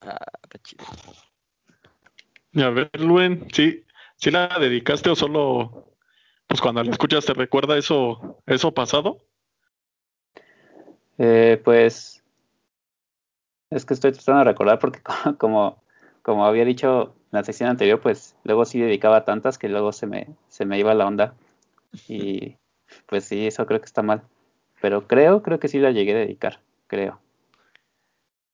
Ah, 0.00 0.18
está 0.42 0.58
chido. 0.58 0.84
A 2.54 2.70
ver, 2.70 2.90
Luen, 2.98 3.46
¿sí, 3.52 3.84
¿sí 4.16 4.30
la 4.30 4.48
dedicaste 4.58 5.08
o 5.08 5.16
solo, 5.16 5.96
pues 6.46 6.60
cuando 6.60 6.82
la 6.82 6.90
escuchas 6.90 7.24
te 7.24 7.34
recuerda 7.34 7.78
eso, 7.78 8.36
eso 8.46 8.72
pasado? 8.74 9.18
Eh, 11.18 11.60
pues 11.64 12.22
es 13.70 13.86
que 13.86 13.94
estoy 13.94 14.12
tratando 14.12 14.40
de 14.40 14.44
recordar 14.44 14.78
porque 14.78 15.00
como, 15.38 15.82
como 16.22 16.44
había 16.44 16.64
dicho 16.64 17.14
en 17.32 17.38
la 17.38 17.44
sección 17.44 17.70
anterior, 17.70 18.00
pues 18.00 18.36
luego 18.44 18.64
sí 18.64 18.80
dedicaba 18.80 19.24
tantas 19.24 19.56
que 19.56 19.68
luego 19.68 19.92
se 19.92 20.06
me, 20.06 20.28
se 20.48 20.66
me 20.66 20.78
iba 20.78 20.92
la 20.94 21.06
onda. 21.06 21.34
Y 22.08 22.56
pues 23.06 23.24
sí, 23.24 23.46
eso 23.46 23.66
creo 23.66 23.80
que 23.80 23.86
está 23.86 24.02
mal. 24.02 24.22
Pero 24.80 25.06
creo, 25.06 25.42
creo 25.42 25.58
que 25.58 25.68
sí 25.68 25.78
la 25.78 25.90
llegué 25.90 26.12
a 26.12 26.18
dedicar, 26.18 26.60
creo. 26.86 27.20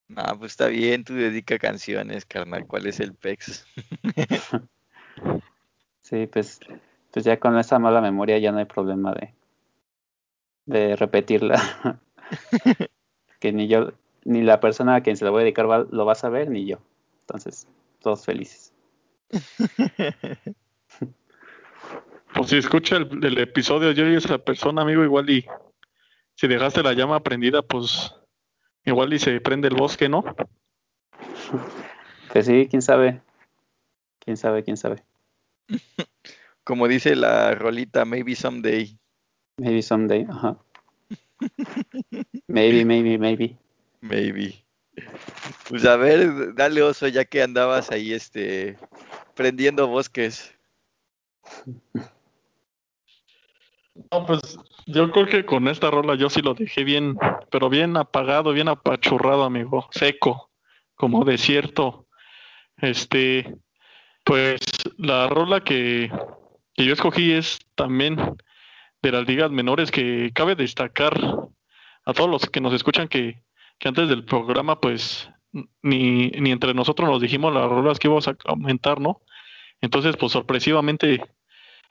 No, 0.08 0.22
pues 0.38 0.52
está 0.52 0.68
bien, 0.68 1.04
tú 1.04 1.14
dedica 1.14 1.58
canciones, 1.58 2.24
carnal. 2.24 2.66
¿Cuál 2.66 2.86
es 2.86 2.98
el 3.00 3.14
PEX? 3.14 3.66
sí, 6.02 6.26
pues, 6.26 6.60
pues 7.10 7.24
ya 7.24 7.38
con 7.38 7.58
esa 7.58 7.78
mala 7.78 8.00
memoria 8.00 8.38
ya 8.38 8.52
no 8.52 8.58
hay 8.58 8.64
problema 8.64 9.12
de, 9.12 9.34
de 10.66 10.96
repetirla. 10.96 12.00
que 13.40 13.52
ni 13.52 13.68
yo, 13.68 13.92
ni 14.24 14.42
la 14.42 14.60
persona 14.60 14.96
a 14.96 15.02
quien 15.02 15.16
se 15.16 15.24
la 15.24 15.30
voy 15.30 15.40
a 15.40 15.44
dedicar 15.44 15.66
lo 15.66 16.06
va 16.06 16.12
a 16.12 16.16
saber, 16.16 16.50
ni 16.50 16.66
yo. 16.66 16.78
Entonces, 17.20 17.68
todos 18.00 18.24
felices. 18.24 18.72
pues 22.34 22.50
si 22.50 22.58
escucha 22.58 22.96
el, 22.96 23.24
el 23.24 23.38
episodio 23.38 23.92
yo 23.92 24.06
y 24.08 24.16
esa 24.16 24.38
persona, 24.38 24.82
amigo, 24.82 25.02
igual 25.04 25.28
y 25.30 25.46
si 26.34 26.46
dejaste 26.46 26.82
la 26.82 26.92
llama 26.92 27.20
prendida, 27.20 27.62
pues 27.62 28.12
Igual 28.88 29.12
y 29.12 29.18
se 29.18 29.38
prende 29.42 29.68
el 29.68 29.74
bosque, 29.74 30.08
¿no? 30.08 30.24
Pues 32.32 32.46
sí, 32.46 32.66
quién 32.70 32.80
sabe. 32.80 33.20
Quién 34.18 34.38
sabe, 34.38 34.64
quién 34.64 34.78
sabe. 34.78 35.04
Como 36.64 36.88
dice 36.88 37.14
la 37.14 37.54
rolita, 37.54 38.06
maybe 38.06 38.34
someday. 38.34 38.98
Maybe 39.58 39.82
someday, 39.82 40.26
ajá. 40.30 40.56
maybe, 42.46 42.82
maybe, 42.82 43.18
maybe. 43.18 43.58
Maybe. 44.00 44.64
Pues 45.68 45.84
a 45.84 45.96
ver, 45.96 46.54
dale 46.54 46.80
oso 46.82 47.08
ya 47.08 47.26
que 47.26 47.42
andabas 47.42 47.90
ahí 47.90 48.14
este 48.14 48.78
prendiendo 49.34 49.86
bosques. 49.86 50.54
No, 54.12 54.26
pues 54.26 54.58
yo 54.86 55.10
creo 55.10 55.26
que 55.26 55.44
con 55.44 55.68
esta 55.68 55.90
rola 55.90 56.14
yo 56.14 56.30
sí 56.30 56.40
lo 56.40 56.54
dejé 56.54 56.84
bien, 56.84 57.18
pero 57.50 57.68
bien 57.68 57.96
apagado, 57.96 58.52
bien 58.52 58.68
apachurrado, 58.68 59.44
amigo, 59.44 59.88
seco, 59.90 60.50
como 60.94 61.24
desierto. 61.24 62.06
Este, 62.76 63.56
pues 64.24 64.60
la 64.96 65.26
rola 65.28 65.60
que, 65.60 66.10
que 66.74 66.84
yo 66.84 66.92
escogí 66.92 67.32
es 67.32 67.58
también 67.74 68.36
de 69.02 69.12
las 69.12 69.26
ligas 69.26 69.50
menores 69.50 69.90
que 69.90 70.30
cabe 70.34 70.54
destacar 70.54 71.18
a 72.04 72.12
todos 72.12 72.30
los 72.30 72.48
que 72.48 72.60
nos 72.60 72.72
escuchan 72.72 73.08
que, 73.08 73.42
que 73.78 73.88
antes 73.88 74.08
del 74.08 74.24
programa 74.24 74.80
pues 74.80 75.30
ni, 75.82 76.28
ni 76.28 76.50
entre 76.50 76.74
nosotros 76.74 77.08
nos 77.08 77.20
dijimos 77.20 77.52
las 77.54 77.68
rolas 77.68 77.98
que 77.98 78.08
íbamos 78.08 78.28
a 78.28 78.36
aumentar, 78.44 79.00
¿no? 79.00 79.22
Entonces 79.80 80.16
pues 80.16 80.32
sorpresivamente 80.32 81.22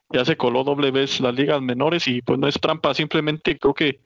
ya 0.10 0.26
se 0.26 0.38
coló 0.38 0.64
doble 0.64 0.92
vez 0.92 1.20
las 1.20 1.36
ligas 1.36 1.62
menores 1.62 2.08
y 2.08 2.22
pues 2.22 2.40
no 2.40 2.48
es 2.48 2.60
trampa, 2.60 2.94
simplemente 2.94 3.58
creo 3.58 3.74
que 3.74 4.02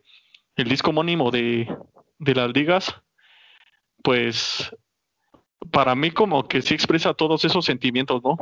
el 0.56 0.68
disco 0.68 0.90
homónimo 0.90 1.32
de, 1.32 1.68
de 2.20 2.36
las 2.36 2.52
ligas, 2.52 2.96
pues 4.04 4.76
para 5.72 5.96
mí 5.96 6.12
como 6.12 6.48
que 6.48 6.62
sí 6.62 6.74
expresa 6.74 7.14
todos 7.14 7.46
esos 7.46 7.66
sentimientos, 7.66 8.22
¿no? 8.24 8.38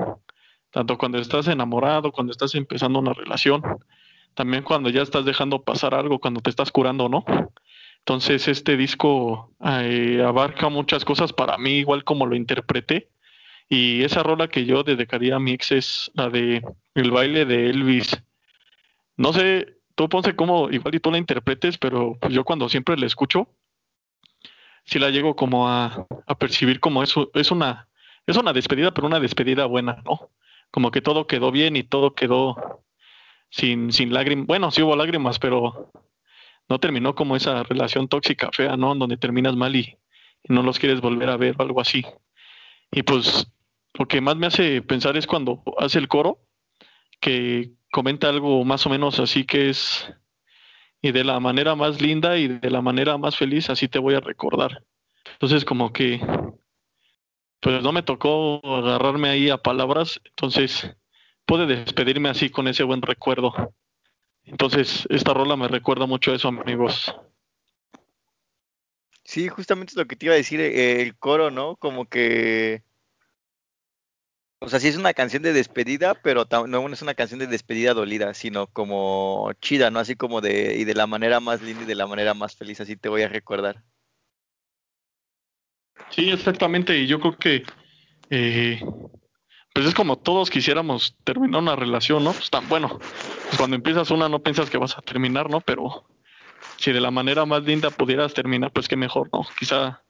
Tanto 0.72 0.98
cuando 0.98 1.18
estás 1.18 1.48
enamorado, 1.48 2.12
cuando 2.12 2.32
estás 2.32 2.56
empezando 2.56 3.00
una 3.00 3.14
relación, 3.14 3.62
también 4.36 4.64
cuando 4.64 4.90
ya 4.90 5.02
estás 5.02 5.26
dejando 5.26 5.64
pasar 5.64 5.94
algo, 5.94 6.20
cuando 6.20 6.42
te 6.42 6.50
estás 6.50 6.72
curando, 6.72 7.10
¿no? 7.10 7.26
Entonces 8.00 8.48
este 8.48 8.78
disco 8.78 9.54
eh, 9.64 10.24
abarca 10.26 10.70
muchas 10.70 11.04
cosas 11.06 11.34
para 11.34 11.58
mí, 11.58 11.72
igual 11.80 12.04
como 12.04 12.26
lo 12.26 12.36
interpreté. 12.36 13.10
Y 13.70 14.04
esa 14.04 14.24
rola 14.24 14.48
que 14.48 14.66
yo 14.66 14.84
dedicaría 14.84 15.36
a 15.36 15.40
mi 15.40 15.52
ex 15.52 15.72
es 15.72 16.12
la 16.16 16.30
de 16.30 16.64
El 16.96 17.12
baile 17.12 17.46
de 17.46 17.70
Elvis. 17.70 18.22
No 19.16 19.32
sé, 19.32 19.78
tú 19.94 20.10
Ponce 20.10 20.36
cómo 20.36 20.72
igual 20.72 20.96
y 20.96 21.00
tú 21.00 21.12
la 21.12 21.20
interpretes, 21.20 21.78
pero 21.78 22.18
pues 22.20 22.34
yo 22.34 22.44
cuando 22.44 22.68
siempre 22.68 22.98
la 22.98 23.06
escucho, 23.06 23.48
sí 24.86 24.98
la 24.98 25.12
llego 25.12 25.36
como 25.36 25.70
a, 25.70 26.08
a 26.26 26.38
percibir 26.38 26.80
como 26.80 27.04
eso, 27.04 27.30
es 27.36 27.52
una, 27.52 27.88
es 28.26 28.38
una 28.38 28.54
despedida, 28.54 28.92
pero 28.92 29.06
una 29.08 29.20
despedida 29.20 29.66
buena, 29.66 30.02
¿no? 30.04 30.32
Como 30.72 30.90
que 30.90 31.02
todo 31.02 31.28
quedó 31.28 31.52
bien 31.52 31.76
y 31.76 31.84
todo 31.84 32.16
quedó 32.16 32.84
sin, 33.50 33.92
sin 33.92 34.14
lágrimas. 34.14 34.48
Bueno, 34.48 34.72
sí 34.72 34.82
hubo 34.82 34.96
lágrimas, 34.96 35.38
pero 35.38 35.92
no 36.68 36.80
terminó 36.80 37.14
como 37.14 37.36
esa 37.36 37.64
relación 37.64 38.08
tóxica, 38.08 38.50
fea, 38.52 38.78
¿no? 38.78 38.96
Donde 38.96 39.18
terminas 39.18 39.56
mal 39.56 39.76
y, 39.76 39.98
y 40.44 40.54
no 40.54 40.64
los 40.64 40.80
quieres 40.80 41.02
volver 41.02 41.30
a 41.30 41.38
ver 41.38 41.56
o 41.58 41.62
algo 41.62 41.82
así. 41.82 42.06
Y 42.92 43.04
pues 43.04 43.52
lo 43.94 44.08
que 44.08 44.22
más 44.22 44.36
me 44.36 44.48
hace 44.48 44.82
pensar 44.82 45.18
es 45.18 45.28
cuando 45.28 45.64
hace 45.78 46.00
el 46.00 46.08
coro, 46.08 46.40
que 47.20 47.72
comenta 47.92 48.30
algo 48.30 48.64
más 48.64 48.86
o 48.86 48.90
menos 48.90 49.20
así 49.20 49.46
que 49.46 49.70
es, 49.70 50.10
y 51.02 51.12
de 51.12 51.24
la 51.24 51.40
manera 51.40 51.76
más 51.76 52.02
linda 52.02 52.38
y 52.38 52.48
de 52.48 52.70
la 52.70 52.82
manera 52.82 53.18
más 53.18 53.38
feliz, 53.38 53.70
así 53.70 53.88
te 53.88 54.00
voy 54.00 54.16
a 54.16 54.20
recordar. 54.20 54.84
Entonces 55.34 55.66
como 55.66 55.92
que, 55.92 56.20
pues 57.60 57.82
no 57.82 57.92
me 57.92 58.04
tocó 58.04 58.62
agarrarme 58.64 59.30
ahí 59.30 59.50
a 59.50 59.58
palabras, 59.58 60.22
entonces 60.26 60.96
pude 61.46 61.66
despedirme 61.66 62.30
así 62.30 62.50
con 62.50 62.68
ese 62.68 62.84
buen 62.84 63.02
recuerdo. 63.02 63.54
Entonces 64.44 65.08
esta 65.10 65.34
rola 65.34 65.56
me 65.56 65.68
recuerda 65.68 66.06
mucho 66.06 66.32
a 66.32 66.36
eso, 66.36 66.48
amigos. 66.48 67.14
Sí, 69.24 69.48
justamente 69.48 69.92
es 69.92 69.98
lo 69.98 70.08
que 70.08 70.16
te 70.16 70.26
iba 70.26 70.34
a 70.34 70.38
decir, 70.38 70.60
eh, 70.60 71.02
el 71.02 71.16
coro, 71.16 71.52
¿no? 71.52 71.76
Como 71.76 72.10
que 72.10 72.84
o 74.62 74.68
sea, 74.68 74.80
sí 74.80 74.90
es 74.90 74.98
una 74.98 75.14
canción 75.14 75.42
de 75.42 75.54
despedida, 75.54 76.16
pero 76.16 76.46
no 76.68 76.88
es 76.92 77.02
una 77.02 77.14
canción 77.14 77.40
de 77.40 77.48
despedida 77.48 77.94
dolida, 77.94 78.34
sino 78.34 78.68
como 78.68 79.52
chida, 79.62 79.90
¿no? 79.90 80.00
Así 80.00 80.16
como 80.16 80.42
de, 80.42 80.76
y 80.78 80.84
de 80.84 80.96
la 80.96 81.08
manera 81.08 81.40
más 81.40 81.62
linda 81.62 81.84
y 81.84 81.86
de 81.86 81.96
la 81.96 82.08
manera 82.08 82.34
más 82.34 82.56
feliz, 82.56 82.82
así 82.82 82.98
te 82.98 83.08
voy 83.08 83.22
a 83.22 83.30
recordar. 83.30 83.82
Sí, 86.10 86.30
exactamente, 86.30 86.98
y 86.98 87.08
yo 87.08 87.20
creo 87.20 87.38
que, 87.38 87.64
eh, 88.30 88.82
pues 89.74 89.86
es 89.86 89.94
como 89.94 90.18
todos 90.18 90.50
quisiéramos 90.50 91.16
terminar 91.24 91.62
una 91.62 91.76
relación, 91.78 92.24
¿no? 92.24 92.34
Pues 92.34 92.50
tan 92.50 92.68
bueno, 92.68 93.00
pues 93.00 93.58
cuando 93.58 93.78
empiezas 93.78 94.12
una 94.12 94.28
no 94.28 94.40
piensas 94.40 94.70
que 94.70 94.78
vas 94.78 94.98
a 94.98 95.02
terminar, 95.02 95.50
¿no? 95.50 95.62
Pero 95.62 96.06
si 96.78 96.92
de 96.92 97.00
la 97.00 97.12
manera 97.12 97.46
más 97.46 97.64
linda 97.64 97.92
pudieras 97.92 98.34
terminar, 98.34 98.72
pues 98.72 98.90
qué 98.90 98.98
mejor, 98.98 99.30
¿no? 99.32 99.46
Quizá, 99.58 100.04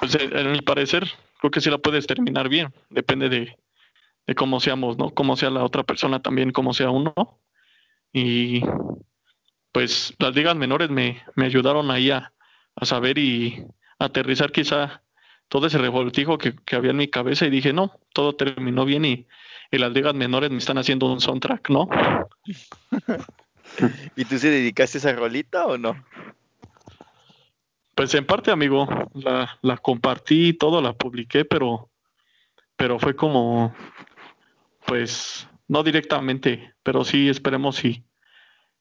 pues 0.00 0.16
en 0.16 0.52
mi 0.52 0.60
parecer, 0.60 1.08
creo 1.38 1.50
que 1.50 1.60
sí 1.60 1.70
la 1.70 1.78
puedes 1.78 2.06
terminar 2.06 2.48
bien. 2.48 2.72
Depende 2.90 3.28
de, 3.28 3.56
de 4.26 4.34
cómo 4.34 4.60
seamos, 4.60 4.98
¿no? 4.98 5.10
Cómo 5.10 5.36
sea 5.36 5.50
la 5.50 5.64
otra 5.64 5.82
persona 5.82 6.20
también, 6.20 6.52
cómo 6.52 6.74
sea 6.74 6.90
uno. 6.90 7.14
Y 8.12 8.62
pues 9.72 10.14
las 10.18 10.34
ligas 10.34 10.56
menores 10.56 10.90
me, 10.90 11.22
ayudaron 11.36 11.90
ahí 11.90 12.10
a, 12.10 12.32
saber 12.82 13.18
y 13.18 13.64
aterrizar 13.98 14.52
quizá 14.52 15.02
todo 15.48 15.66
ese 15.66 15.78
revoltijo 15.78 16.38
que, 16.38 16.54
que, 16.54 16.76
había 16.76 16.92
en 16.92 16.98
mi 16.98 17.08
cabeza 17.08 17.46
y 17.46 17.50
dije, 17.50 17.72
no, 17.72 17.98
todo 18.12 18.36
terminó 18.36 18.84
bien 18.84 19.04
y, 19.04 19.26
y 19.70 19.78
las 19.78 19.92
ligas 19.92 20.14
menores 20.14 20.50
me 20.50 20.58
están 20.58 20.78
haciendo 20.78 21.10
un 21.12 21.20
soundtrack, 21.20 21.70
¿no? 21.70 21.88
¿Y 24.16 24.24
tú 24.24 24.38
se 24.38 24.50
dedicaste 24.50 24.98
a 24.98 25.00
esa 25.00 25.12
rolita 25.12 25.66
o 25.66 25.76
no? 25.76 25.96
Pues 27.98 28.14
en 28.14 28.24
parte, 28.24 28.52
amigo, 28.52 28.86
la, 29.12 29.58
la 29.60 29.76
compartí 29.76 30.50
y 30.50 30.52
todo, 30.52 30.80
la 30.80 30.92
publiqué, 30.92 31.44
pero, 31.44 31.90
pero 32.76 33.00
fue 33.00 33.16
como, 33.16 33.74
pues, 34.86 35.48
no 35.66 35.82
directamente, 35.82 36.76
pero 36.84 37.02
sí 37.02 37.28
esperemos 37.28 37.84
y, 37.84 38.04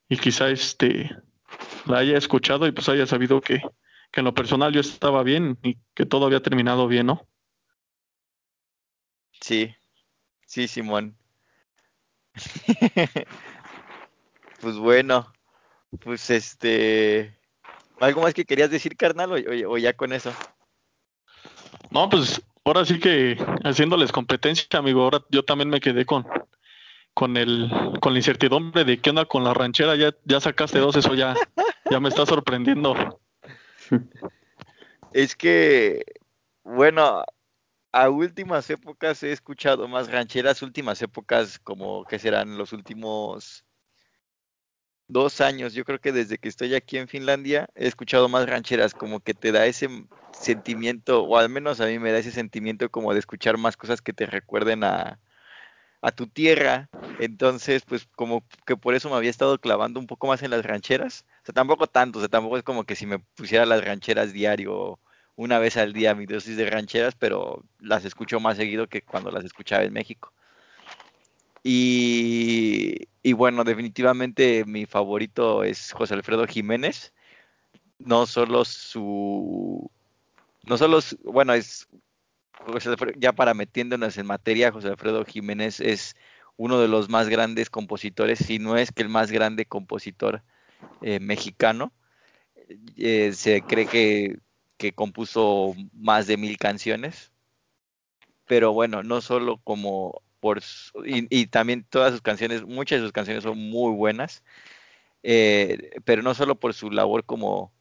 y 0.07 0.17
quizá 0.17 0.51
este 0.51 1.09
la 1.87 1.97
haya 1.97 2.15
escuchado 2.15 2.67
y 2.67 2.71
pues 2.71 2.89
haya 2.89 3.07
sabido 3.07 3.41
que, 3.41 3.59
que 4.11 4.19
en 4.19 4.25
lo 4.25 4.35
personal 4.35 4.71
yo 4.71 4.81
estaba 4.81 5.23
bien 5.23 5.57
y 5.63 5.79
que 5.95 6.05
todo 6.05 6.27
había 6.27 6.43
terminado 6.43 6.87
bien, 6.87 7.07
¿no? 7.07 7.27
Sí, 9.41 9.73
sí, 10.45 10.67
Simón. 10.67 11.17
pues 14.61 14.77
bueno, 14.77 15.33
pues 16.03 16.29
este, 16.29 17.36
¿Algo 17.99 18.21
más 18.21 18.33
que 18.33 18.45
querías 18.45 18.69
decir, 18.69 18.95
carnal, 18.95 19.31
o, 19.31 19.35
o, 19.35 19.73
o, 19.73 19.77
ya 19.77 19.93
con 19.93 20.13
eso? 20.13 20.31
No, 21.89 22.09
pues 22.09 22.41
ahora 22.63 22.85
sí 22.85 22.99
que 22.99 23.37
haciéndoles 23.63 24.11
competencia, 24.11 24.67
amigo, 24.79 25.03
ahora 25.03 25.23
yo 25.29 25.43
también 25.43 25.69
me 25.69 25.79
quedé 25.79 26.05
con 26.05 26.25
con 27.13 27.35
el 27.35 27.71
con 27.99 28.13
la 28.13 28.19
incertidumbre 28.19 28.83
de 28.83 29.01
qué 29.01 29.09
onda 29.09 29.25
con 29.25 29.43
la 29.43 29.53
ranchera, 29.53 29.95
ya 29.95 30.13
ya 30.25 30.39
sacaste 30.39 30.77
dos, 30.77 30.95
eso 30.95 31.15
ya 31.15 31.33
ya 31.89 31.99
me 31.99 32.09
está 32.09 32.25
sorprendiendo. 32.25 33.19
Es 35.13 35.35
que 35.35 36.03
bueno, 36.63 37.23
a 37.93 38.09
últimas 38.09 38.69
épocas 38.69 39.23
he 39.23 39.31
escuchado 39.31 39.87
más 39.87 40.11
rancheras, 40.11 40.61
últimas 40.61 41.01
épocas 41.01 41.57
como 41.59 42.03
que 42.03 42.19
serán 42.19 42.57
los 42.57 42.73
últimos 42.73 43.65
dos 45.07 45.41
años, 45.41 45.73
yo 45.73 45.85
creo 45.85 45.99
que 45.99 46.11
desde 46.11 46.37
que 46.37 46.49
estoy 46.49 46.75
aquí 46.75 46.97
en 46.97 47.07
Finlandia 47.07 47.69
he 47.75 47.87
escuchado 47.87 48.29
más 48.29 48.47
rancheras, 48.47 48.93
como 48.93 49.19
que 49.19 49.33
te 49.33 49.51
da 49.51 49.65
ese 49.65 49.89
sentimiento, 50.33 51.23
o 51.23 51.37
al 51.37 51.49
menos 51.49 51.79
a 51.81 51.85
mí 51.87 51.99
me 51.99 52.11
da 52.11 52.19
ese 52.19 52.31
sentimiento 52.31 52.89
como 52.89 53.13
de 53.13 53.19
escuchar 53.19 53.57
más 53.57 53.77
cosas 53.77 54.01
que 54.01 54.13
te 54.13 54.25
recuerden 54.25 54.83
a, 54.83 55.19
a 56.01 56.11
tu 56.11 56.27
tierra. 56.27 56.89
Entonces, 57.19 57.83
pues 57.85 58.07
como 58.15 58.43
que 58.65 58.77
por 58.77 58.95
eso 58.95 59.09
me 59.09 59.15
había 59.15 59.29
estado 59.29 59.59
clavando 59.59 59.99
un 59.99 60.07
poco 60.07 60.27
más 60.27 60.43
en 60.43 60.51
las 60.51 60.65
rancheras. 60.65 61.25
O 61.43 61.45
sea, 61.45 61.53
tampoco 61.53 61.87
tanto, 61.87 62.19
o 62.19 62.21
sea, 62.21 62.29
tampoco 62.29 62.57
es 62.57 62.63
como 62.63 62.83
que 62.85 62.95
si 62.95 63.05
me 63.05 63.19
pusiera 63.19 63.65
las 63.65 63.83
rancheras 63.83 64.33
diario, 64.33 64.99
una 65.35 65.59
vez 65.59 65.77
al 65.77 65.93
día 65.93 66.15
mi 66.15 66.25
dosis 66.25 66.57
de 66.57 66.69
rancheras, 66.69 67.15
pero 67.15 67.63
las 67.79 68.05
escucho 68.05 68.39
más 68.39 68.57
seguido 68.57 68.87
que 68.87 69.01
cuando 69.01 69.31
las 69.31 69.45
escuchaba 69.45 69.83
en 69.83 69.93
México. 69.93 70.33
Y, 71.63 73.07
y, 73.23 73.33
bueno, 73.33 73.63
definitivamente 73.63 74.63
mi 74.65 74.85
favorito 74.85 75.63
es 75.63 75.91
José 75.91 76.13
Alfredo 76.13 76.45
Jiménez. 76.47 77.13
No 77.99 78.25
solo 78.25 78.63
su. 78.65 79.89
No 80.63 80.77
solo 80.77 81.01
su, 81.01 81.17
bueno, 81.23 81.53
es. 81.53 81.87
José 82.53 82.89
Alfredo, 82.89 83.13
ya 83.19 83.33
para 83.33 83.53
metiéndonos 83.53 84.17
en 84.17 84.25
materia, 84.25 84.71
José 84.71 84.87
Alfredo 84.89 85.23
Jiménez 85.25 85.79
es 85.79 86.15
uno 86.57 86.79
de 86.79 86.87
los 86.87 87.07
más 87.09 87.29
grandes 87.29 87.69
compositores, 87.69 88.39
si 88.39 88.59
no 88.59 88.77
es 88.77 88.91
que 88.91 89.03
el 89.03 89.09
más 89.09 89.31
grande 89.31 89.65
compositor 89.65 90.43
eh, 91.01 91.19
mexicano. 91.19 91.93
Eh, 92.97 93.31
se 93.33 93.61
cree 93.61 93.85
que, 93.85 94.39
que 94.77 94.91
compuso 94.91 95.75
más 95.93 96.27
de 96.27 96.37
mil 96.37 96.57
canciones. 96.57 97.31
Pero 98.45 98.73
bueno, 98.73 99.03
no 99.03 99.21
solo 99.21 99.57
como 99.63 100.21
por 100.39 100.61
su, 100.61 101.03
y, 101.05 101.47
también 101.47 101.85
todas 101.89 102.11
sus 102.11 102.21
canciones, 102.21 102.63
muchas 102.63 102.99
de 102.99 103.05
sus 103.05 103.13
canciones 103.13 103.43
son 103.43 103.57
muy 103.57 103.93
buenas, 103.93 104.43
eh, 105.23 105.99
pero 106.05 106.21
no 106.21 106.33
solo 106.33 106.59
por 106.59 106.73
su 106.73 106.91
labor 106.91 107.25
como, 107.25 107.73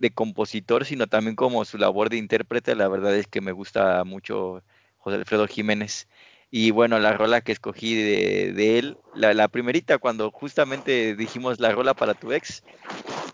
de 0.00 0.10
compositor, 0.12 0.84
sino 0.84 1.06
también 1.06 1.36
como 1.36 1.64
su 1.64 1.78
labor 1.78 2.10
de 2.10 2.16
intérprete. 2.16 2.74
La 2.74 2.88
verdad 2.88 3.14
es 3.16 3.28
que 3.28 3.40
me 3.40 3.52
gusta 3.52 4.02
mucho 4.04 4.64
José 4.98 5.16
Alfredo 5.18 5.46
Jiménez. 5.46 6.08
Y 6.50 6.72
bueno, 6.72 6.98
la 6.98 7.12
rola 7.12 7.42
que 7.42 7.52
escogí 7.52 7.94
de, 7.94 8.78
él, 8.78 8.98
la, 9.14 9.48
primerita, 9.48 9.98
cuando 9.98 10.30
justamente 10.32 11.14
dijimos 11.14 11.60
la 11.60 11.70
rola 11.70 11.94
para 11.94 12.14
tu 12.14 12.32
ex, 12.32 12.64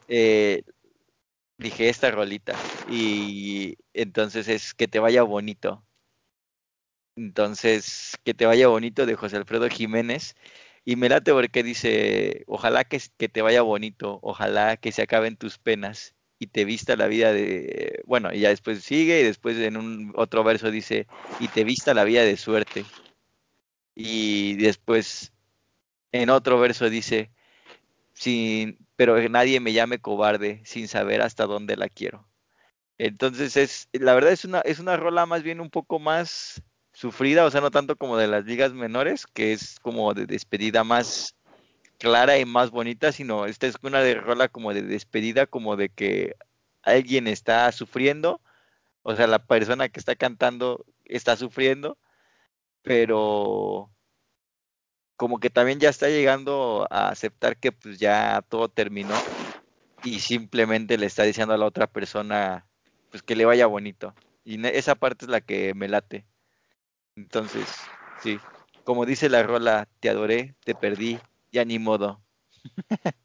eh, 0.08 0.64
dije 1.56 1.88
esta 1.88 2.10
rolita. 2.10 2.54
Y 2.90 3.78
entonces 3.94 4.48
es 4.48 4.74
que 4.74 4.88
te 4.88 4.98
vaya 4.98 5.22
bonito. 5.22 5.85
Entonces, 7.16 8.16
que 8.24 8.34
te 8.34 8.46
vaya 8.46 8.68
bonito 8.68 9.06
de 9.06 9.14
José 9.14 9.36
Alfredo 9.36 9.68
Jiménez. 9.68 10.36
Y 10.84 10.96
me 10.96 11.08
late 11.08 11.32
porque 11.32 11.62
dice, 11.62 12.44
ojalá 12.46 12.84
que, 12.84 13.00
que 13.16 13.28
te 13.28 13.42
vaya 13.42 13.62
bonito, 13.62 14.20
ojalá 14.22 14.76
que 14.76 14.92
se 14.92 15.02
acaben 15.02 15.36
tus 15.36 15.58
penas 15.58 16.14
y 16.38 16.48
te 16.48 16.64
vista 16.64 16.96
la 16.96 17.08
vida 17.08 17.32
de, 17.32 18.02
bueno, 18.06 18.32
y 18.32 18.40
ya 18.40 18.50
después 18.50 18.84
sigue 18.84 19.20
y 19.20 19.24
después 19.24 19.56
en 19.58 19.76
un 19.76 20.12
otro 20.14 20.44
verso 20.44 20.70
dice, 20.70 21.06
y 21.40 21.48
te 21.48 21.64
vista 21.64 21.94
la 21.94 22.04
vida 22.04 22.22
de 22.22 22.36
suerte. 22.36 22.84
Y 23.94 24.54
después 24.56 25.32
en 26.12 26.30
otro 26.30 26.60
verso 26.60 26.90
dice, 26.90 27.30
sin, 28.12 28.78
pero 28.96 29.28
nadie 29.28 29.60
me 29.60 29.72
llame 29.72 29.98
cobarde 29.98 30.62
sin 30.64 30.88
saber 30.88 31.22
hasta 31.22 31.46
dónde 31.46 31.76
la 31.76 31.88
quiero. 31.88 32.28
Entonces 32.98 33.56
es, 33.56 33.88
la 33.92 34.14
verdad 34.14 34.32
es 34.32 34.44
una, 34.44 34.60
es 34.60 34.78
una 34.78 34.96
rola 34.96 35.26
más 35.26 35.42
bien 35.42 35.60
un 35.60 35.70
poco 35.70 35.98
más 35.98 36.62
sufrida, 36.96 37.44
o 37.44 37.50
sea, 37.50 37.60
no 37.60 37.70
tanto 37.70 37.96
como 37.96 38.16
de 38.16 38.26
las 38.26 38.46
ligas 38.46 38.72
menores, 38.72 39.26
que 39.26 39.52
es 39.52 39.78
como 39.80 40.14
de 40.14 40.24
despedida 40.24 40.82
más 40.82 41.36
clara 41.98 42.38
y 42.38 42.46
más 42.46 42.70
bonita, 42.70 43.12
sino 43.12 43.44
esta 43.44 43.66
es 43.66 43.76
una 43.82 44.00
de 44.00 44.14
rola 44.14 44.48
como 44.48 44.72
de 44.72 44.80
despedida, 44.80 45.46
como 45.46 45.76
de 45.76 45.90
que 45.90 46.36
alguien 46.82 47.26
está 47.26 47.70
sufriendo, 47.72 48.40
o 49.02 49.14
sea, 49.14 49.26
la 49.26 49.40
persona 49.40 49.90
que 49.90 50.00
está 50.00 50.16
cantando 50.16 50.86
está 51.04 51.36
sufriendo, 51.36 51.98
pero 52.80 53.90
como 55.16 55.38
que 55.38 55.50
también 55.50 55.80
ya 55.80 55.90
está 55.90 56.08
llegando 56.08 56.86
a 56.90 57.08
aceptar 57.10 57.58
que 57.58 57.72
pues 57.72 57.98
ya 57.98 58.42
todo 58.48 58.70
terminó 58.70 59.14
y 60.02 60.20
simplemente 60.20 60.96
le 60.96 61.06
está 61.06 61.24
diciendo 61.24 61.52
a 61.52 61.58
la 61.58 61.66
otra 61.66 61.88
persona 61.88 62.66
pues 63.10 63.22
que 63.22 63.36
le 63.36 63.44
vaya 63.44 63.66
bonito. 63.66 64.14
Y 64.44 64.66
esa 64.68 64.94
parte 64.94 65.26
es 65.26 65.30
la 65.30 65.42
que 65.42 65.74
me 65.74 65.88
late. 65.88 66.24
Entonces, 67.16 67.66
sí, 68.22 68.38
como 68.84 69.06
dice 69.06 69.30
la 69.30 69.42
rola, 69.42 69.88
te 70.00 70.10
adoré, 70.10 70.54
te 70.64 70.74
perdí, 70.74 71.18
ya 71.50 71.64
ni 71.64 71.78
modo. 71.78 72.22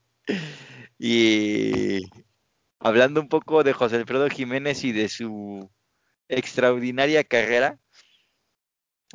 y 0.98 2.00
hablando 2.80 3.20
un 3.20 3.28
poco 3.28 3.64
de 3.64 3.74
José 3.74 3.98
Alfredo 3.98 4.30
Jiménez 4.30 4.84
y 4.86 4.94
de 4.94 5.10
su 5.10 5.70
extraordinaria 6.30 7.26
carrera, 7.26 7.80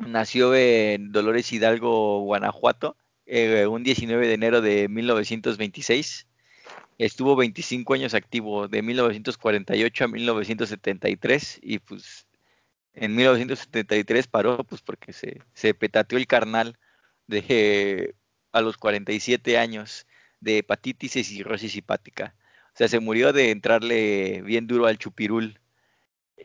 nació 0.05 0.53
en 0.55 1.11
Dolores 1.11 1.51
Hidalgo, 1.51 2.21
Guanajuato, 2.21 2.97
eh, 3.25 3.65
un 3.65 3.83
19 3.83 4.27
de 4.27 4.33
enero 4.33 4.61
de 4.61 4.87
1926. 4.89 6.27
Estuvo 6.99 7.35
25 7.35 7.95
años 7.95 8.13
activo, 8.13 8.67
de 8.67 8.81
1948 8.83 10.05
a 10.05 10.07
1973, 10.07 11.59
y 11.63 11.79
pues 11.79 12.26
en 12.99 13.15
1973 13.15 14.27
paró, 14.27 14.63
pues 14.63 14.81
porque 14.81 15.13
se, 15.13 15.73
petateó 15.75 16.17
el 16.17 16.27
carnal 16.27 16.77
de 17.27 18.15
a 18.51 18.61
los 18.61 18.77
47 18.77 19.57
años 19.57 20.07
de 20.39 20.59
hepatitis 20.59 21.15
y 21.17 21.23
cirrosis 21.23 21.75
hepática. 21.75 22.35
O 22.73 22.77
sea, 22.77 22.87
se 22.87 22.99
murió 22.99 23.33
de 23.33 23.51
entrarle 23.51 24.41
bien 24.43 24.67
duro 24.67 24.87
al 24.87 24.97
chupirul. 24.97 25.59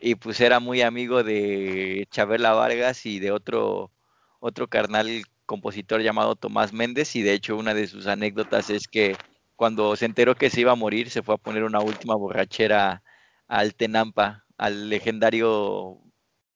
Y 0.01 0.15
pues 0.15 0.41
era 0.41 0.59
muy 0.59 0.81
amigo 0.81 1.23
de 1.23 2.07
Chabela 2.11 2.53
Vargas 2.53 3.05
y 3.05 3.19
de 3.19 3.31
otro, 3.31 3.91
otro 4.39 4.67
carnal 4.67 5.23
compositor 5.45 6.01
llamado 6.01 6.35
Tomás 6.35 6.73
Méndez. 6.73 7.15
Y 7.15 7.23
de 7.23 7.33
hecho, 7.33 7.57
una 7.57 7.73
de 7.73 7.87
sus 7.87 8.07
anécdotas 8.07 8.69
es 8.69 8.87
que 8.87 9.15
cuando 9.55 9.95
se 9.95 10.05
enteró 10.05 10.35
que 10.35 10.49
se 10.49 10.61
iba 10.61 10.73
a 10.73 10.75
morir, 10.75 11.09
se 11.09 11.23
fue 11.23 11.35
a 11.35 11.37
poner 11.37 11.63
una 11.63 11.81
última 11.81 12.15
borrachera 12.15 13.03
al 13.47 13.75
Tenampa, 13.75 14.45
al 14.57 14.89
legendario 14.89 16.02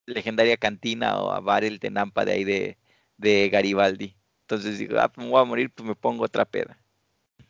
legendaria 0.08 0.58
cantina 0.58 1.20
o 1.20 1.32
a 1.32 1.40
bar 1.40 1.64
el 1.64 1.80
Tenampa 1.80 2.26
de 2.26 2.32
ahí 2.32 2.44
de, 2.44 2.78
de 3.18 3.50
Garibaldi. 3.50 4.16
Entonces 4.42 4.80
digo, 4.80 5.00
ah, 5.00 5.12
pues 5.12 5.26
me 5.26 5.32
voy 5.32 5.42
a 5.42 5.46
morir, 5.46 5.70
pues 5.70 5.88
me 5.88 5.96
pongo 5.96 6.24
otra 6.24 6.46
peda. 6.46 6.80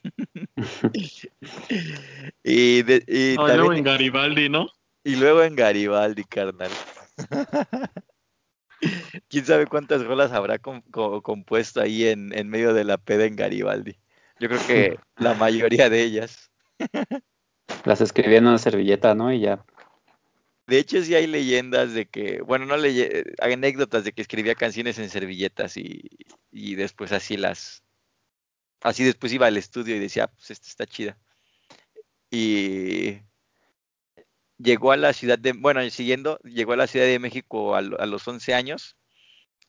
y, 2.44 2.84
luego 3.36 3.74
en 3.74 3.84
Garibaldi, 3.84 4.50
¿no? 4.50 4.68
Y 5.04 5.16
luego 5.16 5.44
en 5.44 5.56
Garibaldi, 5.56 6.24
carnal. 6.24 6.72
¿Quién 9.30 9.46
sabe 9.46 9.68
cuántas 9.68 10.04
rolas 10.04 10.32
habrá 10.32 10.58
compuesto 10.60 11.82
ahí 11.82 12.08
en, 12.08 12.36
en, 12.38 12.50
medio 12.50 12.74
de 12.74 12.84
la 12.84 12.98
peda 12.98 13.26
en 13.26 13.36
Garibaldi? 13.36 13.98
Yo 14.40 14.50
creo 14.50 14.68
que 14.68 15.00
la 15.18 15.36
mayoría 15.36 15.90
de 15.90 16.04
ellas. 16.04 16.52
Las 17.86 18.02
escribía 18.02 18.40
en 18.40 18.48
una 18.48 18.58
servilleta, 18.58 19.16
¿no? 19.16 19.32
Y 19.32 19.40
ya 19.42 19.64
de 20.68 20.80
hecho, 20.80 21.02
sí 21.02 21.16
hay 21.16 21.28
leyendas 21.28 21.94
de 21.94 22.08
que, 22.08 22.42
bueno, 22.42 22.66
no 22.66 22.76
hay 22.76 23.24
anécdotas 23.40 24.04
de 24.04 24.12
que 24.12 24.22
escribía 24.22 24.56
canciones 24.56 25.00
en 25.00 25.10
servilletas 25.10 25.78
y, 25.78 26.10
y 26.52 26.76
después 26.76 27.12
así 27.14 27.38
las, 27.38 27.84
así 28.82 29.04
después 29.04 29.34
iba 29.34 29.48
al 29.48 29.58
estudio 29.58 29.96
y 29.96 30.00
decía, 30.00 30.26
ah, 30.26 30.28
pues 30.28 30.52
esta 30.52 30.68
está 30.68 30.86
chida. 30.86 31.18
Y 32.30 33.20
llegó 34.58 34.92
a 34.92 34.98
la 34.98 35.14
ciudad 35.14 35.40
de, 35.40 35.54
bueno, 35.54 35.88
siguiendo, 35.90 36.40
llegó 36.40 36.74
a 36.74 36.78
la 36.78 36.88
Ciudad 36.88 37.06
de 37.06 37.20
México 37.20 37.76
a, 37.76 37.82
los 37.82 38.28
11 38.28 38.54
años 38.54 38.98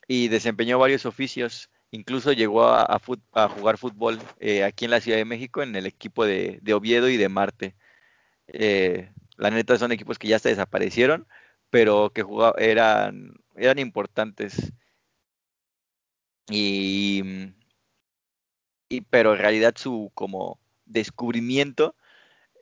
y 0.08 0.28
desempeñó 0.28 0.78
varios 0.78 1.06
oficios. 1.06 1.70
Incluso 1.90 2.32
llegó 2.32 2.64
a, 2.64 3.00
a, 3.32 3.48
jugar 3.48 3.78
fútbol 3.78 4.18
eh, 4.40 4.64
aquí 4.64 4.84
en 4.86 4.90
la 4.90 5.00
Ciudad 5.00 5.18
de 5.18 5.24
México 5.24 5.62
en 5.62 5.76
el 5.76 5.86
equipo 5.86 6.24
de, 6.26 6.58
de 6.62 6.74
Oviedo 6.74 7.08
y 7.08 7.16
de 7.16 7.28
Marte. 7.28 7.76
Eh, 8.48 9.10
la 9.38 9.50
neta 9.50 9.78
son 9.78 9.92
equipos 9.92 10.18
que 10.18 10.28
ya 10.28 10.38
se 10.38 10.50
desaparecieron, 10.50 11.26
pero 11.70 12.10
que 12.12 12.22
jugaban, 12.22 12.60
eran, 12.62 13.34
eran 13.56 13.78
importantes. 13.78 14.72
Y, 16.50 17.22
y, 18.88 19.00
pero 19.02 19.34
en 19.34 19.38
realidad 19.38 19.74
su 19.76 20.10
como 20.14 20.60
descubrimiento 20.86 21.94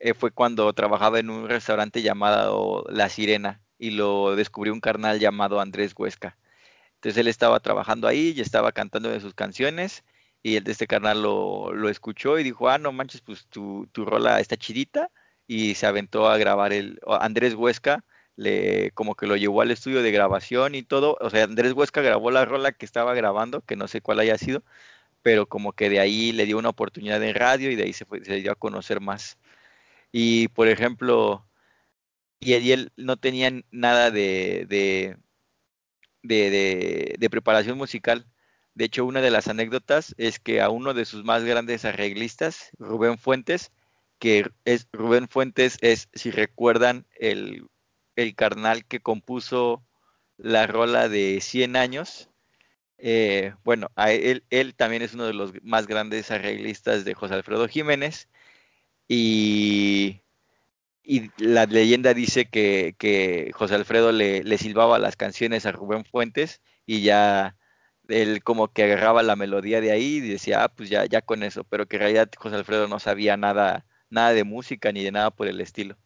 eh, 0.00 0.14
fue 0.14 0.32
cuando 0.32 0.72
trabajaba 0.74 1.18
en 1.18 1.30
un 1.30 1.48
restaurante 1.48 2.02
llamado 2.02 2.84
La 2.90 3.08
Sirena 3.08 3.62
y 3.78 3.90
lo 3.92 4.36
descubrió 4.36 4.72
un 4.72 4.80
carnal 4.80 5.18
llamado 5.20 5.60
Andrés 5.60 5.94
Huesca. 5.96 6.36
Entonces 6.96 7.18
él 7.18 7.28
estaba 7.28 7.60
trabajando 7.60 8.08
ahí 8.08 8.34
y 8.36 8.40
estaba 8.40 8.72
cantando 8.72 9.10
de 9.10 9.20
sus 9.20 9.34
canciones 9.34 10.04
y 10.42 10.56
el 10.56 10.64
de 10.64 10.72
este 10.72 10.86
carnal 10.86 11.22
lo, 11.22 11.72
lo 11.72 11.88
escuchó 11.88 12.38
y 12.38 12.44
dijo, 12.44 12.68
ah, 12.68 12.78
no 12.78 12.92
manches, 12.92 13.20
pues 13.22 13.46
tu, 13.46 13.88
tu 13.92 14.04
rola 14.04 14.40
está 14.40 14.56
chidita 14.56 15.10
y 15.46 15.74
se 15.74 15.86
aventó 15.86 16.28
a 16.28 16.38
grabar 16.38 16.72
el 16.72 17.00
Andrés 17.06 17.54
Huesca 17.54 18.04
le 18.36 18.90
como 18.92 19.14
que 19.14 19.26
lo 19.26 19.36
llevó 19.36 19.62
al 19.62 19.70
estudio 19.70 20.02
de 20.02 20.12
grabación 20.12 20.74
y 20.74 20.82
todo, 20.82 21.16
o 21.20 21.30
sea, 21.30 21.44
Andrés 21.44 21.72
Huesca 21.72 22.02
grabó 22.02 22.30
la 22.30 22.44
rola 22.44 22.72
que 22.72 22.86
estaba 22.86 23.14
grabando, 23.14 23.62
que 23.62 23.76
no 23.76 23.88
sé 23.88 24.00
cuál 24.02 24.20
haya 24.20 24.38
sido, 24.38 24.62
pero 25.22 25.46
como 25.46 25.72
que 25.72 25.90
de 25.90 26.00
ahí 26.00 26.32
le 26.32 26.46
dio 26.46 26.58
una 26.58 26.70
oportunidad 26.70 27.22
en 27.22 27.34
radio 27.34 27.70
y 27.70 27.76
de 27.76 27.84
ahí 27.84 27.92
se, 27.92 28.04
fue, 28.06 28.24
se 28.24 28.36
dio 28.36 28.52
a 28.52 28.56
conocer 28.56 29.00
más. 29.00 29.38
Y 30.12 30.48
por 30.48 30.68
ejemplo, 30.68 31.46
y 32.40 32.54
él, 32.72 32.92
no 32.96 33.16
tenía 33.16 33.50
nada 33.70 34.10
de, 34.10 34.66
de, 34.68 35.16
de, 36.22 37.14
de 37.18 37.30
preparación 37.30 37.78
musical. 37.78 38.26
De 38.74 38.84
hecho, 38.86 39.04
una 39.06 39.20
de 39.22 39.30
las 39.30 39.48
anécdotas 39.48 40.14
es 40.18 40.38
que 40.38 40.60
a 40.60 40.70
uno 40.70 40.94
de 40.94 41.06
sus 41.06 41.24
más 41.24 41.44
grandes 41.44 41.84
arreglistas, 41.84 42.70
Rubén 42.78 43.18
Fuentes, 43.18 43.72
que 44.18 44.50
es 44.64 44.88
Rubén 44.92 45.28
Fuentes, 45.28 45.78
es, 45.80 46.08
si 46.14 46.30
recuerdan, 46.30 47.06
el, 47.18 47.68
el 48.16 48.34
carnal 48.34 48.84
que 48.86 49.00
compuso 49.00 49.84
la 50.38 50.66
rola 50.66 51.08
de 51.08 51.40
100 51.40 51.76
años. 51.76 52.30
Eh, 52.98 53.54
bueno, 53.64 53.90
él, 53.96 54.44
él 54.50 54.74
también 54.74 55.02
es 55.02 55.14
uno 55.14 55.24
de 55.26 55.34
los 55.34 55.52
más 55.62 55.86
grandes 55.86 56.30
arreglistas 56.30 57.04
de 57.04 57.14
José 57.14 57.34
Alfredo 57.34 57.68
Jiménez. 57.68 58.28
Y, 59.08 60.22
y 61.02 61.30
la 61.38 61.66
leyenda 61.66 62.14
dice 62.14 62.46
que, 62.46 62.96
que 62.98 63.50
José 63.54 63.76
Alfredo 63.76 64.12
le, 64.12 64.42
le, 64.44 64.58
silbaba 64.58 64.98
las 64.98 65.16
canciones 65.16 65.66
a 65.66 65.72
Rubén 65.72 66.04
Fuentes 66.04 66.60
y 66.86 67.02
ya 67.02 67.56
él 68.08 68.42
como 68.42 68.68
que 68.68 68.84
agarraba 68.84 69.22
la 69.22 69.36
melodía 69.36 69.80
de 69.80 69.92
ahí 69.92 70.16
y 70.16 70.20
decía, 70.20 70.64
ah, 70.64 70.68
pues 70.68 70.90
ya, 70.90 71.06
ya 71.06 71.22
con 71.22 71.42
eso, 71.42 71.64
pero 71.64 71.86
que 71.86 71.96
en 71.96 72.00
realidad 72.00 72.30
José 72.36 72.56
Alfredo 72.56 72.88
no 72.88 72.98
sabía 72.98 73.36
nada 73.36 73.86
nada 74.10 74.32
de 74.32 74.44
música 74.44 74.92
ni 74.92 75.02
de 75.04 75.12
nada 75.12 75.30
por 75.30 75.48
el 75.48 75.60
estilo. 75.60 75.96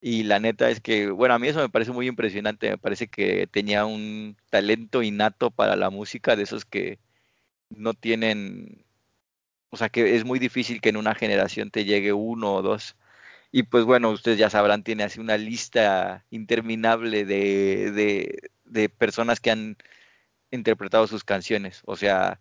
Y 0.00 0.24
la 0.24 0.38
neta 0.38 0.68
es 0.70 0.80
que, 0.80 1.10
bueno, 1.10 1.34
a 1.34 1.38
mí 1.38 1.48
eso 1.48 1.60
me 1.60 1.70
parece 1.70 1.90
muy 1.92 2.06
impresionante, 2.06 2.68
me 2.70 2.78
parece 2.78 3.08
que 3.08 3.46
tenía 3.46 3.86
un 3.86 4.36
talento 4.50 5.02
innato 5.02 5.50
para 5.50 5.76
la 5.76 5.88
música, 5.90 6.36
de 6.36 6.42
esos 6.42 6.66
que 6.66 6.98
no 7.70 7.94
tienen, 7.94 8.84
o 9.70 9.76
sea, 9.76 9.88
que 9.90 10.16
es 10.16 10.24
muy 10.24 10.38
difícil 10.38 10.80
que 10.80 10.90
en 10.90 10.98
una 10.98 11.14
generación 11.14 11.70
te 11.70 11.84
llegue 11.84 12.12
uno 12.12 12.54
o 12.54 12.62
dos. 12.62 12.96
Y 13.52 13.64
pues 13.64 13.84
bueno, 13.84 14.10
ustedes 14.10 14.38
ya 14.38 14.50
sabrán, 14.50 14.84
tiene 14.84 15.04
así 15.04 15.20
una 15.20 15.38
lista 15.38 16.26
interminable 16.30 17.24
de, 17.26 17.92
de, 17.92 18.50
de 18.64 18.88
personas 18.90 19.40
que 19.40 19.50
han 19.52 19.76
interpretado 20.50 21.06
sus 21.06 21.24
canciones. 21.24 21.82
O 21.86 21.96
sea, 21.96 22.40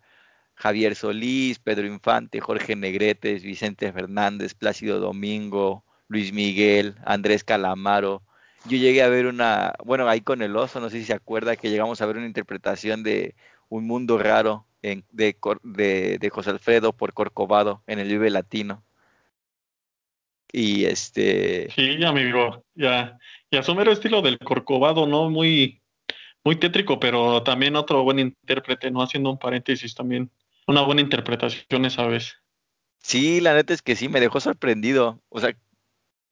Javier 0.56 0.96
Solís, 0.96 1.60
Pedro 1.60 1.88
Infante, 1.88 2.40
Jorge 2.40 2.76
Negretes, 2.76 3.44
Vicente 3.44 3.92
Fernández, 3.92 4.54
Plácido 4.54 5.00
Domingo, 5.00 5.84
Luis 6.08 6.32
Miguel, 6.32 6.96
Andrés 7.06 7.44
Calamaro. 7.44 8.22
Yo 8.66 8.78
llegué 8.78 9.04
a 9.04 9.10
ver 9.10 9.26
una, 9.26 9.74
bueno, 9.84 10.08
ahí 10.08 10.22
con 10.22 10.42
el 10.42 10.56
oso, 10.56 10.80
no 10.80 10.90
sé 10.90 11.00
si 11.00 11.06
se 11.06 11.14
acuerda 11.14 11.56
que 11.56 11.70
llegamos 11.70 12.02
a 12.02 12.06
ver 12.06 12.18
una 12.18 12.28
interpretación 12.28 13.04
de 13.04 13.36
Un 13.68 13.86
Mundo 13.88 14.18
Raro 14.18 14.66
en, 14.82 15.04
de, 15.12 15.36
de, 15.64 16.18
de 16.20 16.30
José 16.30 16.52
Alfredo 16.52 16.94
por 16.94 17.14
Corcovado 17.14 17.84
en 17.88 18.00
el 18.00 18.08
Vive 18.08 18.30
Latino. 18.30 18.84
Y 20.56 20.86
este. 20.86 21.72
Sí, 21.72 22.04
amigo, 22.04 22.64
ya. 22.76 23.18
Y 23.50 23.58
a 23.58 23.64
su 23.64 23.74
mero 23.74 23.92
estilo 23.92 24.22
del 24.22 24.38
Corcovado, 24.38 25.08
¿no? 25.08 25.32
Muy, 25.32 25.82
muy 26.44 26.58
tétrico, 26.58 27.00
pero 27.00 27.42
también 27.42 27.76
otro 27.76 28.04
buen 28.04 28.20
intérprete, 28.20 28.92
¿no? 28.92 29.02
Haciendo 29.02 29.32
un 29.32 29.40
paréntesis 29.40 29.96
también. 29.96 30.30
Una 30.68 30.82
buena 30.82 31.02
interpretación 31.02 31.86
esa 31.86 32.06
vez. 32.08 32.36
Sí, 33.00 33.42
la 33.42 33.54
neta 33.54 33.74
es 33.74 33.82
que 33.82 33.96
sí, 33.96 34.10
me 34.10 34.22
dejó 34.22 34.40
sorprendido. 34.40 35.22
O 35.30 35.40
sea, 35.40 35.58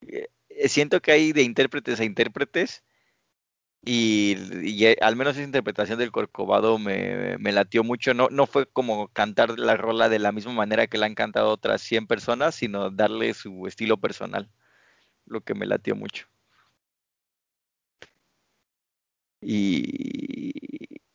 eh, 0.01 0.27
siento 0.67 1.01
que 1.01 1.11
hay 1.11 1.33
de 1.33 1.43
intérpretes 1.43 1.99
a 1.99 2.05
intérpretes. 2.05 2.83
Y, 3.83 4.35
eh, 4.85 4.97
al 5.01 5.15
menos 5.15 5.35
esa 5.35 5.43
interpretación 5.43 5.97
del 5.97 6.11
Corcovado 6.11 6.77
me, 6.77 7.37
me, 7.39 7.51
latió 7.51 7.83
mucho. 7.83 8.13
No, 8.13 8.29
no 8.29 8.45
fue 8.47 8.67
como 8.67 9.07
cantar 9.09 9.57
la 9.59 9.75
rola 9.75 10.07
de 10.09 10.19
la 10.19 10.31
misma 10.31 10.53
manera 10.53 10.87
que 10.87 10.97
la 10.97 11.07
han 11.07 11.15
cantado 11.15 11.49
otras 11.49 11.81
100 11.81 12.07
personas, 12.07 12.55
sino 12.55 12.91
darle 12.91 13.33
su 13.33 13.67
estilo 13.67 13.97
personal, 13.97 14.49
lo 15.25 15.41
que 15.41 15.55
me 15.55 15.65
latió 15.65 15.95
mucho. 15.95 16.27
Y, 19.41 20.51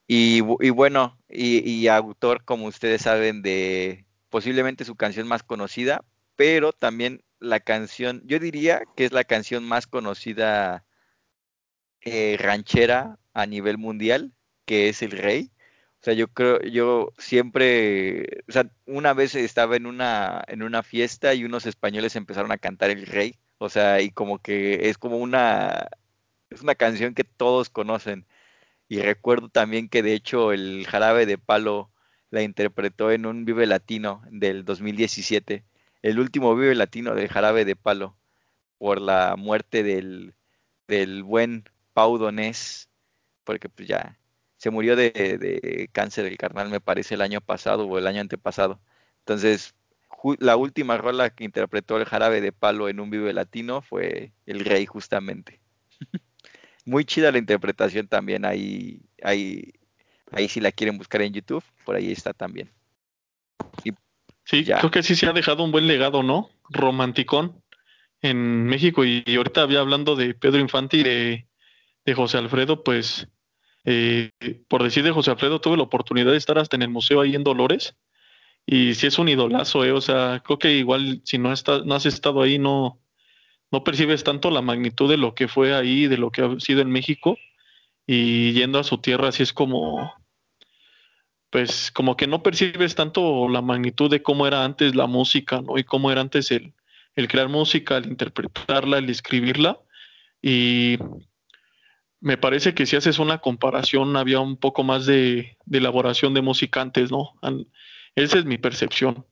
y, 0.08 0.40
bueno, 0.40 1.18
y, 1.28 1.68
y, 1.68 1.88
autor, 1.88 2.44
como 2.44 2.66
ustedes 2.66 3.02
saben, 3.02 3.42
de 3.42 4.06
posiblemente 4.30 4.84
su 4.84 4.96
canción 4.96 5.26
más 5.26 5.42
conocida, 5.42 6.04
pero 6.36 6.72
también 6.72 7.22
la 7.38 7.60
canción, 7.60 8.22
yo 8.26 8.38
diría 8.38 8.82
que 8.96 9.04
es 9.04 9.12
la 9.12 9.24
canción 9.24 9.64
más 9.64 9.86
conocida 9.86 10.84
eh, 12.02 12.36
ranchera 12.38 13.18
a 13.34 13.46
nivel 13.46 13.78
mundial, 13.78 14.32
que 14.64 14.88
es 14.88 15.02
El 15.02 15.12
Rey. 15.12 15.50
O 16.00 16.04
sea, 16.04 16.14
yo 16.14 16.28
creo, 16.28 16.60
yo 16.62 17.12
siempre, 17.18 18.42
o 18.48 18.52
sea, 18.52 18.70
una 18.86 19.12
vez 19.14 19.34
estaba 19.34 19.76
en 19.76 19.86
una, 19.86 20.44
en 20.48 20.62
una 20.62 20.82
fiesta 20.82 21.34
y 21.34 21.44
unos 21.44 21.66
españoles 21.66 22.16
empezaron 22.16 22.52
a 22.52 22.58
cantar 22.58 22.90
El 22.90 23.06
Rey. 23.06 23.38
O 23.58 23.68
sea, 23.68 24.00
y 24.02 24.10
como 24.10 24.38
que 24.38 24.88
es 24.88 24.98
como 24.98 25.18
una, 25.18 25.88
es 26.50 26.62
una 26.62 26.74
canción 26.76 27.14
que 27.14 27.24
todos 27.24 27.70
conocen. 27.70 28.26
Y 28.88 29.00
recuerdo 29.00 29.48
también 29.48 29.88
que 29.88 30.02
de 30.02 30.14
hecho 30.14 30.52
el 30.52 30.86
jarabe 30.86 31.26
de 31.26 31.38
palo 31.38 31.90
la 32.30 32.42
interpretó 32.42 33.10
en 33.10 33.26
un 33.26 33.44
Vive 33.44 33.66
Latino 33.66 34.22
del 34.30 34.64
2017, 34.64 35.64
el 36.02 36.20
último 36.20 36.54
Vive 36.54 36.74
Latino 36.74 37.14
del 37.14 37.28
jarabe 37.28 37.64
de 37.64 37.76
palo, 37.76 38.16
por 38.78 39.00
la 39.00 39.36
muerte 39.36 39.82
del, 39.82 40.34
del 40.86 41.22
buen 41.22 41.64
Pau 41.92 42.18
Donés, 42.18 42.88
porque 43.44 43.68
pues 43.68 43.88
ya 43.88 44.18
se 44.56 44.70
murió 44.70 44.96
de, 44.96 45.10
de, 45.10 45.88
cáncer 45.92 46.24
del 46.24 46.36
carnal, 46.36 46.70
me 46.70 46.80
parece, 46.80 47.14
el 47.14 47.22
año 47.22 47.40
pasado 47.40 47.86
o 47.86 47.98
el 47.98 48.06
año 48.06 48.20
antepasado. 48.20 48.80
Entonces, 49.20 49.74
la 50.40 50.56
última 50.56 50.96
rola 50.98 51.30
que 51.30 51.44
interpretó 51.44 51.96
el 51.98 52.04
jarabe 52.04 52.40
de 52.40 52.52
palo 52.52 52.88
en 52.88 53.00
un 53.00 53.10
Vive 53.10 53.32
Latino 53.32 53.82
fue 53.82 54.32
El 54.46 54.64
Rey, 54.64 54.86
justamente. 54.86 55.60
Muy 56.86 57.04
chida 57.04 57.30
la 57.30 57.38
interpretación 57.38 58.08
también, 58.08 58.46
ahí, 58.46 59.02
ahí, 59.22 59.74
ahí 60.32 60.48
si 60.48 60.60
la 60.60 60.72
quieren 60.72 60.96
buscar 60.96 61.20
en 61.20 61.34
YouTube, 61.34 61.64
por 61.84 61.96
ahí 61.96 62.10
está 62.10 62.32
también. 62.32 62.70
Y 63.84 63.90
sí, 64.44 64.64
ya. 64.64 64.78
creo 64.78 64.90
que 64.90 65.02
sí 65.02 65.14
se 65.14 65.26
ha 65.26 65.32
dejado 65.32 65.62
un 65.64 65.72
buen 65.72 65.86
legado, 65.86 66.22
¿no? 66.22 66.48
Romanticón 66.70 67.62
en 68.22 68.64
México. 68.64 69.04
Y, 69.04 69.22
y 69.26 69.36
ahorita 69.36 69.62
había 69.62 69.80
hablando 69.80 70.16
de 70.16 70.32
Pedro 70.32 70.60
Infante 70.60 70.98
y 70.98 71.02
de, 71.02 71.46
de 72.06 72.14
José 72.14 72.38
Alfredo, 72.38 72.82
pues, 72.84 73.28
eh, 73.84 74.30
por 74.68 74.82
decir 74.82 75.02
de 75.02 75.10
José 75.10 75.32
Alfredo, 75.32 75.60
tuve 75.60 75.76
la 75.76 75.82
oportunidad 75.82 76.30
de 76.30 76.38
estar 76.38 76.58
hasta 76.58 76.76
en 76.76 76.82
el 76.82 76.88
museo 76.88 77.20
ahí 77.20 77.34
en 77.34 77.44
Dolores. 77.44 77.96
Y 78.64 78.94
sí 78.94 79.06
es 79.06 79.18
un 79.18 79.28
idolazo, 79.28 79.84
¿eh? 79.84 79.92
O 79.92 80.00
sea, 80.00 80.42
creo 80.44 80.58
que 80.58 80.72
igual 80.72 81.20
si 81.24 81.38
no, 81.38 81.52
está, 81.52 81.80
no 81.84 81.94
has 81.94 82.06
estado 82.06 82.42
ahí, 82.42 82.58
no, 82.58 83.00
no 83.70 83.84
percibes 83.84 84.24
tanto 84.24 84.50
la 84.50 84.62
magnitud 84.62 85.08
de 85.08 85.16
lo 85.16 85.34
que 85.34 85.48
fue 85.48 85.74
ahí, 85.74 86.06
de 86.06 86.18
lo 86.18 86.30
que 86.30 86.42
ha 86.42 86.60
sido 86.60 86.80
en 86.82 86.90
México. 86.90 87.36
Y 88.06 88.52
yendo 88.52 88.78
a 88.78 88.84
su 88.84 88.98
tierra, 88.98 89.28
así 89.28 89.42
es 89.42 89.52
como, 89.52 90.14
pues, 91.50 91.90
como 91.90 92.16
que 92.16 92.26
no 92.26 92.42
percibes 92.42 92.94
tanto 92.94 93.48
la 93.48 93.62
magnitud 93.62 94.10
de 94.10 94.22
cómo 94.22 94.46
era 94.46 94.64
antes 94.64 94.94
la 94.94 95.06
música, 95.06 95.60
¿no? 95.60 95.76
Y 95.78 95.84
cómo 95.84 96.12
era 96.12 96.20
antes 96.20 96.50
el, 96.52 96.74
el 97.16 97.28
crear 97.28 97.48
música, 97.48 97.96
el 97.96 98.06
interpretarla, 98.06 98.98
el 98.98 99.10
escribirla. 99.10 99.80
Y 100.40 100.98
me 102.20 102.36
parece 102.36 102.74
que 102.74 102.86
si 102.86 102.96
haces 102.96 103.18
una 103.18 103.38
comparación 103.38 104.16
había 104.16 104.38
un 104.40 104.56
poco 104.56 104.84
más 104.84 105.06
de, 105.06 105.56
de 105.64 105.78
elaboración 105.78 106.34
de 106.34 106.42
música 106.42 106.80
antes, 106.80 107.10
¿no? 107.10 107.34
Esa 108.14 108.38
es 108.38 108.44
mi 108.44 108.58
percepción. 108.58 109.26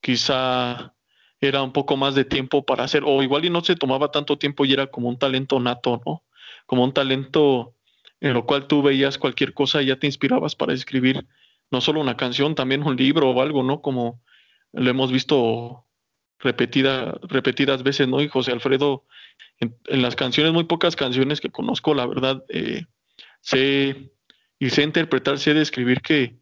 Quizá 0.00 0.94
era 1.40 1.62
un 1.62 1.72
poco 1.72 1.96
más 1.96 2.14
de 2.14 2.24
tiempo 2.24 2.64
para 2.64 2.84
hacer, 2.84 3.02
o 3.06 3.22
igual 3.22 3.44
y 3.44 3.50
no 3.50 3.62
se 3.62 3.76
tomaba 3.76 4.10
tanto 4.10 4.38
tiempo 4.38 4.64
y 4.64 4.72
era 4.72 4.88
como 4.88 5.08
un 5.08 5.18
talento 5.18 5.60
nato, 5.60 6.02
¿no? 6.04 6.24
Como 6.66 6.84
un 6.84 6.92
talento 6.92 7.74
en 8.20 8.34
lo 8.34 8.44
cual 8.46 8.66
tú 8.66 8.82
veías 8.82 9.18
cualquier 9.18 9.54
cosa 9.54 9.80
y 9.80 9.86
ya 9.86 9.96
te 9.96 10.06
inspirabas 10.06 10.56
para 10.56 10.72
escribir 10.72 11.26
no 11.70 11.80
solo 11.80 12.00
una 12.00 12.16
canción, 12.16 12.54
también 12.54 12.82
un 12.82 12.96
libro 12.96 13.30
o 13.30 13.42
algo, 13.42 13.62
¿no? 13.62 13.80
Como 13.80 14.20
lo 14.72 14.90
hemos 14.90 15.12
visto 15.12 15.84
repetida, 16.40 17.18
repetidas 17.22 17.82
veces, 17.82 18.08
¿no? 18.08 18.20
Y 18.20 18.28
José 18.28 18.52
Alfredo, 18.52 19.04
en, 19.60 19.76
en, 19.86 20.02
las 20.02 20.16
canciones, 20.16 20.52
muy 20.52 20.64
pocas 20.64 20.96
canciones 20.96 21.40
que 21.40 21.50
conozco, 21.50 21.94
la 21.94 22.06
verdad, 22.06 22.44
eh, 22.48 22.86
sé 23.40 24.12
y 24.58 24.70
sé 24.70 24.82
interpretar, 24.82 25.38
sé 25.38 25.54
describir 25.54 26.00
que, 26.00 26.38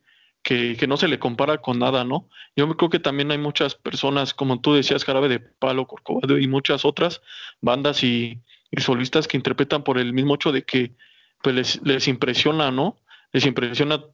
que, 0.47 0.77
que, 0.77 0.87
no 0.87 0.97
se 0.97 1.09
le 1.09 1.19
compara 1.19 1.59
con 1.59 1.81
nada, 1.81 2.05
¿no? 2.05 2.29
Yo 2.55 2.69
creo 2.77 2.89
que 2.89 3.01
también 3.01 3.33
hay 3.33 3.39
muchas 3.39 3.75
personas, 3.75 4.33
como 4.33 4.61
tú 4.61 4.75
decías, 4.75 5.05
Jarabe 5.05 5.29
de 5.29 5.41
Palo, 5.41 5.89
Corcovado 5.89 6.39
y 6.39 6.47
muchas 6.47 6.85
otras 6.85 7.21
bandas 7.61 8.05
y, 8.05 8.41
solistas 8.79 9.27
que 9.27 9.37
interpretan 9.37 9.83
por 9.83 9.99
el 9.99 10.13
mismo 10.13 10.37
hecho 10.37 10.53
de 10.53 10.63
que 10.63 10.95
pues 11.43 11.55
les, 11.55 11.83
les 11.83 12.07
impresiona, 12.07 12.71
¿no? 12.71 12.97
Les 13.33 13.45
impresiona 13.45 14.05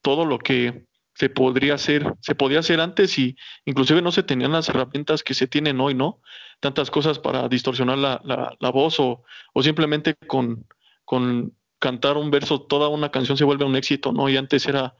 todo 0.00 0.26
lo 0.26 0.38
que 0.38 0.84
se 1.14 1.28
podría 1.28 1.74
hacer, 1.74 2.06
se 2.20 2.36
podía 2.36 2.60
hacer 2.60 2.80
antes 2.80 3.18
y 3.18 3.36
inclusive 3.64 4.00
no 4.00 4.12
se 4.12 4.22
tenían 4.22 4.52
las 4.52 4.68
herramientas 4.68 5.24
que 5.24 5.34
se 5.34 5.48
tienen 5.48 5.80
hoy, 5.80 5.94
¿no? 5.94 6.20
Tantas 6.60 6.88
cosas 6.90 7.18
para 7.18 7.48
distorsionar 7.48 7.98
la, 7.98 8.20
la, 8.22 8.54
la 8.60 8.70
voz 8.70 9.00
o, 9.00 9.24
o 9.54 9.62
simplemente 9.62 10.14
con, 10.28 10.66
con 11.04 11.52
cantar 11.80 12.16
un 12.16 12.30
verso, 12.30 12.60
toda 12.60 12.88
una 12.88 13.10
canción 13.10 13.36
se 13.36 13.44
vuelve 13.44 13.64
un 13.64 13.74
éxito, 13.74 14.12
¿no? 14.12 14.28
Y 14.28 14.36
antes 14.36 14.66
era, 14.66 14.94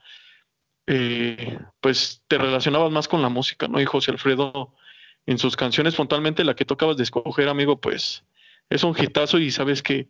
eh, 0.87 1.59
pues 1.79 2.21
te 2.27 2.37
relacionabas 2.37 2.91
más 2.91 3.07
con 3.07 3.21
la 3.21 3.29
música, 3.29 3.67
¿no? 3.67 3.79
Y 3.79 3.85
José 3.85 4.11
Alfredo 4.11 4.73
en 5.25 5.37
sus 5.37 5.55
canciones 5.55 5.95
puntualmente 5.95 6.43
la 6.43 6.55
que 6.55 6.65
tocabas 6.65 6.97
de 6.97 7.03
escoger, 7.03 7.47
amigo, 7.47 7.79
pues 7.79 8.23
es 8.69 8.83
un 8.83 8.95
hitazo 8.97 9.37
y 9.37 9.51
sabes 9.51 9.83
que, 9.83 10.07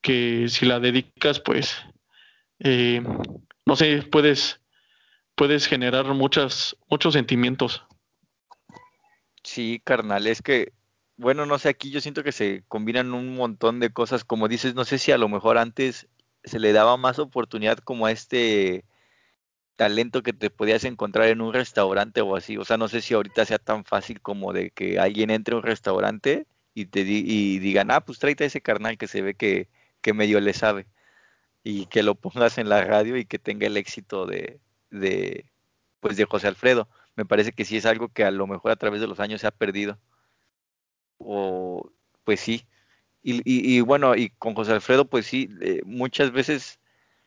que 0.00 0.46
si 0.48 0.66
la 0.66 0.80
dedicas, 0.80 1.40
pues, 1.40 1.76
eh, 2.60 3.02
no 3.64 3.76
sé, 3.76 4.02
puedes 4.02 4.60
puedes 5.34 5.66
generar 5.66 6.06
muchas, 6.06 6.76
muchos 6.88 7.14
sentimientos. 7.14 7.82
Sí, 9.42 9.80
carnal, 9.84 10.26
es 10.26 10.42
que, 10.42 10.72
bueno, 11.16 11.46
no 11.46 11.58
sé, 11.58 11.68
aquí 11.68 11.90
yo 11.90 12.00
siento 12.00 12.22
que 12.22 12.32
se 12.32 12.62
combinan 12.68 13.12
un 13.12 13.34
montón 13.34 13.80
de 13.80 13.92
cosas, 13.92 14.24
como 14.24 14.48
dices, 14.48 14.74
no 14.74 14.84
sé 14.84 14.98
si 14.98 15.12
a 15.12 15.18
lo 15.18 15.28
mejor 15.28 15.58
antes 15.58 16.08
se 16.44 16.58
le 16.58 16.72
daba 16.72 16.96
más 16.96 17.18
oportunidad 17.18 17.78
como 17.78 18.06
a 18.06 18.12
este 18.12 18.84
talento 19.76 20.22
que 20.22 20.32
te 20.32 20.50
podías 20.50 20.84
encontrar 20.84 21.28
en 21.28 21.40
un 21.40 21.52
restaurante 21.52 22.20
o 22.20 22.36
así, 22.36 22.56
o 22.56 22.64
sea, 22.64 22.76
no 22.76 22.88
sé 22.88 23.00
si 23.00 23.14
ahorita 23.14 23.44
sea 23.44 23.58
tan 23.58 23.84
fácil 23.84 24.20
como 24.20 24.52
de 24.52 24.70
que 24.70 24.98
alguien 24.98 25.30
entre 25.30 25.54
a 25.54 25.58
un 25.58 25.64
restaurante 25.64 26.46
y 26.74 26.86
te 26.86 27.04
di 27.04 27.24
y 27.26 27.58
digan, 27.58 27.90
ah, 27.90 28.00
pues 28.00 28.18
tráete 28.18 28.44
a 28.44 28.46
ese 28.48 28.60
carnal 28.60 28.98
que 28.98 29.08
se 29.08 29.22
ve 29.22 29.34
que, 29.34 29.68
medio 30.14 30.40
le 30.40 30.52
sabe 30.52 30.86
y 31.64 31.86
que 31.86 32.02
lo 32.02 32.14
pongas 32.16 32.58
en 32.58 32.68
la 32.68 32.84
radio 32.84 33.16
y 33.16 33.24
que 33.26 33.38
tenga 33.38 33.66
el 33.66 33.76
éxito 33.76 34.26
de, 34.26 34.60
de, 34.90 35.46
pues 36.00 36.16
de 36.16 36.24
José 36.24 36.48
Alfredo. 36.48 36.88
Me 37.16 37.26
parece 37.26 37.52
que 37.52 37.64
sí 37.64 37.76
es 37.76 37.86
algo 37.86 38.08
que 38.08 38.24
a 38.24 38.30
lo 38.30 38.46
mejor 38.46 38.72
a 38.72 38.76
través 38.76 39.00
de 39.00 39.06
los 39.06 39.20
años 39.20 39.40
se 39.42 39.46
ha 39.46 39.52
perdido. 39.52 39.98
O, 41.18 41.90
pues 42.24 42.40
sí. 42.40 42.66
Y, 43.22 43.36
y, 43.44 43.76
y 43.76 43.80
bueno, 43.80 44.16
y 44.16 44.30
con 44.30 44.54
José 44.54 44.72
Alfredo, 44.72 45.08
pues 45.08 45.26
sí, 45.26 45.48
eh, 45.60 45.82
muchas 45.84 46.32
veces, 46.32 46.80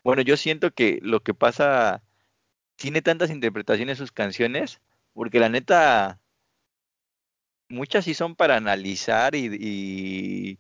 bueno, 0.04 0.22
yo 0.22 0.38
siento 0.38 0.72
que 0.72 1.00
lo 1.02 1.22
que 1.24 1.34
pasa, 1.34 2.04
tiene 2.76 3.02
tantas 3.02 3.30
interpretaciones 3.32 3.98
sus 3.98 4.12
canciones, 4.12 4.82
porque 5.14 5.40
la 5.40 5.50
neta, 5.50 6.20
muchas 7.70 8.06
sí 8.06 8.14
son 8.14 8.36
para 8.36 8.58
analizar 8.58 9.36
y, 9.36 10.60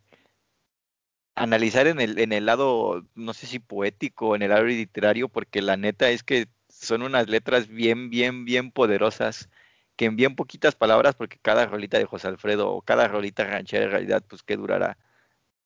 analizar 1.35 1.87
en 1.87 1.99
el, 1.99 2.19
en 2.19 2.31
el 2.33 2.45
lado, 2.45 3.05
no 3.15 3.33
sé 3.33 3.47
si 3.47 3.59
poético, 3.59 4.35
en 4.35 4.41
el 4.41 4.49
lado 4.49 4.65
literario, 4.65 5.29
porque 5.29 5.61
la 5.61 5.77
neta 5.77 6.09
es 6.09 6.23
que 6.23 6.47
son 6.69 7.01
unas 7.01 7.29
letras 7.29 7.67
bien, 7.67 8.09
bien, 8.09 8.45
bien 8.45 8.71
poderosas, 8.71 9.49
que 9.95 10.05
en 10.05 10.15
bien 10.15 10.35
poquitas 10.35 10.75
palabras, 10.75 11.15
porque 11.15 11.37
cada 11.41 11.65
rolita 11.65 11.97
de 11.97 12.05
José 12.05 12.27
Alfredo 12.27 12.71
o 12.71 12.81
cada 12.81 13.07
rolita 13.07 13.45
ranchera 13.45 13.85
en 13.85 13.91
realidad, 13.91 14.23
pues 14.27 14.43
que 14.43 14.57
durará 14.57 14.97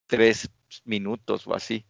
tres 0.08 0.50
minutos 0.86 1.48
o 1.48 1.56
así. 1.56 1.86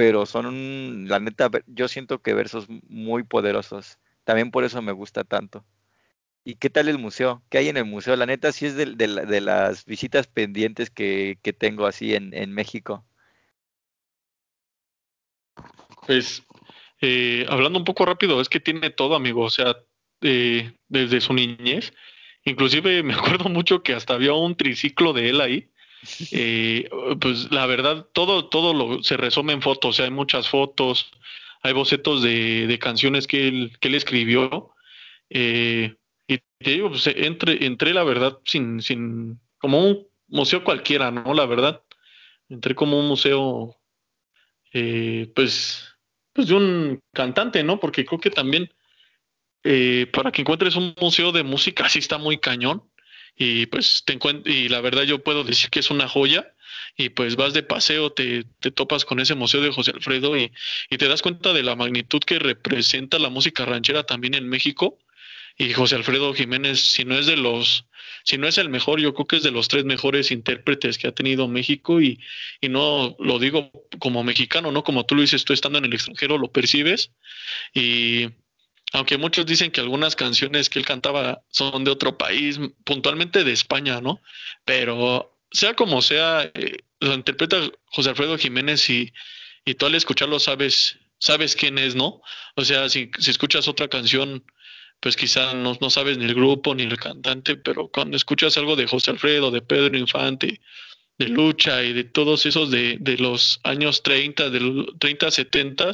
Pero 0.00 0.24
son, 0.24 1.08
la 1.08 1.20
neta, 1.20 1.50
yo 1.66 1.86
siento 1.86 2.22
que 2.22 2.32
versos 2.32 2.66
muy 2.88 3.22
poderosos. 3.22 3.98
También 4.24 4.50
por 4.50 4.64
eso 4.64 4.80
me 4.80 4.92
gusta 4.92 5.24
tanto. 5.24 5.62
¿Y 6.42 6.54
qué 6.54 6.70
tal 6.70 6.88
el 6.88 6.96
museo? 6.96 7.42
¿Qué 7.50 7.58
hay 7.58 7.68
en 7.68 7.76
el 7.76 7.84
museo? 7.84 8.16
La 8.16 8.24
neta 8.24 8.50
sí 8.50 8.64
es 8.64 8.76
de, 8.76 8.86
de, 8.86 9.26
de 9.26 9.40
las 9.42 9.84
visitas 9.84 10.26
pendientes 10.26 10.88
que, 10.88 11.38
que 11.42 11.52
tengo 11.52 11.84
así 11.84 12.14
en, 12.14 12.32
en, 12.32 12.50
México. 12.50 13.04
Pues 16.06 16.42
eh, 17.02 17.44
hablando 17.50 17.78
un 17.78 17.84
poco 17.84 18.06
rápido, 18.06 18.40
es 18.40 18.48
que 18.48 18.58
tiene 18.58 18.88
todo, 18.88 19.14
amigo. 19.14 19.42
O 19.42 19.50
sea, 19.50 19.76
eh, 20.22 20.72
desde 20.88 21.20
su 21.20 21.34
niñez. 21.34 21.92
Inclusive 22.44 23.02
me 23.02 23.12
acuerdo 23.12 23.50
mucho 23.50 23.82
que 23.82 23.92
hasta 23.92 24.14
había 24.14 24.32
un 24.32 24.56
triciclo 24.56 25.12
de 25.12 25.28
él 25.28 25.42
ahí. 25.42 25.69
Eh, 26.32 26.88
pues 27.20 27.50
la 27.50 27.66
verdad, 27.66 28.06
todo, 28.12 28.48
todo 28.48 28.72
lo, 28.74 29.02
se 29.02 29.16
resume 29.16 29.52
en 29.52 29.62
fotos. 29.62 29.90
O 29.90 29.92
sea, 29.92 30.04
hay 30.06 30.10
muchas 30.10 30.48
fotos, 30.48 31.10
hay 31.62 31.72
bocetos 31.72 32.22
de, 32.22 32.66
de 32.66 32.78
canciones 32.78 33.26
que 33.26 33.48
él, 33.48 33.72
que 33.80 33.94
escribió. 33.96 34.74
Eh, 35.28 35.94
y 36.26 36.38
te 36.58 36.70
digo, 36.70 36.88
pues 36.88 37.06
entré, 37.06 37.92
la 37.92 38.04
verdad 38.04 38.38
sin, 38.44 38.80
sin, 38.80 39.40
como 39.58 39.84
un 39.84 40.06
museo 40.28 40.64
cualquiera, 40.64 41.10
¿no? 41.10 41.34
La 41.34 41.46
verdad. 41.46 41.82
Entré 42.48 42.74
como 42.74 42.98
un 42.98 43.06
museo, 43.06 43.76
eh, 44.72 45.30
pues, 45.36 45.86
pues 46.32 46.48
de 46.48 46.54
un 46.54 47.00
cantante, 47.12 47.62
¿no? 47.62 47.78
Porque 47.78 48.04
creo 48.04 48.18
que 48.18 48.30
también 48.30 48.72
para 50.12 50.32
que 50.32 50.40
encuentres 50.40 50.74
un 50.74 50.94
museo 50.98 51.32
de 51.32 51.42
música 51.42 51.88
sí 51.88 51.98
está 51.98 52.16
muy 52.16 52.38
cañón. 52.38 52.89
Y 53.36 53.66
pues 53.66 54.04
te 54.04 54.18
y 54.46 54.68
la 54.68 54.80
verdad 54.80 55.04
yo 55.04 55.22
puedo 55.22 55.44
decir 55.44 55.70
que 55.70 55.80
es 55.80 55.90
una 55.90 56.08
joya. 56.08 56.54
Y 56.96 57.10
pues 57.10 57.36
vas 57.36 57.54
de 57.54 57.62
paseo, 57.62 58.12
te, 58.12 58.44
te 58.60 58.70
topas 58.70 59.04
con 59.04 59.20
ese 59.20 59.34
museo 59.34 59.60
de 59.60 59.70
José 59.72 59.92
Alfredo 59.92 60.36
y, 60.36 60.52
y 60.90 60.98
te 60.98 61.08
das 61.08 61.22
cuenta 61.22 61.52
de 61.52 61.62
la 61.62 61.76
magnitud 61.76 62.20
que 62.20 62.38
representa 62.38 63.18
la 63.18 63.30
música 63.30 63.64
ranchera 63.64 64.04
también 64.04 64.34
en 64.34 64.48
México 64.48 64.98
y 65.60 65.74
José 65.74 65.96
Alfredo 65.96 66.32
Jiménez, 66.32 66.80
si 66.80 67.04
no 67.04 67.18
es 67.18 67.26
de 67.26 67.36
los, 67.36 67.84
si 68.24 68.38
no 68.38 68.48
es 68.48 68.56
el 68.56 68.70
mejor, 68.70 68.98
yo 68.98 69.12
creo 69.12 69.26
que 69.26 69.36
es 69.36 69.42
de 69.42 69.50
los 69.50 69.68
tres 69.68 69.84
mejores 69.84 70.30
intérpretes 70.30 70.96
que 70.96 71.06
ha 71.06 71.12
tenido 71.12 71.48
México 71.48 72.00
y, 72.00 72.18
y 72.62 72.70
no 72.70 73.14
lo 73.18 73.38
digo 73.38 73.70
como 73.98 74.24
mexicano, 74.24 74.72
no 74.72 74.84
como 74.84 75.04
tú 75.04 75.16
lo 75.16 75.20
dices, 75.20 75.44
tú 75.44 75.52
estando 75.52 75.78
en 75.78 75.84
el 75.84 75.92
extranjero 75.92 76.38
lo 76.38 76.50
percibes 76.50 77.12
y 77.74 78.28
aunque 78.92 79.18
muchos 79.18 79.46
dicen 79.46 79.70
que 79.70 79.80
algunas 79.80 80.16
canciones 80.16 80.68
que 80.68 80.78
él 80.78 80.86
cantaba 80.86 81.42
son 81.50 81.84
de 81.84 81.90
otro 81.90 82.18
país, 82.18 82.58
puntualmente 82.84 83.44
de 83.44 83.52
España, 83.52 84.00
¿no? 84.00 84.20
Pero 84.64 85.38
sea 85.52 85.74
como 85.74 86.02
sea, 86.02 86.50
eh, 86.54 86.78
lo 87.00 87.14
interpreta 87.14 87.70
José 87.86 88.10
Alfredo 88.10 88.38
Jiménez 88.38 88.88
y, 88.90 89.12
y 89.64 89.74
tú 89.74 89.86
al 89.86 89.94
escucharlo 89.94 90.38
sabes, 90.40 90.98
sabes 91.18 91.56
quién 91.56 91.78
es, 91.78 91.94
¿no? 91.94 92.20
O 92.56 92.64
sea, 92.64 92.88
si, 92.88 93.10
si 93.18 93.30
escuchas 93.30 93.68
otra 93.68 93.88
canción 93.88 94.44
pues 95.00 95.16
quizá 95.16 95.54
no, 95.54 95.76
no, 95.80 95.90
sabes 95.90 96.18
ni 96.18 96.26
el 96.26 96.34
grupo 96.34 96.74
ni 96.74 96.82
el 96.82 96.98
cantante, 96.98 97.56
pero 97.56 97.88
cuando 97.88 98.16
escuchas 98.16 98.56
algo 98.58 98.76
de 98.76 98.86
José 98.86 99.10
Alfredo, 99.10 99.50
de 99.50 99.62
Pedro 99.62 99.96
Infante, 99.96 100.60
de 101.20 101.28
Lucha 101.28 101.82
y 101.82 101.92
de 101.92 102.04
todos 102.04 102.46
esos 102.46 102.70
de, 102.70 102.96
de 102.98 103.18
los 103.18 103.60
años 103.64 104.02
30, 104.02 104.48
de 104.48 104.86
30, 104.98 105.30
70, 105.30 105.92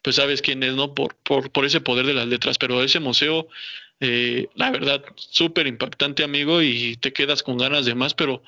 pues 0.00 0.16
sabes 0.16 0.40
quién 0.40 0.62
es, 0.62 0.74
¿no? 0.74 0.94
Por, 0.94 1.16
por, 1.16 1.50
por 1.50 1.66
ese 1.66 1.82
poder 1.82 2.06
de 2.06 2.14
las 2.14 2.26
letras, 2.26 2.56
pero 2.56 2.82
ese 2.82 2.98
museo, 2.98 3.46
eh, 4.00 4.48
la 4.54 4.70
verdad, 4.70 5.04
súper 5.16 5.66
impactante, 5.66 6.24
amigo, 6.24 6.62
y 6.62 6.96
te 6.96 7.12
quedas 7.12 7.42
con 7.42 7.58
ganas 7.58 7.84
de 7.84 7.94
más, 7.94 8.14
pero 8.14 8.42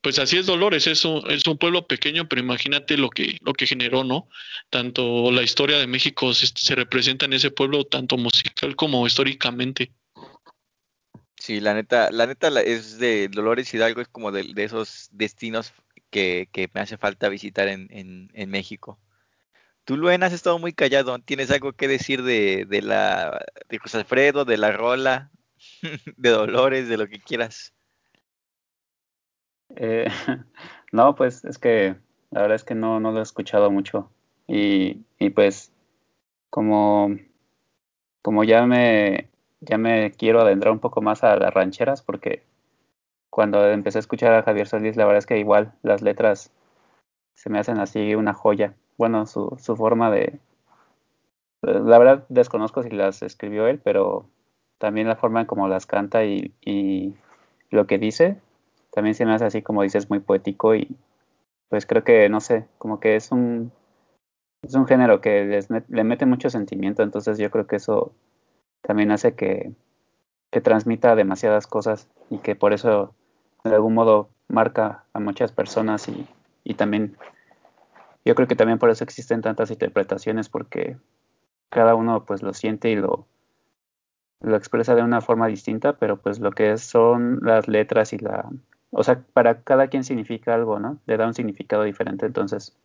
pues 0.00 0.18
así 0.18 0.38
es 0.38 0.46
Dolores, 0.46 0.86
es 0.86 1.04
un, 1.04 1.22
es 1.30 1.46
un 1.46 1.58
pueblo 1.58 1.86
pequeño, 1.86 2.26
pero 2.28 2.40
imagínate 2.40 2.96
lo 2.96 3.10
que, 3.10 3.36
lo 3.42 3.52
que 3.52 3.66
generó, 3.66 4.04
¿no? 4.04 4.26
Tanto 4.70 5.30
la 5.30 5.42
historia 5.42 5.76
de 5.76 5.86
México 5.86 6.32
se, 6.32 6.46
se, 6.46 6.76
representa 6.76 7.26
en 7.26 7.34
ese 7.34 7.50
pueblo, 7.50 7.84
tanto 7.84 8.16
musical 8.16 8.74
como 8.74 9.06
históricamente. 9.06 9.90
Sí, 11.48 11.60
la 11.60 11.72
neta, 11.72 12.10
la 12.10 12.26
neta 12.26 12.48
es 12.60 12.98
de 12.98 13.28
Dolores 13.28 13.72
Hidalgo, 13.72 14.02
es 14.02 14.08
como 14.08 14.32
de, 14.32 14.52
esos 14.58 15.08
destinos 15.12 15.72
que, 16.10 16.46
me 16.74 16.82
hace 16.82 16.98
falta 16.98 17.30
visitar 17.30 17.68
en, 17.68 18.50
México. 18.50 18.98
Tú, 19.84 19.96
Luen, 19.96 20.22
has 20.24 20.34
estado 20.34 20.58
muy 20.58 20.74
callado. 20.74 21.18
¿Tienes 21.20 21.50
algo 21.50 21.72
que 21.72 21.88
decir 21.88 22.22
de, 22.22 22.66
de 22.68 22.82
la 22.82 23.46
de 23.66 23.78
José 23.78 23.96
Alfredo, 23.96 24.44
de 24.44 24.58
la 24.58 24.72
Rola, 24.72 25.30
de 26.18 26.28
Dolores, 26.28 26.86
de 26.86 26.98
lo 26.98 27.08
que 27.08 27.18
quieras? 27.18 27.72
Eh, 29.74 30.04
no, 30.92 31.14
pues 31.14 31.46
es 31.46 31.56
que 31.56 31.96
la 32.30 32.42
verdad 32.42 32.56
es 32.56 32.64
que 32.64 32.74
no, 32.74 33.00
no 33.00 33.10
lo 33.10 33.20
he 33.20 33.22
escuchado 33.22 33.70
mucho. 33.70 34.12
Y, 34.46 35.06
y 35.18 35.30
pues 35.30 35.72
como, 36.50 37.16
como 38.20 38.44
ya 38.44 38.66
me 38.66 39.30
ya 39.60 39.78
me 39.78 40.12
quiero 40.12 40.40
adentrar 40.40 40.72
un 40.72 40.78
poco 40.80 41.02
más 41.02 41.24
a 41.24 41.36
las 41.36 41.52
rancheras 41.52 42.02
porque 42.02 42.42
cuando 43.30 43.64
empecé 43.68 43.98
a 43.98 44.00
escuchar 44.00 44.32
a 44.34 44.42
Javier 44.42 44.66
Solís, 44.66 44.96
la 44.96 45.04
verdad 45.04 45.18
es 45.18 45.26
que 45.26 45.38
igual 45.38 45.72
las 45.82 46.02
letras 46.02 46.52
se 47.34 47.50
me 47.50 47.58
hacen 47.58 47.78
así 47.78 48.14
una 48.14 48.34
joya. 48.34 48.74
Bueno, 48.96 49.26
su, 49.26 49.56
su 49.60 49.76
forma 49.76 50.10
de... 50.10 50.40
La 51.62 51.98
verdad 51.98 52.24
desconozco 52.28 52.82
si 52.82 52.90
las 52.90 53.22
escribió 53.22 53.66
él, 53.66 53.80
pero 53.82 54.26
también 54.78 55.08
la 55.08 55.16
forma 55.16 55.40
en 55.40 55.46
cómo 55.46 55.68
las 55.68 55.86
canta 55.86 56.24
y, 56.24 56.54
y 56.60 57.14
lo 57.70 57.86
que 57.86 57.98
dice, 57.98 58.40
también 58.92 59.14
se 59.14 59.26
me 59.26 59.34
hace 59.34 59.44
así 59.44 59.62
como 59.62 59.82
dices 59.82 60.08
muy 60.08 60.20
poético 60.20 60.74
y 60.74 60.96
pues 61.68 61.86
creo 61.86 62.04
que 62.04 62.28
no 62.28 62.40
sé 62.40 62.66
como 62.78 63.00
que 63.00 63.16
es 63.16 63.30
un 63.30 63.72
es 64.62 64.74
un 64.74 64.86
género 64.86 65.20
que 65.20 65.44
les 65.44 65.68
le 65.70 66.04
mete 66.04 66.26
mucho 66.26 66.50
sentimiento 66.50 67.02
entonces 67.02 67.38
yo 67.38 67.50
creo 67.50 67.66
que 67.66 67.76
eso 67.76 68.12
también 68.82 69.10
hace 69.10 69.34
que, 69.34 69.72
que 70.50 70.60
transmita 70.60 71.14
demasiadas 71.14 71.66
cosas 71.66 72.08
y 72.30 72.38
que 72.38 72.56
por 72.56 72.72
eso 72.72 73.14
de 73.64 73.74
algún 73.74 73.94
modo 73.94 74.30
marca 74.48 75.04
a 75.12 75.20
muchas 75.20 75.52
personas 75.52 76.08
y, 76.08 76.26
y 76.64 76.74
también 76.74 77.16
yo 78.24 78.34
creo 78.34 78.48
que 78.48 78.56
también 78.56 78.78
por 78.78 78.90
eso 78.90 79.04
existen 79.04 79.42
tantas 79.42 79.70
interpretaciones 79.70 80.48
porque 80.48 80.96
cada 81.70 81.94
uno 81.94 82.24
pues 82.24 82.42
lo 82.42 82.54
siente 82.54 82.90
y 82.90 82.96
lo 82.96 83.26
lo 84.40 84.56
expresa 84.56 84.94
de 84.94 85.02
una 85.02 85.20
forma 85.20 85.48
distinta, 85.48 85.94
pero 85.94 86.20
pues 86.20 86.38
lo 86.38 86.52
que 86.52 86.76
son 86.78 87.40
las 87.42 87.68
letras 87.68 88.12
y 88.12 88.18
la, 88.18 88.48
o 88.90 89.02
sea, 89.02 89.22
para 89.32 89.62
cada 89.62 89.88
quien 89.88 90.04
significa 90.04 90.54
algo, 90.54 90.78
¿no? 90.78 90.98
Le 91.06 91.16
da 91.16 91.26
un 91.26 91.34
significado 91.34 91.82
diferente, 91.82 92.26
entonces, 92.26 92.76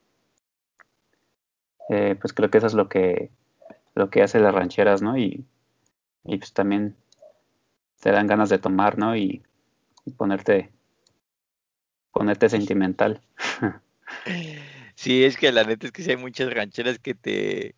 eh, 1.90 2.16
pues 2.20 2.34
creo 2.34 2.50
que 2.50 2.58
eso 2.58 2.68
es 2.68 2.74
lo 2.74 2.90
que, 2.90 3.30
lo 3.94 4.10
que 4.10 4.24
hace 4.24 4.40
las 4.40 4.56
rancheras, 4.56 5.02
¿no? 5.02 5.18
Y, 5.18 5.46
y 6.26 6.38
pues 6.38 6.54
también 6.54 6.96
te 8.00 8.12
dan 8.12 8.28
ganas 8.28 8.50
de 8.50 8.60
tomar, 8.60 8.98
¿no? 8.98 9.16
Y, 9.16 9.44
y 10.06 10.12
ponerte, 10.12 10.72
ponerte 12.12 12.50
sentimental. 12.50 13.22
Sí, 14.96 15.24
es 15.24 15.38
que 15.38 15.52
la 15.52 15.64
neta 15.64 15.88
es 15.88 15.92
que 15.92 16.04
sí 16.04 16.12
hay 16.12 16.18
muchas 16.18 16.54
rancheras 16.54 17.00
que 17.00 17.16
te... 17.16 17.76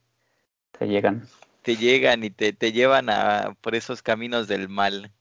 Te 0.78 0.88
llegan. 0.88 1.28
Te 1.62 1.78
llegan 1.78 2.24
y 2.24 2.30
te, 2.30 2.54
te 2.54 2.72
llevan 2.72 3.10
a, 3.10 3.56
por 3.62 3.74
esos 3.74 4.02
caminos 4.02 4.48
del 4.48 4.70
mal, 4.70 5.12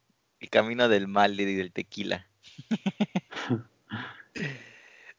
el 0.41 0.51
camino 0.51 0.89
del 0.89 1.09
mal 1.09 1.41
y 1.41 1.55
del 1.55 1.73
tequila. 1.73 2.27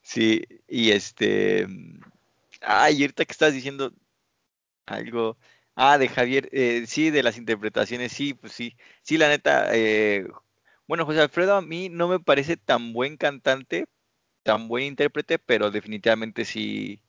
sí, 0.01 0.43
y 0.67 0.91
este. 0.91 1.67
Ay, 2.61 3.01
ahorita 3.01 3.25
que 3.25 3.31
estás 3.31 3.53
diciendo 3.53 3.91
algo. 4.85 5.37
Ah, 5.75 5.97
de 5.97 6.07
Javier, 6.07 6.47
eh, 6.53 6.85
sí, 6.87 7.09
de 7.11 7.21
las 7.23 7.37
interpretaciones, 7.37 8.13
sí, 8.13 8.33
pues 8.33 8.53
sí. 8.53 8.77
Sí, 9.01 9.17
la 9.17 9.27
neta. 9.27 9.67
Eh, 9.75 10.25
bueno, 10.87 11.05
José 11.05 11.19
Alfredo 11.21 11.55
a 11.55 11.61
mí 11.61 11.89
no 11.89 12.07
me 12.07 12.19
parece 12.19 12.55
tan 12.57 12.93
buen 12.93 13.17
cantante, 13.17 13.87
tan 14.43 14.67
buen 14.69 14.85
intérprete, 14.85 15.39
pero 15.39 15.71
definitivamente 15.71 16.45
sí. 16.45 17.01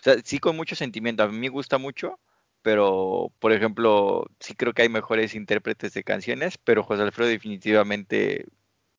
O 0.00 0.04
sea, 0.04 0.16
sí 0.24 0.38
con 0.40 0.56
mucho 0.56 0.76
sentimiento. 0.76 1.22
A 1.24 1.28
mí 1.28 1.38
me 1.38 1.50
gusta 1.50 1.78
mucho, 1.78 2.20
pero 2.62 3.32
por 3.40 3.52
ejemplo, 3.52 4.26
sí 4.40 4.54
creo 4.54 4.74
que 4.74 4.82
hay 4.82 4.90
mejores 4.90 5.34
intérpretes 5.34 5.94
de 5.94 6.04
canciones, 6.04 6.58
pero 6.58 6.84
José 6.84 7.02
Alfredo 7.02 7.30
definitivamente 7.30 8.46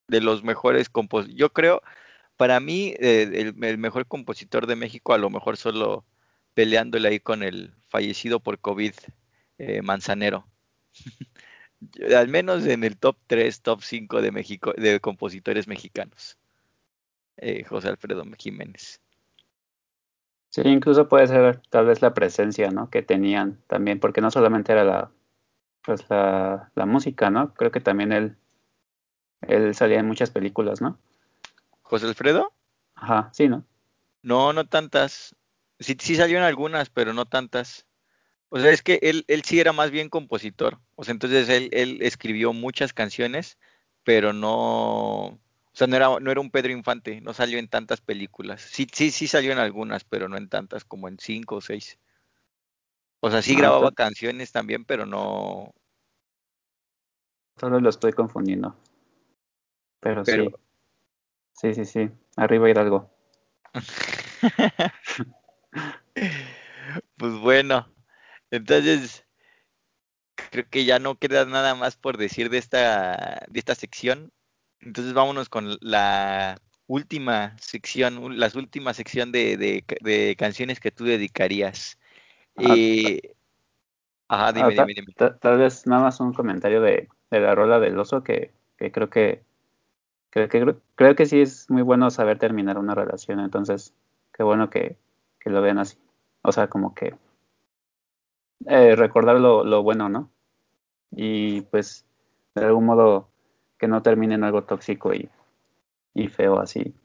de 0.08 0.22
los 0.22 0.44
mejores 0.44 0.90
compositores. 0.90 1.38
Yo 1.40 1.54
creo, 1.54 1.82
para 2.38 2.60
mí, 2.62 2.96
eh, 3.00 3.24
el, 3.34 3.64
el, 3.66 3.78
mejor 3.80 4.08
compositor 4.08 4.68
de 4.68 4.76
México, 4.78 5.14
a 5.14 5.20
lo 5.20 5.30
mejor 5.32 5.58
solo 5.58 6.06
peleándole 6.56 7.10
ahí 7.10 7.20
con 7.22 7.44
el 7.44 7.76
fallecido 7.90 8.40
por 8.40 8.60
COVID 8.60 8.94
eh, 9.58 9.82
Manzanero. 9.82 10.48
Al 12.16 12.28
menos 12.28 12.66
en 12.66 12.84
el 12.84 12.98
top 12.98 13.18
3, 13.28 13.62
top 13.62 13.82
5 13.82 14.22
de 14.22 14.32
México, 14.32 14.74
de 14.76 15.00
compositores 15.00 15.68
mexicanos. 15.68 16.38
Eh, 17.38 17.64
José 17.64 17.88
Alfredo 17.88 18.26
Jiménez. 18.38 19.02
Sí, 20.50 20.62
incluso 20.66 21.08
puede 21.08 21.28
ser 21.28 21.62
tal 21.70 21.86
vez 21.86 22.02
la 22.02 22.14
presencia, 22.14 22.72
¿no? 22.72 22.90
Que 22.90 23.02
tenían 23.02 23.62
también, 23.68 24.00
porque 24.00 24.20
no 24.20 24.32
solamente 24.32 24.72
era 24.72 24.84
la, 24.84 25.12
pues 25.84 26.10
la, 26.10 26.72
la 26.76 26.86
música, 26.86 27.30
¿no? 27.30 27.54
Creo 27.54 27.72
que 27.72 27.80
también 27.80 28.12
él, 28.12 28.36
él 29.42 29.76
salía 29.76 30.00
en 30.00 30.08
muchas 30.08 30.32
películas, 30.32 30.82
¿no? 30.82 30.98
¿José 31.84 32.08
Alfredo? 32.08 32.52
Ajá, 32.96 33.30
sí, 33.32 33.48
¿no? 33.48 33.64
No, 34.22 34.52
no 34.52 34.66
tantas. 34.66 35.36
Sí, 35.80 35.96
sí 36.00 36.16
salió 36.16 36.38
en 36.38 36.44
algunas, 36.44 36.90
pero 36.90 37.14
no 37.14 37.26
tantas. 37.26 37.86
O 38.50 38.60
sea, 38.60 38.72
es 38.72 38.82
que 38.82 39.00
él, 39.02 39.24
él 39.28 39.44
sí 39.44 39.60
era 39.60 39.74
más 39.74 39.92
bien 39.92 40.10
compositor. 40.10 40.80
O 40.96 41.04
sea, 41.04 41.14
entonces 41.14 41.48
él, 41.50 41.70
él 41.72 42.00
escribió 42.02 42.52
muchas 42.52 42.94
canciones, 42.94 43.58
pero 44.04 44.34
no, 44.34 45.26
o 45.28 45.40
sea, 45.74 45.88
no 45.88 45.96
era, 45.96 46.20
no 46.20 46.32
era 46.32 46.42
un 46.42 46.52
Pedro 46.52 46.72
Infante, 46.72 47.22
no 47.22 47.34
salió 47.34 47.60
en 47.60 47.70
tantas 47.70 48.02
películas. 48.02 48.62
Sí, 48.62 48.88
sí, 48.92 49.12
sí 49.12 49.28
salió 49.28 49.52
en 49.52 49.60
algunas, 49.60 50.04
pero 50.04 50.28
no 50.28 50.36
en 50.38 50.50
tantas, 50.50 50.84
como 50.84 51.08
en 51.08 51.20
cinco 51.20 51.58
o 51.58 51.62
seis. 51.62 52.00
O 53.22 53.30
sea, 53.30 53.42
sí 53.42 53.54
Ah, 53.54 53.60
grababa 53.60 53.92
canciones 53.92 54.52
también, 54.52 54.84
pero 54.86 55.06
no. 55.06 55.74
Solo 57.58 57.80
lo 57.80 57.90
estoy 57.90 58.14
confundiendo. 58.14 58.76
Pero, 60.00 60.24
Pero. 60.24 60.46
sí, 61.54 61.74
sí, 61.74 61.74
sí, 61.74 61.86
sí. 61.86 62.10
Arriba 62.36 62.70
Hidalgo. 62.70 63.12
pues 67.18 67.34
bueno, 67.40 67.88
entonces 68.52 69.26
creo 70.36 70.70
que 70.70 70.86
ya 70.86 71.00
no 71.00 71.18
queda 71.18 71.46
nada 71.46 71.76
más 71.76 71.96
por 71.98 72.18
decir 72.18 72.50
de 72.50 72.58
esta, 72.58 73.46
de 73.50 73.60
esta 73.60 73.76
sección. 73.76 74.32
Entonces 74.80 75.14
vámonos 75.14 75.50
con 75.50 75.78
la 75.82 76.60
última 76.88 77.56
sección, 77.60 78.40
las 78.40 78.56
últimas 78.56 78.98
sección 78.98 79.32
de, 79.32 79.58
de, 79.58 79.84
de 80.02 80.36
canciones 80.38 80.80
que 80.80 80.92
tú 80.92 81.04
dedicarías. 81.06 82.00
Ah, 82.58 82.78
Eh, 82.96 83.36
ajá, 84.28 84.54
ah, 84.56 84.72
dime, 84.74 84.74
dime, 84.74 84.94
dime. 84.94 85.16
ta- 85.16 85.38
tal 85.40 85.58
vez 85.58 85.86
nada 85.88 86.04
más 86.04 86.20
un 86.20 86.34
comentario 86.34 86.82
de, 86.82 87.10
de 87.32 87.40
la 87.40 87.56
rola 87.56 87.80
del 87.80 87.98
oso 88.00 88.24
que, 88.24 88.54
que 88.78 88.92
creo 88.92 89.10
que 89.10 89.44
creo 90.32 90.50
que 90.50 90.76
creo 90.96 91.16
que 91.16 91.26
sí 91.28 91.42
es 91.42 91.70
muy 91.72 91.84
bueno 91.84 92.12
saber 92.12 92.40
terminar 92.40 92.78
una 92.78 92.96
relación, 92.96 93.40
entonces 93.40 93.96
qué 94.34 94.44
bueno 94.44 94.70
que, 94.70 94.98
que 95.40 95.50
lo 95.50 95.62
vean 95.62 95.80
así. 95.80 95.98
O 96.44 96.52
sea, 96.52 96.68
como 96.70 96.94
que 96.96 97.16
eh, 98.66 98.96
recordar 98.96 99.40
lo, 99.40 99.64
lo 99.64 99.84
bueno, 99.84 100.10
¿no? 100.10 100.32
Y 101.12 101.62
pues 101.64 102.06
de 102.56 102.66
algún 102.66 102.86
modo 102.86 103.30
que 103.78 103.88
no 103.88 104.02
termine 104.02 104.36
en 104.36 104.44
algo 104.44 104.64
tóxico 104.64 105.14
y, 105.14 105.30
y 106.16 106.28
feo 106.30 106.60
así. 106.60 106.96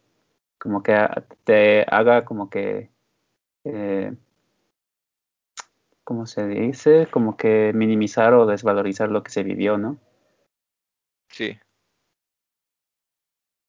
Como 0.58 0.82
que 0.82 0.94
a- 0.94 1.26
te 1.44 1.82
haga 1.88 2.24
como 2.24 2.50
que 2.50 2.90
eh, 3.64 4.14
¿cómo 6.04 6.26
se 6.26 6.46
dice? 6.46 7.08
Como 7.10 7.36
que 7.36 7.72
minimizar 7.74 8.34
o 8.34 8.46
desvalorizar 8.46 9.08
lo 9.10 9.22
que 9.22 9.30
se 9.32 9.42
vivió, 9.42 9.76
¿no? 9.78 9.98
Sí. 11.28 11.58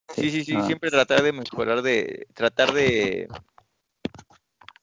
Sí, 0.09 0.21
Sí, 0.21 0.29
sí, 0.31 0.43
sí, 0.45 0.55
ah, 0.57 0.61
siempre 0.61 0.91
tratar 0.91 1.23
de 1.23 1.33
mejorar, 1.33 1.81
de 1.81 2.27
tratar 2.33 2.71
de, 2.73 3.27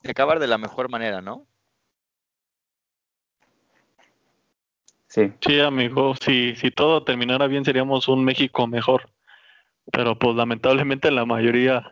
de 0.03 0.11
acabar 0.11 0.39
de 0.39 0.47
la 0.47 0.59
mejor 0.59 0.89
manera, 0.89 1.21
¿no? 1.21 1.47
sí, 5.09 5.33
Sí, 5.41 5.61
amigo, 5.61 6.15
si, 6.17 6.57
si 6.57 6.71
todo 6.71 7.05
terminara 7.05 7.47
bien 7.47 7.65
seríamos 7.65 8.09
un 8.09 8.25
México 8.25 8.67
mejor, 8.67 9.11
pero 9.93 10.19
pues 10.19 10.37
lamentablemente 10.37 11.11
la 11.11 11.27
mayoría 11.27 11.91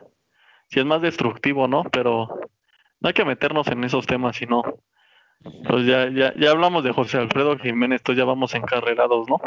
sí 0.69 0.79
es 0.79 0.85
más 0.85 1.01
destructivo, 1.01 1.67
¿no? 1.67 1.83
Pero 1.83 2.27
no 2.99 3.07
hay 3.07 3.13
que 3.13 3.25
meternos 3.25 3.67
en 3.67 3.83
esos 3.83 4.07
temas, 4.07 4.37
sino 4.37 4.63
pues 5.67 5.85
ya, 5.85 6.09
ya, 6.09 6.33
ya 6.35 6.51
hablamos 6.51 6.83
de 6.83 6.91
José 6.91 7.17
Alfredo 7.17 7.57
Jiménez, 7.57 8.01
entonces 8.01 8.19
ya 8.19 8.25
vamos 8.25 8.53
encarrerados, 8.53 9.27
¿no? 9.27 9.39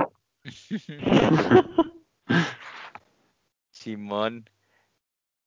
Simón. 3.70 4.50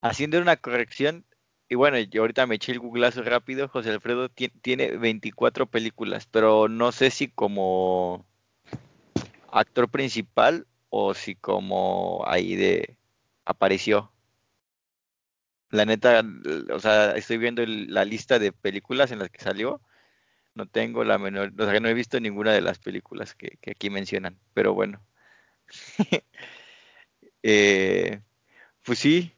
Haciendo 0.02 0.40
una 0.40 0.58
corrección, 0.58 1.26
y 1.70 1.76
bueno, 1.76 1.98
yo 2.00 2.22
ahorita 2.22 2.48
me 2.48 2.56
eché 2.56 2.72
el 2.72 2.80
googlazo 2.80 3.24
rápido, 3.24 3.68
José 3.68 3.92
Alfredo 3.92 4.30
ti- 4.30 4.50
tiene 4.50 4.98
24 4.98 5.66
películas, 5.68 6.28
pero 6.32 6.68
no 6.70 6.92
sé 6.92 7.12
si 7.12 7.28
como 7.30 8.26
actor 9.52 9.90
principal 9.90 10.68
o 10.90 11.14
si 11.14 11.36
como 11.36 12.24
ahí 12.28 12.56
de 12.56 12.98
apareció. 13.46 14.12
La 15.70 15.86
neta, 15.86 16.24
o 16.74 16.80
sea, 16.80 17.12
estoy 17.12 17.38
viendo 17.38 17.62
el- 17.62 17.94
la 17.94 18.06
lista 18.06 18.40
de 18.40 18.52
películas 18.54 19.12
en 19.12 19.20
las 19.20 19.30
que 19.30 19.42
salió, 19.42 19.82
no 20.56 20.68
tengo 20.68 21.04
la 21.06 21.18
menor, 21.20 21.54
o 21.60 21.66
sea, 21.70 21.80
no 21.82 21.90
he 21.90 21.94
visto 21.96 22.20
ninguna 22.20 22.54
de 22.54 22.62
las 22.62 22.80
películas 22.80 23.36
que, 23.36 23.58
que 23.62 23.72
aquí 23.72 23.90
mencionan, 23.90 24.40
pero 24.54 24.74
bueno. 24.76 25.02
Eh, 27.44 28.22
pues 28.84 29.00
sí, 29.00 29.34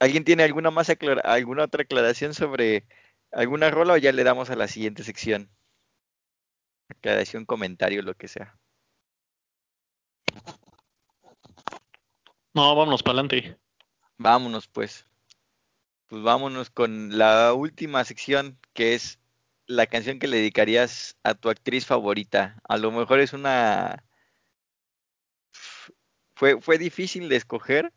¿Alguien 0.00 0.24
tiene 0.24 0.42
alguna 0.42 0.70
más 0.70 0.90
alguna 1.24 1.64
otra 1.64 1.82
aclaración 1.82 2.34
sobre 2.34 2.86
alguna 3.32 3.70
rola 3.70 3.94
o 3.94 3.96
ya 3.96 4.12
le 4.12 4.24
damos 4.24 4.50
a 4.50 4.56
la 4.56 4.68
siguiente 4.68 5.04
sección? 5.04 5.50
Aclaración, 6.88 7.44
comentario, 7.44 8.02
lo 8.02 8.14
que 8.14 8.28
sea. 8.28 8.58
No, 12.54 12.74
vámonos 12.74 13.02
para 13.02 13.20
adelante. 13.20 13.58
Vámonos 14.18 14.68
pues. 14.68 15.06
Pues 16.06 16.22
vámonos 16.22 16.70
con 16.70 17.18
la 17.18 17.52
última 17.52 18.04
sección 18.04 18.58
que 18.72 18.94
es 18.94 19.18
la 19.66 19.86
canción 19.86 20.18
que 20.18 20.28
le 20.28 20.38
dedicarías 20.38 21.16
a 21.22 21.34
tu 21.34 21.50
actriz 21.50 21.84
favorita. 21.86 22.60
A 22.68 22.76
lo 22.76 22.92
mejor 22.92 23.20
es 23.20 23.32
una... 23.32 24.04
Fue, 26.34 26.60
fue 26.60 26.78
difícil 26.78 27.28
de 27.28 27.36
escoger 27.36 27.92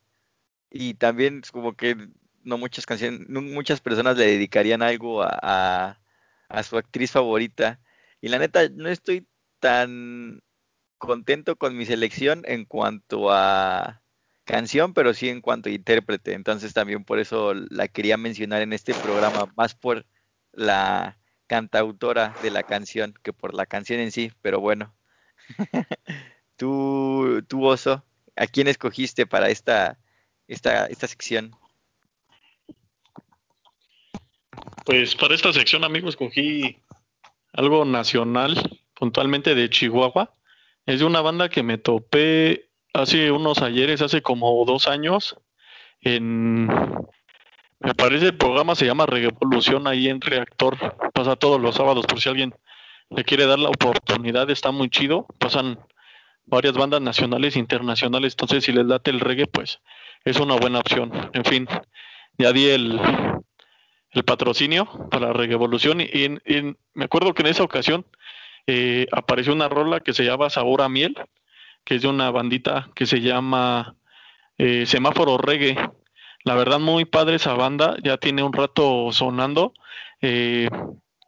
y 0.71 0.95
también 0.95 1.41
es 1.43 1.51
como 1.51 1.75
que 1.75 1.95
no 2.43 2.57
muchas 2.57 2.85
canciones, 2.85 3.27
muchas 3.29 3.81
personas 3.81 4.17
le 4.17 4.25
dedicarían 4.25 4.81
algo 4.81 5.23
a, 5.23 5.37
a, 5.41 5.99
a 6.49 6.63
su 6.63 6.77
actriz 6.77 7.11
favorita. 7.11 7.79
Y 8.21 8.29
la 8.29 8.39
neta, 8.39 8.67
no 8.69 8.89
estoy 8.89 9.27
tan 9.59 10.41
contento 10.97 11.55
con 11.57 11.77
mi 11.77 11.85
selección 11.85 12.43
en 12.45 12.65
cuanto 12.65 13.31
a 13.31 14.01
canción, 14.45 14.93
pero 14.93 15.13
sí 15.13 15.29
en 15.29 15.41
cuanto 15.41 15.69
a 15.69 15.71
intérprete. 15.71 16.33
Entonces 16.33 16.73
también 16.73 17.03
por 17.05 17.19
eso 17.19 17.53
la 17.53 17.87
quería 17.87 18.17
mencionar 18.17 18.61
en 18.61 18.73
este 18.73 18.95
programa, 18.95 19.51
más 19.55 19.75
por 19.75 20.05
la 20.51 21.17
cantautora 21.47 22.35
de 22.41 22.51
la 22.51 22.63
canción 22.63 23.13
que 23.23 23.33
por 23.33 23.53
la 23.53 23.65
canción 23.65 23.99
en 23.99 24.11
sí. 24.11 24.31
Pero 24.41 24.59
bueno, 24.59 24.93
tú, 26.57 27.43
tú 27.47 27.65
oso, 27.65 28.03
¿a 28.35 28.47
quién 28.47 28.67
escogiste 28.67 29.25
para 29.25 29.49
esta, 29.49 29.99
esta, 30.49 30.87
esta 30.87 31.07
sección? 31.07 31.55
Pues 34.85 35.15
para 35.15 35.35
esta 35.35 35.53
sección, 35.53 35.83
amigo, 35.83 36.09
escogí 36.09 36.81
algo 37.53 37.85
nacional, 37.85 38.81
puntualmente 38.93 39.55
de 39.55 39.69
Chihuahua. 39.69 40.35
Es 40.85 40.99
de 40.99 41.05
una 41.05 41.21
banda 41.21 41.49
que 41.49 41.63
me 41.63 41.77
topé 41.77 42.69
hace 42.93 43.31
unos 43.31 43.61
ayeres, 43.61 44.01
hace 44.01 44.21
como 44.21 44.65
dos 44.65 44.87
años, 44.87 45.37
en, 46.01 46.67
me 46.67 47.93
parece 47.95 48.27
el 48.27 48.37
programa 48.37 48.75
se 48.75 48.85
llama 48.85 49.05
Revolución 49.05 49.87
ahí 49.87 50.09
en 50.09 50.21
Reactor, 50.21 50.77
pasa 51.13 51.35
todos 51.35 51.61
los 51.61 51.75
sábados 51.75 52.05
por 52.05 52.19
si 52.19 52.29
alguien 52.29 52.55
le 53.09 53.23
quiere 53.23 53.45
dar 53.45 53.59
la 53.59 53.69
oportunidad, 53.69 54.49
está 54.49 54.71
muy 54.71 54.89
chido, 54.89 55.27
pasan 55.37 55.79
varias 56.45 56.73
bandas 56.73 57.01
nacionales 57.01 57.55
e 57.55 57.59
internacionales, 57.59 58.33
entonces 58.33 58.63
si 58.63 58.71
les 58.71 58.85
late 58.85 59.11
el 59.11 59.19
reggae, 59.19 59.47
pues 59.47 59.81
es 60.25 60.39
una 60.39 60.55
buena 60.55 60.79
opción. 60.79 61.11
En 61.33 61.45
fin, 61.45 61.67
ya 62.37 62.51
di 62.51 62.67
el, 62.69 62.99
el 64.11 64.23
patrocinio 64.23 64.85
para 65.09 65.33
Revolución 65.33 66.01
y, 66.01 66.29
me 66.93 67.05
acuerdo 67.05 67.33
que 67.33 67.43
en 67.43 67.47
esa 67.47 67.63
ocasión 67.63 68.05
eh, 68.67 69.07
apareció 69.11 69.53
una 69.53 69.69
rola 69.69 69.99
que 69.99 70.13
se 70.13 70.25
llama 70.25 70.49
Sabor 70.49 70.81
a 70.81 70.89
Miel, 70.89 71.15
que 71.83 71.95
es 71.95 72.01
de 72.01 72.07
una 72.07 72.31
bandita 72.31 72.89
que 72.95 73.05
se 73.05 73.21
llama 73.21 73.95
eh, 74.57 74.85
Semáforo 74.85 75.37
Reggae. 75.37 75.75
La 76.43 76.55
verdad, 76.55 76.79
muy 76.79 77.05
padre 77.05 77.35
esa 77.35 77.53
banda, 77.53 77.97
ya 78.03 78.17
tiene 78.17 78.43
un 78.43 78.53
rato 78.53 79.11
sonando. 79.11 79.73
eh, 80.21 80.69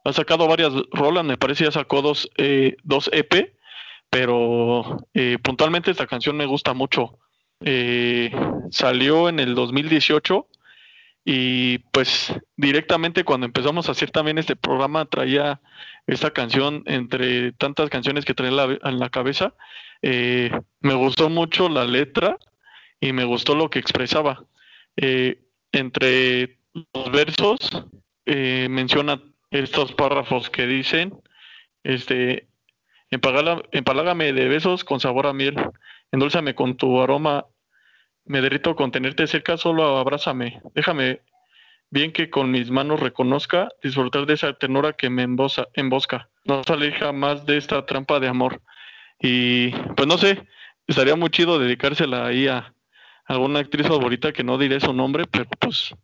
ha 0.04 0.12
sacado 0.12 0.48
varias 0.48 0.72
rolas, 0.90 1.24
me 1.24 1.36
parece 1.36 1.64
ya 1.64 1.70
sacó 1.70 2.02
dos, 2.02 2.28
dos 2.82 3.08
EP, 3.12 3.54
pero 4.10 5.06
puntualmente 5.44 5.92
esta 5.92 6.08
canción 6.08 6.36
me 6.36 6.44
gusta 6.44 6.74
mucho. 6.74 7.20
Eh, 7.64 8.30
salió 8.70 9.28
en 9.28 9.40
el 9.40 9.54
2018 9.54 10.46
y 11.24 11.78
pues 11.92 12.34
directamente 12.56 13.24
cuando 13.24 13.46
empezamos 13.46 13.88
a 13.88 13.92
hacer 13.92 14.10
también 14.10 14.38
este 14.38 14.56
programa 14.56 15.04
traía 15.04 15.60
esta 16.06 16.32
canción 16.32 16.82
entre 16.86 17.52
tantas 17.52 17.90
canciones 17.90 18.24
que 18.24 18.34
trae 18.34 18.48
en 18.48 18.98
la, 18.98 19.10
cabeza. 19.10 19.54
Eh, 20.02 20.50
me 20.80 20.94
gustó 20.94 21.28
mucho 21.28 21.68
la 21.68 21.84
letra 21.84 22.38
y 23.00 23.12
me 23.12 23.24
gustó 23.24 23.54
lo 23.54 23.70
que 23.70 23.78
expresaba. 23.78 24.44
Eh, 24.96 25.42
entre 25.70 26.58
los 26.92 27.12
versos 27.12 27.58
eh, 28.26 28.66
menciona 28.68 29.22
estos 29.50 29.92
párrafos 29.92 30.50
que 30.50 30.66
dicen, 30.66 31.14
este, 31.84 32.48
empalagame 33.10 34.32
de 34.32 34.48
besos 34.48 34.84
con 34.84 34.98
sabor 34.98 35.26
a 35.26 35.32
miel, 35.32 35.56
endulzame 36.10 36.54
con 36.54 36.76
tu 36.76 37.00
aroma, 37.00 37.46
me 38.24 38.40
derrito 38.40 38.76
con 38.76 38.90
tenerte 38.90 39.26
cerca, 39.26 39.56
solo 39.56 39.98
abrázame, 39.98 40.60
déjame 40.74 41.20
bien 41.90 42.12
que 42.12 42.30
con 42.30 42.50
mis 42.50 42.70
manos 42.70 43.00
reconozca 43.00 43.68
disfrutar 43.82 44.26
de 44.26 44.34
esa 44.34 44.54
ternura 44.54 44.94
que 44.94 45.10
me 45.10 45.22
embosa, 45.22 45.68
embosca, 45.74 46.30
no 46.44 46.62
salir 46.64 46.94
jamás 46.94 47.44
de 47.44 47.58
esta 47.58 47.84
trampa 47.84 48.18
de 48.18 48.28
amor. 48.28 48.62
Y 49.20 49.70
pues 49.94 50.08
no 50.08 50.16
sé, 50.16 50.46
estaría 50.86 51.16
muy 51.16 51.30
chido 51.30 51.58
dedicársela 51.58 52.26
ahí 52.26 52.48
a 52.48 52.74
alguna 53.26 53.60
actriz 53.60 53.86
favorita 53.86 54.32
que 54.32 54.42
no 54.42 54.56
diré 54.56 54.80
su 54.80 54.92
nombre, 54.92 55.26
pero 55.26 55.46
pues 55.60 55.94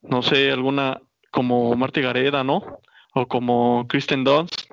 no 0.00 0.22
sé, 0.22 0.50
alguna 0.50 1.00
como 1.30 1.74
Marta 1.76 2.00
Gareda, 2.00 2.42
¿no? 2.42 2.80
O 3.12 3.28
como 3.28 3.86
Kristen 3.88 4.24
Dunst. 4.24 4.70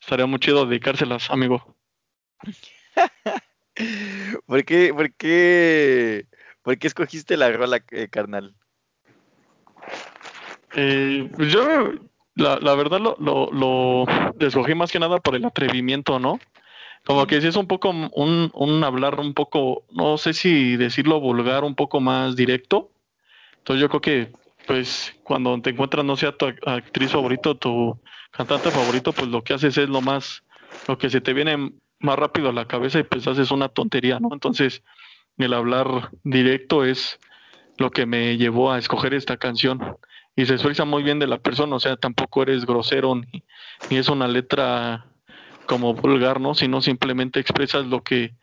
Estaría 0.00 0.26
muy 0.26 0.38
chido 0.38 0.64
dedicárselas, 0.64 1.30
amigo. 1.30 1.76
¿Por 4.46 4.64
qué, 4.64 4.94
por 4.94 5.12
qué, 5.14 6.26
por 6.66 6.76
qué 6.78 6.88
escogiste 6.88 7.36
la 7.36 7.52
rola, 7.52 7.80
eh, 7.92 8.08
carnal? 8.08 8.52
Eh, 10.74 11.30
pues 11.36 11.52
yo, 11.52 11.92
la, 12.34 12.74
verdad, 12.74 12.98
lo, 12.98 13.16
lo, 13.20 13.52
lo, 13.52 14.04
escogí 14.40 14.74
más 14.74 14.90
que 14.90 14.98
nada 14.98 15.20
por 15.20 15.36
el 15.36 15.44
atrevimiento, 15.44 16.18
¿no? 16.18 16.40
Como 17.04 17.24
que 17.28 17.40
si 17.40 17.46
es 17.46 17.54
un 17.54 17.68
poco 17.68 17.90
un, 17.90 18.50
un 18.52 18.82
hablar 18.82 19.20
un 19.20 19.32
poco, 19.32 19.84
no 19.92 20.18
sé 20.18 20.32
si 20.32 20.76
decirlo 20.76 21.20
vulgar, 21.20 21.62
un 21.62 21.76
poco 21.76 22.00
más 22.00 22.34
directo. 22.34 22.90
Entonces 23.58 23.80
yo 23.80 23.88
creo 23.88 24.00
que 24.00 24.32
pues 24.66 25.14
cuando 25.22 25.62
te 25.62 25.70
encuentras, 25.70 26.04
no 26.04 26.16
sea 26.16 26.32
tu 26.32 26.46
actriz 26.46 27.12
favorito, 27.12 27.56
tu 27.56 27.96
cantante 28.32 28.72
favorito, 28.72 29.12
pues 29.12 29.28
lo 29.28 29.44
que 29.44 29.54
haces 29.54 29.78
es 29.78 29.88
lo 29.88 30.00
más, 30.00 30.42
lo 30.88 30.98
que 30.98 31.10
se 31.10 31.20
te 31.20 31.32
viene 31.32 31.74
más 32.00 32.18
rápido 32.18 32.48
a 32.48 32.52
la 32.52 32.66
cabeza 32.66 32.98
y 32.98 33.04
pues 33.04 33.24
haces 33.28 33.52
una 33.52 33.68
tontería, 33.68 34.18
¿no? 34.18 34.30
Entonces, 34.32 34.82
el 35.44 35.54
hablar 35.54 36.10
directo 36.24 36.84
es 36.84 37.18
lo 37.78 37.90
que 37.90 38.06
me 38.06 38.36
llevó 38.36 38.72
a 38.72 38.78
escoger 38.78 39.14
esta 39.14 39.36
canción 39.36 39.96
y 40.34 40.46
se 40.46 40.54
expresa 40.54 40.84
muy 40.84 41.02
bien 41.02 41.18
de 41.18 41.26
la 41.26 41.38
persona, 41.38 41.76
o 41.76 41.80
sea, 41.80 41.96
tampoco 41.96 42.42
eres 42.42 42.66
grosero 42.66 43.14
ni, 43.14 43.42
ni 43.90 43.96
es 43.96 44.08
una 44.08 44.28
letra 44.28 45.06
como 45.66 45.94
vulgar, 45.94 46.40
¿no? 46.40 46.54
Sino 46.54 46.80
simplemente 46.80 47.40
expresas 47.40 47.86
lo 47.86 48.02
que 48.02 48.34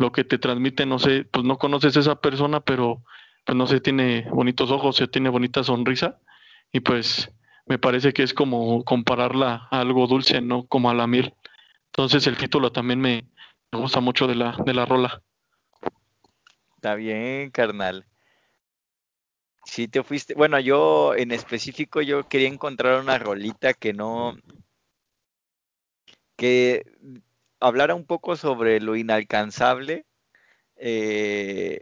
lo 0.00 0.12
que 0.12 0.24
te 0.24 0.38
transmite, 0.38 0.86
no 0.86 0.98
sé, 0.98 1.26
pues 1.30 1.44
no 1.44 1.58
conoces 1.58 1.94
a 1.96 2.00
esa 2.00 2.20
persona, 2.22 2.60
pero 2.60 3.04
pues 3.44 3.54
no 3.54 3.66
sé, 3.66 3.80
tiene 3.80 4.26
bonitos 4.30 4.70
ojos, 4.70 4.96
se 4.96 5.08
tiene 5.08 5.28
bonita 5.28 5.62
sonrisa 5.62 6.18
y 6.72 6.80
pues 6.80 7.30
me 7.66 7.78
parece 7.78 8.14
que 8.14 8.22
es 8.22 8.32
como 8.32 8.82
compararla 8.84 9.68
a 9.70 9.80
algo 9.80 10.06
dulce, 10.06 10.40
no 10.40 10.66
como 10.66 10.88
a 10.90 10.94
la 10.94 11.06
miel. 11.06 11.34
Entonces 11.86 12.26
el 12.26 12.38
título 12.38 12.72
también 12.72 12.98
me, 13.00 13.24
gusta 13.72 14.00
mucho 14.00 14.26
de 14.26 14.36
la, 14.36 14.56
de 14.64 14.72
la 14.72 14.86
rola. 14.86 15.22
Está 16.80 16.94
bien, 16.94 17.50
carnal. 17.50 18.06
Si 19.66 19.86
te 19.86 20.02
fuiste, 20.02 20.32
bueno, 20.32 20.58
yo 20.60 21.14
en 21.14 21.30
específico 21.30 22.00
yo 22.00 22.26
quería 22.26 22.48
encontrar 22.48 23.02
una 23.02 23.18
rolita 23.18 23.74
que 23.74 23.92
no, 23.92 24.38
que 26.36 26.86
hablara 27.60 27.94
un 27.94 28.06
poco 28.06 28.34
sobre 28.34 28.80
lo 28.80 28.96
inalcanzable, 28.96 30.06
eh, 30.76 31.80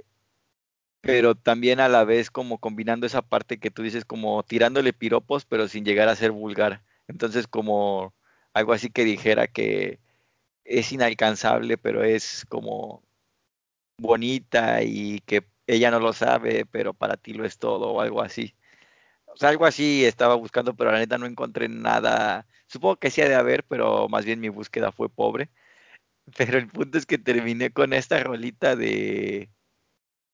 pero 1.00 1.36
también 1.36 1.78
a 1.78 1.88
la 1.88 2.04
vez 2.04 2.32
como 2.32 2.58
combinando 2.58 3.06
esa 3.06 3.22
parte 3.22 3.60
que 3.60 3.70
tú 3.70 3.82
dices 3.82 4.04
como 4.04 4.42
tirándole 4.42 4.92
piropos 4.92 5.44
pero 5.44 5.68
sin 5.68 5.84
llegar 5.84 6.08
a 6.08 6.16
ser 6.16 6.32
vulgar. 6.32 6.82
Entonces 7.06 7.46
como 7.46 8.14
algo 8.52 8.72
así 8.72 8.90
que 8.90 9.04
dijera 9.04 9.46
que 9.46 10.00
es 10.64 10.92
inalcanzable 10.92 11.78
pero 11.78 12.04
es 12.04 12.44
como 12.48 13.07
bonita 13.98 14.82
y 14.82 15.20
que 15.20 15.46
ella 15.66 15.90
no 15.90 16.00
lo 16.00 16.12
sabe 16.12 16.66
pero 16.66 16.94
para 16.94 17.16
ti 17.16 17.34
lo 17.34 17.44
es 17.44 17.58
todo 17.58 17.92
o 17.92 18.00
algo 18.00 18.22
así. 18.22 18.54
O 19.26 19.36
sea, 19.36 19.50
algo 19.50 19.66
así 19.66 20.04
estaba 20.04 20.34
buscando 20.36 20.74
pero 20.76 20.92
la 20.92 20.98
neta 20.98 21.18
no 21.18 21.26
encontré 21.26 21.68
nada. 21.68 22.46
Supongo 22.66 22.96
que 22.96 23.10
sí 23.10 23.22
ha 23.22 23.28
de 23.28 23.34
haber 23.36 23.64
pero 23.64 24.08
más 24.08 24.24
bien 24.24 24.40
mi 24.40 24.48
búsqueda 24.48 24.92
fue 24.92 25.08
pobre. 25.10 25.50
Pero 26.36 26.58
el 26.58 26.68
punto 26.68 26.98
es 26.98 27.06
que 27.06 27.18
terminé 27.18 27.70
con 27.72 27.92
esta 27.94 28.22
rolita 28.22 28.76
de 28.76 29.50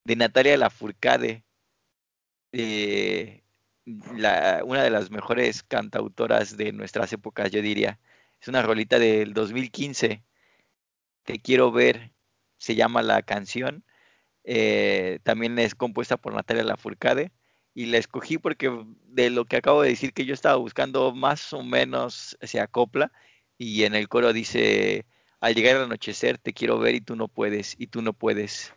de 0.04 0.16
Natalia 0.16 0.56
Lafourcade, 0.56 1.44
eh, 2.52 3.42
la, 4.16 4.62
una 4.64 4.82
de 4.82 4.90
las 4.90 5.10
mejores 5.10 5.62
cantautoras 5.62 6.56
de 6.56 6.72
nuestras 6.72 7.12
épocas, 7.12 7.50
yo 7.50 7.62
diría. 7.62 8.00
Es 8.40 8.48
una 8.48 8.62
rolita 8.62 8.98
del 8.98 9.32
2015. 9.34 10.22
Te 11.24 11.40
quiero 11.40 11.72
ver, 11.72 12.12
se 12.64 12.74
llama 12.74 13.02
la 13.02 13.22
canción. 13.22 13.84
Eh, 14.44 15.20
también 15.22 15.58
es 15.58 15.74
compuesta 15.74 16.16
por 16.16 16.34
Natalia 16.34 16.64
Lafourcade 16.64 17.32
y 17.74 17.86
la 17.86 17.98
escogí 17.98 18.38
porque 18.38 18.70
de 19.06 19.30
lo 19.30 19.46
que 19.46 19.56
acabo 19.56 19.82
de 19.82 19.90
decir 19.90 20.12
que 20.12 20.26
yo 20.26 20.34
estaba 20.34 20.56
buscando 20.56 21.14
más 21.14 21.52
o 21.52 21.62
menos 21.62 22.36
se 22.42 22.60
acopla 22.60 23.12
y 23.58 23.84
en 23.84 23.94
el 23.94 24.08
coro 24.08 24.32
dice 24.32 25.06
al 25.40 25.54
llegar 25.54 25.76
al 25.76 25.84
anochecer 25.84 26.38
te 26.38 26.52
quiero 26.52 26.78
ver 26.78 26.94
y 26.94 27.00
tú 27.00 27.16
no 27.16 27.28
puedes 27.28 27.74
y 27.78 27.86
tú 27.88 28.02
no 28.02 28.12
puedes 28.12 28.74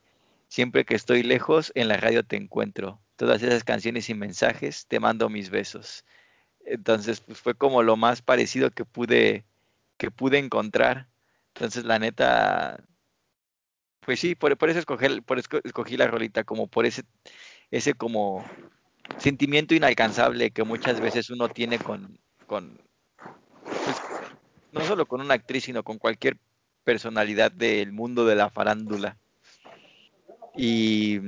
Siempre 0.47 0.85
que 0.85 0.95
estoy 0.95 1.23
lejos, 1.23 1.71
en 1.75 1.87
la 1.89 1.97
radio 1.97 2.23
te 2.23 2.37
encuentro. 2.37 3.01
Todas 3.17 3.43
esas 3.43 3.63
canciones 3.63 4.09
y 4.09 4.13
mensajes, 4.13 4.87
te 4.87 4.99
mando 4.99 5.29
mis 5.29 5.49
besos. 5.49 6.05
Entonces, 6.65 7.21
pues 7.21 7.39
fue 7.39 7.55
como 7.55 7.83
lo 7.83 7.97
más 7.97 8.21
parecido 8.21 8.71
que 8.71 8.85
pude, 8.85 9.45
que 9.97 10.11
pude 10.11 10.37
encontrar. 10.39 11.09
Entonces, 11.53 11.85
la 11.85 11.99
neta, 11.99 12.83
pues 14.07 14.21
sí, 14.21 14.35
por, 14.35 14.53
eso 14.69 14.79
escogí, 14.79 15.19
por 15.19 15.37
escogí 15.37 15.97
la 15.97 16.07
rolita, 16.07 16.45
como 16.45 16.67
por 16.67 16.85
ese, 16.85 17.03
ese 17.71 17.93
como 17.93 18.45
sentimiento 19.17 19.75
inalcanzable 19.75 20.51
que 20.51 20.63
muchas 20.63 21.01
veces 21.01 21.29
uno 21.29 21.49
tiene 21.49 21.77
con, 21.77 22.17
con 22.45 22.79
pues, 23.65 23.97
no 24.71 24.79
solo 24.85 25.07
con 25.07 25.19
una 25.19 25.33
actriz, 25.33 25.65
sino 25.65 25.83
con 25.83 25.97
cualquier 25.97 26.37
personalidad 26.85 27.51
del 27.51 27.91
mundo 27.91 28.25
de 28.25 28.35
la 28.35 28.49
farándula. 28.49 29.17
Y, 30.55 31.19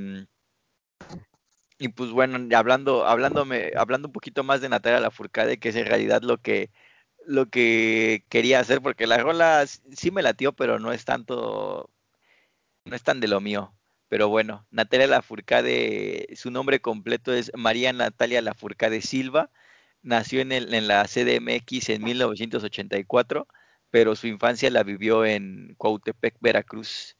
y 1.79 1.89
pues 1.89 2.11
bueno, 2.11 2.39
hablando, 2.55 3.05
hablándome, 3.05 3.73
hablando 3.75 4.07
un 4.07 4.13
poquito 4.13 4.45
más 4.45 4.61
de 4.61 4.69
Natalia 4.69 5.01
Lafourcade, 5.01 5.59
que 5.59 5.67
es 5.67 5.75
en 5.75 5.85
realidad 5.85 6.21
lo 6.21 6.37
que, 6.37 6.71
lo 7.25 7.47
que 7.49 8.23
quería 8.29 8.61
hacer, 8.61 8.81
porque 8.81 9.05
la 9.05 9.17
rola 9.17 9.65
sí 9.67 10.11
me 10.11 10.21
latió, 10.21 10.53
pero 10.53 10.79
no 10.79 10.93
es 10.93 11.03
tanto, 11.03 11.89
no 12.89 12.95
es 12.95 13.03
tan 13.03 13.19
de 13.19 13.27
lo 13.27 13.41
mío. 13.41 13.73
Pero 14.09 14.29
bueno, 14.29 14.65
Natalia 14.71 15.07
Lafourcade, 15.07 16.27
su 16.35 16.51
nombre 16.51 16.81
completo 16.81 17.33
es 17.33 17.51
María 17.55 17.93
Natalia 17.93 18.41
Lafourcade 18.41 19.01
Silva, 19.01 19.51
nació 20.01 20.41
en, 20.41 20.51
el, 20.51 20.73
en 20.73 20.87
la 20.87 21.05
CDMX 21.05 21.89
en 21.89 22.03
1984, 22.03 23.47
pero 23.91 24.15
su 24.15 24.27
infancia 24.27 24.69
la 24.71 24.83
vivió 24.83 25.25
en 25.25 25.75
Cuautepec, 25.77 26.37
Veracruz. 26.41 27.17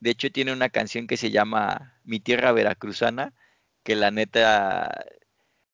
De 0.00 0.10
hecho, 0.10 0.30
tiene 0.32 0.52
una 0.52 0.68
canción 0.68 1.06
que 1.06 1.16
se 1.16 1.30
llama 1.30 2.00
Mi 2.04 2.20
Tierra 2.20 2.52
Veracruzana, 2.52 3.34
que 3.84 3.96
la 3.96 4.10
neta, 4.10 5.04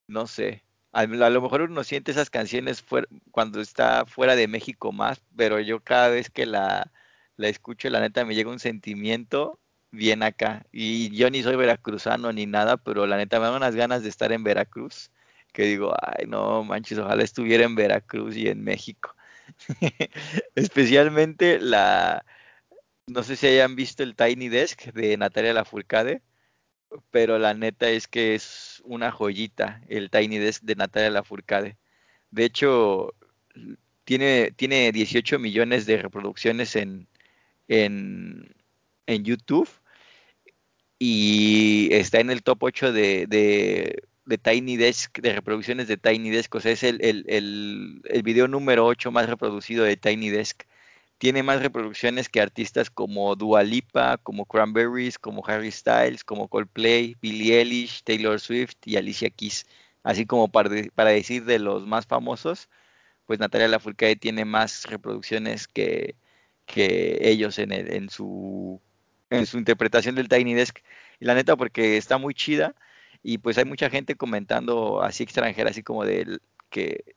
no 0.07 0.27
sé, 0.27 0.65
a, 0.93 1.07
lo 1.07 1.43
mejor 1.43 1.63
uno 1.63 1.85
siente 1.85 2.11
esas 2.11 2.31
canciones 2.31 2.85
cuando 3.31 3.61
está 3.61 4.07
fuera 4.07 4.37
de 4.37 4.49
México 4.49 4.93
más, 4.93 5.23
pero 5.37 5.61
yo 5.61 5.81
cada 5.81 6.09
vez 6.09 6.31
que 6.31 6.47
la, 6.47 6.93
la 7.39 7.49
escucho, 7.49 7.89
la 7.91 8.01
neta 8.01 8.25
me 8.25 8.35
llega 8.35 8.51
un 8.51 8.59
sentimiento 8.59 9.61
bien 9.91 10.23
acá. 10.23 10.67
Y 10.73 11.17
yo 11.17 11.31
ni 11.31 11.43
soy 11.43 11.57
veracruzano 11.57 12.33
ni 12.33 12.47
nada, 12.47 12.77
pero 12.77 13.07
la 13.07 13.17
neta 13.17 13.39
me 13.41 13.47
da 13.47 13.57
unas 13.57 13.75
ganas 13.77 14.03
de 14.03 14.11
estar 14.11 14.33
en 14.33 14.45
Veracruz, 14.45 15.11
que 15.53 15.65
digo, 15.65 15.95
ay, 16.03 16.27
no 16.27 16.65
manches, 16.65 16.99
ojalá 16.99 17.23
estuviera 17.25 17.65
en 17.65 17.77
Veracruz 17.77 18.37
y 18.37 18.49
en 18.49 18.63
México. 18.65 19.15
Especialmente 20.57 21.61
la, 21.61 22.25
no 23.07 23.23
sé 23.23 23.37
si 23.37 23.47
hayan 23.47 23.77
visto 23.77 24.03
el 24.03 24.17
Tiny 24.17 24.49
Desk 24.49 24.93
de 24.93 25.17
Natalia 25.17 25.55
Lafourcade, 25.55 26.23
pero 27.11 27.39
la 27.39 27.55
neta 27.55 27.89
es 27.91 28.09
que 28.09 28.35
es 28.35 28.83
una 28.85 29.13
joyita 29.13 29.83
el 29.89 30.11
Tiny 30.11 30.39
Desk 30.39 30.63
de 30.65 30.77
Natalia 30.77 31.11
Lafourcade. 31.11 31.79
De 32.31 32.45
hecho, 32.45 33.15
tiene, 34.05 34.53
tiene 34.57 34.93
18 34.93 35.39
millones 35.39 35.87
de 35.87 35.99
reproducciones 35.99 36.77
en, 36.77 37.09
en, 37.69 38.55
en 39.07 39.25
YouTube 39.25 39.69
y 40.99 41.89
está 41.93 42.21
en 42.21 42.31
el 42.31 42.43
top 42.43 42.65
8 42.65 42.93
de, 42.93 43.27
de 43.27 44.09
de 44.29 44.37
Tiny 44.39 44.77
Desk, 44.77 45.19
de 45.21 45.33
reproducciones 45.33 45.89
de 45.89 45.97
Tiny 45.97 46.31
Desk, 46.31 46.55
o 46.55 46.61
sea, 46.61 46.73
es 46.73 46.83
el, 46.83 47.03
el, 47.03 47.25
el, 47.29 48.03
el 48.05 48.23
video 48.23 48.47
número 48.47 48.85
8 48.87 49.11
más 49.11 49.29
reproducido 49.29 49.85
de 49.85 49.97
Tiny 49.97 50.29
Desk. 50.29 50.65
Tiene 51.19 51.43
más 51.43 51.63
reproducciones 51.63 52.29
que 52.29 52.41
artistas 52.41 52.91
como 52.91 53.35
Dua 53.37 53.63
Lipa, 53.63 54.19
como 54.19 54.45
Cranberries, 54.45 55.19
como 55.19 55.43
Harry 55.47 55.73
Styles, 55.73 56.25
como 56.25 56.49
Coldplay, 56.49 57.17
Billie 57.23 57.59
Eilish, 57.59 58.03
Taylor 58.05 58.39
Swift 58.39 58.77
y 58.85 58.97
Alicia 58.97 59.31
Keys. 59.31 59.67
Así 60.03 60.27
como 60.27 60.49
para, 60.49 60.71
para 60.95 61.11
decir 61.11 61.45
de 61.47 61.59
los 61.59 61.87
más 61.87 62.07
famosos, 62.07 62.69
pues 63.27 63.39
Natalia 63.41 63.69
Lafourcade 63.69 64.17
tiene 64.17 64.45
más 64.45 64.85
reproducciones 64.87 65.67
que, 65.69 66.17
que 66.69 67.19
ellos 67.23 67.59
en, 67.59 67.73
el- 67.73 67.93
en, 67.95 68.11
su, 68.11 68.81
interpretación 69.55 70.15
del 70.15 70.29
Tiny 70.29 70.55
Desk. 70.55 70.79
Y 71.21 71.25
la 71.27 71.35
neta, 71.35 71.57
porque 71.57 71.97
está 71.97 72.19
muy 72.19 72.35
chida 72.35 72.75
y 73.23 73.39
pues 73.39 73.59
hay 73.59 73.65
mucha 73.65 73.91
gente 73.91 74.17
comentando 74.17 75.03
así 75.03 75.25
extranjera, 75.25 75.71
así 75.71 75.83
como 75.83 76.05
de 76.05 76.39
que 76.71 77.17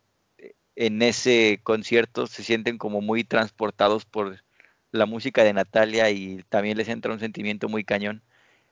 en 0.76 1.02
ese 1.02 1.60
concierto 1.64 2.28
se 2.28 2.44
sienten 2.44 2.78
como 2.78 3.02
muy 3.02 3.24
transportados 3.24 4.06
por 4.06 4.44
la 4.92 5.06
música 5.06 5.44
de 5.44 5.54
Natalia 5.54 6.10
y 6.12 6.44
también 6.50 6.78
les 6.78 6.90
entra 6.90 7.14
un 7.14 7.20
sentimiento 7.20 7.70
muy 7.70 7.84
cañón. 7.84 8.24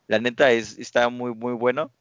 La 0.08 0.20
neta 0.20 0.52
es, 0.52 0.80
está 0.80 1.10
muy, 1.10 1.34
muy 1.36 1.54
bueno. 1.54 1.92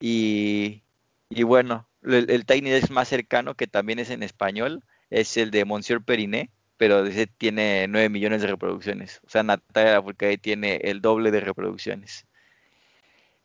Y, 0.00 0.82
y 1.30 1.42
bueno, 1.44 1.88
el, 2.02 2.30
el 2.30 2.46
Tiny 2.46 2.70
Desk 2.70 2.90
más 2.90 3.08
cercano, 3.08 3.54
que 3.54 3.66
también 3.66 3.98
es 3.98 4.10
en 4.10 4.22
español, 4.22 4.84
es 5.10 5.36
el 5.36 5.50
de 5.50 5.64
Monsieur 5.64 6.02
Periné, 6.04 6.50
pero 6.76 7.04
ese 7.06 7.26
tiene 7.26 7.86
9 7.88 8.08
millones 8.10 8.42
de 8.42 8.48
reproducciones. 8.48 9.20
O 9.26 9.30
sea, 9.30 9.42
Natalia 9.42 9.92
Lafourcade 9.94 10.38
tiene 10.38 10.76
el 10.84 11.00
doble 11.00 11.30
de 11.30 11.40
reproducciones. 11.40 12.26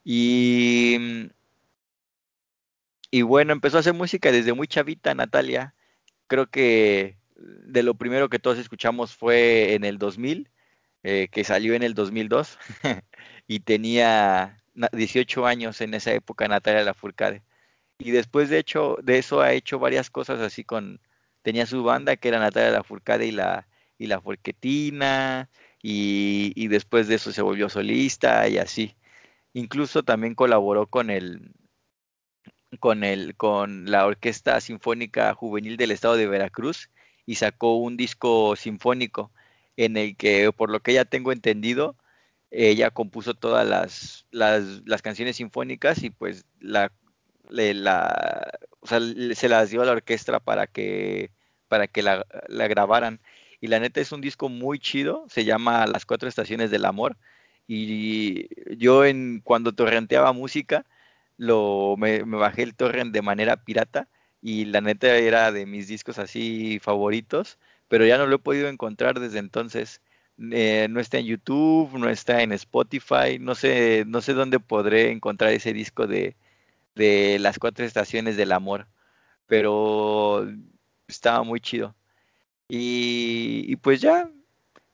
Y, 0.03 1.29
y 3.11 3.21
bueno, 3.23 3.53
empezó 3.53 3.77
a 3.77 3.79
hacer 3.81 3.93
música 3.93 4.31
desde 4.31 4.53
muy 4.53 4.67
chavita, 4.67 5.13
Natalia. 5.15 5.73
Creo 6.27 6.47
que 6.49 7.17
de 7.35 7.83
lo 7.83 7.95
primero 7.95 8.29
que 8.29 8.39
todos 8.39 8.59
escuchamos 8.59 9.15
fue 9.15 9.73
en 9.75 9.83
el 9.85 9.97
2000, 9.97 10.49
eh, 11.03 11.29
que 11.31 11.43
salió 11.43 11.73
en 11.75 11.83
el 11.83 11.93
2002, 11.95 12.59
y 13.47 13.61
tenía 13.61 14.57
na- 14.75 14.89
18 14.93 15.45
años 15.47 15.81
en 15.81 15.93
esa 15.95 16.13
época 16.13 16.47
Natalia 16.47 16.83
Lafourcade. 16.83 17.43
Y 17.99 18.11
después 18.11 18.49
de 18.49 18.59
hecho 18.59 18.97
de 19.03 19.19
eso 19.19 19.41
ha 19.41 19.53
hecho 19.53 19.79
varias 19.79 20.09
cosas 20.11 20.39
así 20.41 20.63
con 20.65 21.01
tenía 21.41 21.65
su 21.65 21.83
banda 21.83 22.15
que 22.17 22.29
era 22.29 22.39
Natalia 22.39 22.71
Lafourcade 22.71 23.25
y 23.25 23.31
la 23.31 23.67
y 23.99 24.07
la 24.07 24.21
Forquetina 24.21 25.49
y, 25.83 26.53
y 26.55 26.67
después 26.69 27.07
de 27.07 27.15
eso 27.15 27.31
se 27.31 27.41
volvió 27.41 27.69
solista 27.69 28.47
y 28.47 28.57
así. 28.57 28.95
Incluso 29.53 30.03
también 30.03 30.35
colaboró 30.35 30.87
con 30.87 31.09
el 31.09 31.51
con 32.79 33.03
el 33.03 33.35
con 33.35 33.91
la 33.91 34.05
Orquesta 34.05 34.59
Sinfónica 34.61 35.33
Juvenil 35.33 35.77
del 35.77 35.91
Estado 35.91 36.15
de 36.15 36.27
Veracruz 36.27 36.89
y 37.25 37.35
sacó 37.35 37.77
un 37.77 37.97
disco 37.97 38.55
sinfónico 38.55 39.31
en 39.75 39.97
el 39.97 40.15
que 40.15 40.51
por 40.53 40.69
lo 40.69 40.81
que 40.81 40.93
ya 40.93 41.05
tengo 41.05 41.31
entendido 41.31 41.95
ella 42.51 42.91
compuso 42.91 43.33
todas 43.35 43.67
las, 43.67 44.25
las, 44.31 44.81
las 44.85 45.01
canciones 45.01 45.35
sinfónicas 45.37 46.03
y 46.03 46.09
pues 46.09 46.45
la 46.59 46.91
le, 47.49 47.73
la, 47.73 48.51
o 48.79 48.87
sea, 48.87 48.99
le- 48.99 49.35
se 49.35 49.49
las 49.49 49.69
dio 49.71 49.81
a 49.81 49.85
la 49.85 49.91
orquesta 49.93 50.39
para 50.39 50.67
que, 50.67 51.31
para 51.67 51.87
que 51.87 52.01
la, 52.03 52.25
la 52.47 52.67
grabaran. 52.67 53.19
Y 53.61 53.67
la 53.67 53.79
neta 53.79 53.99
es 54.01 54.11
un 54.11 54.21
disco 54.21 54.49
muy 54.49 54.79
chido, 54.79 55.25
se 55.29 55.43
llama 55.45 55.85
Las 55.87 56.05
Cuatro 56.05 56.29
Estaciones 56.29 56.71
del 56.71 56.85
Amor. 56.85 57.17
Y 57.67 58.47
yo 58.77 59.05
en 59.05 59.41
cuando 59.43 59.73
torrenteaba 59.73 60.33
música, 60.33 60.85
lo, 61.37 61.95
me, 61.97 62.21
bajé 62.23 62.63
el 62.63 62.75
torrent 62.75 63.13
de 63.13 63.21
manera 63.21 63.63
pirata 63.63 64.07
y 64.41 64.65
la 64.65 64.81
neta 64.81 65.15
era 65.17 65.51
de 65.51 65.65
mis 65.65 65.87
discos 65.87 66.19
así 66.19 66.79
favoritos, 66.81 67.57
pero 67.87 68.05
ya 68.05 68.17
no 68.17 68.25
lo 68.27 68.35
he 68.37 68.39
podido 68.39 68.67
encontrar 68.69 69.19
desde 69.19 69.39
entonces. 69.39 70.01
Eh, 70.51 70.87
no 70.89 70.99
está 71.01 71.17
en 71.17 71.25
YouTube, 71.25 71.91
no 71.97 72.09
está 72.09 72.41
en 72.43 72.53
Spotify, 72.53 73.37
no 73.39 73.55
sé, 73.55 74.05
no 74.07 74.21
sé 74.21 74.33
dónde 74.33 74.59
podré 74.59 75.11
encontrar 75.11 75.51
ese 75.51 75.73
disco 75.73 76.07
de, 76.07 76.35
de 76.99 77.39
las 77.39 77.57
cuatro 77.59 77.85
estaciones 77.85 78.37
del 78.37 78.51
amor, 78.51 78.87
pero 79.47 80.45
estaba 81.07 81.43
muy 81.43 81.61
chido. 81.61 81.95
Y, 82.67 83.63
y 83.67 83.75
pues 83.77 84.01
ya, 84.01 84.29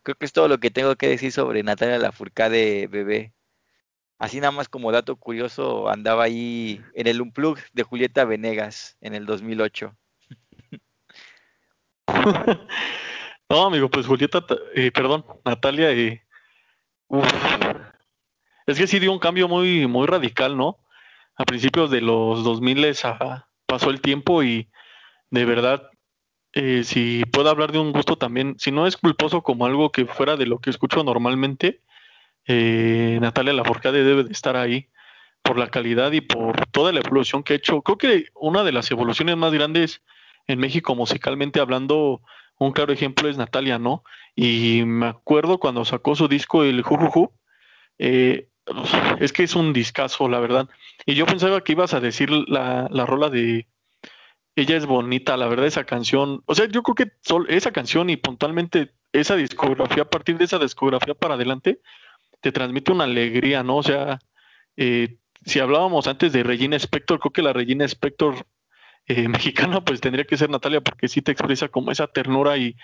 creo 0.03 0.15
que 0.15 0.25
es 0.25 0.33
todo 0.33 0.47
lo 0.47 0.59
que 0.59 0.71
tengo 0.71 0.95
que 0.95 1.09
decir 1.09 1.31
sobre 1.31 1.63
Natalia 1.63 1.97
Lafourcade 1.99 2.87
bebé. 2.87 3.33
Así 4.19 4.39
nada 4.39 4.51
más 4.51 4.69
como 4.69 4.91
dato 4.93 5.17
curioso, 5.17 5.89
andaba 5.89 6.23
ahí 6.23 6.81
en 6.93 7.07
el 7.07 7.21
Unplug 7.21 7.59
de 7.73 7.83
Julieta 7.83 8.23
Venegas 8.23 8.97
en 9.01 9.15
el 9.15 9.25
2008. 9.25 9.93
no, 13.49 13.65
amigo, 13.65 13.89
pues 13.89 14.05
Julieta, 14.05 14.45
ta- 14.45 14.55
eh, 14.75 14.91
perdón, 14.91 15.25
Natalia, 15.43 15.91
eh, 15.91 16.23
uf, 17.07 17.25
es 18.67 18.77
que 18.77 18.87
sí 18.87 18.99
dio 18.99 19.11
un 19.11 19.19
cambio 19.19 19.47
muy, 19.47 19.87
muy 19.87 20.07
radical, 20.07 20.55
¿no? 20.55 20.77
A 21.37 21.45
principios 21.45 21.89
de 21.91 22.01
los 22.01 22.43
2000 22.43 22.85
a- 23.03 23.47
pasó 23.65 23.89
el 23.89 24.01
tiempo 24.01 24.43
y 24.43 24.69
de 25.31 25.45
verdad, 25.45 25.89
eh, 26.53 26.83
si 26.83 27.25
puedo 27.25 27.49
hablar 27.49 27.71
de 27.71 27.79
un 27.79 27.91
gusto 27.93 28.17
también, 28.17 28.55
si 28.59 28.71
no 28.71 28.87
es 28.87 28.97
culposo 28.97 29.43
como 29.43 29.65
algo 29.65 29.91
que 29.91 30.05
fuera 30.05 30.37
de 30.37 30.45
lo 30.45 30.59
que 30.59 30.69
escucho 30.69 31.03
normalmente, 31.03 31.81
eh, 32.47 33.17
Natalia 33.21 33.53
Lafourcade 33.53 34.03
debe 34.03 34.23
de 34.23 34.31
estar 34.31 34.55
ahí 34.57 34.89
por 35.43 35.57
la 35.59 35.69
calidad 35.69 36.11
y 36.13 36.21
por 36.21 36.67
toda 36.67 36.91
la 36.93 37.01
evolución 37.01 37.43
que 37.43 37.53
ha 37.53 37.57
hecho. 37.57 37.81
Creo 37.81 37.97
que 37.97 38.25
una 38.35 38.63
de 38.63 38.71
las 38.71 38.91
evoluciones 38.91 39.37
más 39.37 39.53
grandes 39.53 40.01
en 40.47 40.59
México 40.59 40.95
musicalmente 40.95 41.59
hablando, 41.59 42.21
un 42.59 42.71
claro 42.71 42.93
ejemplo 42.93 43.29
es 43.29 43.37
Natalia, 43.37 43.79
¿no? 43.79 44.03
Y 44.35 44.83
me 44.85 45.07
acuerdo 45.07 45.59
cuando 45.59 45.85
sacó 45.85 46.15
su 46.15 46.27
disco 46.27 46.63
El 46.63 46.81
Jujuju, 46.83 47.31
eh, 47.99 48.49
es 49.19 49.33
que 49.33 49.43
es 49.43 49.55
un 49.55 49.73
discazo, 49.73 50.27
la 50.29 50.39
verdad. 50.39 50.67
Y 51.05 51.15
yo 51.15 51.25
pensaba 51.25 51.63
que 51.63 51.73
ibas 51.73 51.93
a 51.93 51.99
decir 51.99 52.31
la, 52.31 52.87
la 52.91 53.05
rola 53.05 53.29
de 53.29 53.67
Ella 54.55 54.77
es 54.77 54.85
bonita, 54.85 55.37
la 55.37 55.47
verdad, 55.47 55.67
esa 55.67 55.85
canción. 55.85 56.43
O 56.45 56.55
sea, 56.55 56.65
yo 56.67 56.83
creo 56.83 56.95
que 56.95 57.11
esa 57.49 57.71
canción 57.71 58.09
y 58.09 58.17
puntualmente 58.17 58.93
esa 59.13 59.35
discografía, 59.35 60.03
a 60.03 60.09
partir 60.09 60.37
de 60.37 60.45
esa 60.45 60.59
discografía 60.59 61.13
para 61.13 61.35
adelante, 61.35 61.81
te 62.41 62.51
transmite 62.51 62.91
una 62.91 63.05
alegría, 63.05 63.63
¿no? 63.63 63.77
O 63.77 63.83
sea, 63.83 64.19
eh, 64.77 65.17
si 65.45 65.59
hablábamos 65.59 66.07
antes 66.07 66.33
de 66.33 66.43
Regina 66.43 66.75
Spector, 66.75 67.19
creo 67.19 67.31
que 67.31 67.41
la 67.41 67.53
Regina 67.53 67.85
Spector 67.85 68.45
eh, 69.07 69.27
mexicana, 69.29 69.83
pues 69.83 70.01
tendría 70.01 70.25
que 70.25 70.37
ser 70.37 70.49
Natalia, 70.49 70.81
porque 70.81 71.07
sí 71.07 71.21
te 71.21 71.31
expresa 71.31 71.67
como 71.69 71.91
esa 71.91 72.07
ternura 72.07 72.57
y, 72.57 72.75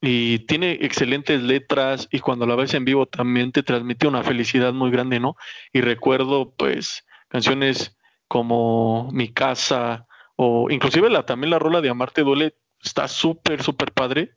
y 0.00 0.40
tiene 0.40 0.72
excelentes 0.82 1.42
letras 1.42 2.08
y 2.10 2.20
cuando 2.20 2.46
la 2.46 2.54
ves 2.54 2.74
en 2.74 2.84
vivo 2.84 3.06
también 3.06 3.52
te 3.52 3.62
transmite 3.62 4.06
una 4.06 4.22
felicidad 4.22 4.72
muy 4.72 4.90
grande, 4.90 5.20
¿no? 5.20 5.36
Y 5.72 5.80
recuerdo, 5.80 6.54
pues, 6.56 7.04
canciones 7.28 7.96
como 8.28 9.10
Mi 9.12 9.32
Casa 9.32 10.06
o 10.36 10.70
inclusive 10.70 11.08
la, 11.10 11.24
también 11.24 11.50
la 11.50 11.58
rola 11.58 11.80
de 11.80 11.88
Amarte 11.88 12.22
Duele 12.22 12.54
está 12.82 13.08
súper, 13.08 13.62
súper 13.62 13.92
padre. 13.92 14.32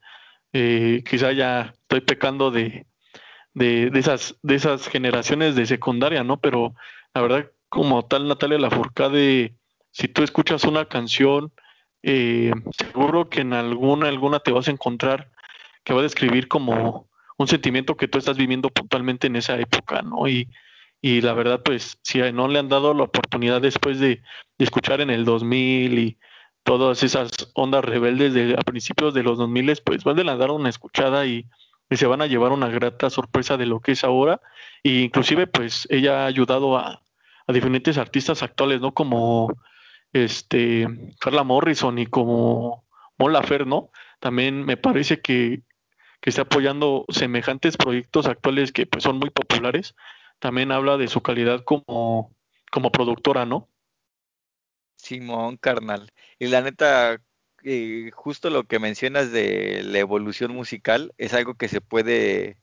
Eh, 0.54 1.04
quizá 1.08 1.32
ya 1.34 1.74
estoy 1.82 2.02
pecando 2.02 2.52
de, 2.52 2.88
de, 3.54 3.90
de 3.90 4.00
esas, 4.00 4.38
de 4.42 4.56
esas 4.56 4.88
generaciones 4.88 5.56
de 5.56 5.66
secundaria, 5.66 6.24
¿no? 6.24 6.40
Pero 6.40 6.74
la 7.14 7.22
verdad, 7.22 7.52
como 7.68 8.06
tal, 8.06 8.28
Natalia 8.28 8.58
Lafourcade, 8.58 9.56
si 9.92 10.08
tú 10.08 10.24
escuchas 10.24 10.64
una 10.64 10.86
canción, 10.86 11.52
eh, 12.02 12.54
seguro 12.78 13.30
que 13.30 13.42
en 13.42 13.54
alguna, 13.54 14.08
alguna 14.08 14.40
te 14.40 14.52
vas 14.52 14.68
a 14.68 14.72
encontrar 14.72 15.32
que 15.90 15.96
va 15.96 16.02
a 16.02 16.04
describir 16.04 16.48
como 16.48 17.10
un 17.40 17.48
sentimiento 17.48 17.98
que 17.98 18.08
tú 18.08 18.20
estás 18.20 18.38
viviendo 18.38 18.70
puntualmente 18.70 19.26
en 19.26 19.36
esa 19.36 19.58
época, 19.58 20.04
¿no? 20.04 20.28
Y, 20.28 20.48
y 21.02 21.22
la 21.22 21.34
verdad, 21.34 21.64
pues, 21.64 21.98
si 22.04 22.20
no 22.32 22.48
le 22.48 22.60
han 22.60 22.70
dado 22.70 22.94
la 22.94 23.06
oportunidad 23.06 23.60
después 23.60 24.00
de, 24.00 24.22
escuchar 24.60 25.02
en 25.02 25.10
el 25.10 25.26
2000 25.26 25.98
y 25.98 26.20
todas 26.62 27.02
esas 27.02 27.32
ondas 27.56 27.84
rebeldes 27.84 28.36
de 28.36 28.54
a 28.54 28.62
principios 28.62 29.16
de 29.16 29.24
los 29.24 29.40
2000, 29.40 29.78
pues 29.84 30.04
van 30.04 30.30
a 30.30 30.36
dar 30.36 30.52
una 30.52 30.70
escuchada 30.70 31.26
y, 31.26 31.48
se 31.90 32.06
van 32.06 32.22
a 32.22 32.28
llevar 32.28 32.52
una 32.52 32.68
grata 32.68 33.10
sorpresa 33.10 33.58
de 33.58 33.66
lo 33.66 33.80
que 33.80 33.94
es 33.94 34.04
ahora. 34.04 34.42
Y 34.84 35.02
inclusive, 35.02 35.48
pues, 35.48 35.88
ella 35.90 36.22
ha 36.24 36.26
ayudado 36.28 36.78
a, 36.78 37.02
diferentes 37.48 37.98
artistas 37.98 38.44
actuales, 38.44 38.80
¿no? 38.80 38.94
Como 38.94 39.52
este 40.14 40.88
Carla 41.20 41.44
Morrison 41.44 41.98
y 41.98 42.06
como 42.06 42.86
Mon 43.18 43.34
Laferte, 43.34 43.66
¿no? 43.68 43.90
También 44.20 44.64
me 44.66 44.78
parece 44.78 45.20
que, 45.20 45.64
que 46.22 46.30
está 46.30 46.44
apoyando 46.44 47.06
semejantes 47.10 47.78
proyectos 47.78 48.28
actuales 48.28 48.72
que 48.72 48.86
pues 48.86 49.04
son 49.04 49.18
muy 49.18 49.30
populares. 49.30 49.96
También 50.40 50.72
habla 50.72 50.98
de 50.98 51.08
su 51.08 51.22
calidad 51.22 51.64
como, 51.64 52.36
como 52.72 52.92
productora, 52.92 53.46
¿no? 53.46 53.70
Simón, 54.96 55.58
carnal. 55.58 56.12
Y 56.40 56.48
la 56.48 56.62
neta, 56.62 57.22
eh, 57.64 58.12
justo 58.14 58.50
lo 58.50 58.66
que 58.66 58.80
mencionas 58.80 59.32
de 59.32 59.84
la 59.84 60.00
evolución 60.00 60.54
musical 60.54 61.14
es 61.18 61.34
algo 61.34 61.56
que 61.56 61.70
se 61.70 61.82
puede 61.82 62.58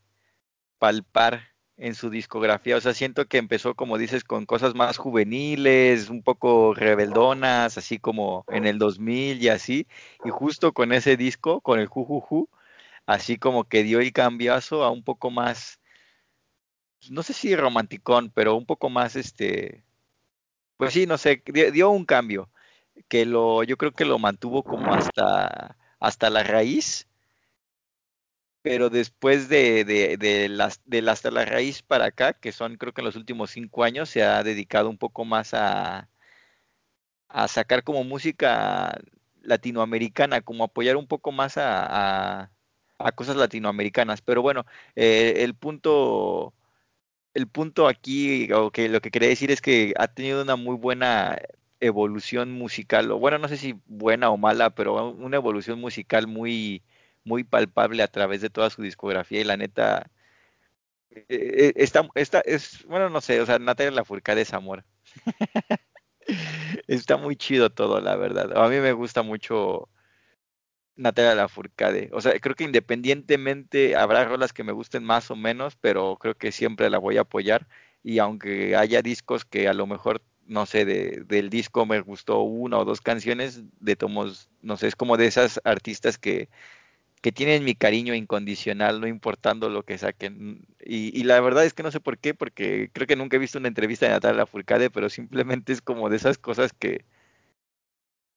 palpar 0.79 1.57
en 1.77 1.95
su 1.95 2.11
discografía. 2.11 2.77
O 2.77 2.81
sea, 2.81 2.95
siento 2.95 3.27
que 3.27 3.39
empezó, 3.39 3.75
como 3.75 3.99
dices, 3.99 4.25
con 4.25 4.47
cosas 4.47 4.75
más 4.75 4.99
juveniles, 4.99 6.11
un 6.11 6.23
poco 6.23 6.75
rebeldonas, 6.75 7.79
así 7.79 7.99
como 7.99 8.45
en 8.49 8.67
el 8.67 8.79
2000 8.79 9.43
y 9.43 9.49
así. 9.49 9.87
Y 10.25 10.31
justo 10.31 10.73
con 10.73 10.93
ese 10.93 11.17
disco, 11.17 11.61
con 11.61 11.81
el 11.81 11.87
Jujuju, 11.87 12.49
así 13.07 13.39
como 13.39 13.65
que 13.69 13.83
dio 13.85 14.01
el 14.01 14.13
cambiazo 14.13 14.85
a 14.85 14.91
un 14.91 15.05
poco 15.05 15.31
más, 15.31 15.81
no 17.11 17.23
sé 17.23 17.33
si 17.33 17.55
romanticón, 17.57 18.31
pero 18.31 18.57
un 18.57 18.67
poco 18.67 18.91
más, 18.91 19.17
este, 19.17 19.85
pues 20.79 20.95
sí, 20.95 21.07
no 21.07 21.19
sé, 21.19 21.43
dio, 21.73 21.91
un 21.91 22.07
cambio 22.07 22.51
que 23.09 23.27
lo, 23.27 23.65
yo 23.65 23.77
creo 23.79 23.93
que 23.95 24.05
lo 24.07 24.19
mantuvo 24.19 24.63
como 24.65 24.95
hasta, 24.95 25.77
hasta 26.01 26.31
la 26.31 26.45
raíz 26.45 27.09
pero 28.67 28.91
después 28.91 29.49
de, 29.49 29.85
de, 29.85 30.17
de, 30.17 30.49
las, 30.49 30.81
de 30.87 30.99
hasta 31.09 31.31
la 31.31 31.45
raíz 31.45 31.83
para 31.83 32.07
acá, 32.07 32.33
que 32.33 32.51
son 32.51 32.77
creo 32.77 32.93
que 32.93 33.01
en 33.01 33.05
los 33.05 33.15
últimos 33.15 33.51
cinco 33.53 33.85
años, 33.85 34.09
se 34.11 34.25
ha 34.25 34.43
dedicado 34.43 34.91
un 34.91 34.99
poco 34.99 35.25
más 35.25 35.55
a, 35.55 36.09
a 37.29 37.49
sacar 37.49 37.85
como 37.85 38.05
música 38.05 38.99
latinoamericana, 39.43 40.41
como 40.41 40.65
apoyar 40.65 40.97
un 40.97 41.07
poco 41.07 41.33
más 41.33 41.57
a, 41.59 42.51
cosas 43.15 43.37
latinoamericanas. 43.37 44.23
Pero 44.23 44.43
bueno, 44.43 44.67
eh, 44.97 45.35
el 45.39 45.55
punto 45.55 46.55
el 47.35 47.49
punto 47.49 47.87
aquí, 47.89 48.51
o 48.53 48.71
que 48.71 48.89
lo 48.89 49.01
que 49.03 49.11
quería 49.11 49.29
decir 49.29 49.51
es 49.51 49.61
que 49.61 49.93
ha 49.99 50.09
tenido 50.09 50.43
una 50.43 50.57
muy 50.57 50.77
buena 50.77 51.39
evolución 51.81 52.53
musical, 52.53 53.11
o 53.11 53.19
bueno, 53.19 53.39
no 53.39 53.49
sé 53.49 53.59
si 53.59 53.75
buena 53.87 54.31
o 54.31 54.39
mala, 54.39 54.71
pero 54.75 55.11
una 55.11 55.37
evolución 55.37 55.81
musical 55.81 56.27
muy, 56.27 56.83
muy 57.25 57.45
palpable 57.45 58.03
a 58.03 58.09
través 58.09 58.41
de 58.41 58.51
toda 58.51 58.71
su 58.71 58.83
discografía 58.83 59.41
y 59.41 59.45
la 59.45 59.57
neta 59.59 60.11
eh, 61.11 61.27
eh, 61.29 61.73
está, 61.77 62.41
es, 62.45 62.85
bueno, 62.87 63.11
no 63.11 63.21
sé, 63.21 63.41
o 63.41 63.47
sea, 63.47 63.59
Natalia 63.59 63.91
Lafourcade 63.91 64.43
es 64.43 64.53
amor. 64.55 64.85
está 66.87 67.17
muy 67.17 67.37
chido 67.37 67.71
todo, 67.71 68.01
la 68.01 68.17
verdad. 68.17 68.57
A 68.57 68.69
mí 68.69 68.81
me 68.81 68.93
gusta 68.93 69.23
mucho 69.23 69.89
Natalia 70.97 71.35
Lafourcade. 71.35 72.11
O 72.13 72.21
sea, 72.21 72.39
creo 72.41 72.55
que 72.55 72.65
independientemente 72.65 73.97
habrá 73.97 74.25
rolas 74.25 74.53
que 74.53 74.65
me 74.65 74.73
gusten 74.73 75.05
más 75.05 75.31
o 75.31 75.37
menos, 75.37 75.77
pero 75.77 76.17
creo 76.17 76.35
que 76.37 76.53
siempre 76.53 76.91
la 76.91 76.99
voy 76.99 77.19
a 77.19 77.23
apoyar. 77.23 77.67
Y 78.03 78.19
aunque 78.19 78.77
haya 78.77 79.03
discos 79.03 79.45
que 79.45 79.69
a 79.69 79.75
lo 79.75 79.87
mejor, 79.87 80.23
no 80.47 80.67
sé, 80.67 80.85
de, 80.85 81.25
del 81.27 81.51
disco 81.51 81.87
me 81.87 82.01
gustó 82.01 82.41
una 82.41 82.79
o 82.79 82.85
dos 82.85 83.01
canciones, 83.01 83.63
de 83.81 83.97
tomos, 83.97 84.51
no 84.63 84.77
sé, 84.77 84.89
es 84.89 84.97
como 84.97 85.17
de 85.17 85.27
esas 85.27 85.61
artistas 85.65 86.19
que 86.19 86.49
que 87.27 87.33
tienen 87.33 87.65
mi 87.65 87.75
cariño 87.75 88.15
incondicional, 88.15 89.01
no 89.01 89.09
importando 89.09 89.69
lo 89.69 89.83
que 89.85 89.99
saquen. 89.99 90.65
Y, 90.85 91.25
la 91.25 91.41
verdad 91.41 91.65
es 91.65 91.75
que 91.75 91.83
no 91.83 91.91
sé 91.91 91.99
por 91.99 92.19
qué, 92.19 92.35
porque 92.35 92.91
creo 92.93 93.07
que 93.09 93.17
nunca 93.17 93.37
he 93.37 93.41
visto 93.41 93.59
una 93.59 93.67
entrevista 93.67 94.07
de 94.07 94.13
Natalia 94.13 94.47
Furcade, 94.47 94.91
pero 94.91 95.09
simplemente 95.11 95.73
es 95.73 95.81
como 95.83 96.09
de 96.09 96.17
esas 96.19 96.39
cosas 96.39 96.73
que, 96.73 97.05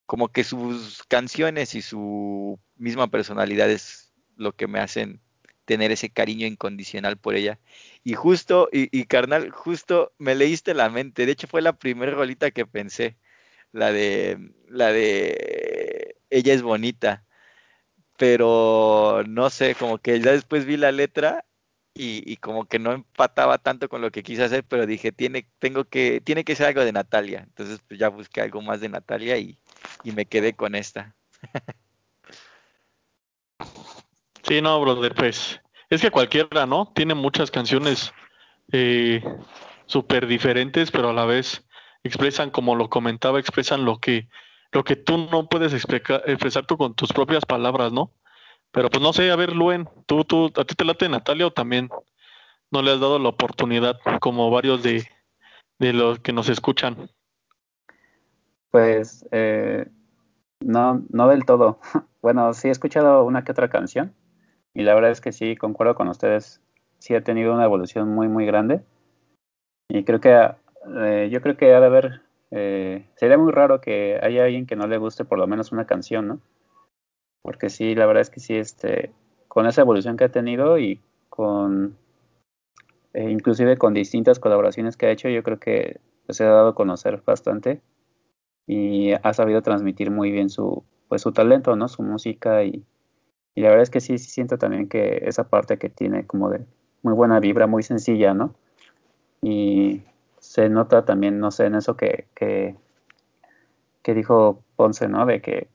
como 0.10 0.30
que 0.30 0.44
sus 0.44 1.04
canciones 1.08 1.76
y 1.76 1.84
su 1.84 2.60
misma 2.78 3.10
personalidad 3.12 3.70
es 3.70 4.12
lo 4.38 4.54
que 4.54 4.66
me 4.66 4.80
hacen 4.80 5.22
tener 5.66 5.92
ese 5.92 6.10
cariño 6.10 6.48
incondicional 6.48 7.18
por 7.18 7.36
ella. 7.36 7.60
Y 8.04 8.16
justo, 8.16 8.70
y, 8.72 9.06
carnal, 9.06 9.52
justo 9.52 10.12
me 10.18 10.34
leíste 10.34 10.74
la 10.74 10.90
mente. 10.90 11.28
De 11.28 11.34
hecho, 11.34 11.48
fue 11.48 11.62
la 11.62 11.74
primera 11.74 12.12
rolita 12.14 12.50
que 12.50 12.66
pensé, 12.66 13.18
la 13.72 13.92
de, 13.92 14.52
la 14.68 14.92
de 14.92 16.16
Ella 16.32 16.56
es 16.56 16.64
bonita 16.64 17.24
pero 18.18 19.24
no 19.28 19.50
sé, 19.50 19.76
como 19.76 20.00
que 20.00 20.20
ya 20.20 20.32
después 20.34 20.66
vi 20.66 20.76
la 20.76 20.92
letra 20.92 21.46
y, 21.94 22.38
como 22.38 22.66
que 22.66 22.80
no 22.80 22.94
empataba 22.94 23.58
tanto 23.60 23.90
con 23.90 24.02
lo 24.02 24.12
que 24.12 24.24
quise 24.24 24.44
hacer, 24.44 24.64
pero 24.64 24.86
dije, 24.86 25.12
tiene, 25.12 25.48
tengo 25.60 25.86
que, 25.86 26.22
tiene 26.22 26.44
que 26.44 26.56
ser 26.56 26.68
algo 26.68 26.84
de 26.86 26.94
Natalia. 26.94 27.42
Entonces 27.48 27.82
pues 27.88 28.00
ya 28.00 28.10
busqué 28.10 28.42
algo 28.42 28.62
más 28.62 28.82
de 28.82 28.90
Natalia 28.90 29.38
y, 29.38 29.60
me 30.04 30.26
quedé 30.26 30.54
con 30.54 30.76
esta. 30.76 31.16
Sí, 34.44 34.62
no, 34.62 34.80
brother, 34.82 35.14
pues 35.14 35.62
es 35.90 36.02
que 36.02 36.12
cualquiera, 36.12 36.66
¿no? 36.66 36.92
Tiene 36.96 37.14
muchas 37.14 37.52
canciones 37.52 38.14
eh, 38.72 39.24
súper 39.86 40.28
diferentes, 40.28 40.92
pero 40.92 41.10
a 41.10 41.14
la 41.14 41.26
vez 41.26 41.68
expresan, 42.04 42.50
como 42.50 42.76
lo 42.76 42.90
comentaba, 42.90 43.40
expresan 43.40 43.86
lo 43.86 44.00
que 44.00 44.28
lo 44.72 44.84
que 44.84 44.96
tú 44.96 45.18
no 45.32 45.48
puedes 45.50 45.74
expresar 45.74 46.66
tú 46.66 46.78
con 46.78 46.94
tus 46.94 47.12
propias 47.12 47.46
palabras, 47.46 47.92
¿no? 47.92 48.14
Pero 48.72 48.90
pues 48.90 49.02
no 49.02 49.14
sé, 49.14 49.32
a 49.32 49.36
ver, 49.36 49.56
Luen, 49.56 49.90
¿tú, 50.06 50.24
tú, 50.24 50.52
¿a 50.56 50.64
ti 50.64 50.76
te 50.76 50.86
late 50.86 51.10
Natalia 51.10 51.48
o 51.48 51.52
también 51.52 51.90
no 52.70 52.82
le 52.84 52.92
has 52.92 53.00
dado 53.00 53.18
la 53.18 53.30
oportunidad 53.30 54.00
como 54.20 54.52
varios 54.52 54.84
de, 54.84 55.08
de 55.80 55.94
los 55.94 56.20
que 56.20 56.34
nos 56.34 56.50
escuchan? 56.50 57.10
Pues 58.72 59.26
eh, 59.32 59.88
no, 60.62 61.04
no 61.10 61.28
del 61.28 61.46
todo. 61.46 61.80
Bueno, 62.22 62.54
sí 62.54 62.68
he 62.68 62.72
escuchado 62.72 63.24
una 63.24 63.46
que 63.46 63.54
otra 63.54 63.70
canción 63.70 64.14
y 64.74 64.84
la 64.84 64.94
verdad 64.94 65.12
es 65.12 65.22
que 65.22 65.32
sí, 65.32 65.56
concuerdo 65.56 65.96
con 65.96 66.10
ustedes, 66.10 66.62
sí 66.98 67.16
ha 67.16 67.24
tenido 67.24 67.54
una 67.54 67.64
evolución 67.64 68.10
muy, 68.14 68.28
muy 68.28 68.46
grande 68.46 68.82
y 69.88 70.04
creo 70.04 70.20
que 70.20 70.52
eh, 70.98 71.30
yo 71.32 71.42
creo 71.42 71.56
que 71.56 71.74
ha 71.74 71.80
de 71.80 71.86
haber 71.86 72.22
eh, 72.52 73.06
sería 73.16 73.38
muy 73.38 73.52
raro 73.52 73.80
que 73.80 74.20
haya 74.22 74.46
alguien 74.46 74.66
que 74.66 74.76
no 74.76 74.88
le 74.88 74.98
guste 74.98 75.26
por 75.26 75.38
lo 75.38 75.48
menos 75.48 75.72
una 75.72 75.86
canción, 75.86 76.28
¿no? 76.28 76.40
Porque 77.42 77.70
sí, 77.70 77.96
la 77.96 78.06
verdad 78.06 78.22
es 78.22 78.30
que 78.30 78.40
sí, 78.40 78.56
este, 78.56 79.12
con 79.48 79.66
esa 79.66 79.82
evolución 79.82 80.18
que 80.18 80.26
ha 80.26 80.30
tenido 80.30 80.78
y 80.80 81.00
con, 81.30 81.96
eh, 83.14 83.30
inclusive 83.30 83.78
con 83.78 83.94
distintas 83.94 84.40
colaboraciones 84.40 84.98
que 84.98 85.06
ha 85.08 85.12
hecho, 85.12 85.30
yo 85.30 85.44
creo 85.44 85.60
que 85.60 86.00
se 86.30 86.44
ha 86.44 86.50
dado 86.50 86.70
a 86.70 86.76
conocer 86.76 87.22
bastante 87.26 87.82
y 88.70 89.14
ha 89.14 89.34
sabido 89.34 89.64
transmitir 89.64 90.12
muy 90.12 90.30
bien 90.30 90.52
su, 90.52 90.84
pues 91.08 91.24
su 91.24 91.32
talento, 91.32 91.76
¿no? 91.76 91.88
Su 91.88 92.04
música 92.04 92.64
y, 92.64 92.86
y 93.56 93.62
la 93.62 93.70
verdad 93.70 93.82
es 93.82 93.90
que 93.90 94.00
sí, 94.00 94.20
sí 94.20 94.30
siento 94.30 94.60
también 94.60 94.88
que 94.88 95.24
esa 95.26 95.50
parte 95.50 95.80
que 95.80 95.90
tiene 95.90 96.28
como 96.28 96.52
de 96.52 96.64
muy 97.02 97.16
buena 97.16 97.40
vibra, 97.40 97.66
muy 97.66 97.82
sencilla, 97.82 98.36
¿no? 98.36 98.54
Y 99.42 100.04
se 100.38 100.70
nota 100.70 101.04
también, 101.04 101.40
no 101.40 101.50
sé, 101.50 101.66
en 101.66 101.74
eso 101.74 101.98
que, 101.98 102.28
que, 102.36 102.76
dijo 104.14 104.64
Ponce, 104.76 105.08
¿no? 105.08 105.26
De 105.26 105.42
que, 105.42 105.68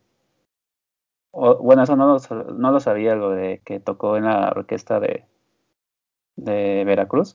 bueno, 1.32 1.82
eso 1.82 1.96
no 1.96 2.06
lo, 2.06 2.44
no 2.52 2.70
lo 2.70 2.78
sabía, 2.78 3.16
lo 3.16 3.30
de 3.30 3.60
que 3.64 3.80
tocó 3.80 4.16
en 4.16 4.26
la 4.26 4.52
orquesta 4.54 5.00
de, 5.00 5.24
de 6.36 6.84
Veracruz, 6.84 7.34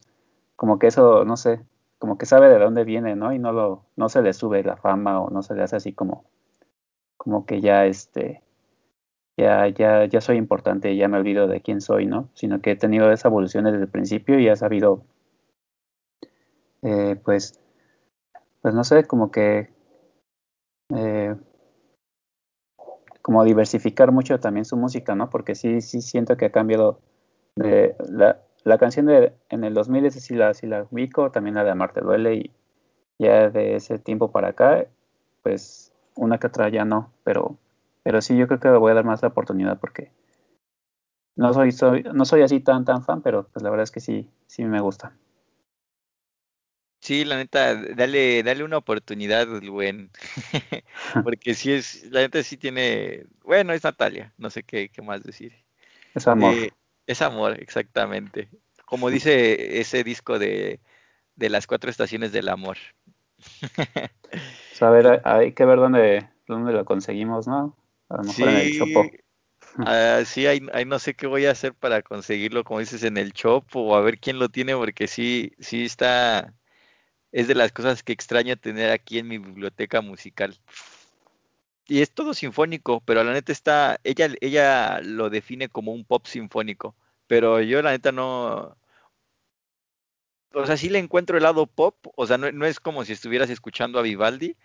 como 0.56 0.80
que 0.80 0.88
eso, 0.88 1.26
no 1.26 1.36
sé, 1.36 1.60
como 2.00 2.18
que 2.18 2.26
sabe 2.26 2.50
de 2.50 2.60
dónde 2.60 2.84
viene, 2.86 3.16
¿no? 3.16 3.34
Y 3.34 3.40
no 3.40 3.52
lo, 3.52 3.86
no 3.96 4.10
se 4.10 4.22
le 4.22 4.34
sube 4.34 4.64
la 4.64 4.78
fama 4.78 5.22
o 5.22 5.30
no 5.30 5.44
se 5.44 5.54
le 5.56 5.64
hace 5.64 5.76
así 5.76 5.94
como, 5.94 6.26
como 7.18 7.46
que 7.46 7.62
ya 7.62 7.86
este, 7.86 8.42
ya, 9.38 9.68
ya, 9.68 10.06
ya 10.06 10.22
soy 10.22 10.38
importante, 10.38 10.96
ya 10.96 11.08
me 11.08 11.18
olvido 11.18 11.48
de 11.48 11.62
quién 11.62 11.82
soy, 11.82 12.06
¿no? 12.08 12.30
Sino 12.34 12.62
que 12.62 12.72
he 12.72 12.76
tenido 12.76 13.12
esa 13.12 13.28
evolución 13.28 13.66
desde 13.66 13.80
el 13.82 13.90
principio 13.90 14.40
y 14.40 14.50
ha 14.50 14.56
sabido 14.56 15.04
eh, 16.82 17.18
pues, 17.24 17.60
pues 18.62 18.74
no 18.74 18.84
sé, 18.84 19.06
como 19.06 19.32
que 19.32 19.70
eh, 20.96 21.36
como 23.22 23.44
diversificar 23.44 24.12
mucho 24.12 24.40
también 24.40 24.66
su 24.66 24.78
música, 24.78 25.16
¿no? 25.16 25.30
Porque 25.30 25.56
sí, 25.56 25.82
sí 25.82 26.02
siento 26.02 26.38
que 26.38 26.46
ha 26.46 26.52
cambiado 26.52 27.02
de 27.56 27.96
la, 28.10 28.42
la 28.64 28.77
canción 28.77 29.06
de 29.06 29.34
en 29.49 29.64
el 29.64 29.73
2000 29.73 30.06
esa 30.06 30.19
sí 30.19 30.36
la, 30.36 30.53
sí 30.53 30.68
la 30.68 30.88
ubico, 30.90 31.31
también 31.31 31.56
la 31.56 31.64
de 31.64 31.72
Amarte 31.72 32.02
Duele 32.02 32.36
y 32.36 32.52
ya 33.18 33.49
de 33.49 33.76
ese 33.76 33.99
tiempo 33.99 34.31
para 34.31 34.49
acá, 34.49 34.88
pues 35.44 35.91
una 36.15 36.38
que 36.38 36.48
otra 36.48 36.69
ya 36.69 36.86
no, 36.86 37.11
pero, 37.23 37.57
pero 38.03 38.22
sí 38.22 38.38
yo 38.38 38.48
creo 38.48 38.60
que 38.60 38.69
le 38.69 38.77
voy 38.77 38.91
a 38.91 38.95
dar 38.95 39.06
más 39.06 39.22
la 39.22 39.30
oportunidad 39.30 39.80
porque 39.80 40.11
no 41.36 41.53
soy, 41.53 41.72
soy, 41.72 42.03
no 42.03 42.26
soy 42.26 42.41
así 42.41 42.60
tan 42.60 42.86
tan 42.86 43.03
fan, 43.03 43.22
pero 43.22 43.48
pues 43.48 43.64
la 43.64 43.69
verdad 43.69 43.84
es 43.84 43.91
que 43.91 44.02
sí, 44.02 44.30
sí 44.48 44.65
me 44.65 44.81
gusta. 44.81 45.14
Sí, 47.02 47.23
la 47.23 47.38
neta, 47.38 47.76
dale, 47.95 48.44
dale 48.44 48.64
una 48.64 48.77
oportunidad, 48.77 49.48
buen. 49.61 50.11
Porque 51.23 51.53
sí 51.53 51.72
es, 51.72 52.03
la 52.11 52.19
neta 52.19 52.44
sí 52.44 52.57
tiene, 52.57 53.26
bueno, 53.44 53.72
es 53.72 53.84
Natalia, 53.84 54.34
no 54.38 54.49
sé 54.49 54.64
qué, 54.64 54.90
qué 54.90 55.02
más 55.02 55.23
decir. 55.23 55.53
Es 56.14 56.27
amor. 56.27 56.53
Eh, 56.53 56.72
es 57.10 57.23
amor, 57.23 57.60
exactamente. 57.60 58.49
Como 58.86 59.10
dice 59.10 59.80
ese 59.80 60.03
disco 60.03 60.38
de, 60.38 60.80
de 61.36 61.49
las 61.49 61.65
cuatro 61.65 61.90
estaciones 61.90 62.31
del 62.31 62.49
amor. 62.49 62.77
a 64.80 64.90
ver, 64.91 65.22
hay 65.26 65.53
que 65.53 65.65
ver 65.65 65.80
dónde, 65.80 66.30
dónde 66.48 66.72
lo 66.72 66.86
conseguimos, 66.86 67.48
¿no? 67.48 67.76
A 68.10 68.18
lo 68.18 68.23
mejor 68.23 68.49
en 68.49 68.56
el 68.57 68.77
Chopo. 68.77 69.10
Ah, 69.80 70.22
sí, 70.23 70.45
ahí, 70.45 70.61
no 70.86 70.99
sé 70.99 71.15
qué 71.15 71.26
voy 71.26 71.48
a 71.48 71.52
hacer 71.52 71.73
para 71.73 72.03
conseguirlo, 72.03 72.64
como 72.64 72.80
dices, 72.80 73.03
en 73.03 73.18
el 73.18 73.34
Chopo 73.34 73.81
o 73.81 73.95
a 73.95 74.02
ver 74.02 74.19
quién 74.19 74.38
lo 74.38 74.49
tiene, 74.49 74.76
porque 74.76 75.07
sí, 75.07 75.53
sí 75.60 75.86
está, 75.86 76.53
es 77.31 77.48
de 77.48 77.56
las 77.56 77.72
cosas 77.72 78.03
que 78.03 78.14
extraño 78.14 78.56
tener 78.56 78.91
aquí 78.91 79.18
en 79.18 79.27
mi 79.27 79.40
biblioteca 79.40 80.02
musical. 80.02 80.56
Y 81.90 82.02
es 82.02 82.11
todo 82.14 82.34
sinfónico, 82.34 83.02
pero 83.02 83.24
la 83.24 83.34
neta 83.34 83.52
está, 83.52 83.99
ella, 84.03 84.30
ella 84.41 85.02
lo 85.02 85.30
define 85.30 85.70
como 85.70 85.91
un 85.91 86.06
pop 86.06 86.28
sinfónico, 86.28 86.95
pero 87.28 87.61
yo 87.61 87.82
la 87.82 87.91
neta 87.91 88.11
no, 88.11 88.78
o 90.53 90.66
sea, 90.66 90.78
sí 90.78 90.90
le 90.90 90.99
encuentro 90.99 91.38
el 91.38 91.44
lado 91.44 91.68
pop, 91.68 91.95
o 92.16 92.28
sea, 92.28 92.38
no, 92.38 92.52
no 92.52 92.66
es 92.66 92.80
como 92.80 93.03
si 93.06 93.14
estuvieras 93.14 93.49
escuchando 93.49 93.99
a 93.99 94.03
Vivaldi, 94.03 94.56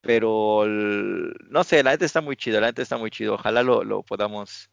pero 0.00 0.64
no 0.66 1.64
sé, 1.64 1.82
la 1.82 1.92
neta 1.92 2.04
está 2.04 2.20
muy 2.20 2.36
chido, 2.36 2.60
la 2.60 2.68
neta 2.68 2.82
está 2.82 2.96
muy 2.98 3.10
chido, 3.10 3.34
ojalá 3.34 3.62
lo, 3.62 3.84
lo 3.84 4.02
podamos 4.02 4.70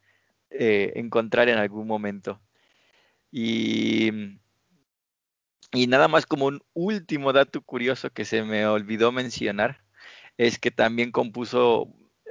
eh, 0.50 0.92
encontrar 0.96 1.48
en 1.48 1.58
algún 1.58 1.86
momento. 1.86 2.40
Y, 3.30 4.38
y 5.72 5.86
nada 5.88 6.08
más 6.08 6.26
como 6.26 6.46
un 6.46 6.62
último 6.74 7.32
dato 7.32 7.62
curioso 7.62 8.10
que 8.10 8.24
se 8.24 8.42
me 8.44 8.66
olvidó 8.66 9.12
mencionar, 9.12 9.83
es 10.38 10.58
que 10.58 10.70
también 10.70 11.12
compuso 11.12 11.88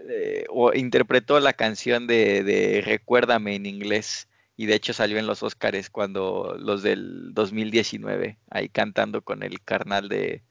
eh, 0.10 0.46
o 0.50 0.74
interpretó 0.74 1.40
la 1.40 1.54
canción 1.54 2.08
de, 2.08 2.44
de 2.44 2.82
Recuérdame 2.82 3.56
en 3.56 3.66
inglés. 3.66 4.28
Y 4.56 4.68
de 4.68 4.76
hecho 4.76 4.94
salió 4.94 5.18
en 5.18 5.28
los 5.28 5.42
Óscares 5.44 5.90
cuando 5.90 6.56
los 6.60 6.84
del 6.84 7.34
2019, 7.34 8.38
ahí 8.52 8.70
cantando 8.70 9.24
con 9.24 9.42
el 9.44 9.62
carnal 9.64 10.10
de, 10.10 10.44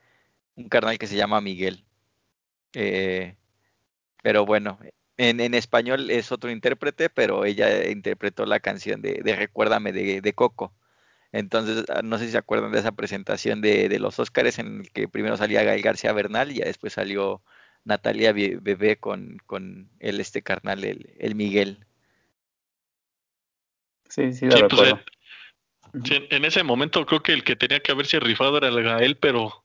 un 0.56 0.68
carnal 0.68 0.98
que 0.98 1.06
se 1.06 1.16
llama 1.16 1.40
Miguel. 1.40 1.84
Eh, 2.74 3.36
pero 4.22 4.46
bueno, 4.46 4.78
en, 5.16 5.40
en 5.40 5.54
español 5.54 6.10
es 6.10 6.32
otro 6.32 6.50
intérprete, 6.50 7.10
pero 7.10 7.44
ella 7.44 7.88
interpretó 7.90 8.46
la 8.46 8.60
canción 8.60 9.02
de, 9.02 9.20
de 9.22 9.36
Recuérdame 9.36 9.92
de, 9.92 10.20
de 10.20 10.32
Coco. 10.34 10.74
Entonces, 11.32 11.84
ah, 11.88 12.02
no 12.04 12.18
sé 12.18 12.26
si 12.26 12.32
se 12.32 12.38
acuerdan 12.38 12.72
de 12.72 12.78
esa 12.80 12.92
presentación 12.92 13.60
de, 13.62 13.88
de 13.88 13.98
los 13.98 14.18
Óscares 14.18 14.58
en 14.58 14.80
el 14.82 14.92
que 14.92 15.08
primero 15.08 15.36
salía 15.36 15.62
Gael 15.64 15.82
García 15.82 16.12
Bernal 16.12 16.52
y 16.52 16.56
ya 16.56 16.66
después 16.66 16.92
salió 16.92 17.42
Natalia 17.84 18.32
Be- 18.32 18.58
Bebé 18.60 18.98
con, 18.98 19.38
con 19.46 19.90
el 19.98 20.20
este 20.20 20.42
carnal, 20.42 20.84
el, 20.84 21.14
el 21.18 21.34
Miguel. 21.34 21.86
Sí, 24.08 24.32
sí, 24.34 24.46
lo 24.46 24.56
Sí, 24.56 24.62
pues, 24.68 24.72
recuerdo. 24.72 25.00
sí, 26.04 26.26
en 26.30 26.44
ese 26.44 26.62
momento 26.62 27.04
creo 27.06 27.22
que 27.22 27.32
el 27.32 27.44
que 27.44 27.56
tenía 27.56 27.80
que 27.80 27.92
haberse 27.92 28.20
rifado 28.20 28.58
era 28.58 28.68
el 28.68 28.82
Gael, 28.82 29.16
pero 29.16 29.64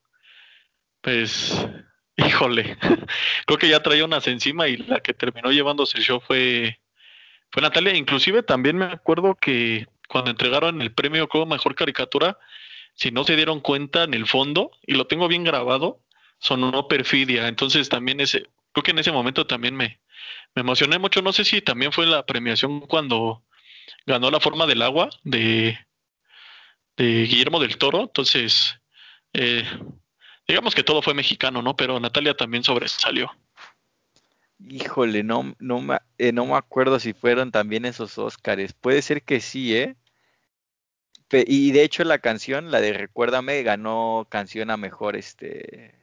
pues, 1.02 1.68
híjole, 2.18 2.78
creo 3.46 3.58
que 3.60 3.70
ya 3.70 3.84
traía 3.84 4.06
unas 4.06 4.28
encima 4.28 4.68
y 4.68 4.78
la 4.78 5.02
que 5.02 5.14
terminó 5.14 5.52
llevándose 5.52 5.98
el 5.98 6.04
show 6.04 6.22
fue, 6.22 6.80
fue 7.52 7.62
Natalia. 7.62 7.96
Inclusive 7.96 8.44
también 8.44 8.78
me 8.78 8.86
acuerdo 8.86 9.36
que 9.36 9.88
cuando 10.08 10.32
entregaron 10.32 10.82
el 10.82 10.94
premio 10.94 11.28
como 11.28 11.46
mejor 11.46 11.76
caricatura, 11.76 12.38
si 12.94 13.12
no 13.12 13.24
se 13.24 13.36
dieron 13.36 13.60
cuenta 13.62 14.04
en 14.04 14.14
el 14.14 14.28
fondo, 14.28 14.72
y 14.86 14.94
lo 14.94 15.08
tengo 15.08 15.28
bien 15.28 15.44
grabado, 15.44 16.02
sonó 16.40 16.88
perfidia. 16.88 17.48
Entonces 17.48 17.90
también 17.90 18.20
ese, 18.20 18.48
creo 18.72 18.84
que 18.84 18.92
en 18.92 19.00
ese 19.00 19.12
momento 19.12 19.46
también 19.46 19.76
me, 19.76 20.00
emocioné 20.56 21.00
mucho. 21.00 21.22
No 21.22 21.34
sé 21.34 21.46
si 21.46 21.62
también 21.62 21.92
fue 21.92 22.06
la 22.06 22.26
premiación 22.26 22.82
cuando 22.82 23.44
ganó 24.06 24.32
la 24.32 24.40
forma 24.40 24.66
del 24.66 24.82
agua 24.82 25.10
de, 25.24 25.78
de 26.98 27.24
Guillermo 27.24 27.60
del 27.60 27.78
Toro. 27.78 28.02
Entonces, 28.02 28.80
eh, 29.34 29.64
digamos 30.48 30.76
que 30.76 30.84
todo 30.84 31.02
fue 31.02 31.14
mexicano, 31.14 31.62
¿no? 31.62 31.76
Pero 31.76 32.00
Natalia 32.00 32.36
también 32.36 32.64
sobresalió. 32.64 33.32
Híjole, 34.60 35.24
no, 35.24 35.56
no, 35.60 35.82
me, 35.82 35.98
eh, 36.20 36.32
no 36.32 36.46
me 36.46 36.54
acuerdo 36.56 37.00
si 37.00 37.14
fueron 37.14 37.52
también 37.52 37.86
esos 37.86 38.18
Óscares. 38.20 38.72
Puede 38.74 39.02
ser 39.02 39.24
que 39.24 39.40
sí, 39.42 39.76
¿eh? 39.76 39.96
Y 41.32 41.72
de 41.72 41.84
hecho 41.84 42.04
la 42.04 42.20
canción, 42.20 42.70
la 42.70 42.82
de 42.82 42.92
Recuérdame, 42.92 43.64
ganó 43.64 44.28
canción 44.30 44.70
a 44.70 44.76
mejor, 44.76 45.16
este, 45.16 45.94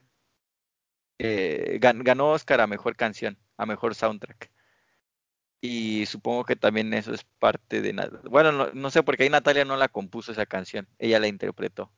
eh, 1.18 1.78
gan- 1.81 2.02
ganó 2.05 2.31
Óscar 2.32 2.60
a 2.60 2.66
mejor 2.66 2.97
canción, 2.97 3.39
a 3.56 3.66
mejor 3.66 3.94
soundtrack. 3.94 4.51
Y 5.60 6.05
supongo 6.06 6.44
que 6.44 6.56
también 6.56 6.93
eso 6.94 7.14
es 7.14 7.24
parte 7.39 7.81
de... 7.81 7.93
Bueno, 8.31 8.52
no, 8.52 8.72
no 8.74 8.90
sé, 8.90 9.02
porque 9.02 9.22
ahí 9.24 9.31
Natalia 9.31 9.64
no 9.64 9.76
la 9.76 9.89
compuso 9.89 10.32
esa 10.32 10.44
canción, 10.47 10.89
ella 10.98 11.18
la 11.20 11.28
interpretó. 11.28 11.90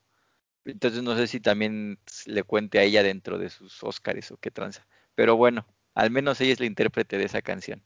Entonces 0.64 1.02
no 1.02 1.16
sé 1.16 1.26
si 1.28 1.40
también 1.40 1.98
le 2.26 2.44
cuente 2.44 2.78
a 2.78 2.84
ella 2.84 3.02
dentro 3.02 3.38
de 3.38 3.50
sus 3.50 3.82
Óscares 3.84 4.32
o 4.32 4.38
qué 4.38 4.50
tranza. 4.52 4.86
Pero 5.16 5.36
bueno, 5.36 5.66
al 5.96 6.10
menos 6.10 6.40
ella 6.40 6.52
es 6.52 6.60
la 6.60 6.66
intérprete 6.66 7.16
de 7.18 7.24
esa 7.24 7.40
canción. 7.42 7.82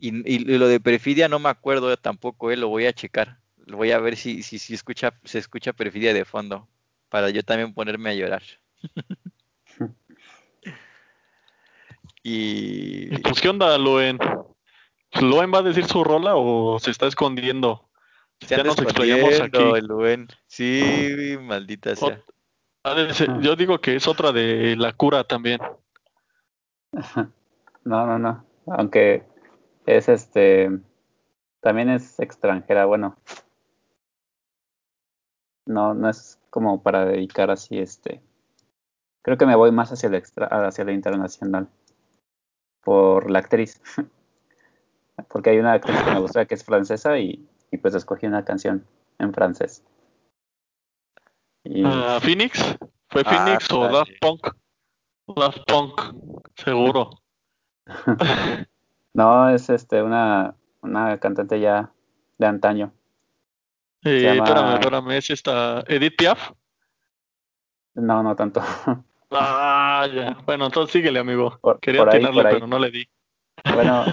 Y, 0.00 0.08
y 0.32 0.38
lo 0.58 0.66
de 0.66 0.80
Perfidia 0.80 1.28
no 1.28 1.38
me 1.38 1.50
acuerdo 1.50 1.94
tampoco, 1.98 2.50
eh, 2.50 2.56
lo 2.56 2.68
voy 2.68 2.86
a 2.86 2.92
checar. 2.92 3.38
Lo 3.66 3.76
voy 3.76 3.90
a 3.92 3.98
ver 3.98 4.16
si, 4.16 4.42
si, 4.42 4.58
si 4.58 4.72
escucha, 4.72 5.12
se 5.24 5.38
escucha 5.38 5.74
Perfidia 5.74 6.14
de 6.14 6.24
fondo, 6.24 6.66
para 7.10 7.28
yo 7.28 7.42
también 7.42 7.74
ponerme 7.74 8.10
a 8.10 8.14
llorar. 8.14 8.42
Y 12.22 13.16
pues, 13.18 13.40
¿qué 13.40 13.48
onda, 13.48 13.78
Loen? 13.78 14.18
¿Loen 15.20 15.54
va 15.54 15.58
a 15.58 15.62
decir 15.62 15.86
su 15.86 16.04
rola 16.04 16.32
o 16.34 16.78
se 16.78 16.90
está 16.90 17.06
escondiendo? 17.06 17.88
se 18.40 18.56
Ya 18.56 18.62
nos 18.62 18.78
explayamos 18.78 19.40
aquí. 19.40 19.62
el. 19.62 20.28
Sí, 20.46 21.36
maldita 21.40 21.96
sea. 21.96 22.22
Ser- 23.14 23.40
yo 23.40 23.56
digo 23.56 23.80
que 23.80 23.96
es 23.96 24.06
otra 24.06 24.32
de 24.32 24.76
la 24.76 24.92
cura 24.92 25.24
también. 25.24 25.60
No, 27.84 28.06
no, 28.06 28.18
no. 28.18 28.44
Aunque 28.66 29.24
es 29.86 30.08
este. 30.08 30.70
También 31.60 31.88
es 31.88 32.20
extranjera. 32.20 32.84
Bueno, 32.84 33.16
no, 35.66 35.94
no 35.94 36.08
es 36.08 36.38
como 36.50 36.82
para 36.82 37.04
dedicar 37.04 37.50
así 37.50 37.78
este. 37.78 38.22
Creo 39.22 39.36
que 39.36 39.46
me 39.46 39.56
voy 39.56 39.72
más 39.72 39.92
hacia 39.92 40.08
el 40.08 40.14
extra, 40.14 40.46
hacia 40.46 40.84
lo 40.84 40.92
internacional. 40.92 41.68
Por 42.82 43.30
la 43.30 43.40
actriz. 43.40 43.80
Porque 45.28 45.50
hay 45.50 45.58
una 45.58 45.72
actriz 45.72 46.00
que 46.02 46.10
me 46.12 46.20
gusta 46.20 46.46
que 46.46 46.54
es 46.54 46.64
francesa 46.64 47.18
y, 47.18 47.46
y 47.70 47.78
pues 47.78 47.94
escogí 47.94 48.26
una 48.26 48.44
canción 48.44 48.86
en 49.18 49.32
francés. 49.34 49.84
Y 51.64 51.82
Ah, 51.84 52.18
¿Phoenix? 52.22 52.76
¿Fue 53.10 53.22
Ah, 53.26 53.44
Phoenix 53.44 53.72
o 53.72 53.80
dale. 53.82 53.96
Daft 53.98 54.10
Punk? 54.20 54.46
Daft 55.36 55.60
Punk, 55.66 56.00
seguro. 56.56 57.10
no, 59.14 59.48
es 59.50 59.68
este 59.70 60.02
una, 60.02 60.54
una 60.82 61.18
cantante 61.18 61.60
ya 61.60 61.90
de 62.38 62.46
antaño. 62.46 62.92
Eh, 64.04 64.22
llama- 64.22 64.44
Espérame, 64.44 64.74
espérame, 64.74 65.10
es 65.12 65.30
esta 65.30 65.80
Edith 65.86 66.16
Piaf. 66.16 66.52
No, 67.94 68.22
no 68.22 68.34
tanto. 68.36 68.60
Ah, 69.30 70.08
ya. 70.10 70.38
Bueno, 70.46 70.64
entonces 70.64 70.90
síguele, 70.90 71.18
amigo. 71.18 71.58
Por- 71.60 71.78
Quería 71.80 72.00
por 72.00 72.08
ahí, 72.08 72.14
atinarle, 72.16 72.40
por 72.40 72.46
ahí. 72.46 72.54
pero 72.54 72.66
no 72.66 72.78
le 72.78 72.90
di. 72.90 73.06
Bueno, 73.74 74.04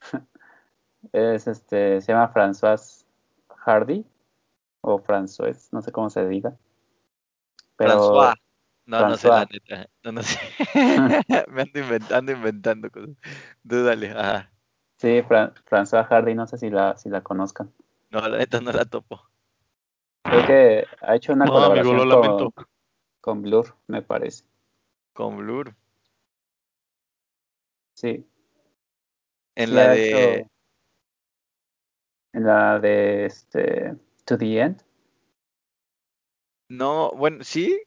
es 1.12 1.48
este, 1.48 2.00
se 2.00 2.12
llama 2.12 2.32
François 2.32 3.04
Hardy 3.56 4.06
o 4.80 5.00
François, 5.02 5.68
no 5.72 5.82
sé 5.82 5.90
cómo 5.90 6.10
se 6.10 6.28
diga. 6.28 6.56
Pero 7.74 7.94
François. 7.94 8.34
No, 8.84 9.08
no 9.08 9.16
sé 9.16 9.28
la 9.28 9.46
neta. 9.46 9.88
No, 10.02 10.12
no 10.12 10.22
sé. 10.22 10.38
Me 11.48 11.62
ando 11.62 11.78
inventando, 11.80 12.32
inventando 12.32 12.90
cosas. 12.90 13.10
Dúdale. 13.62 14.10
Ajá. 14.10 14.52
sí, 14.98 15.22
Fran- 15.22 15.54
François 15.64 16.04
Hardy, 16.08 16.34
no 16.34 16.46
sé 16.46 16.58
si 16.58 16.68
la, 16.70 16.96
si 16.96 17.08
la 17.08 17.20
conozcan. 17.22 17.72
No, 18.10 18.20
la 18.28 18.38
neta 18.38 18.60
no 18.60 18.72
la 18.72 18.84
topo. 18.84 19.28
Creo 20.24 20.46
que 20.46 20.86
ha 21.00 21.14
hecho 21.16 21.32
una 21.32 21.44
No, 21.46 21.56
amigo, 21.56 21.84
colaboración 21.90 22.08
lo 22.08 22.20
lamento. 22.22 22.50
con, 22.50 22.66
con 23.20 23.42
Blur, 23.42 23.76
me 23.86 24.02
parece. 24.02 24.44
Con 25.12 25.36
Blur. 25.36 25.74
Sí. 27.94 28.26
En 29.54 29.68
sí 29.68 29.74
la 29.74 29.88
de. 29.90 30.08
hecho- 30.40 30.50
en 32.34 32.44
la 32.46 32.78
de 32.80 33.26
este 33.26 33.94
To 34.24 34.38
the 34.38 34.58
End. 34.60 34.82
No, 36.68 37.10
bueno, 37.12 37.44
sí. 37.44 37.78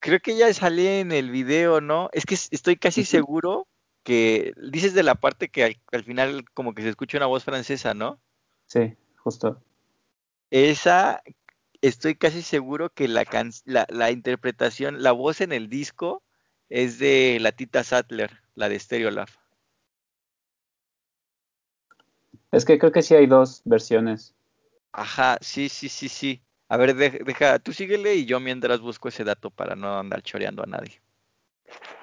Creo 0.00 0.20
que 0.20 0.36
ya 0.36 0.52
salí 0.54 0.86
en 0.86 1.12
el 1.12 1.30
video, 1.30 1.80
¿no? 1.80 2.08
Es 2.12 2.24
que 2.24 2.34
estoy 2.34 2.76
casi 2.76 3.04
seguro 3.04 3.68
que 4.02 4.54
dices 4.56 4.94
de 4.94 5.02
la 5.02 5.14
parte 5.14 5.48
que 5.50 5.64
al, 5.64 5.80
al 5.92 6.04
final 6.04 6.44
como 6.54 6.74
que 6.74 6.82
se 6.82 6.88
escucha 6.88 7.18
una 7.18 7.26
voz 7.26 7.44
francesa, 7.44 7.94
¿no? 7.94 8.20
Sí, 8.66 8.96
justo. 9.16 9.62
Esa, 10.50 11.22
estoy 11.82 12.14
casi 12.16 12.42
seguro 12.42 12.90
que 12.90 13.08
la, 13.08 13.24
can- 13.24 13.52
la, 13.64 13.86
la 13.90 14.10
interpretación, 14.10 15.02
la 15.02 15.12
voz 15.12 15.40
en 15.40 15.52
el 15.52 15.68
disco 15.68 16.22
es 16.68 16.98
de 16.98 17.38
la 17.40 17.52
Tita 17.52 17.84
Sattler, 17.84 18.40
la 18.54 18.68
de 18.68 18.78
Stereolab. 18.78 19.28
Es 22.52 22.64
que 22.64 22.78
creo 22.78 22.92
que 22.92 23.02
sí 23.02 23.14
hay 23.14 23.26
dos 23.26 23.62
versiones. 23.64 24.34
Ajá, 24.92 25.38
sí, 25.40 25.68
sí, 25.68 25.88
sí, 25.88 26.08
sí. 26.08 26.42
A 26.70 26.76
ver, 26.76 26.94
de- 26.94 27.22
deja, 27.26 27.58
tú 27.58 27.72
síguele 27.72 28.14
y 28.14 28.26
yo 28.26 28.38
mientras 28.38 28.80
busco 28.80 29.08
ese 29.08 29.24
dato 29.24 29.50
para 29.50 29.74
no 29.74 29.98
andar 29.98 30.22
choreando 30.22 30.62
a 30.62 30.66
nadie. 30.66 31.02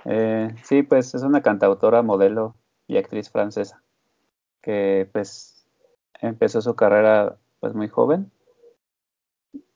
Eh, 0.04 0.54
sí, 0.64 0.84
pues 0.84 1.16
es 1.16 1.24
una 1.24 1.42
cantautora, 1.42 2.02
modelo 2.02 2.54
y 2.86 2.98
actriz 2.98 3.30
francesa 3.30 3.82
que 4.62 5.10
pues 5.14 5.66
empezó 6.20 6.62
su 6.62 6.76
carrera 6.76 7.38
pues 7.62 7.74
muy 7.74 7.88
joven 7.88 8.30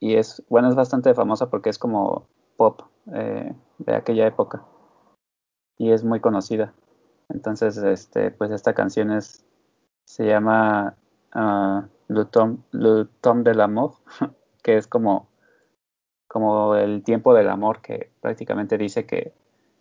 y 0.02 0.16
es, 0.16 0.44
bueno, 0.50 0.68
es 0.68 0.76
bastante 0.76 1.14
famosa 1.14 1.50
porque 1.50 1.70
es 1.70 1.80
como 1.80 2.28
pop 2.58 2.82
eh, 3.14 3.53
de 3.78 3.95
aquella 3.95 4.28
época 4.28 4.66
y 5.78 5.92
es 5.92 6.03
muy 6.03 6.20
conocida. 6.20 6.74
Entonces, 7.30 7.78
este, 7.78 8.32
pues 8.32 8.52
esta 8.52 8.74
canción 8.74 9.11
es, 9.11 9.45
se 10.03 10.26
llama 10.26 10.98
Le 12.10 12.26
Tom, 12.26 12.58
Le 12.72 13.06
Tom 13.22 13.44
de 13.44 13.56
l'amour 13.56 13.94
que 14.64 14.78
es 14.78 14.88
como, 14.88 15.30
como 16.28 16.76
el 16.76 17.04
tiempo 17.04 17.34
del 17.34 17.50
amor, 17.50 17.82
que 17.82 18.12
prácticamente 18.22 18.78
dice 18.78 19.06
que 19.06 19.34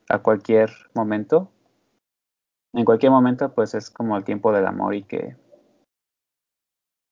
a 0.09 0.19
cualquier 0.19 0.71
momento, 0.95 1.51
en 2.73 2.85
cualquier 2.85 3.13
momento, 3.13 3.53
pues 3.55 3.75
es 3.75 3.91
como 3.91 4.17
el 4.17 4.25
tiempo 4.25 4.53
del 4.53 4.67
amor 4.67 4.95
y 4.95 5.05
que 5.05 5.37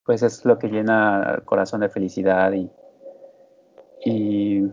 pues 0.05 0.23
es 0.23 0.43
lo 0.43 0.57
que 0.57 0.69
llena 0.69 1.35
el 1.35 1.43
corazón 1.43 1.81
de 1.81 1.89
felicidad 1.89 2.51
y, 2.53 2.71
y 4.03 4.67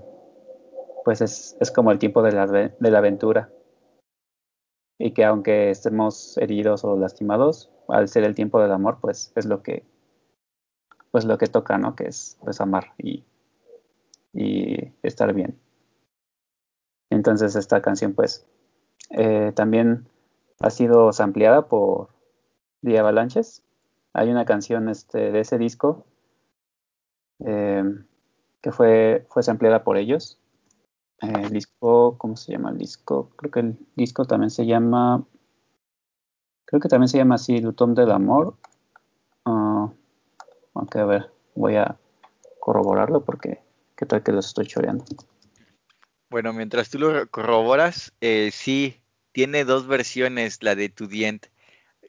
pues 1.04 1.20
es, 1.20 1.56
es 1.60 1.70
como 1.70 1.90
el 1.90 1.98
tiempo 1.98 2.22
de 2.22 2.32
la, 2.32 2.46
de 2.46 2.90
la 2.90 2.98
aventura. 2.98 3.50
Y 4.98 5.12
que 5.12 5.26
aunque 5.26 5.70
estemos 5.70 6.38
heridos 6.38 6.84
o 6.84 6.96
lastimados, 6.96 7.70
al 7.88 8.08
ser 8.08 8.24
el 8.24 8.34
tiempo 8.34 8.60
del 8.60 8.72
amor, 8.72 8.98
pues 9.00 9.32
es 9.36 9.44
lo 9.44 9.62
que 9.62 9.84
pues 11.16 11.24
lo 11.24 11.38
que 11.38 11.46
toca, 11.46 11.78
¿no? 11.78 11.96
Que 11.96 12.08
es 12.08 12.36
pues 12.44 12.60
amar 12.60 12.92
y, 12.98 13.24
y 14.34 14.92
estar 15.02 15.32
bien. 15.32 15.58
Entonces 17.08 17.56
esta 17.56 17.80
canción 17.80 18.12
pues 18.12 18.46
eh, 19.08 19.50
también 19.56 20.06
ha 20.60 20.68
sido 20.68 21.14
sampleada 21.14 21.68
por 21.68 22.10
The 22.82 22.98
Avalanches. 22.98 23.62
Hay 24.12 24.28
una 24.28 24.44
canción 24.44 24.90
este, 24.90 25.32
de 25.32 25.40
ese 25.40 25.56
disco 25.56 26.04
eh, 27.46 27.82
que 28.60 28.72
fue, 28.72 29.24
fue 29.30 29.42
sampleada 29.42 29.84
por 29.84 29.96
ellos 29.96 30.38
el 31.20 31.48
disco, 31.48 32.18
¿cómo 32.18 32.36
se 32.36 32.52
llama 32.52 32.72
el 32.72 32.76
disco? 32.76 33.30
Creo 33.36 33.50
que 33.50 33.60
el 33.60 33.78
disco 33.96 34.26
también 34.26 34.50
se 34.50 34.66
llama, 34.66 35.24
creo 36.66 36.78
que 36.78 36.90
también 36.90 37.08
se 37.08 37.16
llama 37.16 37.36
así, 37.36 37.58
Lutón 37.58 37.94
del 37.94 38.10
Amor. 38.10 38.58
Uh, 40.76 40.98
a 40.98 41.04
ver, 41.04 41.30
voy 41.54 41.76
a 41.76 41.96
corroborarlo 42.60 43.24
porque 43.24 43.60
qué 43.96 44.04
tal 44.04 44.22
que 44.22 44.32
los 44.32 44.48
estoy 44.48 44.66
choreando. 44.66 45.04
Bueno, 46.28 46.52
mientras 46.52 46.90
tú 46.90 46.98
lo 46.98 47.26
corroboras, 47.30 48.12
eh, 48.20 48.50
sí, 48.52 49.00
tiene 49.32 49.64
dos 49.64 49.86
versiones, 49.86 50.62
la 50.62 50.74
de 50.74 50.88
Tu 50.88 51.06
Dient. 51.06 51.46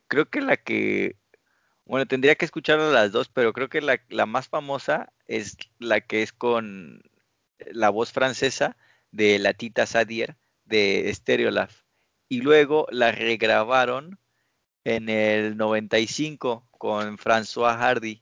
Creo 0.08 0.30
que 0.30 0.42
la 0.42 0.58
que, 0.58 1.16
bueno, 1.86 2.08
tendría 2.08 2.36
que 2.36 2.46
escuchar 2.46 2.80
las 2.80 3.12
dos, 3.12 3.30
pero 3.30 3.54
creo 3.54 3.70
que 3.70 3.82
la, 3.82 4.02
la 4.10 4.26
más 4.26 4.50
famosa 4.50 5.14
es 5.28 5.56
la 5.80 6.02
que 6.02 6.24
es 6.24 6.34
con 6.34 7.04
la 7.72 7.90
voz 7.90 8.12
francesa 8.12 8.76
de 9.12 9.40
la 9.40 9.54
Tita 9.54 9.86
Sadier 9.86 10.36
de 10.66 11.10
Stereolab. 11.14 11.70
Y 12.28 12.42
luego 12.42 12.88
la 12.92 13.14
regrabaron 13.14 14.20
en 14.84 15.08
el 15.08 15.56
95 15.56 16.68
con 16.78 17.18
François 17.18 17.78
Hardy. 17.78 18.22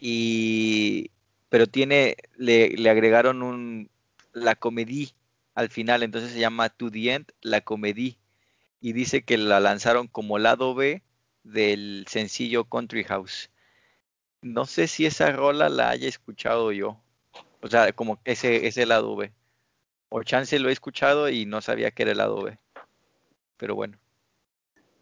Y, 0.00 1.10
pero 1.48 1.66
tiene, 1.66 2.16
le, 2.36 2.68
le 2.70 2.88
agregaron 2.88 3.42
un, 3.42 3.90
la 4.32 4.54
comédie 4.54 5.12
al 5.54 5.70
final, 5.70 6.04
entonces 6.04 6.30
se 6.30 6.38
llama 6.38 6.68
To 6.68 6.88
the 6.88 7.12
End, 7.12 7.32
la 7.42 7.60
comédie. 7.60 8.16
Y 8.80 8.92
dice 8.92 9.22
que 9.22 9.36
la 9.36 9.58
lanzaron 9.58 10.06
como 10.06 10.38
lado 10.38 10.72
B 10.76 11.02
del 11.42 12.04
sencillo 12.08 12.64
Country 12.64 13.02
House. 13.02 13.50
No 14.40 14.66
sé 14.66 14.86
si 14.86 15.04
esa 15.04 15.32
rola 15.32 15.68
la 15.68 15.90
haya 15.90 16.08
escuchado 16.08 16.70
yo. 16.70 17.00
O 17.60 17.66
sea, 17.66 17.92
como 17.92 18.20
ese, 18.24 18.68
ese 18.68 18.86
lado 18.86 19.16
B. 19.16 19.32
O 20.10 20.22
chance 20.22 20.56
lo 20.60 20.68
he 20.68 20.72
escuchado 20.72 21.28
y 21.28 21.44
no 21.44 21.60
sabía 21.60 21.90
que 21.90 22.04
era 22.04 22.12
el 22.12 22.18
lado 22.18 22.40
B. 22.42 22.56
Pero 23.56 23.74
bueno. 23.74 23.98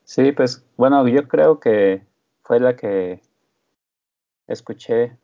Sí, 0.04 0.32
pues 0.32 0.64
bueno, 0.78 1.06
yo 1.06 1.28
creo 1.28 1.60
que 1.60 2.00
fue 2.44 2.60
la 2.60 2.76
que 2.76 3.20
escuché, 4.46 5.18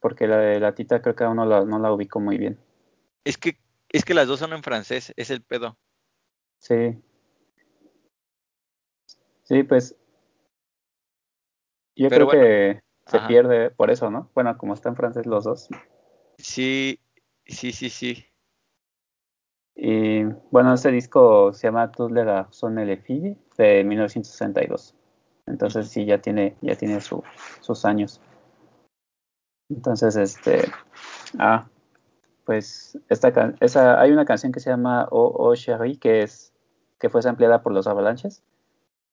porque 0.00 0.26
la 0.26 0.38
de 0.38 0.60
la 0.60 0.74
tita 0.74 1.02
creo 1.02 1.14
que 1.14 1.24
aún 1.24 1.36
no 1.36 1.44
la, 1.44 1.64
no 1.64 1.78
la 1.78 1.92
ubico 1.92 2.20
muy 2.20 2.38
bien. 2.38 2.58
Es 3.24 3.36
que, 3.36 3.58
es 3.88 4.04
que 4.04 4.14
las 4.14 4.28
dos 4.28 4.40
son 4.40 4.52
en 4.52 4.62
francés, 4.62 5.12
es 5.16 5.30
el 5.30 5.42
pedo. 5.42 5.76
Sí. 6.58 7.00
Sí, 9.44 9.62
pues 9.62 9.96
yo 11.98 12.08
Pero 12.08 12.28
creo 12.28 12.42
que 12.42 12.82
se 13.06 13.18
pierde 13.20 13.70
por 13.70 13.90
eso, 13.90 14.10
¿no? 14.10 14.30
Bueno, 14.34 14.56
como 14.56 14.74
está 14.74 14.88
en 14.88 14.96
francés 14.96 15.26
los 15.26 15.44
dos. 15.44 15.68
Sí, 16.36 17.00
sí, 17.44 17.72
sí, 17.72 17.90
sí. 17.90 18.24
Y 19.74 20.24
bueno, 20.50 20.74
este 20.74 20.92
disco 20.92 21.52
se 21.52 21.66
llama 21.66 21.90
Toutes 21.90 22.12
les 22.12 22.24
garçons 22.24 22.74
le 22.74 22.96
fille 22.98 23.36
de 23.56 23.82
1962. 23.82 24.94
Entonces 25.46 25.88
sí, 25.88 26.04
ya 26.04 26.18
tiene, 26.20 26.56
ya 26.60 26.76
tiene 26.76 27.00
su, 27.00 27.22
sus 27.60 27.84
años. 27.84 28.20
Entonces, 29.68 30.16
este, 30.16 30.70
ah, 31.38 31.66
pues 32.44 32.98
esta 33.08 33.54
esa, 33.60 34.00
hay 34.00 34.12
una 34.12 34.24
canción 34.24 34.52
que 34.52 34.60
se 34.60 34.70
llama 34.70 35.06
Oh, 35.10 35.32
oh 35.36 35.54
que 36.00 36.22
es, 36.22 36.52
que 36.98 37.10
fue 37.10 37.20
ampliada 37.26 37.62
por 37.62 37.72
los 37.72 37.86
Avalanches 37.86 38.42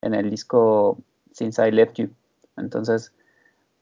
en 0.02 0.14
el 0.14 0.30
disco 0.30 0.98
Since 1.32 1.68
I 1.68 1.72
Left 1.72 1.96
You. 1.98 2.10
Entonces, 2.58 3.14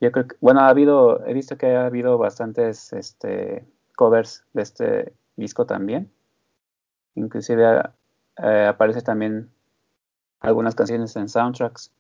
yo 0.01 0.11
creo 0.11 0.27
que, 0.27 0.35
bueno, 0.41 0.61
ha 0.61 0.69
habido, 0.69 1.25
he 1.27 1.33
visto 1.33 1.57
que 1.57 1.75
ha 1.75 1.85
habido 1.85 2.17
bastantes, 2.17 2.91
este, 2.93 3.65
covers 3.95 4.43
de 4.53 4.61
este 4.63 5.13
disco 5.35 5.65
también 5.65 6.11
Inclusive 7.15 7.83
eh, 8.37 8.65
aparece 8.67 9.01
también 9.01 9.51
algunas 10.39 10.75
canciones 10.75 11.15
en 11.15 11.29
soundtracks 11.29 11.91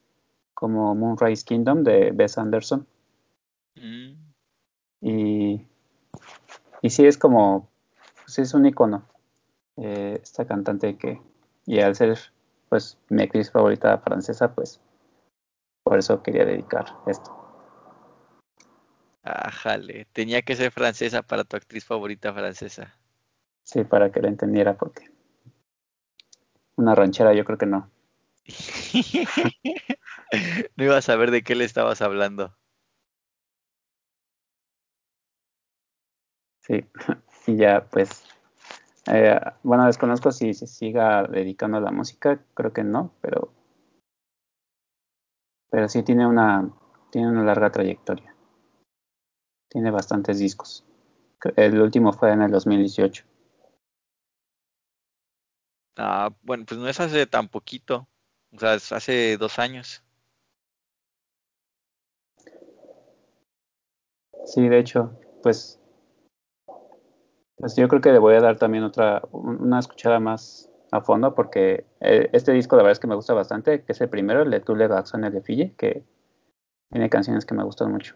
como 0.53 0.95
Moonrise 0.95 1.45
Kingdom 1.45 1.83
de 1.83 2.11
Bess 2.11 2.37
Anderson. 2.37 2.87
Mm. 3.75 4.32
Y, 5.03 5.67
y 6.81 6.89
sí 6.89 7.05
es 7.05 7.17
como, 7.17 7.69
pues 8.23 8.39
es 8.39 8.53
un 8.53 8.65
icono 8.65 9.05
eh, 9.75 10.17
esta 10.23 10.45
cantante 10.45 10.97
que, 10.97 11.21
y 11.65 11.81
al 11.81 11.95
ser 11.95 12.17
pues 12.69 12.97
mi 13.09 13.23
actriz 13.23 13.51
favorita 13.51 13.97
francesa, 13.97 14.55
pues 14.55 14.79
por 15.83 15.99
eso 15.99 16.23
quería 16.23 16.45
dedicar 16.45 16.85
esto. 17.05 17.37
Ajale, 19.23 20.07
tenía 20.13 20.41
que 20.41 20.55
ser 20.55 20.71
francesa 20.71 21.21
para 21.21 21.43
tu 21.43 21.57
actriz 21.57 21.83
favorita 21.83 22.33
francesa. 22.33 22.97
Sí, 23.63 23.83
para 23.83 24.11
que 24.11 24.21
lo 24.21 24.29
entendiera, 24.29 24.77
porque 24.77 25.11
una 26.77 26.95
ranchera 26.95 27.33
yo 27.33 27.43
creo 27.43 27.57
que 27.57 27.65
no. 27.65 27.91
no 30.75 30.83
iba 30.83 30.97
a 30.97 31.01
saber 31.01 31.31
de 31.31 31.43
qué 31.43 31.55
le 31.55 31.65
estabas 31.65 32.01
hablando. 32.01 32.55
Sí, 36.65 36.85
y 37.47 37.57
ya 37.57 37.85
pues, 37.91 38.23
eh, 39.11 39.39
bueno, 39.63 39.85
desconozco 39.85 40.31
si 40.31 40.53
se 40.53 40.65
siga 40.65 41.23
dedicando 41.23 41.77
a 41.77 41.81
la 41.81 41.91
música, 41.91 42.39
creo 42.53 42.71
que 42.71 42.83
no, 42.83 43.11
pero, 43.21 43.53
pero 45.69 45.89
sí 45.89 46.03
tiene 46.03 46.25
una, 46.25 46.71
tiene 47.11 47.27
una 47.29 47.43
larga 47.43 47.69
trayectoria. 47.69 48.33
Tiene 49.69 49.91
bastantes 49.91 50.39
discos. 50.39 50.85
El 51.57 51.81
último 51.81 52.13
fue 52.13 52.31
en 52.31 52.43
el 52.43 52.51
2018. 52.51 53.25
Ah, 55.97 56.29
bueno, 56.43 56.65
pues 56.65 56.79
no 56.79 56.87
es 56.87 56.99
hace 56.99 57.27
tan 57.27 57.49
poquito, 57.49 58.07
o 58.51 58.59
sea, 58.59 58.75
es 58.75 58.91
hace 58.91 59.37
dos 59.37 59.59
años. 59.59 60.01
Sí, 64.45 64.67
de 64.69 64.79
hecho, 64.79 65.19
pues, 65.41 65.79
pues 67.57 67.75
yo 67.75 67.87
creo 67.87 68.01
que 68.01 68.11
le 68.11 68.19
voy 68.19 68.35
a 68.35 68.41
dar 68.41 68.57
también 68.57 68.83
otra, 68.83 69.21
una 69.31 69.79
escuchada 69.79 70.19
más 70.19 70.69
a 70.91 71.01
fondo 71.01 71.33
porque 71.33 71.85
eh, 72.01 72.29
este 72.33 72.51
disco 72.51 72.75
la 72.75 72.83
verdad 72.83 72.93
es 72.93 72.99
que 72.99 73.07
me 73.07 73.15
gusta 73.15 73.33
bastante, 73.33 73.83
que 73.83 73.91
es 73.91 74.01
el 74.01 74.09
primero, 74.09 74.43
el 74.43 74.51
de 74.51 74.59
Tule 74.59 74.87
Gaxon, 74.87 75.23
el 75.23 75.33
de 75.33 75.41
Fille, 75.41 75.73
que 75.77 76.03
tiene 76.91 77.09
canciones 77.09 77.45
que 77.45 77.55
me 77.55 77.63
gustan 77.63 77.91
mucho. 77.91 78.15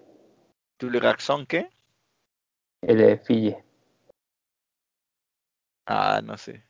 ¿Tule 0.77 0.99
Gaxon 0.99 1.45
qué? 1.45 1.69
El 2.81 2.97
de 2.97 3.17
Fille. 3.17 3.63
Ah, 5.87 6.21
no 6.23 6.37
sé. 6.37 6.63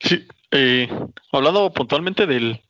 Sí, 0.00 0.26
eh, 0.50 0.88
hablando 1.32 1.72
puntualmente 1.72 2.26
del, 2.26 2.62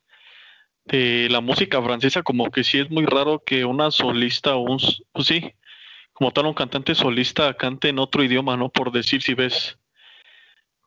de 0.85 1.29
la 1.31 1.41
música 1.41 1.83
francesa, 1.83 2.23
como 2.23 2.51
que 2.51 2.63
sí 2.63 2.79
es 2.79 2.91
muy 2.91 3.05
raro 3.07 3.43
que 3.45 3.65
una 3.65 3.91
solista 3.91 4.55
o 4.55 4.61
un, 4.61 4.79
pues 5.13 5.27
sí, 5.27 5.55
como 6.15 6.31
tal 6.31 6.47
un 6.47 6.55
cantante 6.55 6.95
solista 6.95 7.55
cante 7.55 7.89
en 7.89 7.99
otro 7.99 8.23
idioma, 8.23 8.57
¿no? 8.57 8.71
Por 8.71 8.93
decir 8.93 9.21
si 9.21 9.35
ves, 9.35 9.79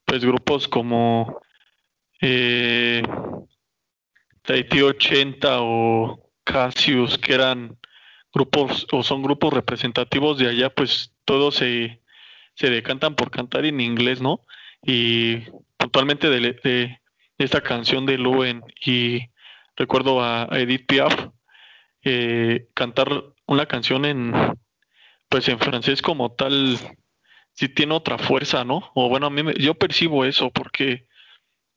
pues 0.06 0.24
grupos 0.24 0.68
como 0.68 1.42
eh, 2.22 3.04
80 4.50 5.62
o 5.62 6.32
Cassius, 6.46 7.18
que 7.18 7.34
eran 7.34 7.78
grupos 8.34 8.88
o 8.92 9.04
son 9.04 9.22
grupos 9.22 9.54
representativos 9.54 10.38
de 10.38 10.48
allá, 10.48 10.70
pues 10.70 11.14
todos 11.26 11.56
se, 11.56 12.02
se 12.56 12.70
decantan 12.70 13.16
por 13.16 13.30
cantar 13.30 13.66
en 13.66 13.82
inglés, 13.82 14.22
¿no? 14.22 14.46
Y 14.82 15.42
puntualmente 15.76 16.30
de, 16.30 17.00
esta 17.38 17.62
canción 17.62 18.06
de 18.06 18.18
Luen 18.18 18.64
y 18.84 19.30
recuerdo 19.76 20.24
a, 20.24 20.48
Edith 20.52 20.88
Piaf 20.88 21.14
eh, 22.04 22.68
cantar 22.74 23.26
una 23.46 23.66
canción 23.66 24.06
en, 24.06 24.34
pues 25.30 25.48
en 25.50 25.60
francés 25.60 26.02
como 26.02 26.32
tal, 26.32 26.78
sí 27.54 27.70
tiene 27.70 27.94
otra 27.94 28.18
fuerza, 28.18 28.64
¿no? 28.64 28.92
O 28.96 29.10
bueno, 29.10 29.28
a 29.28 29.30
mí 29.30 29.44
me, 29.44 29.54
yo 29.56 29.76
percibo 29.76 30.26
eso 30.26 30.52
porque, 30.52 31.08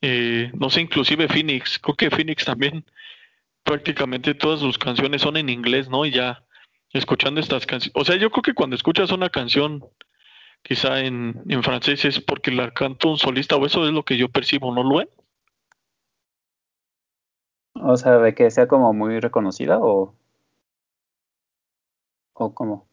eh, 0.00 0.50
no 0.54 0.70
sé, 0.70 0.82
inclusive 0.82 1.28
Phoenix, 1.28 1.78
creo 1.78 1.96
que 1.96 2.10
Phoenix 2.10 2.44
también 2.44 2.84
prácticamente 3.64 4.34
todas 4.34 4.60
sus 4.60 4.78
canciones 4.78 5.22
son 5.22 5.36
en 5.36 5.48
inglés, 5.48 5.88
¿no? 5.88 6.04
Y 6.04 6.12
ya 6.12 6.44
escuchando 6.92 7.40
estas 7.40 7.66
canciones, 7.66 7.94
o 7.94 8.04
sea, 8.04 8.16
yo 8.16 8.30
creo 8.30 8.42
que 8.42 8.54
cuando 8.54 8.76
escuchas 8.76 9.10
una 9.12 9.30
canción 9.30 9.84
quizá 10.62 11.00
en, 11.00 11.42
francés 11.62 12.04
es 12.04 12.20
porque 12.20 12.50
la 12.50 12.70
canta 12.72 13.08
un 13.08 13.18
solista 13.18 13.56
o 13.56 13.66
eso 13.66 13.86
es 13.86 13.92
lo 13.92 14.04
que 14.04 14.16
yo 14.16 14.28
percibo, 14.28 14.74
¿no, 14.74 14.82
Luen? 14.82 15.08
O 17.74 17.96
sea, 17.96 18.18
de 18.18 18.34
que 18.34 18.50
sea 18.50 18.68
como 18.68 18.92
muy 18.92 19.20
reconocida 19.20 19.78
o, 19.78 20.14
o 22.34 22.54
cómo. 22.54 22.89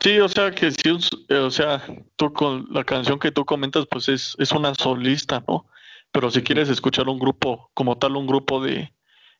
Sí, 0.00 0.18
o 0.20 0.28
sea 0.28 0.52
que 0.52 0.70
sí, 0.70 0.90
o 1.30 1.50
sea, 1.50 1.82
tú 2.16 2.32
con 2.32 2.66
la 2.70 2.84
canción 2.84 3.18
que 3.18 3.32
tú 3.32 3.44
comentas, 3.44 3.86
pues 3.90 4.08
es, 4.08 4.36
es 4.38 4.52
una 4.52 4.74
solista, 4.74 5.42
¿no? 5.48 5.66
Pero 6.12 6.30
si 6.30 6.42
quieres 6.42 6.68
escuchar 6.68 7.08
un 7.08 7.18
grupo, 7.18 7.70
como 7.74 7.98
tal, 7.98 8.16
un 8.16 8.26
grupo 8.26 8.62
de 8.62 8.94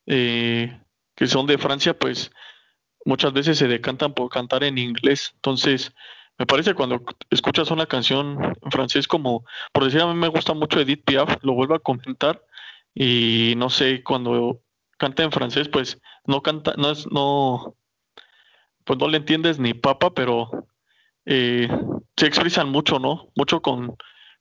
eh, 0.06 0.80
que 1.14 1.26
son 1.28 1.46
de 1.46 1.58
Francia, 1.58 1.96
pues 1.98 2.32
muchas 3.04 3.32
veces 3.32 3.58
se 3.58 3.68
decantan 3.68 4.14
por 4.14 4.30
cantar 4.30 4.64
en 4.64 4.78
inglés. 4.78 5.32
Entonces, 5.36 5.92
me 6.38 6.46
parece 6.46 6.74
cuando 6.74 7.04
escuchas 7.30 7.70
una 7.70 7.86
canción 7.86 8.38
en 8.62 8.70
francés, 8.72 9.08
como 9.08 9.44
por 9.72 9.84
decir, 9.84 10.00
a 10.02 10.06
mí 10.06 10.14
me 10.14 10.28
gusta 10.28 10.54
mucho 10.54 10.80
Edith 10.80 11.04
Piaf, 11.04 11.38
lo 11.42 11.54
vuelvo 11.54 11.74
a 11.74 11.80
comentar, 11.80 12.44
y 12.94 13.54
no 13.56 13.70
sé, 13.70 14.02
cuando 14.04 14.62
canta 14.98 15.22
en 15.24 15.32
francés, 15.32 15.68
pues 15.68 16.00
no 16.26 16.42
canta, 16.42 16.74
no 16.76 16.90
es, 16.90 17.06
no, 17.10 17.76
pues 18.88 18.98
no 18.98 19.06
le 19.06 19.18
entiendes 19.18 19.58
ni 19.58 19.74
papa, 19.74 20.14
pero 20.14 20.48
eh, 21.26 21.68
se 22.16 22.26
expresan 22.26 22.70
mucho, 22.70 22.98
¿no? 22.98 23.28
Mucho 23.36 23.60
con 23.60 23.94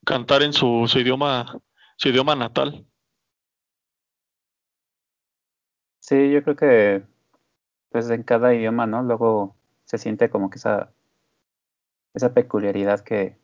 cantar 0.06 0.42
en 0.42 0.54
su, 0.54 0.86
su 0.88 1.00
idioma, 1.00 1.60
su 1.98 2.08
idioma 2.08 2.34
natal. 2.34 2.86
Sí, 6.00 6.32
yo 6.32 6.42
creo 6.44 6.56
que 6.56 7.04
pues 7.90 8.10
en 8.10 8.24
cada 8.24 8.54
idioma, 8.54 8.88
¿no? 8.88 9.04
Luego 9.04 9.58
se 9.84 9.98
siente 9.98 10.30
como 10.30 10.50
que 10.50 10.60
esa, 10.60 10.94
esa 12.14 12.34
peculiaridad 12.34 13.02
que 13.02 13.36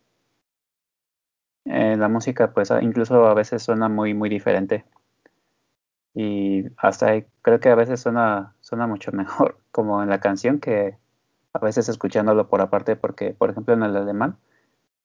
en 1.66 2.00
la 2.00 2.08
música 2.08 2.54
pues 2.54 2.72
incluso 2.82 3.26
a 3.26 3.34
veces 3.34 3.62
suena 3.62 3.90
muy, 3.90 4.14
muy 4.14 4.30
diferente. 4.30 4.86
Y 6.16 6.66
hasta 6.78 7.22
creo 7.42 7.60
que 7.60 7.70
a 7.70 7.76
veces 7.76 8.02
suena, 8.02 8.56
suena 8.62 8.88
mucho 8.88 9.12
mejor 9.14 9.58
como 9.72 10.04
en 10.04 10.10
la 10.10 10.20
canción 10.20 10.60
que 10.60 10.98
a 11.54 11.60
veces 11.60 11.90
escuchándolo 11.90 12.48
por 12.50 12.62
aparte 12.62 12.96
porque, 12.96 13.32
por 13.34 13.50
ejemplo, 13.52 13.74
en 13.74 13.84
el 13.84 13.96
alemán, 13.96 14.38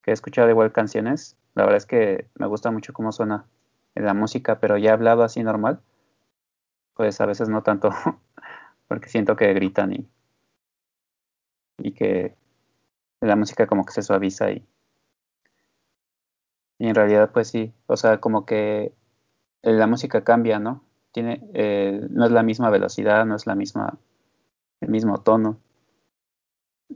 que 0.03 0.13
he 0.13 0.15
escuchado 0.15 0.51
igual 0.51 0.73
canciones, 0.73 1.37
la 1.55 1.65
verdad 1.65 1.79
es 1.79 1.87
que 1.87 2.29
me 2.37 2.47
gusta 2.47 2.71
mucho 2.71 2.93
cómo 2.93 3.13
suena 3.13 3.47
en 3.95 4.05
la 4.07 4.15
música, 4.15 4.61
pero 4.61 4.79
ya 4.79 4.93
hablado 4.95 5.23
así 5.25 5.43
normal, 5.43 5.81
pues 6.95 7.21
a 7.21 7.27
veces 7.27 7.49
no 7.49 7.63
tanto, 7.63 7.91
porque 8.89 9.09
siento 9.09 9.37
que 9.37 9.53
gritan 9.55 9.93
y, 9.93 10.09
y 11.79 11.93
que 11.93 12.37
la 13.21 13.37
música 13.37 13.67
como 13.67 13.85
que 13.87 13.93
se 13.93 14.03
suaviza 14.03 14.51
y 14.53 14.67
en 16.79 16.95
realidad 16.95 17.31
pues 17.33 17.49
sí, 17.49 17.75
o 17.87 17.97
sea, 17.97 18.21
como 18.21 18.47
que 18.47 18.95
la 19.63 19.87
música 19.87 20.25
cambia, 20.25 20.59
¿no? 20.59 20.85
Tiene, 21.13 21.49
eh, 21.55 22.07
no 22.11 22.27
es 22.27 22.31
la 22.31 22.43
misma 22.43 22.71
velocidad, 22.71 23.25
no 23.27 23.37
es 23.37 23.47
la 23.47 23.55
misma, 23.55 23.99
el 24.81 24.91
mismo 24.91 25.21
tono. 25.23 25.59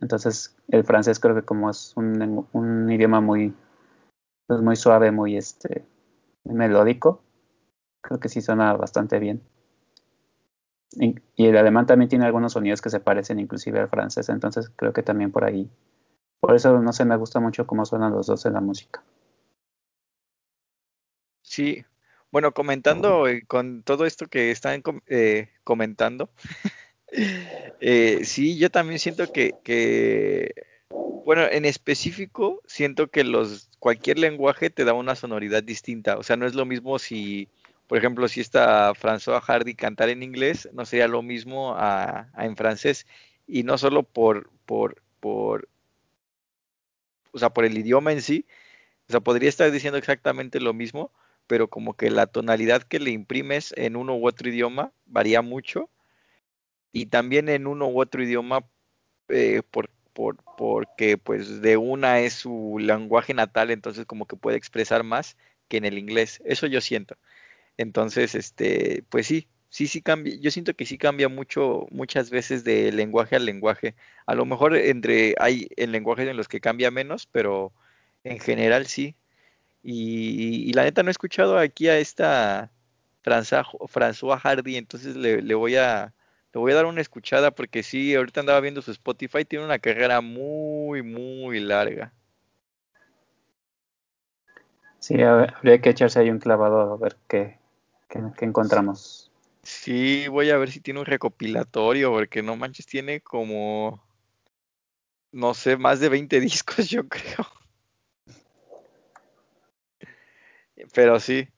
Entonces, 0.00 0.56
el 0.68 0.84
francés 0.84 1.20
creo 1.20 1.34
que 1.34 1.42
como 1.42 1.70
es 1.70 1.96
un, 1.96 2.46
un 2.52 2.90
idioma 2.90 3.20
muy, 3.20 3.54
pues 4.46 4.60
muy 4.60 4.76
suave, 4.76 5.10
muy 5.10 5.36
este, 5.36 5.84
melódico, 6.44 7.22
creo 8.00 8.20
que 8.20 8.28
sí 8.28 8.40
suena 8.40 8.74
bastante 8.74 9.18
bien. 9.18 9.42
Y, 10.94 11.14
el 11.36 11.56
alemán 11.56 11.86
también 11.86 12.08
tiene 12.08 12.26
algunos 12.26 12.52
sonidos 12.52 12.82
que 12.82 12.90
se 12.90 13.00
parecen 13.00 13.40
inclusive 13.40 13.80
al 13.80 13.88
francés, 13.88 14.28
entonces 14.28 14.70
creo 14.76 14.92
que 14.92 15.02
también 15.02 15.32
por 15.32 15.44
ahí. 15.44 15.70
Por 16.40 16.54
eso 16.54 16.80
no 16.80 16.92
sé, 16.92 17.04
me 17.04 17.16
gusta 17.16 17.40
mucho 17.40 17.66
cómo 17.66 17.84
suenan 17.86 18.12
los 18.12 18.26
dos 18.26 18.44
en 18.46 18.54
la 18.54 18.60
música. 18.60 19.02
Sí, 21.42 21.84
bueno, 22.32 22.52
comentando 22.52 23.28
eh, 23.28 23.44
con 23.46 23.82
todo 23.82 24.06
esto 24.06 24.26
que 24.26 24.50
están 24.50 24.82
eh, 25.06 25.50
comentando, 25.64 26.30
eh, 27.80 28.20
sí, 28.24 28.58
yo 28.58 28.70
también 28.70 28.98
siento 28.98 29.30
que, 29.30 29.52
que, 29.62 30.54
bueno, 31.26 31.42
en 31.44 31.66
específico, 31.66 32.62
siento 32.66 33.08
que 33.08 33.22
los 33.22 33.68
cualquier 33.78 34.18
lenguaje 34.18 34.70
te 34.70 34.84
da 34.84 34.94
una 34.94 35.14
sonoridad 35.14 35.62
distinta. 35.62 36.16
O 36.16 36.22
sea, 36.22 36.36
no 36.36 36.46
es 36.46 36.54
lo 36.54 36.64
mismo 36.64 36.98
si, 36.98 37.48
por 37.86 37.98
ejemplo, 37.98 38.26
si 38.28 38.40
está 38.40 38.94
François 38.94 39.42
Hardy 39.42 39.74
cantar 39.74 40.08
en 40.08 40.22
inglés, 40.22 40.70
no 40.72 40.86
sería 40.86 41.08
lo 41.08 41.22
mismo 41.22 41.74
a, 41.76 42.30
a 42.32 42.46
en 42.46 42.56
francés. 42.56 43.06
Y 43.46 43.62
no 43.64 43.76
solo 43.76 44.04
por, 44.04 44.50
por, 44.64 45.02
por, 45.20 45.68
o 47.32 47.38
sea, 47.38 47.50
por 47.50 47.66
el 47.66 47.76
idioma 47.76 48.12
en 48.12 48.22
sí, 48.22 48.46
o 49.08 49.12
sea, 49.12 49.20
podría 49.20 49.50
estar 49.50 49.70
diciendo 49.70 49.98
exactamente 49.98 50.60
lo 50.60 50.72
mismo, 50.72 51.12
pero 51.52 51.68
como 51.68 51.92
que 51.98 52.08
la 52.10 52.26
tonalidad 52.26 52.82
que 52.82 52.98
le 52.98 53.10
imprimes 53.10 53.74
en 53.76 53.94
uno 53.96 54.16
u 54.16 54.26
otro 54.26 54.48
idioma 54.48 54.90
varía 55.04 55.42
mucho 55.42 55.90
y 56.92 57.04
también 57.06 57.50
en 57.50 57.66
uno 57.66 57.88
u 57.88 58.00
otro 58.00 58.22
idioma 58.22 58.64
eh, 59.28 59.60
por, 59.70 59.90
por, 60.14 60.38
porque 60.56 61.18
pues 61.18 61.60
de 61.60 61.76
una 61.76 62.20
es 62.20 62.32
su 62.32 62.78
lenguaje 62.80 63.34
natal, 63.34 63.70
entonces 63.70 64.06
como 64.06 64.24
que 64.24 64.34
puede 64.34 64.56
expresar 64.56 65.04
más 65.04 65.36
que 65.68 65.76
en 65.76 65.84
el 65.84 65.98
inglés, 65.98 66.40
eso 66.46 66.66
yo 66.66 66.80
siento. 66.80 67.18
Entonces, 67.76 68.34
este, 68.34 69.04
pues 69.10 69.26
sí, 69.26 69.46
sí, 69.68 69.88
sí 69.88 70.00
cambia, 70.00 70.36
yo 70.40 70.50
siento 70.50 70.72
que 70.74 70.86
sí 70.86 70.96
cambia 70.96 71.28
mucho, 71.28 71.86
muchas 71.90 72.30
veces 72.30 72.64
de 72.64 72.92
lenguaje 72.92 73.36
a 73.36 73.40
lenguaje. 73.40 73.94
A 74.24 74.34
lo 74.34 74.46
mejor 74.46 74.74
entre, 74.74 75.34
hay 75.38 75.68
en 75.76 75.92
lenguajes 75.92 76.28
en 76.28 76.38
los 76.38 76.48
que 76.48 76.62
cambia 76.62 76.90
menos, 76.90 77.26
pero 77.26 77.74
en 78.24 78.40
general 78.40 78.86
sí. 78.86 79.16
Y, 79.82 80.68
y, 80.68 80.72
la 80.74 80.84
neta 80.84 81.02
no 81.02 81.10
he 81.10 81.12
escuchado 81.12 81.58
aquí 81.58 81.88
a 81.88 81.98
esta 81.98 82.70
François 83.24 84.38
Hardy, 84.38 84.76
entonces 84.76 85.16
le, 85.16 85.42
le, 85.42 85.54
voy 85.54 85.76
a 85.76 86.14
le 86.52 86.60
voy 86.60 86.72
a 86.72 86.76
dar 86.76 86.86
una 86.86 87.00
escuchada 87.00 87.50
porque 87.50 87.82
sí, 87.82 88.14
ahorita 88.14 88.40
andaba 88.40 88.60
viendo 88.60 88.82
su 88.82 88.90
Spotify, 88.90 89.44
tiene 89.44 89.64
una 89.64 89.78
carrera 89.78 90.20
muy, 90.20 91.02
muy 91.02 91.60
larga. 91.60 92.12
Sí, 94.98 95.20
habría 95.20 95.80
que 95.80 95.90
echarse 95.90 96.20
ahí 96.20 96.30
un 96.30 96.38
clavado 96.38 96.92
a 96.92 96.96
ver 96.96 97.16
qué, 97.26 97.58
qué, 98.08 98.20
qué 98.36 98.44
encontramos. 98.44 99.32
Sí, 99.62 100.28
voy 100.28 100.50
a 100.50 100.58
ver 100.58 100.70
si 100.70 100.80
tiene 100.80 101.00
un 101.00 101.06
recopilatorio, 101.06 102.10
porque 102.12 102.42
no 102.42 102.56
manches, 102.56 102.86
tiene 102.86 103.20
como, 103.20 104.00
no 105.32 105.54
sé, 105.54 105.76
más 105.76 106.00
de 106.00 106.08
20 106.08 106.38
discos, 106.40 106.88
yo 106.88 107.08
creo. 107.08 107.46
Pero 110.94 111.20
sí. 111.20 111.48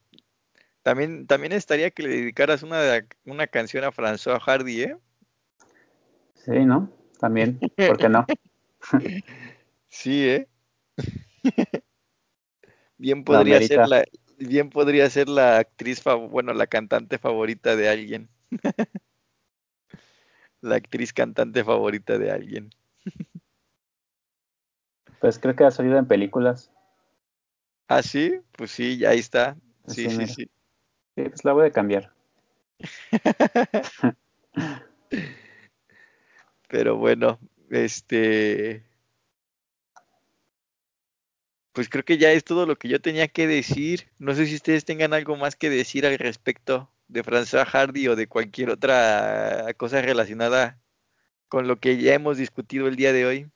También, 0.83 1.27
también 1.27 1.53
estaría 1.53 1.91
que 1.91 2.03
le 2.03 2.11
dedicaras 2.11 2.63
una, 2.63 2.79
una 3.25 3.47
canción 3.47 3.85
a 3.85 3.93
François 3.93 4.39
Hardy, 4.39 4.83
¿eh? 4.83 4.97
Sí, 6.35 6.65
¿no? 6.67 6.93
También, 7.19 7.59
¿por 7.59 7.97
qué 7.97 8.09
no? 8.11 8.27
sí, 9.89 10.29
¿eh? 10.29 10.49
bien 12.99 13.25
podría 13.25 13.63
ser 13.63 13.89
la, 13.89 14.05
bien 14.39 14.69
podría 14.69 15.09
ser 15.09 15.31
la 15.31 15.57
actriz, 15.59 16.03
bueno, 16.31 16.53
la 16.53 16.67
cantante 16.67 17.17
favorita 17.19 17.77
de 17.77 17.89
alguien. 17.89 18.29
la 20.61 20.77
actriz 20.77 21.15
cantante 21.15 21.65
favorita 21.65 22.19
de 22.19 22.31
alguien. 22.31 22.71
pues 25.21 25.39
creo 25.39 25.57
que 25.57 25.65
ha 25.65 25.71
salido 25.71 25.97
en 25.97 26.07
películas. 26.07 26.74
Ah, 27.89 28.03
sí, 28.03 28.41
pues 28.53 28.71
sí, 28.71 28.99
ya 28.99 29.11
ahí 29.11 29.19
está. 29.19 29.57
Sí, 29.87 30.09
sí, 30.09 30.27
sí. 30.27 30.27
sí. 30.27 30.35
sí 30.35 30.49
pues 31.29 31.45
la 31.45 31.53
voy 31.53 31.67
a 31.67 31.71
cambiar. 31.71 32.13
Pero 36.69 36.97
bueno, 36.97 37.39
este. 37.71 38.85
Pues 41.73 41.89
creo 41.89 42.05
que 42.05 42.19
ya 42.19 42.33
es 42.33 42.45
todo 42.45 42.67
lo 42.67 42.77
que 42.77 42.89
yo 42.89 43.01
tenía 43.01 43.29
que 43.29 43.47
decir. 43.47 44.09
No 44.19 44.35
sé 44.35 44.47
si 44.47 44.55
ustedes 44.55 44.85
tengan 44.85 45.13
algo 45.13 45.37
más 45.37 45.57
que 45.57 45.71
decir 45.71 46.07
al 46.07 46.19
respecto 46.19 46.91
de 47.09 47.23
François 47.25 47.67
Hardy 47.67 48.09
o 48.09 48.17
de 48.17 48.29
cualquier 48.29 48.71
otra 48.71 49.73
cosa 49.77 50.01
relacionada 50.01 50.81
con 51.49 51.69
lo 51.69 51.77
que 51.79 51.97
ya 51.99 52.15
hemos 52.15 52.39
discutido 52.39 52.89
el 52.89 52.97
día 52.97 53.13
de 53.13 53.27
hoy. 53.27 53.51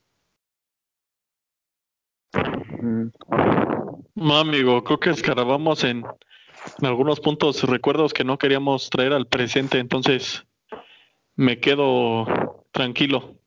No, 4.21 4.37
amigo, 4.37 4.83
creo 4.83 4.99
que 4.99 5.11
escarabamos 5.11 5.85
en, 5.85 6.05
en 6.79 6.87
algunos 6.87 7.21
puntos 7.21 7.63
recuerdos 7.63 8.13
que 8.13 8.25
no 8.25 8.37
queríamos 8.37 8.91
traer 8.91 9.13
al 9.13 9.29
presente, 9.29 9.79
entonces 9.79 10.45
me 11.37 11.61
quedo 11.61 12.65
tranquilo. 12.73 13.39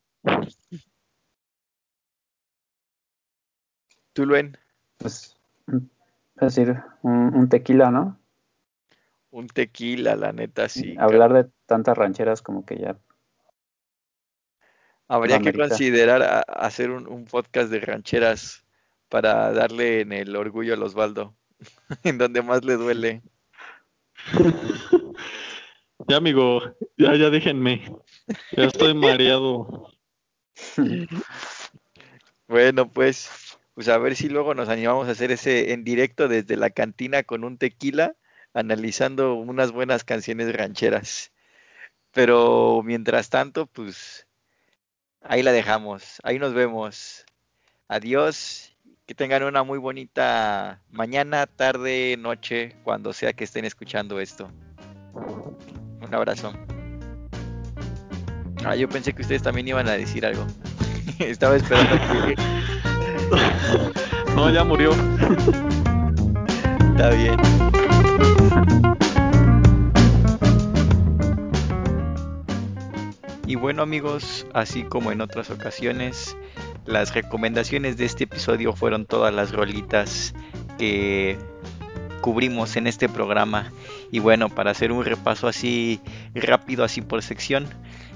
¿Tú, 4.14 4.26
Luen? 4.26 4.58
Pues, 4.98 5.38
es 5.68 6.56
decir, 6.56 6.82
un, 7.02 7.50
tequila, 7.50 7.92
¿no? 7.92 8.18
Un 9.30 9.48
tequila, 9.48 10.16
la 10.16 10.32
neta, 10.32 10.70
sí. 10.70 10.96
Hablar 10.98 11.34
de 11.34 11.50
tantas 11.66 11.98
rancheras 11.98 12.42
como 12.42 12.66
que 12.66 12.78
ya. 12.78 12.98
Habría 15.10 15.40
que 15.40 15.52
considerar 15.52 16.46
hacer 16.48 16.92
un, 16.92 17.26
podcast 17.26 17.70
de 17.70 17.82
rancheras 17.82 18.61
para 19.12 19.52
darle 19.52 20.00
en 20.00 20.14
el 20.14 20.36
orgullo 20.38 20.74
a 20.74 20.80
Osvaldo, 20.80 21.36
en 22.04 22.18
donde 22.18 22.42
más 22.42 22.64
le 22.64 22.76
duele. 22.78 23.22
ya, 26.08 26.16
amigo, 26.16 26.62
ya, 26.98 27.16
ya 27.16 27.30
déjenme. 27.30 27.94
Ya 28.54 28.64
estoy 28.64 28.94
mareado. 28.94 29.92
bueno, 32.48 32.90
pues, 32.90 33.30
pues 33.74 33.90
a 33.90 33.98
ver 33.98 34.16
si 34.16 34.30
luego 34.30 34.56
nos 34.56 34.70
animamos 34.70 35.10
a 35.10 35.12
hacer 35.12 35.32
ese 35.32 35.74
en 35.74 35.84
directo 35.84 36.30
desde 36.30 36.56
la 36.56 36.70
cantina 36.70 37.24
con 37.24 37.44
un 37.44 37.58
tequila, 37.58 38.16
analizando 38.54 39.34
unas 39.34 39.74
buenas 39.74 40.06
canciones 40.06 40.56
rancheras. 40.56 41.34
Pero 42.14 42.82
mientras 42.86 43.30
tanto, 43.30 43.68
pues 43.68 44.26
ahí 45.20 45.44
la 45.44 45.52
dejamos. 45.52 46.20
Ahí 46.24 46.40
nos 46.40 46.54
vemos. 46.54 47.26
Adiós. 47.90 48.71
Que 49.12 49.16
tengan 49.16 49.44
una 49.44 49.64
muy 49.64 49.78
bonita 49.78 50.80
mañana, 50.90 51.46
tarde, 51.46 52.16
noche, 52.18 52.78
cuando 52.82 53.12
sea 53.12 53.34
que 53.34 53.44
estén 53.44 53.66
escuchando 53.66 54.22
esto. 54.22 54.50
Un 55.14 56.16
abrazo. 56.16 56.54
Ah, 58.64 58.74
yo 58.78 58.88
pensé 58.88 59.12
que 59.12 59.24
ustedes 59.24 59.44
también 59.44 59.68
iban 59.68 59.90
a 59.90 59.98
decir 59.98 60.26
algo. 60.26 60.48
Estaba 61.20 61.58
esperando 61.58 61.98
que... 62.26 62.36
no, 64.34 64.50
ya 64.50 64.64
murió. 64.64 64.92
Está 66.92 67.10
bien. 67.10 67.38
Y 73.46 73.56
bueno 73.56 73.82
amigos, 73.82 74.48
así 74.54 74.84
como 74.84 75.12
en 75.12 75.20
otras 75.20 75.50
ocasiones, 75.50 76.38
las 76.92 77.14
recomendaciones 77.14 77.96
de 77.98 78.06
este 78.06 78.26
episodio 78.26 78.74
fueron 78.74 79.06
todas 79.06 79.34
las 79.34 79.54
rolitas 79.54 80.34
que 80.78 81.38
cubrimos 82.20 82.76
en 82.76 82.86
este 82.86 83.08
programa. 83.08 83.72
Y 84.12 84.20
bueno, 84.20 84.50
para 84.50 84.72
hacer 84.72 84.92
un 84.92 85.06
repaso 85.06 85.48
así 85.48 86.02
rápido, 86.36 86.84
así 86.84 87.02
por 87.02 87.24
sección, 87.24 87.68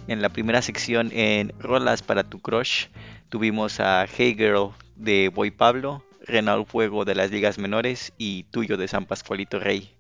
en 0.07 0.21
la 0.21 0.29
primera 0.29 0.61
sección, 0.61 1.09
en 1.13 1.53
Rolas 1.57 2.01
para 2.01 2.23
tu 2.23 2.39
Crush, 2.39 2.87
tuvimos 3.29 3.79
a 3.79 4.05
Hey 4.05 4.35
Girl 4.37 4.71
de 4.95 5.29
Boy 5.29 5.51
Pablo, 5.51 6.03
Renal 6.21 6.65
Fuego 6.65 7.05
de 7.05 7.15
las 7.15 7.31
Ligas 7.31 7.57
Menores 7.57 8.13
y 8.17 8.43
Tuyo 8.43 8.75
de 8.77 8.87
San 8.87 9.05
Pascualito 9.05 9.59
Rey. 9.59 9.95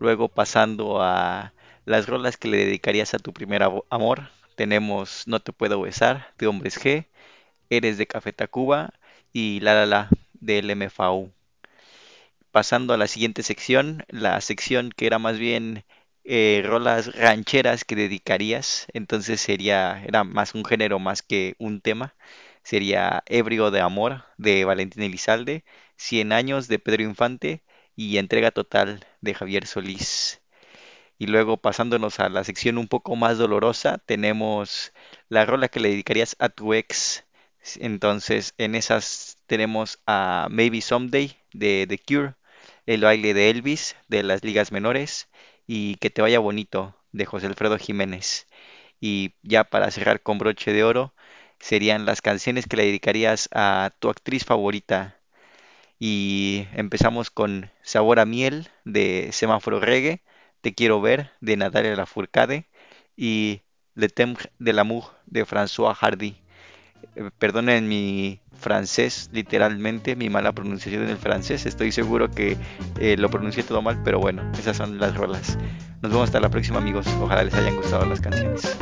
Luego 0.00 0.28
pasando 0.28 1.00
a 1.00 1.52
las 1.84 2.08
rolas 2.08 2.36
que 2.36 2.48
le 2.48 2.58
dedicarías 2.58 3.14
a 3.14 3.18
tu 3.18 3.32
primer 3.32 3.62
amor, 3.88 4.28
tenemos 4.56 5.22
No 5.26 5.38
te 5.40 5.52
puedo 5.52 5.80
besar 5.80 6.32
de 6.38 6.48
Hombres 6.48 6.82
G, 6.82 7.06
Eres 7.70 7.98
de 7.98 8.06
Café 8.06 8.32
Tacuba 8.32 8.92
y 9.32 9.60
La 9.60 9.74
La 9.74 9.86
La 9.86 10.08
del 10.34 10.70
MFAU. 10.70 11.32
Pasando 12.50 12.94
a 12.94 12.96
la 12.96 13.06
siguiente 13.06 13.42
sección, 13.42 14.04
la 14.08 14.40
sección 14.40 14.90
que 14.90 15.06
era 15.06 15.18
más 15.18 15.38
bien 15.38 15.84
eh, 16.24 16.62
rolas 16.64 17.14
rancheras 17.14 17.84
que 17.84 17.94
dedicarías, 17.96 18.86
entonces 18.92 19.40
sería, 19.40 20.02
era 20.04 20.24
más 20.24 20.54
un 20.54 20.64
género 20.64 20.98
más 20.98 21.22
que 21.22 21.54
un 21.58 21.80
tema, 21.80 22.14
sería 22.62 23.22
Ebrio 23.26 23.70
de 23.70 23.80
Amor 23.80 24.24
de 24.38 24.64
Valentín 24.64 25.02
Elizalde, 25.04 25.64
Cien 25.96 26.32
años 26.32 26.68
de 26.68 26.78
Pedro 26.78 27.02
Infante 27.04 27.62
y 27.94 28.18
Entrega 28.18 28.50
Total 28.50 29.06
de 29.20 29.34
Javier 29.34 29.66
Solís. 29.66 30.40
Y 31.18 31.26
luego 31.26 31.56
pasándonos 31.58 32.20
a 32.20 32.28
la 32.30 32.44
sección 32.44 32.78
un 32.78 32.88
poco 32.88 33.16
más 33.16 33.38
dolorosa, 33.38 33.98
tenemos 34.06 34.92
la 35.28 35.44
rola 35.46 35.68
que 35.68 35.80
le 35.80 35.90
dedicarías 35.90 36.36
a 36.38 36.48
tu 36.48 36.74
ex. 36.74 37.24
Entonces, 37.80 38.54
en 38.58 38.74
esas 38.74 39.38
tenemos 39.46 39.98
a 40.06 40.46
Maybe 40.50 40.80
Someday 40.80 41.36
de 41.52 41.86
The 41.88 41.98
Cure, 41.98 42.34
El 42.86 43.02
baile 43.02 43.34
de 43.34 43.50
Elvis 43.50 43.96
de 44.08 44.22
las 44.22 44.44
ligas 44.44 44.72
menores, 44.72 45.28
y 45.66 45.96
Que 45.96 46.10
te 46.10 46.22
vaya 46.22 46.38
bonito 46.38 46.96
de 47.12 47.26
José 47.26 47.46
Alfredo 47.46 47.78
Jiménez. 47.78 48.46
Y 49.00 49.34
ya 49.42 49.64
para 49.64 49.90
cerrar 49.90 50.22
con 50.22 50.38
broche 50.38 50.72
de 50.72 50.84
oro, 50.84 51.14
serían 51.58 52.06
las 52.06 52.22
canciones 52.22 52.66
que 52.66 52.76
le 52.76 52.84
dedicarías 52.86 53.48
a 53.52 53.92
tu 53.98 54.10
actriz 54.10 54.44
favorita. 54.44 55.18
Y 55.98 56.66
empezamos 56.74 57.30
con 57.30 57.70
Sabor 57.82 58.20
a 58.20 58.26
Miel 58.26 58.68
de 58.84 59.30
Semáforo 59.32 59.80
Reggae, 59.80 60.22
Te 60.60 60.74
Quiero 60.74 61.00
Ver 61.00 61.32
de 61.40 61.56
Natalia 61.56 61.96
Lafourcade 61.96 62.68
y 63.16 63.62
Le 63.94 64.08
Temps 64.08 64.48
de 64.58 64.72
l'amour 64.72 65.12
de 65.26 65.44
François 65.46 65.94
Hardy. 65.94 66.36
Eh, 67.14 67.30
perdonen 67.38 67.88
mi 67.88 68.40
francés, 68.58 69.30
literalmente, 69.32 70.16
mi 70.16 70.30
mala 70.30 70.52
pronunciación 70.52 71.04
en 71.04 71.10
el 71.10 71.16
francés. 71.16 71.66
Estoy 71.66 71.92
seguro 71.92 72.30
que 72.30 72.56
eh, 72.98 73.16
lo 73.16 73.30
pronuncié 73.30 73.62
todo 73.62 73.82
mal, 73.82 74.00
pero 74.04 74.18
bueno, 74.18 74.42
esas 74.58 74.76
son 74.76 74.98
las 74.98 75.16
rolas. 75.16 75.58
Nos 76.02 76.12
vemos 76.12 76.24
hasta 76.28 76.40
la 76.40 76.50
próxima, 76.50 76.78
amigos. 76.78 77.06
Ojalá 77.20 77.44
les 77.44 77.54
hayan 77.54 77.76
gustado 77.76 78.04
las 78.06 78.20
canciones. 78.20 78.76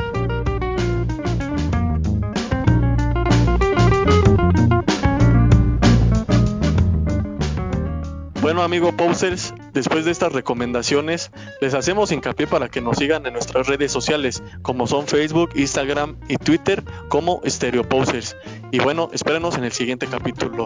Bueno, 8.41 8.61
amigo 8.61 8.91
Posers, 8.91 9.53
después 9.75 10.05
de 10.05 10.11
estas 10.11 10.33
recomendaciones, 10.33 11.29
les 11.61 11.75
hacemos 11.75 12.11
hincapié 12.11 12.47
para 12.47 12.69
que 12.69 12.81
nos 12.81 12.97
sigan 12.97 13.27
en 13.27 13.33
nuestras 13.33 13.67
redes 13.67 13.91
sociales, 13.91 14.41
como 14.63 14.87
son 14.87 15.05
Facebook, 15.05 15.51
Instagram 15.55 16.17
y 16.27 16.37
Twitter, 16.37 16.83
como 17.09 17.41
Stereo 17.45 17.87
Posers. 17.87 18.35
Y 18.71 18.79
bueno, 18.79 19.09
espérenos 19.13 19.57
en 19.57 19.65
el 19.65 19.71
siguiente 19.73 20.07
capítulo. 20.07 20.65